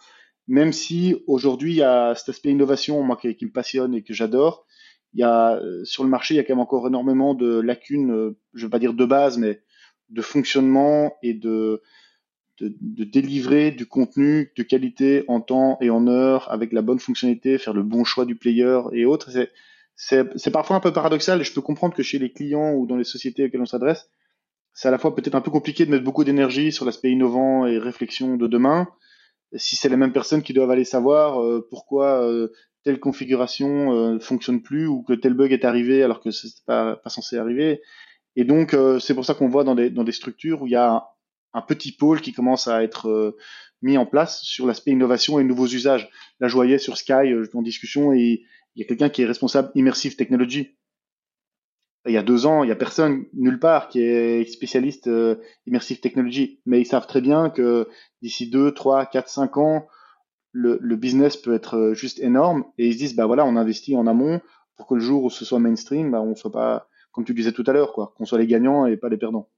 même 0.50 0.72
si 0.72 1.14
aujourd'hui 1.28 1.72
il 1.72 1.76
y 1.76 1.82
a 1.82 2.14
cet 2.16 2.30
aspect 2.30 2.50
innovation 2.50 3.02
moi 3.04 3.16
qui, 3.16 3.28
me 3.40 3.52
passionne 3.52 3.94
et 3.94 4.02
que 4.02 4.12
j'adore, 4.12 4.66
il 5.14 5.20
y 5.20 5.22
a 5.22 5.54
euh, 5.54 5.84
sur 5.84 6.02
le 6.02 6.10
marché 6.10 6.34
il 6.34 6.36
y 6.38 6.40
a 6.40 6.44
quand 6.44 6.54
même 6.54 6.60
encore 6.60 6.88
énormément 6.88 7.34
de 7.34 7.60
lacunes, 7.60 8.10
euh, 8.10 8.38
je 8.52 8.66
vais 8.66 8.70
pas 8.70 8.80
dire 8.80 8.92
de 8.92 9.04
base, 9.04 9.38
mais 9.38 9.62
de 10.08 10.22
fonctionnement 10.22 11.14
et 11.22 11.34
de, 11.34 11.82
de, 12.60 13.04
délivrer 13.04 13.70
du 13.70 13.86
contenu 13.86 14.52
de 14.56 14.62
qualité 14.62 15.24
en 15.28 15.40
temps 15.40 15.78
et 15.80 15.90
en 15.90 16.06
heure 16.06 16.50
avec 16.50 16.72
la 16.72 16.82
bonne 16.82 16.98
fonctionnalité, 16.98 17.58
faire 17.58 17.74
le 17.74 17.82
bon 17.82 18.04
choix 18.04 18.24
du 18.24 18.36
player 18.36 18.80
et 18.92 19.04
autres. 19.04 19.30
C'est 19.94 20.50
parfois 20.52 20.76
un 20.76 20.80
peu 20.80 20.92
paradoxal 20.92 21.40
et 21.40 21.44
je 21.44 21.52
peux 21.52 21.60
comprendre 21.60 21.94
que 21.94 22.02
chez 22.02 22.18
les 22.18 22.32
clients 22.32 22.72
ou 22.74 22.86
dans 22.86 22.96
les 22.96 23.04
sociétés 23.04 23.44
auxquelles 23.44 23.60
on 23.60 23.66
s'adresse, 23.66 24.10
c'est 24.72 24.88
à 24.88 24.90
la 24.90 24.98
fois 24.98 25.14
peut-être 25.14 25.34
un 25.34 25.40
peu 25.40 25.50
compliqué 25.50 25.84
de 25.84 25.90
mettre 25.90 26.04
beaucoup 26.04 26.24
d'énergie 26.24 26.72
sur 26.72 26.84
l'aspect 26.84 27.10
innovant 27.10 27.66
et 27.66 27.78
réflexion 27.78 28.36
de 28.36 28.46
demain, 28.46 28.88
si 29.54 29.76
c'est 29.76 29.88
les 29.88 29.96
mêmes 29.96 30.12
personnes 30.12 30.42
qui 30.42 30.52
doivent 30.52 30.70
aller 30.70 30.84
savoir 30.84 31.42
euh, 31.42 31.66
pourquoi 31.68 32.24
euh, 32.24 32.48
telle 32.84 33.00
configuration 33.00 33.92
euh, 33.92 34.18
fonctionne 34.20 34.62
plus 34.62 34.86
ou 34.86 35.02
que 35.02 35.12
tel 35.12 35.34
bug 35.34 35.52
est 35.52 35.64
arrivé 35.64 36.02
alors 36.02 36.20
que 36.20 36.30
c'est 36.30 36.64
pas, 36.66 36.96
pas 36.96 37.10
censé 37.10 37.36
arriver. 37.36 37.82
Et 38.36 38.44
donc 38.44 38.76
c'est 39.00 39.14
pour 39.14 39.24
ça 39.24 39.34
qu'on 39.34 39.48
voit 39.48 39.64
dans 39.64 39.74
des, 39.74 39.90
dans 39.90 40.04
des 40.04 40.12
structures 40.12 40.62
où 40.62 40.66
il 40.68 40.70
y 40.70 40.76
a 40.76 41.04
un, 41.52 41.62
petit 41.62 41.92
pôle 41.92 42.20
qui 42.20 42.32
commence 42.32 42.68
à 42.68 42.82
être 42.82 43.36
mis 43.82 43.96
en 43.96 44.06
place 44.06 44.42
sur 44.42 44.66
l'aspect 44.66 44.90
innovation 44.90 45.38
et 45.38 45.44
nouveaux 45.44 45.66
usages. 45.66 46.10
Là, 46.40 46.48
je 46.48 46.54
voyais 46.54 46.78
sur 46.78 46.96
Sky 46.96 47.34
en 47.54 47.62
discussion 47.62 48.12
et 48.12 48.44
il 48.76 48.80
y 48.80 48.82
a 48.82 48.86
quelqu'un 48.86 49.08
qui 49.08 49.22
est 49.22 49.26
responsable 49.26 49.70
Immersive 49.74 50.16
Technology 50.16 50.76
il 52.06 52.12
y 52.12 52.16
a 52.16 52.22
deux 52.22 52.46
ans, 52.46 52.64
il 52.64 52.68
y 52.68 52.72
a 52.72 52.76
personne 52.76 53.26
nulle 53.34 53.58
part 53.58 53.88
qui 53.88 54.00
est 54.00 54.50
spécialiste 54.50 55.06
euh, 55.08 55.36
immersive 55.66 56.00
technology, 56.00 56.60
mais 56.64 56.80
ils 56.80 56.86
savent 56.86 57.06
très 57.06 57.20
bien 57.20 57.50
que 57.50 57.88
d'ici 58.22 58.48
deux, 58.48 58.72
trois, 58.72 59.04
quatre, 59.04 59.28
cinq 59.28 59.58
ans, 59.58 59.86
le, 60.52 60.78
le, 60.80 60.96
business 60.96 61.36
peut 61.36 61.54
être 61.54 61.76
euh, 61.76 61.94
juste 61.94 62.18
énorme 62.18 62.64
et 62.78 62.88
ils 62.88 62.94
se 62.94 62.98
disent 62.98 63.14
bah 63.14 63.26
voilà, 63.26 63.44
on 63.44 63.56
investit 63.56 63.96
en 63.96 64.06
amont 64.06 64.40
pour 64.76 64.86
que 64.86 64.94
le 64.94 65.00
jour 65.00 65.24
où 65.24 65.30
ce 65.30 65.44
soit 65.44 65.58
mainstream, 65.58 66.10
bah 66.10 66.22
on 66.22 66.34
soit 66.34 66.50
pas 66.52 66.88
comme 67.12 67.24
tu 67.24 67.34
disais 67.34 67.52
tout 67.52 67.64
à 67.66 67.72
l'heure 67.72 67.92
quoi, 67.92 68.14
qu'on 68.16 68.24
soit 68.24 68.38
les 68.38 68.46
gagnants 68.46 68.86
et 68.86 68.96
pas 68.96 69.08
les 69.08 69.18
perdants. 69.18 69.48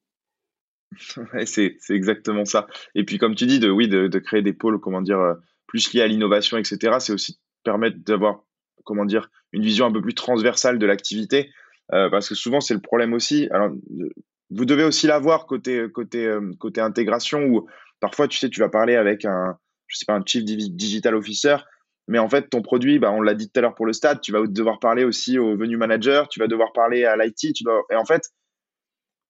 C'est 1.47 1.76
exactement 1.90 2.45
ça. 2.45 2.66
Et 2.95 3.05
puis 3.05 3.18
comme 3.18 3.34
tu 3.34 3.47
dis 3.47 3.59
de 3.59 3.70
oui 3.70 3.88
de, 3.88 4.18
créer 4.18 4.43
des 4.43 4.53
pôles 4.53 4.80
comment 4.80 5.03
dire 5.03 5.18
euh, 5.18 5.34
plus 5.66 5.93
liés 5.93 6.03
à 6.03 6.07
l'innovation 6.07 6.57
etc. 6.59 6.97
C'est 7.01 7.12
aussi 7.12 7.38
permettre 7.64 7.99
d'avoir 8.05 8.45
comment 8.84 9.05
dire 9.05 9.30
une 9.53 9.62
vision 9.62 9.86
un 9.86 9.93
peu 9.93 10.03
plus 10.03 10.14
transversale 10.14 10.78
de 10.78 10.86
l'activité 10.86 11.51
parce 11.88 12.28
que 12.28 12.34
souvent 12.34 12.61
c'est 12.61 12.72
le 12.72 12.80
problème 12.80 13.12
aussi. 13.12 13.49
Alors, 13.51 13.70
vous 14.49 14.64
devez 14.64 14.82
aussi 14.82 15.07
l'avoir 15.07 15.47
côté 15.47 15.86
côté 15.93 16.80
intégration 16.80 17.45
où 17.45 17.68
parfois 18.01 18.28
tu 18.28 18.38
sais 18.38 18.49
tu 18.49 18.61
vas 18.61 18.70
parler 18.70 18.97
avec 18.97 19.26
un 19.26 19.59
je 19.88 19.99
sais 19.99 20.07
pas 20.07 20.14
un 20.14 20.22
chief 20.24 20.45
digital 20.45 21.14
officer 21.14 21.57
mais 22.09 22.18
en 22.18 22.28
fait, 22.28 22.51
ton 22.51 22.62
produit, 22.62 22.99
bah, 22.99 23.12
on 23.12 23.20
l'a 23.20 23.34
dit 23.34 23.49
tout 23.49 23.59
à 23.59 23.62
l'heure 23.62 23.74
pour 23.74 23.86
le 23.86 23.93
stade, 23.93 24.20
tu 24.20 24.32
vas 24.32 24.45
devoir 24.47 24.80
parler 24.80 25.05
aussi 25.05 25.38
au 25.38 25.57
venue 25.57 25.76
manager, 25.76 26.28
tu 26.28 26.40
vas 26.40 26.47
devoir 26.47 26.72
parler 26.72 27.05
à 27.05 27.16
l'IT. 27.16 27.62
Dois... 27.62 27.82
Et 27.90 27.97
en 27.97 28.05
fait, 28.05 28.30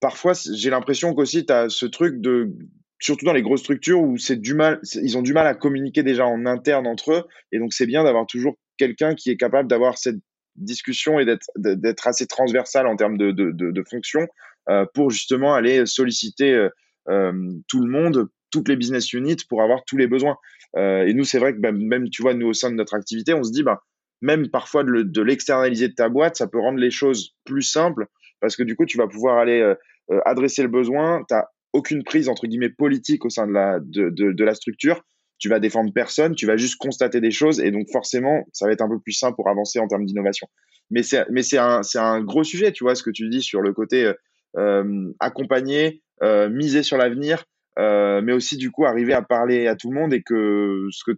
parfois, 0.03 0.33
j'ai 0.53 0.69
l'impression 0.69 1.15
qu'aussi, 1.15 1.47
tu 1.47 1.53
as 1.53 1.71
ce 1.71 1.87
truc 1.87 2.21
de. 2.21 2.53
Surtout 3.01 3.25
dans 3.25 3.33
les 3.33 3.43
grosses 3.43 3.61
structures 3.61 4.01
où 4.01 4.17
c'est 4.17 4.37
du 4.37 4.55
mal, 4.55 4.79
ils 4.95 5.19
ont 5.19 5.23
du 5.23 5.33
mal 5.33 5.47
à 5.49 5.55
communiquer 5.55 6.05
déjà 6.05 6.25
en 6.25 6.47
interne 6.47 6.87
entre 6.87 7.13
eux. 7.13 7.25
Et 7.51 7.59
donc, 7.59 7.73
c'est 7.73 7.87
bien 7.87 8.05
d'avoir 8.05 8.27
toujours 8.27 8.57
quelqu'un 8.77 9.17
qui 9.17 9.31
est 9.31 9.37
capable 9.37 9.69
d'avoir 9.69 9.99
cette 9.99 10.21
discussion 10.55 11.19
et 11.19 11.25
d'être 11.25 12.07
assez 12.07 12.27
transversal 12.27 12.87
en 12.87 12.95
termes 12.95 13.17
de, 13.17 13.33
de, 13.33 13.51
de, 13.51 13.83
fonction 13.83 14.29
euh, 14.69 14.87
pour 14.95 15.11
justement 15.11 15.55
aller 15.55 15.85
solliciter 15.85 16.53
euh, 16.53 16.69
euh, 17.09 17.33
tout 17.67 17.81
le 17.81 17.91
monde, 17.91 18.29
toutes 18.53 18.69
les 18.69 18.77
business 18.77 19.13
units 19.13 19.45
pour 19.49 19.63
avoir 19.63 19.85
tous 19.85 19.97
les 19.97 20.07
besoins. 20.07 20.37
Et 20.77 21.13
nous, 21.13 21.25
c'est 21.25 21.39
vrai 21.39 21.55
que 21.55 21.59
même, 21.59 22.09
tu 22.09 22.23
vois, 22.23 22.35
nous, 22.35 22.47
au 22.47 22.53
sein 22.55 22.71
de 22.71 22.77
notre 22.77 22.95
activité, 22.95 23.35
on 23.35 23.43
se 23.43 23.53
dit, 23.53 23.63
bah, 23.63 23.83
même 24.23 24.49
parfois 24.49 24.85
de 24.85 25.23
l'externaliser 25.23 25.89
de, 25.89 25.95
ta 25.95 26.09
boîte, 26.09 26.37
ça 26.37 26.47
peut 26.47 26.61
rendre 26.61 26.79
les 26.79 26.91
choses 26.91 27.35
plus 27.45 27.63
simples 27.63 28.07
parce 28.41 28.57
que 28.57 28.63
du 28.63 28.75
coup, 28.75 28.87
tu 28.87 28.97
vas 28.97 29.07
pouvoir 29.07 29.37
aller 29.37 29.75
euh, 30.13 30.21
adresser 30.25 30.63
le 30.63 30.69
besoin. 30.69 31.25
Tu 31.29 31.35
n'as 31.35 31.45
aucune 31.73 32.05
prise, 32.05 32.29
entre 32.29 32.47
guillemets, 32.47 32.71
politique 32.71 33.25
au 33.25 33.31
sein 33.31 33.47
de 33.47 33.53
la, 33.53 33.79
de, 33.81 34.11
de, 34.11 34.33
de, 34.33 34.45
la 34.45 34.55
structure. 34.55 35.03
Tu 35.39 35.49
vas 35.49 35.59
défendre 35.59 35.93
personne, 35.93 36.35
tu 36.35 36.47
vas 36.47 36.57
juste 36.57 36.77
constater 36.77 37.21
des 37.21 37.31
choses 37.31 37.61
et 37.61 37.71
donc 37.71 37.91
forcément, 37.91 38.45
ça 38.53 38.67
va 38.67 38.73
être 38.73 38.83
un 38.83 38.89
peu 38.89 39.01
plus 39.01 39.13
simple 39.13 39.35
pour 39.37 39.49
avancer 39.49 39.79
en 39.79 39.89
termes 39.89 40.05
d'innovation. 40.05 40.47
Mais 40.91 41.03
c'est, 41.03 41.25
mais 41.31 41.43
c'est 41.43 41.59
un, 41.59 41.83
c'est 41.83 41.99
un 41.99 42.23
gros 42.23 42.45
sujet, 42.45 42.71
tu 42.73 42.85
vois, 42.85 42.95
ce 42.95 43.03
que 43.03 43.11
tu 43.11 43.29
dis 43.29 43.43
sur 43.43 43.61
le 43.61 43.73
côté 43.73 44.13
euh, 44.57 45.13
accompagner, 45.19 46.03
euh, 46.23 46.49
miser 46.49 46.83
sur 46.83 46.97
l'avenir. 46.97 47.45
Mais 47.79 48.33
aussi 48.33 48.57
du 48.59 48.71
coup 48.71 48.85
arriver 48.85 49.15
à 49.15 49.23
parler 49.23 49.67
à 49.67 49.75
tout 49.75 49.91
le 49.91 49.99
monde 49.99 50.13
et 50.13 50.23
que 50.23 50.87
ce 50.91 51.03
que 51.11 51.17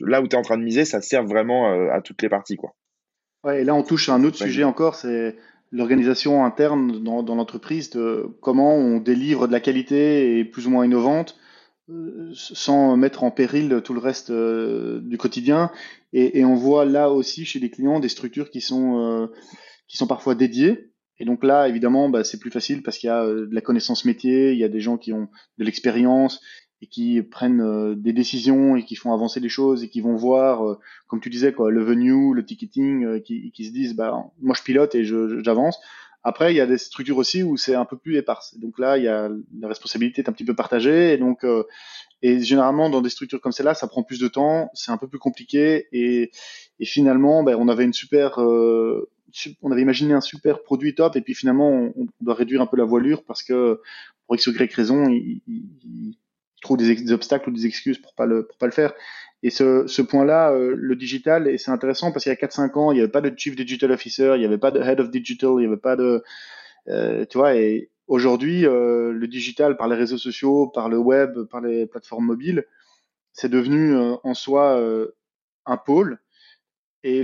là 0.00 0.22
où 0.22 0.26
tu 0.26 0.34
es 0.34 0.38
en 0.38 0.42
train 0.42 0.56
de 0.56 0.64
miser, 0.64 0.86
ça 0.86 1.02
sert 1.02 1.24
vraiment 1.24 1.90
à 1.92 2.00
toutes 2.00 2.22
les 2.22 2.30
parties. 2.30 2.56
Quoi. 2.56 2.74
Ouais, 3.44 3.62
et 3.62 3.64
là 3.64 3.74
on 3.74 3.82
touche 3.82 4.08
à 4.08 4.14
un 4.14 4.24
autre 4.24 4.36
sujet 4.36 4.64
encore, 4.64 4.94
c'est 4.94 5.36
l'organisation 5.70 6.44
interne 6.44 7.02
dans, 7.02 7.34
l'entreprise, 7.34 7.90
de 7.90 8.26
comment 8.40 8.74
on 8.74 8.98
délivre 8.98 9.46
de 9.46 9.52
la 9.52 9.60
qualité 9.60 10.38
et 10.38 10.44
plus 10.44 10.66
ou 10.66 10.70
moins 10.70 10.84
innovante 10.84 11.36
euh, 11.88 12.30
sans 12.32 12.96
mettre 12.96 13.24
en 13.24 13.30
péril 13.30 13.80
tout 13.84 13.94
le 13.94 14.00
reste 14.00 14.32
du 14.32 15.18
quotidien. 15.18 15.70
Et, 16.12 16.44
on 16.44 16.54
voit 16.54 16.84
là 16.84 17.10
aussi 17.10 17.44
chez 17.44 17.60
les 17.60 17.70
clients 17.70 18.00
des 18.00 18.08
structures 18.08 18.50
qui 18.50 18.60
sont, 18.60 19.30
qui 19.86 19.96
sont 19.96 20.06
parfois 20.06 20.34
dédiées 20.34 20.90
et 21.20 21.26
donc 21.26 21.44
là, 21.44 21.68
évidemment, 21.68 22.08
bah, 22.08 22.24
c'est 22.24 22.40
plus 22.40 22.50
facile 22.50 22.82
parce 22.82 22.96
qu'il 22.96 23.08
y 23.08 23.10
a 23.10 23.22
euh, 23.22 23.46
de 23.46 23.54
la 23.54 23.60
connaissance 23.60 24.06
métier, 24.06 24.52
il 24.52 24.58
y 24.58 24.64
a 24.64 24.68
des 24.68 24.80
gens 24.80 24.96
qui 24.96 25.12
ont 25.12 25.28
de 25.58 25.64
l'expérience 25.64 26.40
et 26.82 26.86
qui 26.86 27.20
prennent 27.22 27.60
euh, 27.60 27.94
des 27.94 28.12
décisions 28.12 28.76
et 28.76 28.84
qui 28.84 28.96
font 28.96 29.12
avancer 29.12 29.40
les 29.40 29.48
choses 29.48 29.84
et 29.84 29.88
qui 29.88 30.00
vont 30.00 30.16
voir, 30.16 30.66
euh, 30.66 30.78
comme 31.08 31.20
tu 31.20 31.30
disais, 31.30 31.52
quoi, 31.52 31.70
le 31.70 31.82
venue, 31.82 32.34
le 32.34 32.44
ticketing, 32.44 33.20
qui, 33.22 33.50
qui, 33.52 33.64
se 33.64 33.72
disent, 33.72 33.94
bah, 33.94 34.30
moi 34.40 34.54
je 34.56 34.62
pilote 34.62 34.94
et 34.94 35.04
j'avance. 35.04 35.78
Après, 36.22 36.52
il 36.52 36.56
y 36.56 36.60
a 36.60 36.66
des 36.66 36.76
structures 36.76 37.16
aussi 37.16 37.42
où 37.42 37.56
c'est 37.56 37.74
un 37.74 37.86
peu 37.86 37.96
plus 37.96 38.16
éparse. 38.16 38.58
Donc 38.58 38.78
là, 38.78 38.98
il 38.98 39.04
y 39.04 39.08
a 39.08 39.30
la 39.58 39.68
responsabilité 39.68 40.20
est 40.20 40.28
un 40.28 40.32
petit 40.32 40.44
peu 40.44 40.54
partagée 40.54 41.14
et 41.14 41.16
donc 41.16 41.46
et 42.20 42.40
généralement 42.40 42.90
dans 42.90 43.00
des 43.00 43.08
structures 43.08 43.40
comme 43.40 43.52
celle-là, 43.52 43.72
ça 43.72 43.88
prend 43.88 44.02
plus 44.02 44.20
de 44.20 44.28
temps, 44.28 44.70
c'est 44.74 44.92
un 44.92 44.98
peu 44.98 45.08
plus 45.08 45.18
compliqué 45.18 45.88
et, 45.92 46.30
et 46.78 46.84
finalement, 46.84 47.42
ben, 47.42 47.56
on 47.58 47.68
avait 47.68 47.84
une 47.84 47.94
super 47.94 48.38
on 49.62 49.70
avait 49.72 49.82
imaginé 49.82 50.14
un 50.14 50.20
super 50.20 50.62
produit 50.62 50.94
top 50.94 51.16
et 51.16 51.20
puis 51.20 51.34
finalement 51.34 51.70
on, 51.70 52.06
doit 52.20 52.34
réduire 52.34 52.60
un 52.60 52.66
peu 52.66 52.76
la 52.76 52.84
voilure 52.84 53.24
parce 53.24 53.42
que 53.42 53.80
pour 54.26 54.36
x 54.36 54.46
ou 54.46 54.52
y 54.52 54.74
raison 54.74 55.08
il, 55.08 56.16
trouve 56.60 56.76
des, 56.76 57.12
obstacles 57.12 57.50
ou 57.50 57.52
des 57.52 57.66
excuses 57.66 57.98
pour 57.98 58.14
pas 58.14 58.26
le 58.26 58.46
pour 58.46 58.56
pas 58.58 58.66
le 58.66 58.72
faire 58.72 58.92
et 59.42 59.50
ce, 59.50 60.02
point-là 60.02 60.52
euh, 60.52 60.74
le 60.76 60.96
digital 60.96 61.48
et 61.48 61.56
c'est 61.58 61.70
intéressant 61.70 62.12
parce 62.12 62.24
qu'il 62.24 62.32
y 62.32 62.36
a 62.36 62.46
4-5 62.46 62.78
ans 62.78 62.92
il 62.92 62.96
n'y 62.96 63.00
avait 63.00 63.10
pas 63.10 63.20
de 63.20 63.32
chief 63.36 63.56
digital 63.56 63.90
officer 63.92 64.32
il 64.34 64.40
n'y 64.40 64.44
avait 64.44 64.58
pas 64.58 64.70
de 64.70 64.80
head 64.80 65.00
of 65.00 65.10
digital 65.10 65.50
il 65.54 65.60
n'y 65.60 65.66
avait 65.66 65.76
pas 65.76 65.96
de 65.96 66.22
euh, 66.88 67.24
tu 67.26 67.38
vois 67.38 67.54
et 67.56 67.90
aujourd'hui 68.06 68.66
euh, 68.66 69.12
le 69.12 69.26
digital 69.28 69.76
par 69.76 69.88
les 69.88 69.96
réseaux 69.96 70.18
sociaux 70.18 70.66
par 70.66 70.88
le 70.88 70.98
web 70.98 71.44
par 71.44 71.60
les 71.60 71.86
plateformes 71.86 72.26
mobiles 72.26 72.66
c'est 73.32 73.48
devenu 73.48 73.96
en 73.96 74.34
soi 74.34 74.82
un 75.64 75.76
pôle 75.76 76.18
et 77.04 77.22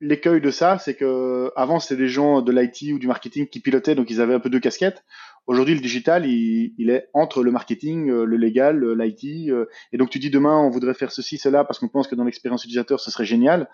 l'écueil 0.00 0.40
de 0.40 0.50
ça, 0.50 0.78
c'est 0.78 0.94
que 0.94 1.52
avant 1.56 1.80
c'était 1.80 2.00
des 2.00 2.08
gens 2.08 2.42
de 2.42 2.52
l'IT 2.52 2.92
ou 2.94 2.98
du 2.98 3.06
marketing 3.06 3.46
qui 3.46 3.60
pilotaient, 3.60 3.94
donc 3.94 4.10
ils 4.10 4.20
avaient 4.20 4.34
un 4.34 4.40
peu 4.40 4.50
deux 4.50 4.60
casquettes. 4.60 5.04
Aujourd'hui, 5.46 5.74
le 5.74 5.80
digital, 5.80 6.26
il, 6.26 6.74
il, 6.76 6.90
est 6.90 7.08
entre 7.14 7.42
le 7.42 7.52
marketing, 7.52 8.10
euh, 8.10 8.24
le 8.24 8.36
légal, 8.36 8.82
euh, 8.82 8.94
l'IT. 8.94 9.50
Euh, 9.50 9.66
et 9.92 9.96
donc 9.96 10.10
tu 10.10 10.18
dis 10.18 10.30
demain, 10.30 10.56
on 10.58 10.70
voudrait 10.70 10.94
faire 10.94 11.12
ceci, 11.12 11.38
cela, 11.38 11.64
parce 11.64 11.78
qu'on 11.78 11.88
pense 11.88 12.08
que 12.08 12.14
dans 12.14 12.24
l'expérience 12.24 12.64
utilisateur, 12.64 13.00
ce 13.00 13.10
serait 13.10 13.24
génial. 13.24 13.68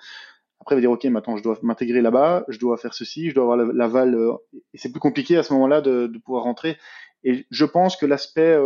Après, 0.61 0.75
on 0.75 0.79
va 0.79 0.81
dire, 0.81 0.91
OK, 0.91 1.05
maintenant, 1.05 1.37
je 1.37 1.43
dois 1.43 1.59
m'intégrer 1.63 2.03
là-bas, 2.03 2.45
je 2.49 2.59
dois 2.59 2.77
faire 2.77 2.95
ceci, 2.95 3.31
je 3.31 3.35
dois 3.35 3.45
avoir 3.45 3.57
l'aval. 3.57 4.17
et 4.75 4.79
c'est 4.79 4.93
plus 4.93 5.01
compliqué 5.01 5.37
à 5.37 5.43
ce 5.43 5.53
moment-là 5.55 5.81
de, 5.81 6.07
de, 6.07 6.19
pouvoir 6.19 6.45
rentrer. 6.45 6.77
Et 7.25 7.47
je 7.51 7.65
pense 7.65 7.97
que 7.97 8.07
l'aspect 8.07 8.57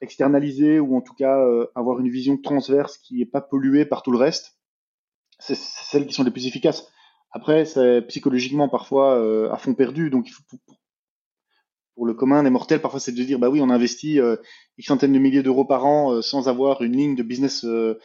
externalisé, 0.00 0.80
ou 0.80 0.96
en 0.96 1.02
tout 1.02 1.12
cas 1.14 1.44
avoir 1.74 2.00
une 2.00 2.08
vision 2.08 2.38
transverse 2.38 2.96
qui 2.96 3.18
n'est 3.18 3.26
pas 3.26 3.42
polluée 3.42 3.84
par 3.84 4.02
tout 4.02 4.12
le 4.12 4.18
reste, 4.18 4.56
c'est 5.38 5.56
celles 5.56 6.06
qui 6.06 6.14
sont 6.14 6.24
les 6.24 6.30
plus 6.30 6.46
efficaces. 6.46 6.86
Après, 7.32 7.64
c'est 7.64 8.02
psychologiquement 8.02 8.68
parfois 8.68 9.18
euh, 9.18 9.50
à 9.50 9.56
fond 9.56 9.74
perdu, 9.74 10.10
donc 10.10 10.28
il 10.28 10.32
faut, 10.32 10.42
le 11.98 12.14
commun 12.14 12.42
des 12.42 12.50
mortels, 12.50 12.80
parfois 12.80 13.00
c'est 13.00 13.12
de 13.12 13.22
dire 13.22 13.38
bah 13.38 13.48
oui, 13.48 13.60
on 13.60 13.70
investit 13.70 14.20
euh, 14.20 14.36
X 14.78 14.88
centaines 14.88 15.12
de 15.12 15.18
milliers 15.18 15.42
d'euros 15.42 15.64
par 15.64 15.86
an 15.86 16.12
euh, 16.12 16.22
sans 16.22 16.48
avoir 16.48 16.82
une 16.82 16.96
ligne 16.96 17.14
de 17.14 17.22
business 17.22 17.64
euh, 17.64 17.98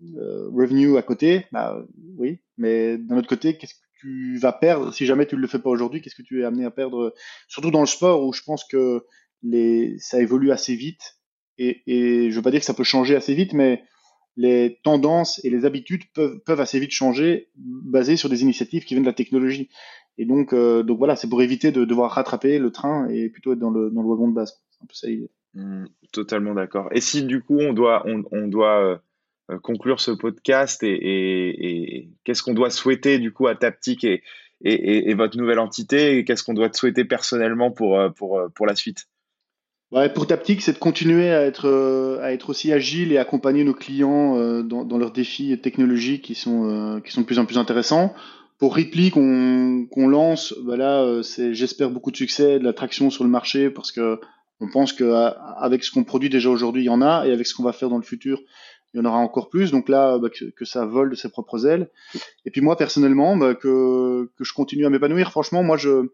revenue 0.00 0.96
à 0.96 1.02
côté. 1.02 1.46
Bah 1.52 1.84
oui, 2.16 2.40
mais 2.56 2.98
d'un 2.98 3.18
autre 3.18 3.28
côté, 3.28 3.56
qu'est-ce 3.56 3.74
que 3.74 3.80
tu 4.00 4.38
vas 4.38 4.52
perdre? 4.52 4.92
Si 4.92 5.06
jamais 5.06 5.26
tu 5.26 5.36
ne 5.36 5.40
le 5.40 5.46
fais 5.46 5.58
pas 5.58 5.70
aujourd'hui 5.70 6.00
Qu'est-ce 6.00 6.14
que 6.14 6.22
tu 6.22 6.40
es 6.40 6.44
amené 6.44 6.64
à 6.64 6.70
perdre 6.70 7.14
Surtout 7.48 7.70
dans 7.70 7.80
le 7.80 7.86
sport 7.86 8.24
où 8.24 8.32
je 8.32 8.42
pense 8.42 8.64
que 8.64 9.04
les, 9.42 9.98
ça 9.98 10.20
évolue 10.20 10.52
assez 10.52 10.74
vite. 10.74 11.18
Et, 11.58 11.82
et 11.86 12.30
je 12.30 12.36
veux 12.36 12.42
pas 12.42 12.50
dire 12.50 12.60
que 12.60 12.66
ça 12.66 12.74
peut 12.74 12.84
changer 12.84 13.14
assez 13.14 13.34
vite, 13.34 13.52
mais 13.52 13.82
les 14.36 14.78
tendances 14.82 15.44
et 15.44 15.50
les 15.50 15.64
habitudes 15.64 16.04
peuvent, 16.14 16.38
peuvent 16.46 16.60
assez 16.60 16.80
vite 16.80 16.92
changer 16.92 17.50
basées 17.56 18.16
sur 18.16 18.28
des 18.28 18.42
initiatives 18.42 18.84
qui 18.84 18.94
viennent 18.94 19.04
de 19.04 19.08
la 19.08 19.14
technologie. 19.14 19.68
Et 20.20 20.26
donc, 20.26 20.52
euh, 20.52 20.82
donc 20.82 20.98
voilà, 20.98 21.16
c'est 21.16 21.30
pour 21.30 21.40
éviter 21.40 21.72
de 21.72 21.86
devoir 21.86 22.10
rattraper 22.10 22.58
le 22.58 22.70
train 22.70 23.08
et 23.08 23.30
plutôt 23.30 23.54
être 23.54 23.58
dans 23.58 23.70
le, 23.70 23.88
dans 23.88 24.02
le 24.02 24.08
wagon 24.08 24.28
de 24.28 24.34
base. 24.34 24.60
C'est 24.70 24.82
un 24.82 24.86
peu 24.86 24.92
ça 24.92 25.06
l'idée. 25.08 25.30
Mmh, 25.54 25.86
totalement 26.12 26.52
d'accord. 26.52 26.90
Et 26.92 27.00
si 27.00 27.22
du 27.22 27.40
coup 27.40 27.58
on 27.58 27.72
doit, 27.72 28.02
on, 28.04 28.22
on 28.30 28.46
doit 28.46 29.00
euh, 29.50 29.58
conclure 29.62 29.98
ce 29.98 30.10
podcast 30.10 30.82
et, 30.82 30.88
et, 30.90 31.96
et 31.96 32.10
qu'est-ce 32.24 32.42
qu'on 32.42 32.52
doit 32.52 32.68
souhaiter 32.68 33.18
du 33.18 33.32
coup 33.32 33.46
à 33.46 33.54
Taptic 33.54 34.04
et, 34.04 34.22
et, 34.62 35.08
et 35.08 35.14
votre 35.14 35.38
nouvelle 35.38 35.58
entité 35.58 36.22
Qu'est-ce 36.26 36.44
qu'on 36.44 36.52
doit 36.52 36.68
te 36.68 36.76
souhaiter 36.76 37.06
personnellement 37.06 37.70
pour, 37.70 37.98
euh, 37.98 38.10
pour, 38.10 38.42
pour 38.54 38.66
la 38.66 38.74
suite? 38.74 39.06
Ouais, 39.90 40.12
pour 40.12 40.26
Taptic, 40.26 40.60
c'est 40.60 40.74
de 40.74 40.78
continuer 40.78 41.30
à 41.30 41.46
être, 41.46 42.20
à 42.20 42.34
être 42.34 42.50
aussi 42.50 42.74
agile 42.74 43.10
et 43.10 43.16
accompagner 43.16 43.64
nos 43.64 43.74
clients 43.74 44.62
dans, 44.62 44.84
dans, 44.84 44.98
leurs 44.98 45.10
défis 45.12 45.58
technologiques 45.60 46.22
qui 46.22 46.36
sont, 46.36 47.00
qui 47.04 47.10
sont 47.10 47.22
de 47.22 47.26
plus 47.26 47.40
en 47.40 47.44
plus 47.44 47.58
intéressants. 47.58 48.14
Pour 48.60 48.76
Ripley 48.76 49.10
qu'on 49.10 50.08
lance, 50.08 50.54
voilà, 50.64 51.22
c'est 51.22 51.54
j'espère 51.54 51.90
beaucoup 51.90 52.10
de 52.10 52.16
succès, 52.16 52.58
de 52.58 52.64
l'attraction 52.64 53.10
sur 53.10 53.24
le 53.24 53.30
marché 53.30 53.70
parce 53.70 53.90
que 53.90 54.20
on 54.60 54.68
pense 54.68 54.92
que 54.92 55.32
avec 55.58 55.82
ce 55.82 55.90
qu'on 55.90 56.04
produit 56.04 56.28
déjà 56.28 56.50
aujourd'hui, 56.50 56.82
il 56.82 56.86
y 56.86 56.90
en 56.90 57.00
a 57.00 57.26
et 57.26 57.32
avec 57.32 57.46
ce 57.46 57.54
qu'on 57.54 57.62
va 57.62 57.72
faire 57.72 57.88
dans 57.88 57.96
le 57.96 58.02
futur, 58.02 58.38
il 58.92 58.98
y 58.98 59.00
en 59.00 59.06
aura 59.06 59.16
encore 59.16 59.48
plus. 59.48 59.70
Donc 59.70 59.88
là, 59.88 60.18
bah, 60.18 60.28
que, 60.28 60.44
que, 60.44 60.64
ça 60.64 60.84
vole 60.84 61.10
de 61.10 61.14
ses 61.14 61.30
propres 61.30 61.66
ailes. 61.66 61.88
Et 62.44 62.50
puis 62.50 62.60
moi 62.60 62.76
personnellement, 62.76 63.36
bah, 63.36 63.54
que, 63.54 64.30
que 64.36 64.44
je 64.44 64.52
continue 64.52 64.84
à 64.84 64.90
m'épanouir. 64.90 65.30
Franchement, 65.30 65.62
moi 65.62 65.76
je 65.76 66.10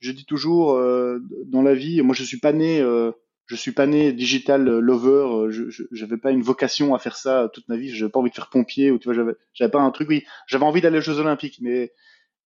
je 0.00 0.12
dis 0.12 0.24
toujours 0.24 0.72
euh, 0.72 1.18
dans 1.46 1.62
la 1.62 1.74
vie, 1.74 2.02
moi 2.02 2.14
je 2.14 2.24
suis 2.24 2.38
pas 2.38 2.52
né, 2.52 2.80
euh, 2.80 3.12
je 3.46 3.56
suis 3.56 3.72
pas 3.72 3.86
né 3.86 4.12
digital 4.12 4.62
lover. 4.62 5.08
Euh, 5.08 5.50
je 5.50 5.84
j'avais 5.92 6.16
pas 6.16 6.30
une 6.30 6.42
vocation 6.42 6.94
à 6.94 6.98
faire 6.98 7.16
ça 7.16 7.50
toute 7.52 7.68
ma 7.68 7.76
vie. 7.76 7.94
J'avais 7.94 8.10
pas 8.10 8.20
envie 8.20 8.30
de 8.30 8.34
faire 8.34 8.50
pompier 8.50 8.90
ou 8.90 8.98
tu 8.98 9.04
vois, 9.04 9.14
j'avais 9.14 9.34
j'avais 9.52 9.70
pas 9.70 9.80
un 9.80 9.90
truc. 9.90 10.08
Oui, 10.08 10.24
j'avais 10.46 10.64
envie 10.64 10.80
d'aller 10.80 10.98
aux 10.98 11.02
Jeux 11.02 11.18
Olympiques, 11.18 11.58
mais 11.60 11.92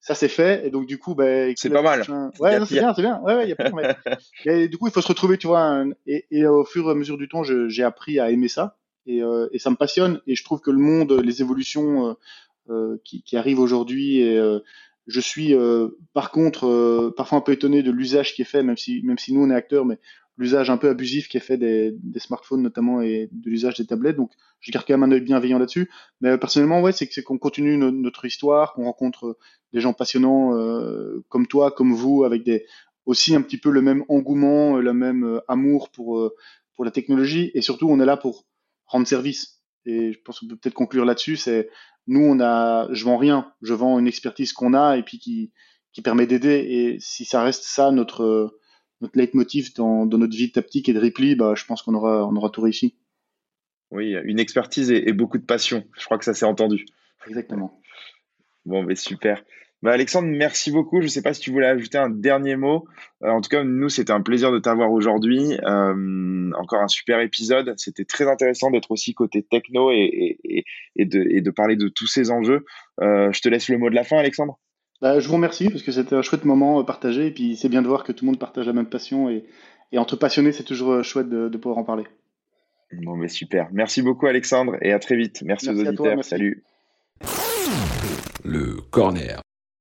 ça 0.01 0.15
c'est 0.15 0.29
fait 0.29 0.65
et 0.65 0.71
donc 0.71 0.87
du 0.87 0.97
coup 0.97 1.17
ben 1.17 1.53
c'est 1.57 1.71
pas 1.71 1.83
mal 1.83 2.05
ouais 2.39 2.65
c'est 2.67 2.77
bien 2.77 2.95
c'est 2.95 3.03
bien 3.03 3.21
ouais, 3.23 3.35
ouais 3.35 3.49
y 3.49 3.53
a 3.53 3.57
pas 3.57 3.69
mais... 3.71 3.97
et 4.45 4.69
du 4.69 4.79
coup 4.79 4.87
il 4.87 4.93
faut 4.93 5.01
se 5.01 5.09
retrouver 5.09 5.39
tu 5.39 5.49
vois 5.49 5.85
et, 6.07 6.25
et, 6.31 6.47
au 6.47 6.65
fur 6.65 6.87
et 6.87 6.93
à 6.93 6.95
mesure 6.95 7.19
du 7.19 7.29
temps 7.29 7.43
j'ai 7.43 7.83
appris 7.83 8.21
à 8.21 8.31
aimer 8.31 8.47
ça 8.47 8.77
et, 9.07 9.25
euh, 9.25 9.49
et, 9.51 9.59
ça 9.59 9.71
me 9.71 9.75
passionne 9.75 10.21
et 10.29 10.37
je 10.37 10.45
trouve 10.45 10.61
que 10.61 10.71
le 10.71 10.79
monde 10.79 11.11
les 11.13 11.43
évolutions 11.43 12.17
euh, 12.71 12.97
qui, 13.03 13.25
qui 13.25 13.37
arrivent 13.37 13.59
aujourd'hui 13.59 14.21
et 14.21 14.39
je 15.09 15.21
suis 15.21 15.55
euh, 15.55 15.89
par 16.13 16.31
contre 16.31 16.69
euh, 16.69 17.13
parfois 17.17 17.39
un 17.39 17.41
peu 17.41 17.53
étonné 17.53 17.83
de 17.83 17.91
l'usage 17.91 18.35
qui 18.35 18.43
est 18.43 18.45
fait, 18.45 18.63
même 18.63 18.77
si, 18.77 19.03
même 19.03 19.19
si 19.19 19.33
nous 19.33 19.43
on 19.43 19.51
est 19.51 19.55
acteurs, 19.55 19.87
mais 19.87 19.99
l'usage 20.39 20.71
un 20.71 20.77
peu 20.77 20.89
abusif 20.89 21.29
qui 21.29 21.37
est 21.37 21.41
fait 21.41 21.59
des, 21.59 21.95
smartphones 22.17 22.63
notamment 22.63 23.03
et 23.03 23.29
de 23.33 23.51
l'usage 23.51 23.77
des 23.77 23.87
tablettes. 23.87 24.17
Donc, 24.17 24.31
je 24.61 24.71
garde 24.73 24.87
quand 24.87 24.97
même 24.97 25.11
un 25.11 25.13
œil 25.13 25.21
bienveillant 25.21 25.59
là-dessus. 25.59 25.91
Mais 26.21 26.39
personnellement, 26.39 26.81
ouais, 26.81 26.93
c'est 26.93 27.09
qu'on 27.23 27.39
continue 27.39 27.77
notre 27.77 28.25
histoire, 28.25 28.73
qu'on 28.73 28.85
rencontre 28.85 29.37
des 29.73 29.81
gens 29.81 29.93
passionnants 29.93 30.57
euh, 30.57 31.25
comme 31.29 31.47
toi, 31.47 31.73
comme 31.73 31.93
vous, 31.93 32.25
avec 32.25 32.45
des 32.45 32.65
aussi 33.05 33.35
un 33.35 33.43
petit 33.43 33.59
peu 33.59 33.71
le 33.71 33.83
même 33.83 34.05
engouement, 34.09 34.77
le 34.77 34.93
même 34.93 35.41
amour 35.49 35.91
pour 35.91 36.31
pour 36.75 36.85
la 36.85 36.91
technologie. 36.93 37.51
Et 37.55 37.61
surtout, 37.61 37.89
on 37.91 37.99
est 37.99 38.07
là 38.07 38.17
pour 38.17 38.47
rendre 38.87 39.07
service. 39.07 39.61
Et 39.85 40.13
je 40.13 40.21
pense 40.25 40.39
qu'on 40.39 40.47
peut 40.47 40.57
peut-être 40.57 40.75
conclure 40.75 41.05
là-dessus. 41.05 41.37
C'est 41.37 41.69
nous, 42.07 42.21
on 42.21 42.41
a, 42.41 42.89
je 42.93 43.05
vends 43.05 43.17
rien, 43.17 43.53
je 43.63 43.75
vends 43.75 43.99
une 43.99 44.07
expertise 44.07 44.53
qu'on 44.53 44.75
a 44.75 44.97
et 44.97 45.03
puis 45.03 45.19
qui 45.19 45.53
qui 45.93 46.03
permet 46.03 46.27
d'aider. 46.27 46.65
Et 46.69 47.01
si 47.01 47.25
ça 47.25 47.43
reste 47.43 47.65
ça 47.65 47.91
notre 47.91 48.59
notre 49.01 49.19
leitmotiv 49.19 49.75
dans, 49.75 50.07
dans 50.07 50.19
notre 50.19 50.37
vie 50.37 50.53
taptique 50.53 50.89
et 50.89 50.93
de 50.93 50.99
Ripley, 50.99 51.35
bah, 51.35 51.55
je 51.57 51.65
pense 51.65 51.83
qu'on 51.83 51.95
aura 51.95 52.27
on 52.27 52.35
aura 52.37 52.51
tout 52.51 52.61
réussi. 52.61 52.95
Oui, 53.91 54.15
une 54.25 54.39
expertise 54.39 54.91
et, 54.91 55.09
et 55.09 55.13
beaucoup 55.13 55.39
de 55.39 55.45
passion. 55.45 55.85
Je 55.99 56.05
crois 56.05 56.19
que 56.19 56.25
ça 56.25 56.35
s'est 56.35 56.45
entendu. 56.45 56.85
Exactement. 57.27 57.81
Bon, 58.67 58.83
mais 58.83 58.97
super. 58.97 59.43
Bah, 59.81 59.93
Alexandre, 59.93 60.29
merci 60.29 60.73
beaucoup. 60.73 61.01
Je 61.01 61.07
ne 61.07 61.11
sais 61.11 61.23
pas 61.23 61.33
si 61.33 61.41
tu 61.41 61.53
voulais 61.53 61.69
ajouter 61.69 61.99
un 61.99 62.11
dernier 62.11 62.57
mot. 62.57 62.87
Euh, 63.23 63.31
en 63.31 63.41
tout 63.41 63.49
cas, 63.49 63.63
nous, 63.63 63.89
c'était 63.89 64.13
un 64.13 64.23
plaisir 64.23 64.51
de 64.51 64.59
t'avoir 64.59 64.91
aujourd'hui. 64.91 65.57
Euh, 65.63 66.51
encore 66.59 66.83
un 66.83 66.89
super 66.89 67.21
épisode. 67.21 67.75
C'était 67.77 68.05
très 68.05 68.29
intéressant 68.29 68.71
d'être 68.71 68.91
aussi 68.91 69.15
côté 69.15 69.43
techno 69.43 69.93
et, 69.93 70.39
et, 70.45 70.65
et, 70.97 71.05
de, 71.07 71.25
et, 71.31 71.41
de, 71.41 71.51
parler 71.51 71.77
de 71.77 71.89
tous 71.89 72.09
ces 72.09 72.31
enjeux. 72.31 72.65
Euh, 73.01 73.31
je 73.33 73.41
te 73.41 73.49
laisse 73.49 73.69
le 73.69 73.79
mot 73.79 73.89
de 73.89 73.95
la 73.95 74.05
fin, 74.05 74.19
Alexandre. 74.19 74.59
Bah, 75.01 75.21
je 75.21 75.29
vous 75.29 75.35
remercie 75.35 75.69
parce 75.69 75.83
que 75.83 75.93
c'était 75.93 76.17
un 76.17 76.23
chouette 76.23 76.45
moment 76.45 76.83
partagé. 76.85 77.27
Et 77.27 77.31
puis, 77.31 77.57
c'est 77.57 77.69
bien 77.69 77.83
de 77.83 77.89
voir 77.89 78.05
que 78.05 78.13
tout 78.13 78.25
le 78.25 78.31
monde 78.31 78.39
partage 78.39 78.67
la 78.67 78.73
même 78.73 78.89
passion. 78.89 79.31
Et, 79.31 79.45
entre 79.97 80.17
passionnés, 80.17 80.53
c'est 80.53 80.65
toujours 80.65 81.03
chouette 81.05 81.29
de, 81.29 81.49
de, 81.49 81.59
pouvoir 81.59 81.79
en 81.79 81.85
parler. 81.85 82.05
Bon, 82.93 83.17
mais 83.17 83.29
super. 83.29 83.69
Merci 83.73 84.03
beaucoup, 84.03 84.27
Alexandre. 84.27 84.77
Et 84.83 84.93
à 84.93 84.99
très 84.99 85.17
vite. 85.17 85.43
Merci, 85.43 85.71
aux 85.71 85.81
auditeurs. 85.81 86.25
Salut. 86.25 86.65
Le 88.45 88.81
corner. 88.91 89.41